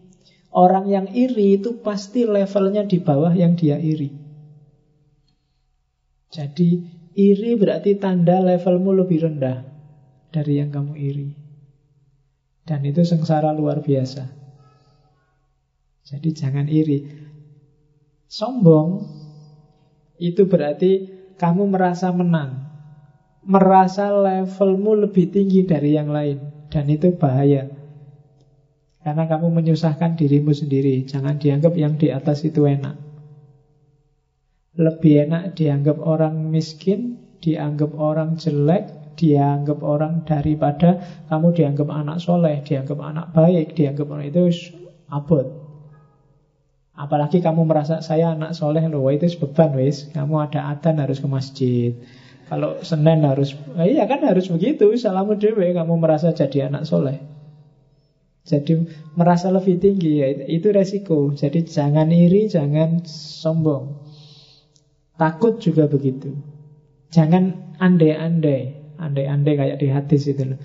Orang 0.51 0.91
yang 0.91 1.07
iri 1.15 1.63
itu 1.63 1.79
pasti 1.79 2.27
levelnya 2.27 2.83
di 2.83 2.99
bawah 2.99 3.31
yang 3.31 3.55
dia 3.55 3.79
iri. 3.79 4.11
Jadi 6.35 6.83
iri 7.15 7.55
berarti 7.55 7.95
tanda 8.03 8.43
levelmu 8.43 8.91
lebih 8.91 9.31
rendah 9.31 9.74
dari 10.35 10.59
yang 10.59 10.75
kamu 10.75 10.99
iri. 10.99 11.31
Dan 12.67 12.83
itu 12.83 13.07
sengsara 13.07 13.55
luar 13.55 13.87
biasa. 13.87 14.27
Jadi 16.03 16.29
jangan 16.35 16.67
iri. 16.67 17.07
Sombong 18.27 19.07
itu 20.19 20.43
berarti 20.51 21.07
kamu 21.39 21.71
merasa 21.71 22.11
menang. 22.11 22.67
Merasa 23.45 24.11
levelmu 24.11 25.07
lebih 25.07 25.31
tinggi 25.31 25.63
dari 25.63 25.95
yang 25.95 26.11
lain. 26.11 26.67
Dan 26.73 26.91
itu 26.91 27.15
bahaya. 27.15 27.71
Karena 29.05 29.29
kamu 29.29 29.53
menyusahkan 29.53 30.17
dirimu 30.17 30.57
sendiri. 30.57 31.05
Jangan 31.05 31.37
dianggap 31.37 31.77
yang 31.77 32.01
di 32.01 32.09
atas 32.09 32.43
itu 32.49 32.65
enak. 32.65 32.97
Lebih 34.75 35.29
enak 35.29 35.55
dianggap 35.55 36.01
orang 36.01 36.49
miskin, 36.49 37.21
dianggap 37.45 37.93
orang 37.95 38.41
jelek, 38.41 39.04
dianggap 39.15 39.79
orang 39.81 40.23
daripada 40.27 40.99
kamu 41.31 41.55
dianggap 41.55 41.89
anak 41.91 42.19
soleh, 42.21 42.61
dianggap 42.63 42.99
anak 43.01 43.27
baik, 43.31 43.75
dianggap 43.75 44.07
orang 44.11 44.27
itu 44.29 44.51
abot. 45.11 45.47
Apalagi 46.95 47.43
kamu 47.43 47.67
merasa 47.67 47.99
saya 48.07 48.39
anak 48.39 48.55
soleh 48.55 48.87
loh, 48.87 49.11
itu 49.11 49.27
beban 49.43 49.75
wis. 49.75 50.07
Kamu 50.15 50.39
ada 50.39 50.71
atan 50.71 51.03
harus 51.03 51.19
ke 51.19 51.27
masjid. 51.27 51.91
Kalau 52.47 52.79
Senin 52.87 53.27
harus, 53.27 53.59
eh, 53.75 53.99
iya 53.99 54.07
kan 54.07 54.23
harus 54.23 54.47
begitu. 54.47 54.95
Salamu 54.95 55.35
dewe, 55.35 55.75
kamu 55.75 55.99
merasa 55.99 56.31
jadi 56.31 56.71
anak 56.71 56.87
soleh. 56.87 57.19
Jadi 58.45 58.85
merasa 59.17 59.49
lebih 59.51 59.81
tinggi, 59.81 60.21
ya, 60.21 60.29
itu 60.47 60.71
resiko. 60.71 61.33
Jadi 61.33 61.65
jangan 61.65 62.13
iri, 62.13 62.47
jangan 62.47 63.03
sombong. 63.09 63.97
Takut 65.17 65.59
juga 65.59 65.89
begitu. 65.89 66.37
Jangan 67.11 67.75
andai-andai. 67.81 68.84
Andai-andai 69.05 69.55
kayak 69.61 69.79
di 69.81 69.89
hadis 69.93 70.25
itu 70.25 70.57
loh. 70.57 70.61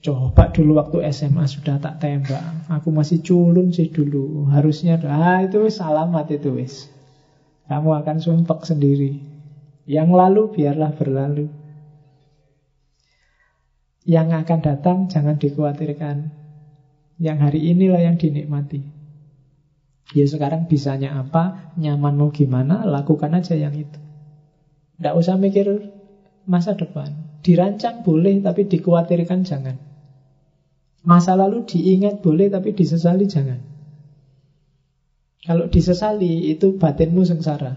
Coba 0.00 0.48
dulu 0.48 0.80
waktu 0.80 1.04
SMA 1.12 1.44
sudah 1.44 1.76
tak 1.76 2.00
tembak. 2.00 2.40
Aku 2.72 2.88
masih 2.88 3.20
culun 3.20 3.68
sih 3.68 3.92
dulu. 3.92 4.48
Harusnya, 4.48 4.96
ah 5.04 5.44
itu 5.44 5.60
wis 5.60 5.76
alamat 5.80 6.28
itu 6.32 6.56
wis. 6.56 6.88
Kamu 7.68 8.00
akan 8.00 8.16
sumpek 8.16 8.64
sendiri. 8.64 9.20
Yang 9.84 10.08
lalu 10.16 10.42
biarlah 10.56 10.96
berlalu. 10.96 11.52
Yang 14.08 14.28
akan 14.40 14.58
datang 14.64 14.98
jangan 15.12 15.36
dikhawatirkan. 15.36 16.32
Yang 17.20 17.38
hari 17.44 17.60
inilah 17.68 18.00
yang 18.00 18.16
dinikmati. 18.16 18.80
Ya 20.16 20.24
sekarang 20.24 20.64
bisanya 20.66 21.20
apa, 21.20 21.76
nyamanmu 21.76 22.32
gimana, 22.32 22.88
lakukan 22.88 23.36
aja 23.36 23.54
yang 23.54 23.76
itu. 23.76 24.00
Tidak 24.96 25.14
usah 25.14 25.36
mikir 25.36 25.99
masa 26.50 26.74
depan. 26.74 27.14
Dirancang 27.46 28.02
boleh, 28.02 28.42
tapi 28.42 28.66
dikhawatirkan 28.66 29.46
jangan. 29.46 29.78
Masa 31.00 31.32
lalu 31.32 31.64
diingat 31.64 32.20
boleh 32.20 32.52
tapi 32.52 32.76
disesali 32.76 33.24
jangan. 33.24 33.56
Kalau 35.40 35.64
disesali 35.72 36.52
itu 36.52 36.76
batinmu 36.76 37.24
sengsara. 37.24 37.72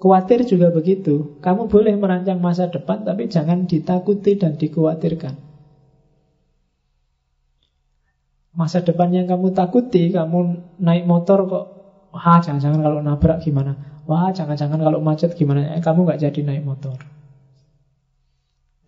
Kuatir 0.00 0.42
juga 0.42 0.74
begitu. 0.74 1.38
Kamu 1.38 1.70
boleh 1.70 1.94
merancang 1.94 2.42
masa 2.42 2.66
depan 2.66 3.06
tapi 3.06 3.30
jangan 3.30 3.70
ditakuti 3.70 4.34
dan 4.34 4.58
dikhawatirkan. 4.58 5.38
Masa 8.50 8.82
depan 8.82 9.14
yang 9.14 9.30
kamu 9.30 9.54
takuti, 9.54 10.10
kamu 10.10 10.58
naik 10.82 11.06
motor 11.06 11.46
kok, 11.46 11.64
wah 12.10 12.42
jangan-jangan 12.42 12.82
kalau 12.82 12.98
nabrak 12.98 13.38
gimana? 13.46 14.02
Wah 14.10 14.34
jangan-jangan 14.34 14.82
kalau 14.82 14.98
macet 14.98 15.38
gimana? 15.38 15.78
Eh, 15.78 15.78
kamu 15.78 16.02
nggak 16.02 16.18
jadi 16.18 16.40
naik 16.42 16.66
motor. 16.66 16.98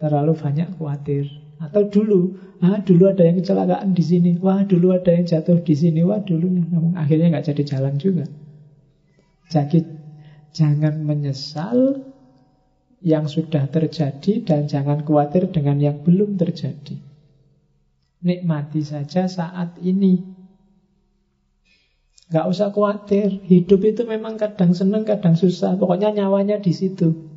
Terlalu 0.02 0.34
banyak 0.34 0.68
khawatir. 0.74 1.30
Atau 1.62 1.86
dulu, 1.86 2.34
ah 2.58 2.82
dulu 2.82 3.06
ada 3.06 3.22
yang 3.22 3.38
kecelakaan 3.38 3.94
di 3.94 4.02
sini, 4.02 4.34
wah 4.42 4.66
dulu 4.66 4.90
ada 4.90 5.14
yang 5.14 5.22
jatuh 5.22 5.62
di 5.62 5.78
sini, 5.78 6.02
wah 6.02 6.18
dulu 6.18 6.50
akhirnya 6.98 7.30
nggak 7.30 7.54
jadi 7.54 7.62
jalan 7.62 7.94
juga. 8.02 8.26
Jadi 9.46 9.78
jangan 10.50 10.98
menyesal 11.06 12.02
yang 12.98 13.30
sudah 13.30 13.70
terjadi 13.70 14.42
dan 14.42 14.66
jangan 14.66 15.06
khawatir 15.06 15.46
dengan 15.54 15.78
yang 15.78 16.02
belum 16.02 16.34
terjadi. 16.34 16.98
Nikmati 18.22 18.82
saja 18.82 19.30
saat 19.30 19.78
ini. 19.82 20.18
Gak 22.30 22.46
usah 22.48 22.70
khawatir. 22.70 23.42
Hidup 23.50 23.82
itu 23.82 24.06
memang 24.06 24.38
kadang 24.38 24.72
senang, 24.72 25.02
kadang 25.02 25.34
susah. 25.34 25.74
Pokoknya 25.74 26.14
nyawanya 26.14 26.62
di 26.62 26.70
situ. 26.70 27.31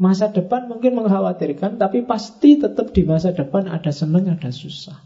Masa 0.00 0.32
depan 0.32 0.66
mungkin 0.66 0.96
mengkhawatirkan, 0.96 1.76
tapi 1.76 2.02
pasti 2.02 2.56
tetap 2.56 2.96
di 2.96 3.04
masa 3.04 3.36
depan 3.36 3.68
ada 3.68 3.92
senang, 3.92 4.24
ada 4.24 4.48
susah. 4.48 4.96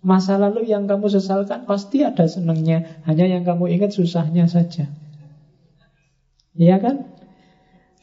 Masa 0.00 0.40
lalu 0.40 0.64
yang 0.72 0.88
kamu 0.88 1.12
sesalkan 1.12 1.68
pasti 1.68 2.00
ada 2.00 2.24
senangnya, 2.24 3.04
hanya 3.04 3.28
yang 3.28 3.44
kamu 3.44 3.68
ingat 3.76 3.92
susahnya 3.92 4.48
saja. 4.48 4.88
Iya 6.56 6.80
kan? 6.80 7.04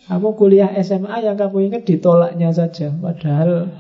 Kamu 0.08 0.38
kuliah 0.38 0.72
SMA 0.86 1.26
yang 1.26 1.36
kamu 1.36 1.74
ingat 1.74 1.84
ditolaknya 1.90 2.54
saja, 2.54 2.94
padahal 2.94 3.74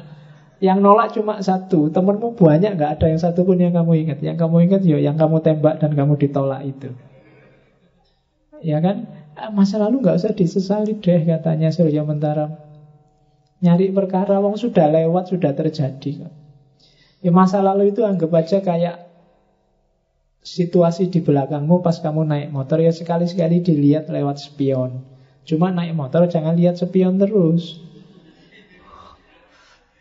yang 0.57 0.81
nolak 0.81 1.13
cuma 1.13 1.37
satu, 1.37 1.93
temenmu 1.93 2.33
banyak 2.33 2.73
nggak 2.73 2.97
ada 2.97 3.05
yang 3.13 3.21
satu 3.21 3.45
pun 3.45 3.61
yang 3.61 3.71
kamu 3.77 4.01
ingat. 4.01 4.17
Yang 4.25 4.37
kamu 4.41 4.55
ingat 4.65 4.81
yo 4.81 4.97
yang 4.97 5.13
kamu 5.13 5.37
tembak 5.45 5.77
dan 5.77 5.93
kamu 5.93 6.17
ditolak 6.17 6.65
itu. 6.65 6.89
Ya 8.65 8.81
kan? 8.81 9.05
Ah, 9.37 9.53
masa 9.53 9.77
lalu 9.77 10.01
nggak 10.01 10.17
usah 10.17 10.33
disesali 10.33 10.97
deh 10.97 11.21
katanya 11.21 11.69
Surya 11.69 12.01
Mentara. 12.01 12.49
Nyari 13.61 13.93
perkara 13.93 14.41
wong 14.41 14.57
sudah 14.57 14.89
lewat, 14.89 15.29
sudah 15.29 15.53
terjadi. 15.53 16.25
Ya 17.21 17.29
masa 17.29 17.61
lalu 17.61 17.93
itu 17.93 18.01
anggap 18.01 18.33
aja 18.33 18.57
kayak 18.65 18.97
situasi 20.41 21.13
di 21.13 21.21
belakangmu 21.21 21.85
pas 21.85 22.01
kamu 22.01 22.25
naik 22.25 22.49
motor 22.49 22.81
ya 22.81 22.89
sekali-sekali 22.89 23.61
dilihat 23.61 24.09
lewat 24.09 24.41
spion. 24.41 25.05
Cuma 25.45 25.69
naik 25.69 25.93
motor 25.93 26.25
jangan 26.25 26.57
lihat 26.57 26.81
spion 26.81 27.21
terus. 27.21 27.77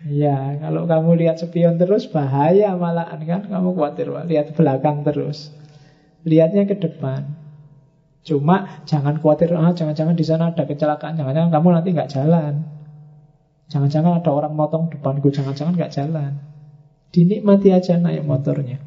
Ya, 0.04 0.56
kalau 0.60 0.88
kamu 0.88 1.16
lihat 1.24 1.36
spion 1.40 1.76
terus 1.76 2.08
bahaya 2.08 2.72
malahan 2.76 3.20
kan 3.24 3.42
kamu 3.48 3.68
khawatir 3.76 4.08
lihat 4.28 4.52
belakang 4.56 5.04
terus. 5.04 5.52
Lihatnya 6.24 6.64
ke 6.64 6.76
depan. 6.76 7.45
Cuma 8.26 8.82
jangan 8.82 9.22
khawatir 9.22 9.54
ah 9.54 9.70
jangan-jangan 9.70 10.18
di 10.18 10.26
sana 10.26 10.50
ada 10.50 10.66
kecelakaan, 10.66 11.14
jangan-jangan 11.14 11.50
kamu 11.54 11.68
nanti 11.78 11.88
nggak 11.94 12.10
jalan. 12.10 12.66
Jangan-jangan 13.70 14.18
ada 14.18 14.30
orang 14.34 14.50
motong 14.58 14.90
depanku, 14.90 15.30
jangan-jangan 15.30 15.78
nggak 15.78 15.94
jalan. 15.94 16.42
Dinikmati 17.14 17.70
aja 17.70 17.94
naik 17.94 18.26
motornya. 18.26 18.82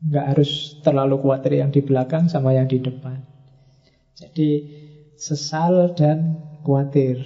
Nggak 0.00 0.26
harus 0.32 0.80
terlalu 0.80 1.20
khawatir 1.20 1.60
yang 1.60 1.68
di 1.68 1.84
belakang 1.84 2.32
sama 2.32 2.56
yang 2.56 2.64
di 2.64 2.80
depan. 2.80 3.20
Jadi 4.16 4.64
sesal 5.20 5.92
dan 5.92 6.40
khawatir. 6.64 7.20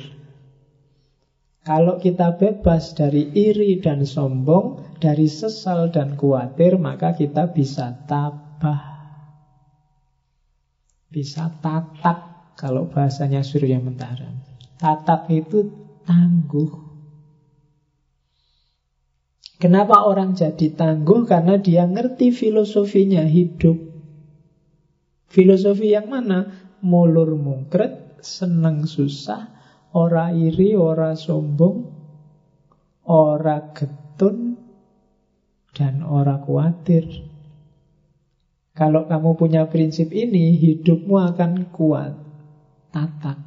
Kalau 1.63 1.99
kita 1.99 2.35
bebas 2.35 2.95
dari 2.95 3.31
iri 3.35 3.79
dan 3.79 4.07
sombong, 4.07 4.99
dari 5.03 5.27
sesal 5.31 5.91
dan 5.91 6.15
khawatir, 6.19 6.79
maka 6.79 7.15
kita 7.15 7.51
bisa 7.51 7.95
tabah. 8.07 8.96
Bisa 11.17 11.49
tatak 11.65 12.53
kalau 12.61 12.93
bahasanya 12.93 13.41
Surya 13.41 13.81
Mentara. 13.81 14.29
Tatak 14.77 15.33
itu 15.33 15.65
tangguh. 16.05 16.69
Kenapa 19.57 20.05
orang 20.05 20.37
jadi 20.37 20.77
tangguh? 20.77 21.25
Karena 21.25 21.57
dia 21.57 21.89
ngerti 21.89 22.37
filosofinya 22.37 23.25
hidup. 23.25 23.81
Filosofi 25.33 25.97
yang 25.97 26.13
mana? 26.13 26.53
Mulur 26.85 27.33
mungkret, 27.41 28.21
seneng 28.21 28.85
susah, 28.85 29.57
ora 29.97 30.29
iri, 30.37 30.77
ora 30.77 31.17
sombong, 31.17 31.89
ora 33.09 33.73
getun, 33.73 34.61
dan 35.73 36.05
ora 36.05 36.37
khawatir. 36.37 37.36
Kalau 38.77 39.09
kamu 39.09 39.41
punya 39.41 39.65
prinsip 39.73 40.13
ini, 40.13 40.53
hidupmu 40.61 41.17
akan 41.33 41.73
kuat, 41.73 42.13
tatak. 42.93 43.41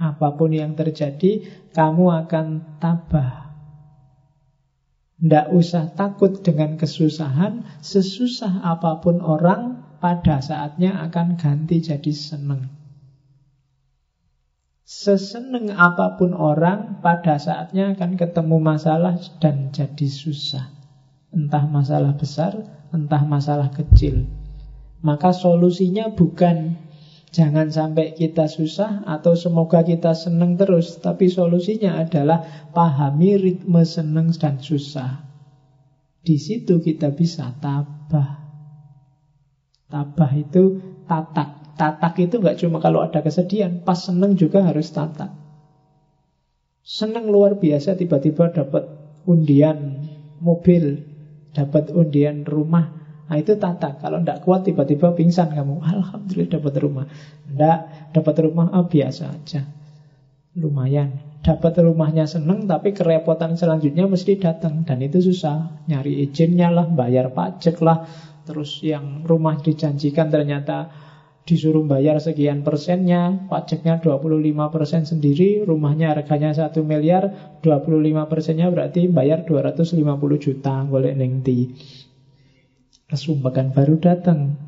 Apa 0.00 0.40
pun 0.40 0.56
yang 0.56 0.72
terjadi, 0.72 1.44
kamu 1.76 2.24
akan 2.24 2.80
tabah. 2.80 3.52
Tidak 5.20 5.52
usah 5.52 5.92
takut 5.92 6.40
dengan 6.40 6.80
kesusahan, 6.80 7.66
sesusah 7.84 8.64
apa 8.64 9.04
pun 9.04 9.20
orang, 9.20 9.84
pada 10.00 10.38
saatnya 10.40 10.96
akan 11.04 11.36
ganti 11.36 11.84
jadi 11.84 12.14
seneng. 12.14 12.72
Seseneng 14.88 15.76
apa 15.76 16.16
pun 16.16 16.32
orang, 16.32 17.04
pada 17.04 17.36
saatnya 17.36 17.92
akan 17.92 18.16
ketemu 18.16 18.56
masalah 18.56 19.20
dan 19.42 19.74
jadi 19.74 20.08
susah. 20.08 20.72
Entah 21.34 21.68
masalah 21.68 22.16
besar, 22.16 22.56
entah 22.94 23.20
masalah 23.28 23.68
kecil. 23.74 24.37
Maka 24.98 25.30
solusinya 25.30 26.10
bukan 26.10 26.88
Jangan 27.28 27.68
sampai 27.68 28.16
kita 28.16 28.48
susah 28.48 29.04
atau 29.04 29.36
semoga 29.36 29.84
kita 29.84 30.16
senang 30.16 30.56
terus. 30.56 30.96
Tapi 30.96 31.28
solusinya 31.28 32.00
adalah 32.00 32.40
pahami 32.72 33.36
ritme 33.36 33.84
senang 33.84 34.32
dan 34.32 34.56
susah. 34.56 35.28
Di 36.24 36.40
situ 36.40 36.80
kita 36.80 37.12
bisa 37.12 37.52
tabah. 37.60 38.48
Tabah 39.88 40.32
itu 40.36 40.80
tatak. 41.04 41.76
Tatak 41.78 42.14
itu 42.18 42.42
nggak 42.42 42.58
cuma 42.58 42.82
kalau 42.82 43.04
ada 43.06 43.22
kesedihan, 43.22 43.86
pas 43.86 44.00
seneng 44.02 44.34
juga 44.34 44.66
harus 44.66 44.90
tatak. 44.90 45.30
Seneng 46.82 47.30
luar 47.30 47.60
biasa 47.60 47.94
tiba-tiba 47.94 48.50
dapat 48.50 48.88
undian 49.28 50.10
mobil, 50.42 51.06
dapat 51.54 51.94
undian 51.94 52.42
rumah, 52.42 52.97
Nah 53.28 53.36
itu 53.36 53.60
tata. 53.60 54.00
Kalau 54.00 54.24
tidak 54.24 54.40
kuat 54.42 54.64
tiba-tiba 54.64 55.12
pingsan 55.12 55.52
kamu. 55.52 55.84
Alhamdulillah 55.94 56.50
dapat 56.58 56.74
rumah. 56.80 57.04
Tidak 57.44 57.78
dapat 58.16 58.34
rumah 58.40 58.66
ah, 58.72 58.84
biasa 58.88 59.24
aja. 59.28 59.60
Lumayan. 60.56 61.28
Dapat 61.38 61.80
rumahnya 61.86 62.26
seneng 62.26 62.66
tapi 62.66 62.90
kerepotan 62.90 63.54
selanjutnya 63.54 64.10
mesti 64.10 64.40
datang 64.40 64.82
dan 64.82 64.98
itu 65.04 65.22
susah. 65.22 65.86
Nyari 65.86 66.24
izinnya 66.24 66.72
lah, 66.72 66.88
bayar 66.88 67.30
pajak 67.30 67.78
lah. 67.84 68.04
Terus 68.48 68.80
yang 68.80 69.28
rumah 69.28 69.60
dijanjikan 69.60 70.32
ternyata 70.32 70.88
disuruh 71.48 71.80
bayar 71.80 72.20
sekian 72.20 72.60
persennya, 72.60 73.48
pajaknya 73.48 73.96
25 73.96 74.68
persen 74.68 75.08
sendiri, 75.08 75.64
rumahnya 75.64 76.12
harganya 76.12 76.52
1 76.52 76.84
miliar, 76.84 77.56
25 77.64 78.28
persennya 78.28 78.68
berarti 78.68 79.08
bayar 79.08 79.48
250 79.48 79.96
juta, 80.36 80.84
boleh 80.84 81.16
nengti. 81.16 81.72
Kesumbakan 83.08 83.72
baru 83.72 83.96
datang. 83.96 84.60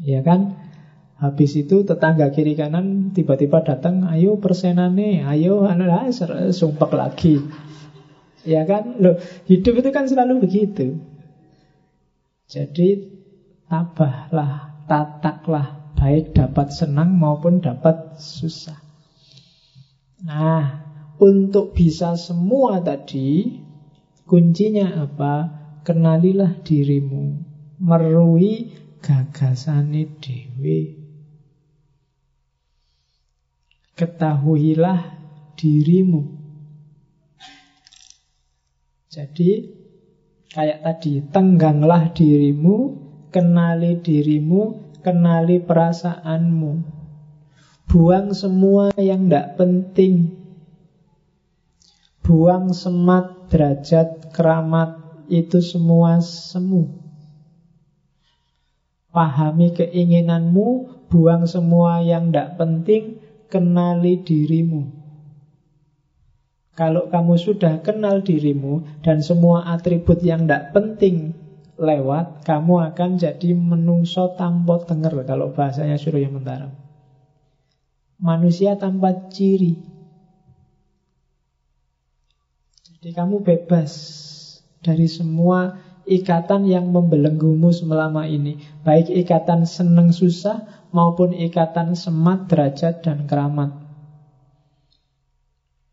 Ya 0.00 0.24
kan? 0.24 0.56
Habis 1.20 1.54
itu 1.54 1.86
tetangga 1.86 2.34
kiri 2.34 2.58
kanan 2.58 3.14
tiba-tiba 3.14 3.62
datang, 3.62 4.02
ayo 4.10 4.42
persenane, 4.42 5.22
ayo 5.22 5.62
anu 5.62 5.86
sumpah 6.50 6.90
lagi. 6.98 7.38
Ya 8.42 8.66
kan? 8.66 8.98
Loh, 8.98 9.22
hidup 9.46 9.78
itu 9.78 9.90
kan 9.94 10.10
selalu 10.10 10.42
begitu. 10.42 10.98
Jadi 12.50 13.06
tabahlah, 13.70 14.82
tataklah, 14.90 15.94
baik 15.94 16.34
dapat 16.34 16.74
senang 16.74 17.14
maupun 17.14 17.62
dapat 17.62 18.18
susah. 18.18 18.82
Nah, 20.26 20.82
untuk 21.22 21.70
bisa 21.70 22.18
semua 22.18 22.82
tadi, 22.82 23.62
kuncinya 24.26 25.06
apa? 25.06 25.61
Kenalilah 25.82 26.62
dirimu, 26.62 27.42
merui 27.82 28.70
gagasane 29.02 30.06
dewi. 30.22 30.98
Ketahuilah 33.98 35.00
dirimu. 35.58 36.22
Jadi 39.12 39.50
kayak 40.48 40.80
tadi, 40.80 41.20
tengganglah 41.28 42.08
dirimu, 42.16 42.76
kenali 43.28 44.00
dirimu, 44.00 44.62
kenali 45.04 45.60
perasaanmu. 45.60 46.72
Buang 47.84 48.32
semua 48.32 48.88
yang 48.96 49.28
tidak 49.28 49.60
penting. 49.60 50.40
Buang 52.24 52.72
semat, 52.72 53.52
derajat, 53.52 54.32
keramat, 54.32 55.01
itu 55.32 55.64
semua 55.64 56.20
semu. 56.20 56.92
Pahami 59.08 59.72
keinginanmu, 59.72 60.68
buang 61.08 61.48
semua 61.48 62.04
yang 62.04 62.28
tidak 62.28 62.60
penting, 62.60 63.16
kenali 63.48 64.20
dirimu. 64.20 64.88
Kalau 66.72 67.12
kamu 67.12 67.36
sudah 67.36 67.84
kenal 67.84 68.24
dirimu 68.24 69.04
dan 69.04 69.20
semua 69.20 69.68
atribut 69.68 70.24
yang 70.24 70.48
tidak 70.48 70.72
penting 70.72 71.36
lewat, 71.76 72.44
kamu 72.48 72.92
akan 72.92 73.20
jadi 73.20 73.52
menungso 73.52 74.32
tanpa 74.36 74.80
tenger 74.88 75.24
kalau 75.28 75.52
bahasanya 75.52 76.00
Surya 76.00 76.32
Mentara. 76.32 76.72
Manusia 78.16 78.80
tanpa 78.80 79.28
ciri. 79.28 79.76
Jadi 82.88 83.08
kamu 83.12 83.44
bebas 83.44 83.92
dari 84.82 85.06
semua 85.06 85.78
ikatan 86.04 86.66
yang 86.66 86.90
membelenggumu 86.90 87.70
selama 87.70 88.26
ini. 88.26 88.58
Baik 88.82 89.08
ikatan 89.08 89.64
seneng 89.64 90.10
susah 90.10 90.88
maupun 90.90 91.32
ikatan 91.32 91.94
semat, 91.94 92.50
derajat, 92.50 93.00
dan 93.00 93.24
keramat. 93.30 93.70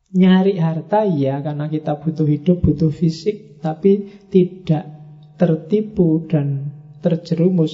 Nyari 0.10 0.58
harta 0.58 1.06
ya 1.06 1.38
karena 1.46 1.70
kita 1.70 1.94
butuh 2.02 2.26
hidup, 2.26 2.66
butuh 2.66 2.90
fisik, 2.90 3.62
tapi 3.62 4.26
tidak 4.34 4.90
tertipu 5.38 6.26
dan 6.26 6.74
terjerumus 7.06 7.72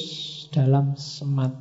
dalam 0.52 1.00
semat. 1.00 1.56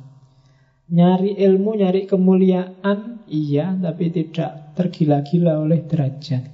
Nyari 0.85 1.39
ilmu, 1.41 1.79
nyari 1.81 2.05
kemuliaan, 2.05 3.25
iya, 3.25 3.73
tapi 3.73 4.13
tidak 4.13 4.77
tergila-gila 4.77 5.63
oleh 5.63 5.81
derajat. 5.81 6.45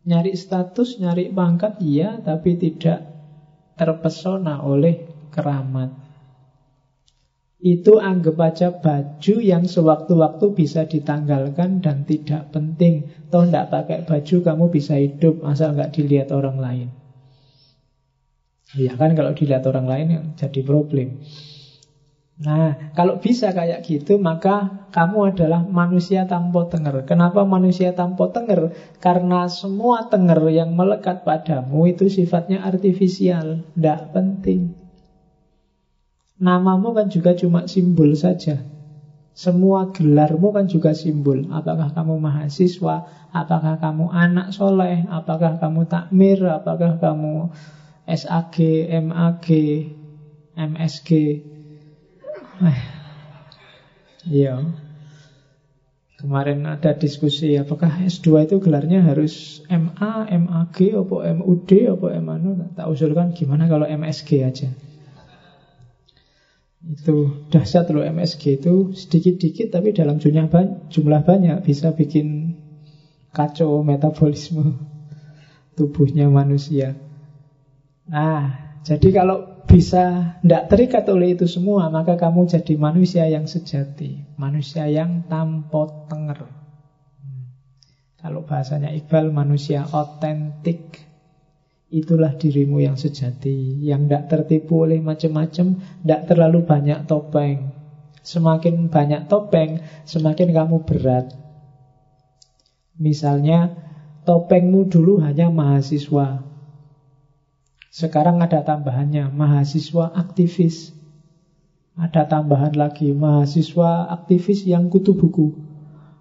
Nyari 0.00 0.32
status, 0.32 0.96
nyari 0.96 1.28
pangkat, 1.28 1.76
iya, 1.84 2.16
tapi 2.24 2.56
tidak 2.56 3.04
terpesona 3.76 4.64
oleh 4.64 4.96
keramat. 5.28 5.92
Itu 7.60 8.00
anggap 8.00 8.40
aja 8.40 8.72
baju 8.72 9.34
yang 9.44 9.68
sewaktu-waktu 9.68 10.46
bisa 10.56 10.88
ditanggalkan 10.88 11.84
dan 11.84 12.08
tidak 12.08 12.48
penting. 12.48 13.04
Toh 13.28 13.44
tidak 13.44 13.68
pakai 13.68 13.98
baju 14.08 14.36
kamu 14.40 14.64
bisa 14.72 14.96
hidup, 14.96 15.44
asal 15.44 15.76
nggak 15.76 15.92
dilihat 15.92 16.32
orang 16.32 16.56
lain. 16.56 16.88
Iya 18.72 18.96
kan 18.96 19.12
kalau 19.12 19.36
dilihat 19.36 19.68
orang 19.68 19.84
lain 19.84 20.06
yang 20.08 20.24
jadi 20.40 20.60
problem. 20.64 21.20
Nah, 22.40 22.72
kalau 22.96 23.20
bisa 23.20 23.52
kayak 23.52 23.84
gitu, 23.84 24.16
maka 24.16 24.72
kamu 24.96 25.36
adalah 25.36 25.60
manusia 25.60 26.24
tanpa 26.24 26.64
tenger. 26.72 27.04
Kenapa 27.04 27.44
manusia 27.44 27.92
tanpa 27.92 28.32
tenger? 28.32 28.72
Karena 28.96 29.44
semua 29.52 30.08
tenger 30.08 30.48
yang 30.48 30.72
melekat 30.72 31.20
padamu 31.20 31.84
itu 31.92 32.08
sifatnya 32.08 32.64
artifisial, 32.64 33.60
tidak 33.76 34.08
penting. 34.16 34.72
Namamu 36.40 36.96
kan 36.96 37.12
juga 37.12 37.36
cuma 37.36 37.68
simbol 37.68 38.16
saja. 38.16 38.64
Semua 39.36 39.92
gelarmu 39.92 40.56
kan 40.56 40.64
juga 40.64 40.96
simbol. 40.96 41.44
Apakah 41.52 41.92
kamu 41.92 42.16
mahasiswa, 42.24 43.04
apakah 43.36 43.76
kamu 43.76 44.08
anak 44.08 44.48
soleh, 44.56 45.04
apakah 45.12 45.60
kamu 45.60 45.84
takmir, 45.84 46.40
apakah 46.48 46.96
kamu 46.96 47.52
SAG, 48.08 48.56
MAG, 49.04 49.46
MSG. 50.56 51.10
Eh, 52.60 52.80
iya. 54.28 54.60
Kemarin 56.20 56.68
ada 56.68 56.92
diskusi 56.92 57.56
apakah 57.56 58.04
S2 58.04 58.44
itu 58.44 58.60
gelarnya 58.60 59.00
harus 59.00 59.64
MA, 59.72 60.28
MAG, 60.28 60.76
apa 60.92 61.16
MUD, 61.32 61.70
apa 61.96 62.06
MANU. 62.20 62.76
Tak 62.76 62.86
usulkan 62.92 63.32
gimana 63.32 63.64
kalau 63.72 63.88
MSG 63.88 64.44
aja. 64.44 64.68
Itu 66.84 67.48
dahsyat 67.48 67.88
loh 67.88 68.04
MSG 68.04 68.60
itu 68.60 68.92
sedikit-dikit 68.92 69.72
tapi 69.72 69.96
dalam 69.96 70.20
jumlah, 70.20 70.48
jumlah 70.92 71.22
banyak 71.24 71.64
bisa 71.64 71.96
bikin 71.96 72.56
kacau 73.32 73.80
metabolisme 73.80 74.76
tubuhnya 75.80 76.28
manusia. 76.28 77.00
Nah, 78.04 78.76
jadi 78.84 79.08
kalau 79.12 79.49
bisa 79.70 80.36
tidak 80.42 80.66
terikat 80.66 81.06
oleh 81.06 81.38
itu 81.38 81.46
semua, 81.46 81.86
maka 81.86 82.18
kamu 82.18 82.50
jadi 82.50 82.74
manusia 82.74 83.30
yang 83.30 83.46
sejati, 83.46 84.18
manusia 84.34 84.90
yang 84.90 85.30
tanpa 85.30 86.10
tenger. 86.10 86.50
Kalau 88.18 88.42
bahasanya 88.42 88.90
Iqbal, 88.90 89.30
manusia 89.30 89.86
otentik. 89.86 91.06
Itulah 91.90 92.38
dirimu 92.38 92.78
yang 92.78 92.94
sejati 92.94 93.82
Yang 93.82 94.00
tidak 94.06 94.24
tertipu 94.30 94.86
oleh 94.86 95.02
macam-macam 95.02 95.74
Tidak 95.74 96.22
terlalu 96.22 96.62
banyak 96.62 97.02
topeng 97.10 97.74
Semakin 98.22 98.86
banyak 98.86 99.26
topeng 99.26 99.82
Semakin 100.06 100.54
kamu 100.54 100.86
berat 100.86 101.34
Misalnya 102.94 103.74
Topengmu 104.22 104.86
dulu 104.86 105.18
hanya 105.18 105.50
mahasiswa 105.50 106.49
Sekarang 107.90 108.38
ada 108.38 108.62
tambahannya 108.62 109.28
Mahasiswa 109.34 110.14
aktivis 110.14 110.94
Ada 111.98 112.24
tambahan 112.30 112.78
lagi 112.78 113.10
Mahasiswa 113.10 114.08
aktivis 114.08 114.64
yang 114.64 114.86
kutu 114.86 115.18
buku 115.18 115.52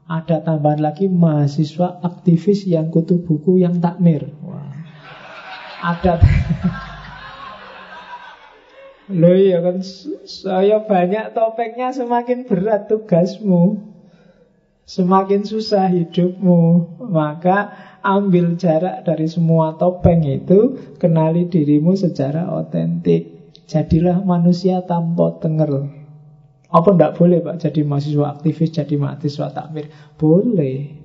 Ada 0.10 0.41
tambahan 0.41 0.82
lagi 0.82 1.06
Mahasiswa 1.06 2.02
aktivis 2.02 2.66
yang 2.66 2.90
kutu 2.90 3.22
buku 3.22 3.62
yang 3.62 3.78
takmir 3.78 4.34
adat. 5.80 6.20
Loh 9.20 9.34
iya 9.34 9.58
kan 9.64 9.82
saya 10.28 10.86
banyak 10.86 11.34
topengnya 11.34 11.90
semakin 11.90 12.46
berat 12.46 12.86
tugasmu. 12.86 13.90
Semakin 14.90 15.46
susah 15.46 15.86
hidupmu, 15.86 16.98
maka 17.14 17.70
ambil 18.02 18.56
jarak 18.56 19.06
dari 19.06 19.28
semua 19.30 19.76
topeng 19.76 20.24
itu, 20.26 20.78
kenali 20.98 21.48
dirimu 21.48 21.96
secara 21.96 22.50
otentik. 22.52 23.54
Jadilah 23.70 24.22
manusia 24.26 24.82
tanpa 24.84 25.38
tenger. 25.38 25.90
Apa 26.70 26.90
ndak 26.94 27.18
boleh 27.18 27.42
Pak 27.42 27.66
jadi 27.66 27.82
mahasiswa 27.82 28.38
aktivis, 28.38 28.74
jadi 28.74 28.96
mahasiswa 28.98 29.50
takmir? 29.54 29.90
Boleh. 30.18 30.98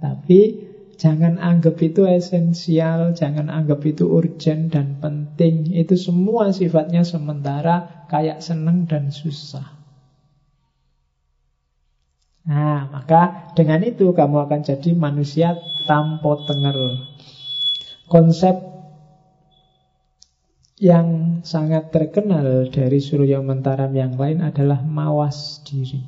Tapi 0.00 0.70
Jangan 1.00 1.40
anggap 1.40 1.80
itu 1.80 2.04
esensial, 2.04 3.16
jangan 3.16 3.48
anggap 3.48 3.80
itu 3.88 4.04
urgent 4.04 4.68
dan 4.68 5.00
penting. 5.00 5.72
Itu 5.72 5.96
semua 5.96 6.52
sifatnya 6.52 7.08
sementara, 7.08 8.04
kayak 8.12 8.44
seneng 8.44 8.84
dan 8.84 9.08
susah. 9.08 9.79
Nah, 12.50 12.90
maka 12.90 13.54
dengan 13.54 13.78
itu 13.86 14.10
kamu 14.10 14.50
akan 14.50 14.60
jadi 14.66 14.90
manusia 14.90 15.54
tanpa 15.86 16.34
tenger. 16.50 16.74
Konsep 18.10 18.58
yang 20.82 21.38
sangat 21.46 21.94
terkenal 21.94 22.66
dari 22.74 22.98
Surya 22.98 23.38
Mentaram 23.38 23.94
yang 23.94 24.18
lain 24.18 24.42
adalah 24.42 24.82
mawas 24.82 25.62
diri. 25.62 26.02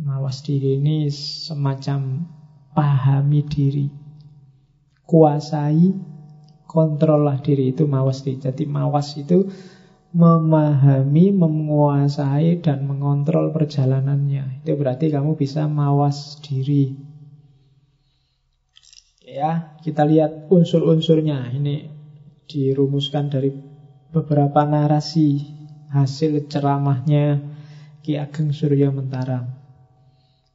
Mawas 0.00 0.40
diri 0.40 0.80
ini 0.80 1.12
semacam 1.12 2.24
pahami 2.72 3.44
diri. 3.44 3.92
Kuasai, 5.04 5.92
kontrollah 6.64 7.44
diri 7.44 7.76
itu 7.76 7.84
mawas 7.84 8.24
diri. 8.24 8.40
Jadi 8.40 8.64
mawas 8.64 9.20
itu 9.20 9.52
memahami, 10.16 11.28
menguasai 11.28 12.64
dan 12.64 12.88
mengontrol 12.88 13.52
perjalanannya. 13.52 14.64
Itu 14.64 14.72
berarti 14.80 15.12
kamu 15.12 15.36
bisa 15.36 15.68
mawas 15.68 16.40
diri. 16.40 16.96
Ya, 19.20 19.76
kita 19.84 20.08
lihat 20.08 20.48
unsur-unsurnya. 20.48 21.52
Ini 21.52 21.92
dirumuskan 22.48 23.28
dari 23.28 23.52
beberapa 24.08 24.64
narasi 24.64 25.44
hasil 25.92 26.48
ceramahnya 26.48 27.44
Ki 28.00 28.16
Ageng 28.16 28.56
Surya 28.56 28.88
Mentaram. 28.88 29.52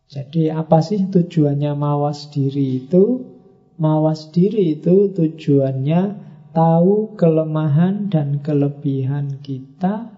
Jadi 0.09 0.49
apa 0.49 0.81
sih 0.81 1.05
tujuannya 1.05 1.77
mawas 1.77 2.33
diri 2.33 2.81
itu? 2.81 3.29
Mawas 3.77 4.33
diri 4.33 4.73
itu 4.73 5.13
tujuannya 5.13 6.30
tahu 6.51 7.15
kelemahan 7.15 8.11
dan 8.11 8.43
kelebihan 8.43 9.39
kita 9.39 10.11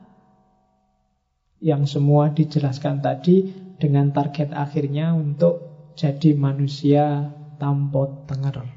yang 1.64 1.88
semua 1.88 2.34
dijelaskan 2.34 3.00
tadi 3.00 3.50
dengan 3.80 4.12
target 4.12 4.52
akhirnya 4.52 5.16
untuk 5.16 5.64
jadi 5.96 6.36
manusia 6.36 7.32
tanpa 7.62 8.10
tenger. 8.28 8.68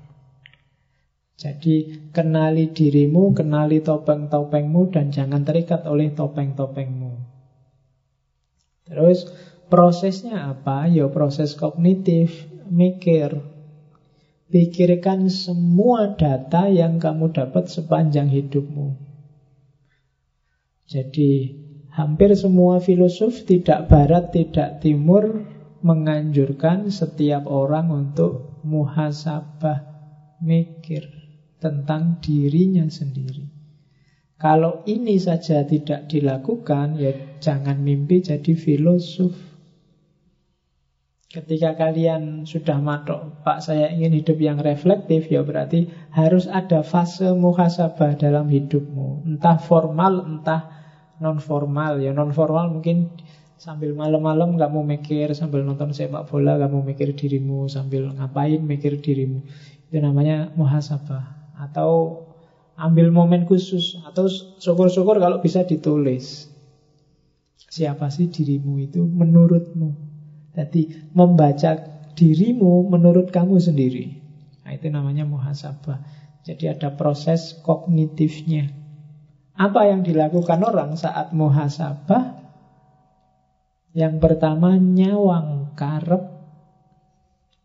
Jadi 1.36 2.08
kenali 2.16 2.72
dirimu, 2.72 3.36
kenali 3.36 3.84
topeng-topengmu 3.84 4.88
dan 4.88 5.12
jangan 5.12 5.44
terikat 5.44 5.84
oleh 5.84 6.08
topeng-topengmu. 6.14 7.12
Terus 8.86 9.28
Prosesnya 9.66 10.54
apa? 10.54 10.86
Ya 10.86 11.10
proses 11.10 11.58
kognitif, 11.58 12.46
mikir. 12.70 13.42
Pikirkan 14.46 15.26
semua 15.26 16.14
data 16.14 16.70
yang 16.70 17.02
kamu 17.02 17.34
dapat 17.34 17.66
sepanjang 17.66 18.30
hidupmu. 18.30 18.94
Jadi 20.86 21.50
hampir 21.90 22.30
semua 22.38 22.78
filosof 22.78 23.42
tidak 23.42 23.90
barat, 23.90 24.30
tidak 24.30 24.78
timur 24.78 25.42
menganjurkan 25.82 26.94
setiap 26.94 27.42
orang 27.50 27.90
untuk 27.90 28.62
muhasabah 28.62 29.82
mikir 30.38 31.10
tentang 31.58 32.22
dirinya 32.22 32.86
sendiri. 32.86 33.50
Kalau 34.38 34.86
ini 34.86 35.18
saja 35.18 35.66
tidak 35.66 36.06
dilakukan, 36.06 36.94
ya 37.00 37.10
jangan 37.42 37.82
mimpi 37.82 38.22
jadi 38.22 38.52
filosof. 38.54 39.55
Ketika 41.36 41.76
kalian 41.76 42.48
sudah 42.48 42.80
matok, 42.80 43.44
Pak 43.44 43.60
saya 43.60 43.92
ingin 43.92 44.16
hidup 44.16 44.40
yang 44.40 44.56
reflektif, 44.56 45.28
ya 45.28 45.44
berarti 45.44 45.84
harus 46.08 46.48
ada 46.48 46.80
fase 46.80 47.28
muhasabah 47.36 48.16
dalam 48.16 48.48
hidupmu. 48.48 49.28
Entah 49.28 49.60
formal, 49.60 50.24
entah 50.24 50.64
non 51.20 51.36
formal. 51.36 52.00
Ya 52.00 52.16
non 52.16 52.32
formal 52.32 52.72
mungkin 52.72 53.12
sambil 53.60 53.92
malam-malam 53.92 54.56
kamu 54.56 54.96
mikir, 54.96 55.36
sambil 55.36 55.60
nonton 55.60 55.92
sepak 55.92 56.24
bola 56.24 56.56
kamu 56.56 56.88
mikir 56.96 57.12
dirimu, 57.12 57.68
sambil 57.68 58.16
ngapain 58.16 58.64
mikir 58.64 58.96
dirimu. 58.96 59.44
Itu 59.92 60.00
namanya 60.00 60.48
muhasabah. 60.56 61.52
Atau 61.60 62.16
ambil 62.80 63.12
momen 63.12 63.44
khusus, 63.44 64.00
atau 64.08 64.24
syukur-syukur 64.56 65.20
kalau 65.20 65.44
bisa 65.44 65.68
ditulis. 65.68 66.48
Siapa 67.68 68.08
sih 68.08 68.32
dirimu 68.32 68.80
itu 68.80 69.04
menurutmu? 69.04 70.05
Jadi 70.56 71.12
membaca 71.12 71.76
dirimu 72.16 72.88
menurut 72.88 73.28
kamu 73.28 73.60
sendiri. 73.60 74.16
Nah, 74.64 74.72
itu 74.72 74.88
namanya 74.88 75.28
muhasabah. 75.28 76.00
Jadi 76.48 76.72
ada 76.72 76.88
proses 76.96 77.52
kognitifnya. 77.60 78.72
Apa 79.52 79.92
yang 79.92 80.00
dilakukan 80.00 80.64
orang 80.64 80.96
saat 80.96 81.36
muhasabah? 81.36 82.40
Yang 83.92 84.14
pertama 84.20 84.80
nyawang 84.80 85.76
karep. 85.76 86.24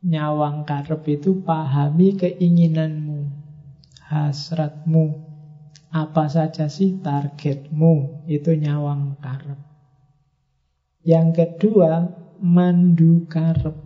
Nyawang 0.04 0.68
karep 0.68 1.02
itu 1.08 1.44
pahami 1.46 2.18
keinginanmu, 2.20 3.28
hasratmu. 4.08 5.16
Apa 5.92 6.32
saja 6.32 6.72
sih 6.72 7.00
targetmu? 7.04 8.26
Itu 8.28 8.56
nyawang 8.56 9.20
karep. 9.20 9.60
Yang 11.04 11.28
kedua, 11.36 12.08
mandu 12.42 13.30
karep. 13.30 13.78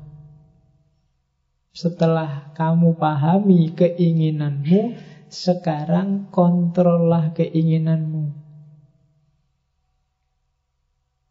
Setelah 1.76 2.56
kamu 2.56 2.96
pahami 2.96 3.76
keinginanmu, 3.76 4.96
sekarang 5.28 6.32
kontrollah 6.32 7.36
keinginanmu. 7.36 8.32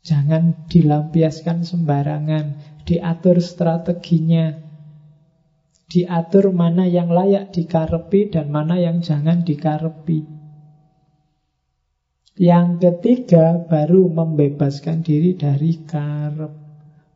Jangan 0.04 0.68
dilampiaskan 0.68 1.64
sembarangan, 1.64 2.60
diatur 2.84 3.40
strateginya. 3.40 4.52
Diatur 5.88 6.52
mana 6.52 6.84
yang 6.84 7.08
layak 7.08 7.56
dikarepi 7.56 8.28
dan 8.28 8.52
mana 8.52 8.76
yang 8.76 9.00
jangan 9.00 9.40
dikarepi. 9.40 10.28
Yang 12.36 12.68
ketiga 12.84 13.64
baru 13.64 14.12
membebaskan 14.12 15.00
diri 15.00 15.32
dari 15.32 15.72
karep. 15.88 16.63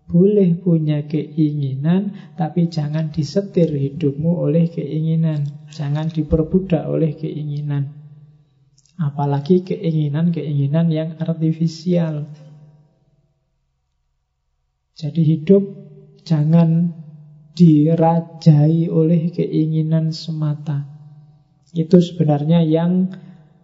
Boleh 0.09 0.57
punya 0.57 1.05
keinginan, 1.05 2.17
tapi 2.33 2.73
jangan 2.73 3.13
disetir 3.13 3.69
hidupmu 3.69 4.41
oleh 4.41 4.65
keinginan. 4.73 5.69
Jangan 5.69 6.09
diperbudak 6.09 6.89
oleh 6.89 7.13
keinginan. 7.13 7.93
Apalagi 8.97 9.61
keinginan-keinginan 9.69 10.89
yang 10.89 11.13
artifisial. 11.21 12.25
Jadi 14.97 15.23
hidup 15.29 15.63
jangan 16.25 16.89
dirajai 17.53 18.89
oleh 18.89 19.29
keinginan 19.29 20.09
semata. 20.17 20.89
Itu 21.77 22.01
sebenarnya 22.01 22.65
yang 22.65 23.13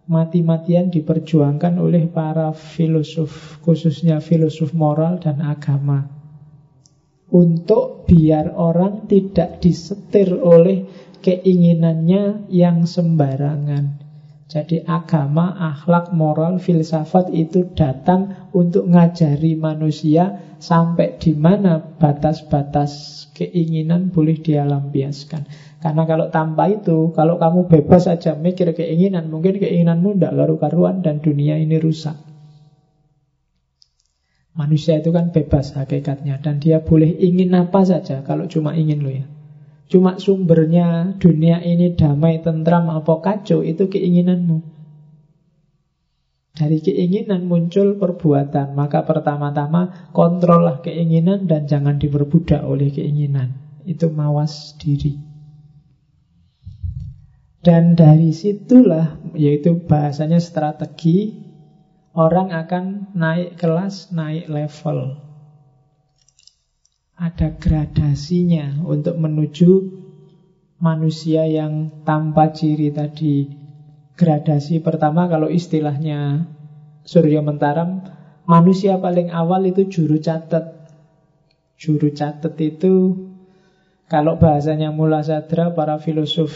mati-matian 0.05 0.93
diperjuangkan 0.93 1.81
oleh 1.81 2.05
para 2.05 2.53
filosof, 2.53 3.57
khususnya 3.65 4.21
filosof 4.21 4.77
moral 4.77 5.17
dan 5.17 5.41
agama. 5.41 6.24
Untuk 7.25 8.05
biar 8.05 8.53
orang 8.53 9.09
tidak 9.09 9.57
disetir 9.57 10.37
oleh 10.37 10.85
keinginannya 11.25 12.45
yang 12.53 12.85
sembarangan. 12.85 14.05
Jadi 14.45 14.85
agama, 14.85 15.57
akhlak, 15.57 16.13
moral, 16.13 16.61
filsafat 16.61 17.33
itu 17.33 17.73
datang 17.73 18.45
untuk 18.53 18.85
ngajari 18.85 19.57
manusia 19.57 20.53
sampai 20.61 21.17
di 21.17 21.33
mana 21.33 21.81
batas-batas 21.81 23.25
keinginan 23.33 24.13
boleh 24.13 24.37
dia 24.37 24.61
lampiaskan. 24.61 25.49
Karena 25.81 26.05
kalau 26.05 26.29
tanpa 26.29 26.69
itu, 26.69 27.09
kalau 27.17 27.41
kamu 27.41 27.65
bebas 27.65 28.05
saja 28.05 28.37
mikir 28.37 28.77
keinginan, 28.77 29.33
mungkin 29.33 29.57
keinginanmu 29.57 30.13
tidak 30.13 30.37
karu-karuan 30.37 31.01
dan 31.01 31.25
dunia 31.25 31.57
ini 31.57 31.81
rusak. 31.81 32.34
Manusia 34.55 35.03
itu 35.03 35.11
kan 35.11 35.35
bebas 35.35 35.75
hakikatnya 35.75 36.39
dan 36.39 36.63
dia 36.63 36.79
boleh 36.79 37.11
ingin 37.11 37.51
apa 37.59 37.83
saja 37.83 38.23
kalau 38.23 38.47
cuma 38.47 38.71
ingin 38.71 39.03
lo 39.03 39.11
ya. 39.11 39.27
Cuma 39.85 40.17
sumbernya 40.17 41.13
dunia 41.21 41.61
ini 41.61 41.93
damai, 41.93 42.41
tentram, 42.41 42.89
apa 42.89 43.21
kacau, 43.21 43.61
itu 43.61 43.85
keinginanmu. 43.85 44.63
Dari 46.55 46.79
keinginan 46.79 47.45
muncul 47.45 47.99
perbuatan, 47.99 48.73
maka 48.73 49.03
pertama-tama 49.03 50.09
kontrollah 50.15 50.79
keinginan 50.81 51.45
dan 51.51 51.67
jangan 51.67 51.99
diperbudak 51.99 52.63
oleh 52.63 52.89
keinginan. 52.89 53.59
Itu 53.83 54.09
mawas 54.09 54.73
diri. 54.79 55.19
Dan 57.61 57.93
dari 57.99 58.31
situlah, 58.31 59.19
yaitu 59.35 59.83
bahasanya 59.85 60.39
strategi, 60.39 61.44
orang 62.15 62.55
akan 62.55 63.11
naik 63.13 63.59
kelas, 63.59 64.09
naik 64.15 64.47
level 64.47 65.25
ada 67.15 67.55
gradasinya 67.55 68.83
untuk 68.83 69.15
menuju 69.15 69.71
manusia 70.83 71.47
yang 71.47 72.03
tanpa 72.03 72.51
ciri 72.51 72.91
tadi. 72.91 73.47
Gradasi 74.15 74.83
pertama 74.83 75.27
kalau 75.27 75.47
istilahnya 75.47 76.47
Surya 77.07 77.39
Mentaram, 77.39 78.03
manusia 78.47 78.99
paling 78.99 79.31
awal 79.31 79.67
itu 79.67 79.87
juru 79.87 80.19
catat. 80.19 80.91
Juru 81.75 82.11
catat 82.11 82.55
itu 82.59 83.15
kalau 84.07 84.39
bahasanya 84.39 84.91
Mula 84.91 85.23
Sadra 85.23 85.71
para 85.75 85.99
filosof 85.99 86.51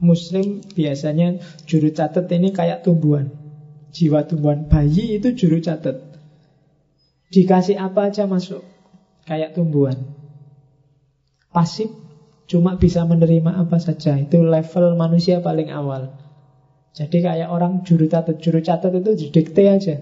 muslim 0.00 0.60
biasanya 0.76 1.40
juru 1.64 1.92
catat 1.92 2.28
ini 2.32 2.52
kayak 2.52 2.84
tumbuhan. 2.84 3.32
Jiwa 3.88 4.28
tumbuhan 4.28 4.68
bayi 4.68 5.16
itu 5.16 5.32
juru 5.32 5.64
catat. 5.64 5.96
Dikasih 7.28 7.76
apa 7.76 8.08
aja 8.08 8.24
masuk 8.24 8.64
kayak 9.28 9.56
tumbuhan. 9.56 9.96
Pasif 11.52 11.92
cuma 12.48 12.76
bisa 12.80 13.04
menerima 13.04 13.60
apa 13.60 13.76
saja. 13.80 14.16
Itu 14.16 14.44
level 14.44 14.96
manusia 14.96 15.40
paling 15.44 15.68
awal. 15.72 16.12
Jadi 16.96 17.20
kayak 17.20 17.48
orang 17.52 17.84
juru 17.84 18.08
catat, 18.08 18.40
juru 18.40 18.64
catat 18.64 18.92
itu 18.96 19.12
didikte 19.14 19.64
aja. 19.68 19.96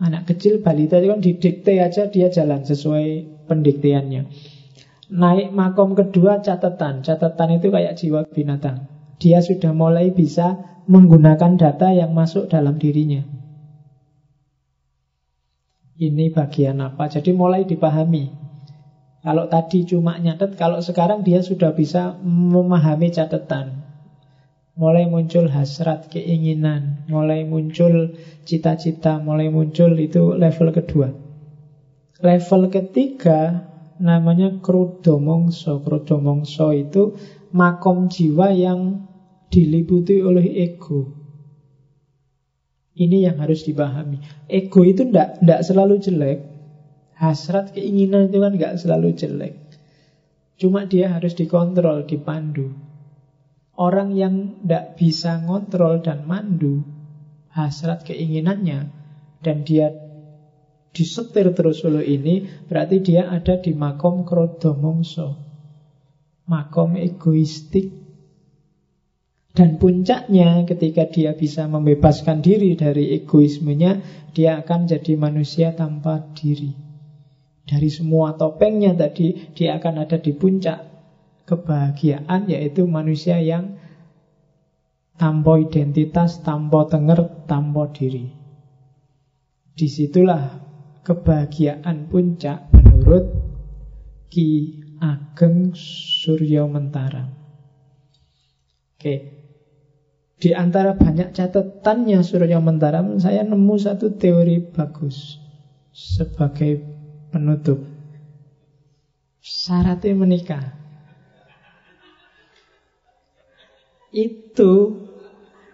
Anak 0.00 0.32
kecil 0.32 0.64
balita 0.64 0.98
itu 0.98 1.08
kan 1.12 1.20
didikte 1.20 1.74
aja 1.78 2.08
dia 2.08 2.32
jalan 2.32 2.64
sesuai 2.64 3.06
pendikteannya. 3.46 4.22
Naik 5.10 5.50
makom 5.50 5.98
kedua 5.98 6.38
catatan. 6.42 7.02
Catatan 7.02 7.58
itu 7.58 7.68
kayak 7.68 7.98
jiwa 7.98 8.26
binatang. 8.30 8.86
Dia 9.20 9.42
sudah 9.42 9.74
mulai 9.74 10.14
bisa 10.14 10.69
menggunakan 10.90 11.54
data 11.54 11.94
yang 11.94 12.10
masuk 12.10 12.50
dalam 12.50 12.74
dirinya. 12.74 13.22
Ini 15.94 16.34
bagian 16.34 16.82
apa? 16.82 17.06
Jadi 17.06 17.30
mulai 17.30 17.62
dipahami. 17.62 18.26
Kalau 19.20 19.46
tadi 19.46 19.86
cuma 19.86 20.18
nyatet, 20.18 20.58
kalau 20.58 20.82
sekarang 20.82 21.22
dia 21.22 21.44
sudah 21.46 21.76
bisa 21.76 22.18
memahami 22.24 23.12
catatan. 23.14 23.86
Mulai 24.74 25.06
muncul 25.06 25.46
hasrat, 25.46 26.08
keinginan, 26.08 27.04
mulai 27.06 27.44
muncul 27.44 28.16
cita-cita, 28.48 29.20
mulai 29.20 29.52
muncul 29.52 29.92
itu 30.00 30.34
level 30.34 30.72
kedua. 30.72 31.12
Level 32.18 32.62
ketiga 32.72 33.68
namanya 34.00 34.56
krudomongso. 34.58 35.84
Krudomongso 35.84 36.72
itu 36.72 37.12
makom 37.52 38.08
jiwa 38.08 38.56
yang 38.56 39.09
diliputi 39.50 40.22
oleh 40.22 40.46
ego. 40.64 41.10
Ini 42.94 43.30
yang 43.30 43.42
harus 43.42 43.66
dipahami. 43.66 44.46
Ego 44.46 44.86
itu 44.86 45.08
tidak 45.10 45.42
tidak 45.42 45.60
selalu 45.66 45.94
jelek. 45.98 46.38
Hasrat 47.18 47.76
keinginan 47.76 48.32
itu 48.32 48.38
kan 48.40 48.52
nggak 48.56 48.74
selalu 48.80 49.12
jelek. 49.12 49.54
Cuma 50.56 50.88
dia 50.88 51.12
harus 51.12 51.36
dikontrol, 51.36 52.08
dipandu. 52.08 52.72
Orang 53.76 54.12
yang 54.16 54.60
tidak 54.60 54.96
bisa 55.00 55.40
ngontrol 55.40 56.04
dan 56.04 56.28
mandu 56.28 56.84
hasrat 57.50 58.06
keinginannya 58.06 58.92
dan 59.40 59.56
dia 59.66 59.90
disetir 60.90 61.50
terus 61.54 61.82
oleh 61.86 62.02
ini, 62.06 62.46
berarti 62.66 62.98
dia 63.02 63.30
ada 63.30 63.58
di 63.58 63.72
makom 63.74 64.26
krodomongso. 64.26 65.38
Makom 66.50 66.98
egoistik 66.98 67.99
dan 69.50 69.82
puncaknya 69.82 70.62
ketika 70.62 71.10
dia 71.10 71.34
bisa 71.34 71.66
membebaskan 71.66 72.38
diri 72.38 72.78
dari 72.78 73.10
egoismenya, 73.18 73.98
dia 74.30 74.62
akan 74.62 74.86
jadi 74.86 75.18
manusia 75.18 75.74
tanpa 75.74 76.22
diri. 76.38 76.70
Dari 77.66 77.90
semua 77.90 78.38
topengnya 78.38 78.94
tadi, 78.94 79.34
dia 79.54 79.74
akan 79.78 80.06
ada 80.06 80.22
di 80.22 80.30
puncak 80.30 80.86
kebahagiaan, 81.50 82.46
yaitu 82.46 82.86
manusia 82.86 83.42
yang 83.42 83.74
tanpa 85.18 85.58
identitas, 85.58 86.38
tanpa 86.46 86.86
tenger, 86.86 87.44
tanpa 87.50 87.90
diri. 87.90 88.30
Di 89.74 89.86
situlah 89.90 90.62
kebahagiaan 91.02 92.06
puncak 92.06 92.70
menurut 92.70 93.26
Ki 94.30 94.78
Ageng 95.02 95.74
Suryo 95.74 96.70
Mentara. 96.70 97.26
Oke, 98.94 99.39
di 100.40 100.56
antara 100.56 100.96
banyak 100.96 101.36
catatannya 101.36 102.24
Surya 102.24 102.56
Mentaram, 102.56 103.20
saya 103.20 103.44
nemu 103.44 103.76
satu 103.76 104.16
teori 104.16 104.64
bagus 104.72 105.36
sebagai 105.92 106.80
penutup. 107.28 107.84
Syaratnya 109.44 110.16
menikah. 110.16 110.64
Itu 114.10 114.96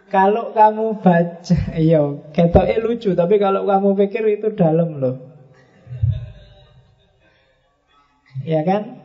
Kalau 0.06 0.55
kamu 0.55 1.02
baca, 1.02 1.74
iya, 1.74 1.98
ketoknya 2.30 2.78
lucu, 2.78 3.10
tapi 3.18 3.43
kalau 3.43 3.66
kamu 3.66 3.98
pikir 4.06 4.22
itu 4.38 4.55
dalam 4.55 5.02
loh. 5.02 5.18
Ya 8.47 8.62
kan? 8.62 9.02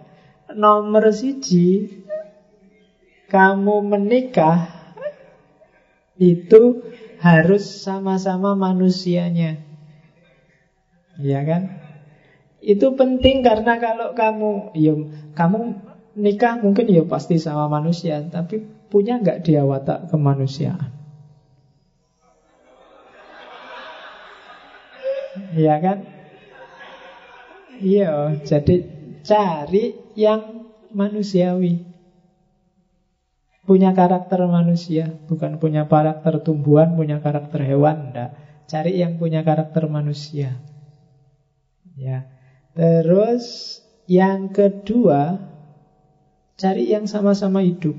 Nomor 0.54 1.10
siji, 1.10 1.90
kamu 3.34 3.82
menikah 3.82 4.81
itu 6.22 6.62
harus 7.18 7.64
sama-sama 7.82 8.54
manusianya. 8.54 9.58
Ya 11.18 11.42
kan? 11.50 11.62
Itu 12.62 12.94
penting 12.94 13.42
karena 13.42 13.74
kalau 13.82 14.14
kamu, 14.14 14.50
ya 14.78 14.94
kamu 15.34 15.60
nikah 16.14 16.54
mungkin 16.62 16.86
ya 16.94 17.02
pasti 17.10 17.42
sama 17.42 17.66
manusia, 17.66 18.22
tapi 18.30 18.62
punya 18.92 19.18
nggak 19.18 19.42
dia 19.46 19.66
watak 19.66 20.14
kemanusiaan? 20.14 20.94
Iya 25.58 25.76
kan? 25.82 25.98
Iya, 27.82 28.38
jadi 28.46 28.76
cari 29.26 29.86
yang 30.14 30.70
manusiawi. 30.94 31.91
Punya 33.72 33.96
karakter 33.96 34.44
manusia, 34.52 35.16
bukan 35.32 35.56
punya 35.56 35.88
karakter 35.88 36.44
tumbuhan, 36.44 36.92
punya 36.92 37.24
karakter 37.24 37.64
hewan, 37.64 38.12
enggak. 38.12 38.36
Cari 38.68 39.00
yang 39.00 39.16
punya 39.16 39.48
karakter 39.48 39.88
manusia. 39.88 40.60
Ya. 41.96 42.28
Terus 42.76 43.80
yang 44.12 44.52
kedua, 44.52 45.40
cari 46.60 46.92
yang 46.92 47.08
sama-sama 47.08 47.64
hidup. 47.64 47.96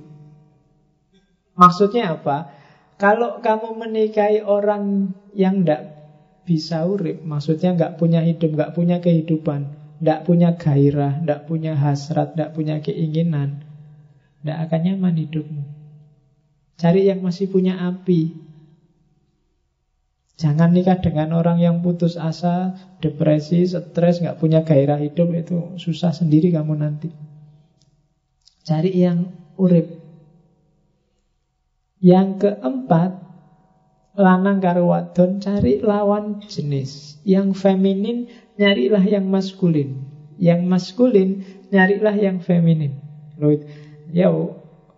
Maksudnya 1.56 2.20
apa? 2.20 2.52
Kalau 3.00 3.40
kamu 3.40 3.72
menikahi 3.72 4.44
orang 4.44 5.16
yang 5.32 5.64
tidak 5.64 5.88
bisa 6.44 6.84
urip, 6.84 7.24
maksudnya 7.24 7.72
nggak 7.72 7.96
punya 7.96 8.20
hidup, 8.20 8.52
nggak 8.52 8.76
punya 8.76 9.00
kehidupan, 9.00 9.72
nggak 10.04 10.28
punya 10.28 10.52
gairah, 10.52 11.24
nggak 11.24 11.48
punya 11.48 11.72
hasrat, 11.80 12.36
nggak 12.36 12.52
punya 12.52 12.76
keinginan, 12.84 13.61
nggak 14.42 14.58
akan 14.68 14.80
nyaman 14.82 15.16
hidupmu. 15.22 15.64
Cari 16.82 17.06
yang 17.06 17.22
masih 17.22 17.46
punya 17.46 17.78
api. 17.78 18.34
Jangan 20.34 20.74
nikah 20.74 20.98
dengan 20.98 21.38
orang 21.38 21.62
yang 21.62 21.78
putus 21.78 22.18
asa, 22.18 22.74
depresi, 22.98 23.62
stres, 23.62 24.18
nggak 24.18 24.42
punya 24.42 24.66
gairah 24.66 24.98
hidup 24.98 25.30
itu 25.38 25.78
susah 25.78 26.10
sendiri 26.10 26.50
kamu 26.50 26.74
nanti. 26.74 27.14
Cari 28.66 28.90
yang 28.90 29.30
urip. 29.54 30.02
Yang 32.02 32.42
keempat, 32.42 33.14
lanang 34.18 34.58
karo 34.58 34.90
wadon 34.90 35.38
cari 35.38 35.78
lawan 35.78 36.42
jenis. 36.42 37.22
Yang 37.22 37.62
feminin 37.62 38.26
nyarilah 38.58 39.06
yang 39.06 39.30
maskulin. 39.30 40.02
Yang 40.42 40.66
maskulin 40.66 41.30
nyarilah 41.70 42.18
yang 42.18 42.42
feminin. 42.42 42.98
Loh, 43.38 43.54
ya 44.12 44.28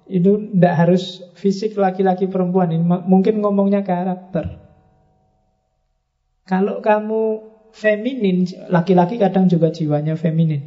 itu 0.04 0.36
tidak 0.36 0.74
harus 0.76 1.24
fisik 1.32 1.80
laki-laki 1.80 2.28
perempuan 2.28 2.68
ini 2.74 2.84
mungkin 2.84 3.40
ngomongnya 3.40 3.80
karakter. 3.80 4.60
Kalau 6.44 6.84
kamu 6.84 7.40
feminin, 7.72 8.44
laki-laki 8.68 9.16
kadang 9.16 9.48
juga 9.48 9.72
jiwanya 9.72 10.12
feminin. 10.12 10.60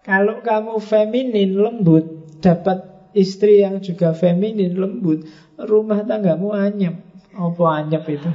Kalau 0.00 0.40
kamu 0.40 0.80
feminin 0.80 1.52
lembut, 1.52 2.08
dapat 2.40 2.80
istri 3.12 3.60
yang 3.60 3.84
juga 3.84 4.16
feminin 4.16 4.72
lembut, 4.72 5.28
rumah 5.60 6.00
tanggamu 6.00 6.56
anyep. 6.56 6.96
Apa 7.36 7.84
anyep 7.84 8.08
itu? 8.08 8.30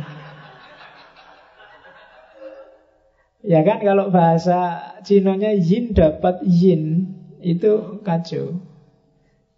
Ya 3.45 3.65
kan 3.65 3.81
kalau 3.81 4.13
bahasa 4.13 4.81
Cinonya 5.05 5.53
yin 5.53 5.93
dapat 5.93 6.41
yin 6.45 7.13
itu 7.45 8.01
kacau. 8.01 8.57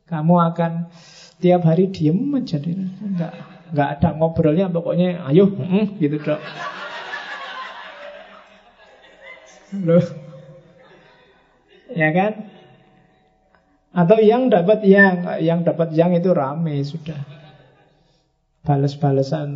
Kamu 0.07 0.35
akan 0.51 0.91
tiap 1.39 1.63
hari 1.63 1.87
diem 1.87 2.35
aja 2.35 2.59
deh. 2.59 2.75
Enggak 2.75 3.33
enggak 3.71 3.89
ada 3.99 4.09
ngobrolnya 4.15 4.67
pokoknya 4.67 5.23
ayo 5.31 5.47
mm, 5.47 5.99
gitu 6.03 6.19
dok. 6.19 6.41
Loh. 9.83 10.05
Ya 11.91 12.11
kan? 12.11 12.47
Atau 13.95 14.21
yang 14.21 14.51
dapat 14.51 14.83
yang, 14.85 15.25
yang 15.41 15.59
dapat 15.63 15.95
yang 15.95 16.13
itu 16.13 16.29
rame 16.31 16.83
sudah. 16.83 17.17
Bales-balesan 18.67 19.49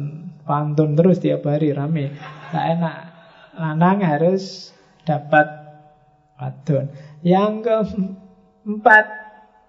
pantun 0.48 0.95
terus 0.95 1.20
tiap 1.20 1.45
hari 1.45 1.76
rame. 1.76 2.16
Gak 2.49 2.66
enak. 2.80 2.98
Lanang 3.60 3.99
harus 4.02 4.72
dapat 5.03 5.45
wadon. 6.40 6.90
Yang 7.22 7.53
keempat 7.65 9.06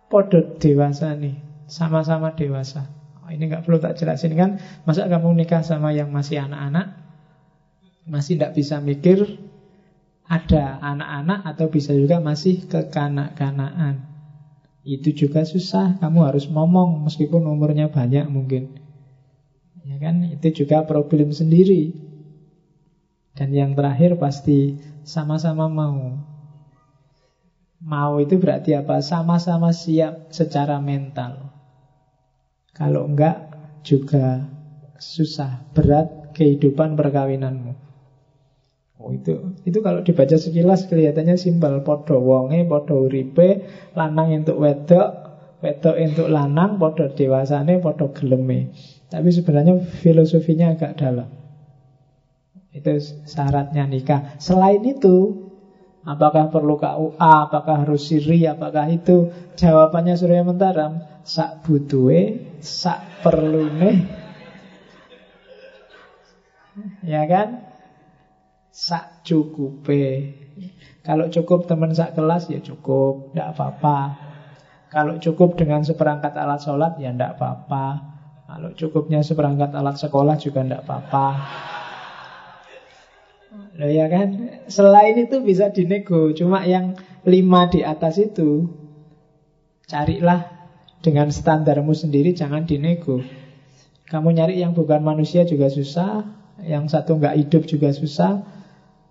podo 0.08 0.40
dewasa 0.56 1.12
nih, 1.12 1.36
sama-sama 1.68 2.32
dewasa. 2.32 2.88
Oh, 3.20 3.28
ini 3.28 3.48
nggak 3.48 3.68
perlu 3.68 3.76
tak 3.76 4.00
jelasin 4.00 4.32
kan? 4.34 4.50
Masa 4.88 5.04
kamu 5.04 5.36
nikah 5.36 5.60
sama 5.60 5.92
yang 5.92 6.08
masih 6.08 6.40
anak-anak, 6.40 6.96
masih 8.08 8.40
tidak 8.40 8.56
bisa 8.56 8.80
mikir, 8.80 9.20
ada 10.24 10.80
anak-anak 10.80 11.44
atau 11.44 11.68
bisa 11.68 11.92
juga 11.92 12.18
masih 12.24 12.64
kekanak-kanaan. 12.66 14.00
Itu 14.82 15.12
juga 15.14 15.44
susah, 15.44 16.00
kamu 16.00 16.18
harus 16.26 16.48
ngomong 16.50 17.04
meskipun 17.06 17.46
umurnya 17.46 17.86
banyak 17.92 18.26
mungkin. 18.26 18.80
Ya 19.86 20.00
kan? 20.00 20.24
Itu 20.26 20.64
juga 20.64 20.82
problem 20.88 21.30
sendiri. 21.30 21.94
Dan 23.36 23.52
yang 23.54 23.76
terakhir 23.76 24.18
pasti 24.18 24.74
sama-sama 25.06 25.70
mau. 25.70 26.31
Mau 27.82 28.22
itu 28.22 28.38
berarti 28.38 28.78
apa? 28.78 29.02
Sama-sama 29.02 29.74
siap 29.74 30.30
secara 30.30 30.78
mental. 30.78 31.50
Kalau 32.70 33.10
enggak 33.10 33.50
juga 33.82 34.46
susah, 35.02 35.66
berat 35.74 36.30
kehidupan 36.32 36.94
perkawinanmu. 36.94 37.74
Oh 39.02 39.10
itu 39.10 39.58
itu 39.66 39.82
kalau 39.82 40.06
dibaca 40.06 40.38
sekilas 40.38 40.86
kelihatannya 40.86 41.34
simpel 41.34 41.82
podo 41.82 42.22
wonge, 42.22 42.62
podo 42.62 43.10
uripe, 43.10 43.66
lanang 43.98 44.30
untuk 44.30 44.62
wedok, 44.62 45.08
wedok 45.58 45.98
untuk 45.98 46.30
lanang, 46.30 46.78
podo 46.78 47.10
dewasane, 47.10 47.82
podo 47.82 48.14
geleme. 48.14 48.70
Tapi 49.10 49.28
sebenarnya 49.34 49.82
filosofinya 49.82 50.78
agak 50.78 51.02
dalam. 51.02 51.28
Itu 52.72 52.96
syaratnya 53.26 53.84
nikah. 53.90 54.38
Selain 54.38 54.80
itu, 54.86 55.41
apakah 56.02 56.50
perlu 56.50 56.78
KUA, 56.78 57.34
apakah 57.50 57.86
harus 57.86 58.10
siri, 58.10 58.46
apakah 58.46 58.90
itu 58.90 59.30
jawabannya 59.58 60.14
Surya 60.18 60.42
Mentaram 60.42 61.02
sak 61.22 61.62
butuhe, 61.62 62.58
sak 62.58 63.22
perlune. 63.22 64.06
Ya 67.04 67.22
kan? 67.28 67.72
sak 68.72 69.20
cukupe. 69.28 70.32
Kalau 71.04 71.28
cukup 71.28 71.68
teman 71.68 71.92
sak 71.92 72.16
kelas 72.16 72.48
ya 72.48 72.58
cukup, 72.64 73.30
tidak 73.30 73.52
apa-apa. 73.54 73.98
Kalau 74.88 75.20
cukup 75.20 75.60
dengan 75.60 75.84
seperangkat 75.84 76.32
alat 76.32 76.60
sholat 76.64 76.96
ya 76.96 77.12
tidak 77.12 77.36
apa-apa. 77.36 78.12
Kalau 78.48 78.70
cukupnya 78.76 79.24
seperangkat 79.24 79.72
alat 79.72 79.96
sekolah 79.96 80.36
juga 80.40 80.60
tidak 80.64 80.84
apa-apa. 80.84 81.26
Loh 83.78 83.88
ya 83.88 84.06
kan? 84.08 84.60
Selain 84.68 85.16
itu 85.16 85.40
bisa 85.40 85.72
dinego, 85.72 86.32
cuma 86.36 86.64
yang 86.68 86.96
lima 87.24 87.70
di 87.72 87.80
atas 87.80 88.20
itu 88.20 88.68
carilah 89.88 90.48
dengan 91.00 91.32
standarmu 91.32 91.96
sendiri, 91.96 92.36
jangan 92.36 92.68
dinego. 92.68 93.24
Kamu 94.08 94.28
nyari 94.36 94.60
yang 94.60 94.76
bukan 94.76 95.00
manusia 95.00 95.48
juga 95.48 95.72
susah, 95.72 96.28
yang 96.60 96.84
satu 96.88 97.16
nggak 97.16 97.36
hidup 97.40 97.64
juga 97.64 97.96
susah, 97.96 98.44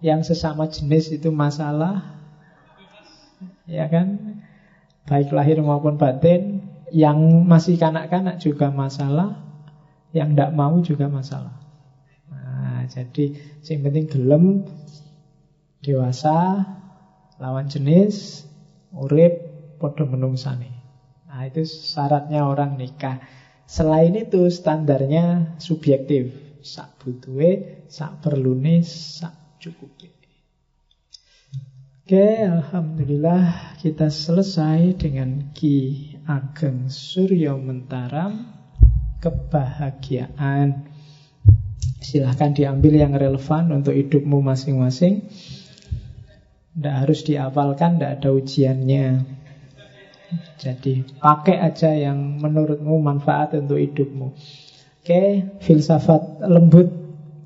yang 0.01 0.25
sesama 0.25 0.65
jenis 0.65 1.13
itu 1.13 1.29
masalah 1.29 2.21
ya 3.69 3.85
kan 3.87 4.41
baik 5.05 5.29
lahir 5.29 5.61
maupun 5.61 6.01
batin 6.01 6.65
yang 6.91 7.45
masih 7.45 7.77
kanak-kanak 7.77 8.41
juga 8.41 8.73
masalah 8.73 9.45
yang 10.11 10.33
tidak 10.33 10.51
mau 10.57 10.81
juga 10.81 11.07
masalah 11.07 11.60
jadi 12.89 13.37
yang 13.67 13.81
penting 13.85 14.05
gelem 14.09 14.45
dewasa 15.81 16.65
lawan 17.41 17.67
jenis 17.69 18.45
urip 18.93 19.33
podo 19.81 20.05
menungsani 20.05 20.69
nah 21.31 21.47
itu 21.47 21.63
syaratnya 21.63 22.43
orang 22.43 22.75
nikah. 22.75 23.23
Selain 23.63 24.11
itu 24.19 24.51
standarnya 24.51 25.55
subjektif. 25.63 26.27
Sak 26.59 26.99
butuhe 26.99 27.87
sak 27.87 28.19
perlune 28.19 28.83
sak 28.83 29.57
cukup. 29.63 29.95
Oke, 32.11 32.43
Alhamdulillah 32.43 33.79
kita 33.79 34.11
selesai 34.11 34.99
dengan 34.99 35.55
Ki 35.55 36.11
Ageng 36.27 36.91
Suryo 36.91 37.55
Mentaram 37.55 38.51
Kebahagiaan 39.23 40.90
Silahkan 42.01 42.51
diambil 42.51 42.97
yang 42.97 43.13
relevan 43.13 43.69
untuk 43.71 43.93
hidupmu 43.93 44.41
masing-masing. 44.41 45.29
Tidak 46.73 46.95
harus 47.05 47.21
diapalkan, 47.21 48.01
tidak 48.01 48.11
ada 48.19 48.29
ujiannya. 48.33 49.05
Jadi 50.57 51.05
pakai 51.21 51.61
aja 51.61 51.93
yang 51.93 52.41
menurutmu 52.41 52.97
manfaat 52.97 53.53
untuk 53.53 53.77
hidupmu. 53.77 54.33
Oke, 55.01 55.45
filsafat 55.61 56.41
lembut 56.41 57.01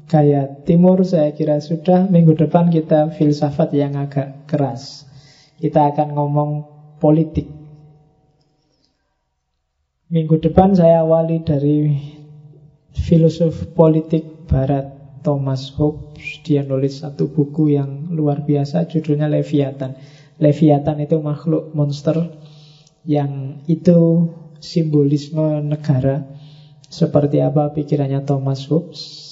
Gaya 0.05 0.45
timur 0.61 1.01
saya 1.01 1.33
kira 1.33 1.57
sudah. 1.57 2.05
Minggu 2.05 2.37
depan 2.37 2.69
kita 2.69 3.09
filsafat 3.09 3.73
yang 3.73 3.97
agak 3.97 4.45
keras. 4.45 5.09
Kita 5.57 5.89
akan 5.89 6.13
ngomong 6.13 6.51
politik. 7.01 7.49
Minggu 10.13 10.37
depan 10.37 10.77
saya 10.77 11.01
awali 11.01 11.41
dari 11.41 11.89
filosof 12.93 13.73
politik 13.73 14.34
barat 14.45 14.85
Thomas 15.25 15.73
Hobbes 15.75 16.45
Dia 16.45 16.61
nulis 16.61 17.01
satu 17.01 17.29
buku 17.29 17.75
yang 17.75 18.13
luar 18.13 18.45
biasa 18.45 18.85
judulnya 18.85 19.25
Leviathan 19.27 19.97
Leviathan 20.37 20.97
itu 21.01 21.17
makhluk 21.19 21.73
monster 21.73 22.29
Yang 23.05 23.61
itu 23.67 23.99
simbolisme 24.61 25.61
negara 25.65 26.25
Seperti 26.87 27.41
apa 27.41 27.73
pikirannya 27.73 28.23
Thomas 28.23 28.69
Hobbes 28.69 29.25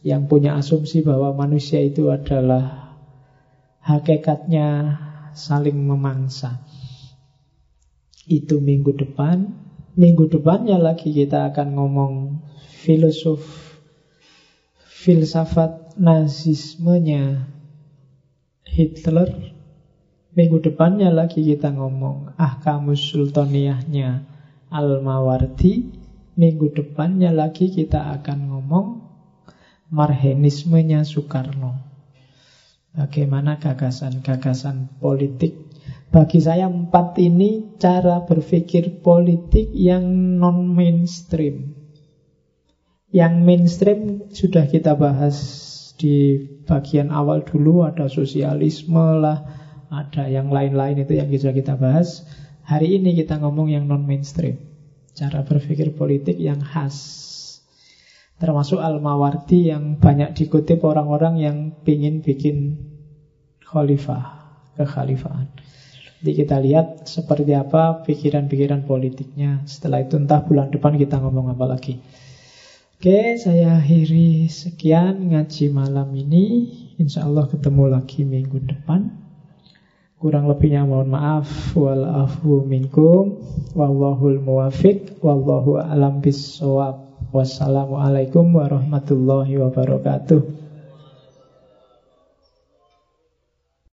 yang 0.00 0.32
punya 0.32 0.56
asumsi 0.56 1.04
bahwa 1.04 1.36
manusia 1.36 1.76
itu 1.84 2.08
adalah 2.08 2.96
hakikatnya 3.84 4.96
saling 5.36 5.76
memangsa. 5.76 6.64
Itu 8.24 8.62
minggu 8.62 8.96
depan. 8.96 9.68
Minggu 9.98 10.30
depannya 10.30 10.78
lagi 10.78 11.10
kita 11.10 11.50
akan 11.50 11.76
ngomong 11.76 12.12
filosof 12.80 13.69
filsafat 15.00 15.96
nazismenya 15.96 17.48
Hitler. 18.68 19.56
Minggu 20.36 20.60
depannya 20.60 21.08
lagi 21.08 21.40
kita 21.40 21.72
ngomong 21.72 22.36
ahkamus 22.36 23.00
sultaniyahnya 23.08 24.28
Al-Mawardi. 24.68 25.88
Minggu 26.36 26.76
depannya 26.76 27.32
lagi 27.32 27.72
kita 27.72 28.12
akan 28.20 28.38
ngomong 28.52 28.86
marhenismenya 29.88 31.02
Soekarno. 31.08 31.80
Bagaimana 32.92 33.56
gagasan-gagasan 33.56 34.98
politik 34.98 35.54
Bagi 36.10 36.42
saya 36.42 36.66
empat 36.66 37.22
ini 37.22 37.78
cara 37.78 38.26
berpikir 38.26 38.98
politik 38.98 39.70
yang 39.70 40.10
non-mainstream 40.42 41.79
Yang 43.10 43.34
mainstream 43.42 44.00
sudah 44.30 44.70
kita 44.70 44.94
bahas 44.94 45.36
di 45.98 46.38
bagian 46.64 47.10
awal 47.10 47.42
dulu 47.42 47.82
Ada 47.82 48.06
sosialisme 48.06 49.18
lah 49.18 49.42
Ada 49.90 50.30
yang 50.30 50.54
lain-lain 50.54 51.02
itu 51.02 51.18
yang 51.18 51.26
bisa 51.26 51.50
kita 51.50 51.74
bahas 51.74 52.22
Hari 52.66 53.02
ini 53.02 53.18
kita 53.18 53.42
ngomong 53.42 53.70
yang 53.70 53.90
non-mainstream 53.90 54.62
Cara 55.18 55.42
berpikir 55.42 55.90
politik 55.98 56.38
yang 56.38 56.62
khas 56.62 57.30
Termasuk 58.40 58.80
Al-Mawardi 58.80 59.68
yang 59.68 60.00
banyak 60.00 60.32
dikutip 60.32 60.80
orang-orang 60.80 61.36
yang 61.36 61.56
ingin 61.84 62.24
bikin 62.24 62.72
khalifah, 63.60 64.48
kekhalifahan. 64.80 65.52
Jadi 66.24 66.32
kita 66.32 66.56
lihat 66.56 67.04
seperti 67.04 67.52
apa 67.52 68.00
pikiran-pikiran 68.00 68.88
politiknya. 68.88 69.68
Setelah 69.68 70.00
itu 70.00 70.16
entah 70.16 70.40
bulan 70.40 70.72
depan 70.72 70.96
kita 70.96 71.20
ngomong 71.20 71.52
apa 71.52 71.68
lagi. 71.68 72.00
Oke, 73.00 73.40
saya 73.40 73.80
akhiri 73.80 74.44
sekian 74.52 75.32
ngaji 75.32 75.72
malam 75.72 76.12
ini. 76.12 76.68
Insya 77.00 77.24
Allah 77.24 77.48
ketemu 77.48 77.88
lagi 77.88 78.28
minggu 78.28 78.60
depan. 78.60 79.08
Kurang 80.20 80.52
lebihnya 80.52 80.84
mohon 80.84 81.08
maaf. 81.08 81.48
Walafu 81.72 82.60
minkum. 82.68 83.40
Wallahul 83.72 84.44
muwafiq. 84.44 85.16
Wallahu 85.24 85.80
alam 85.80 86.20
bisawab. 86.20 87.24
Wassalamualaikum 87.32 88.52
warahmatullahi 88.52 89.56
wabarakatuh. 89.56 90.59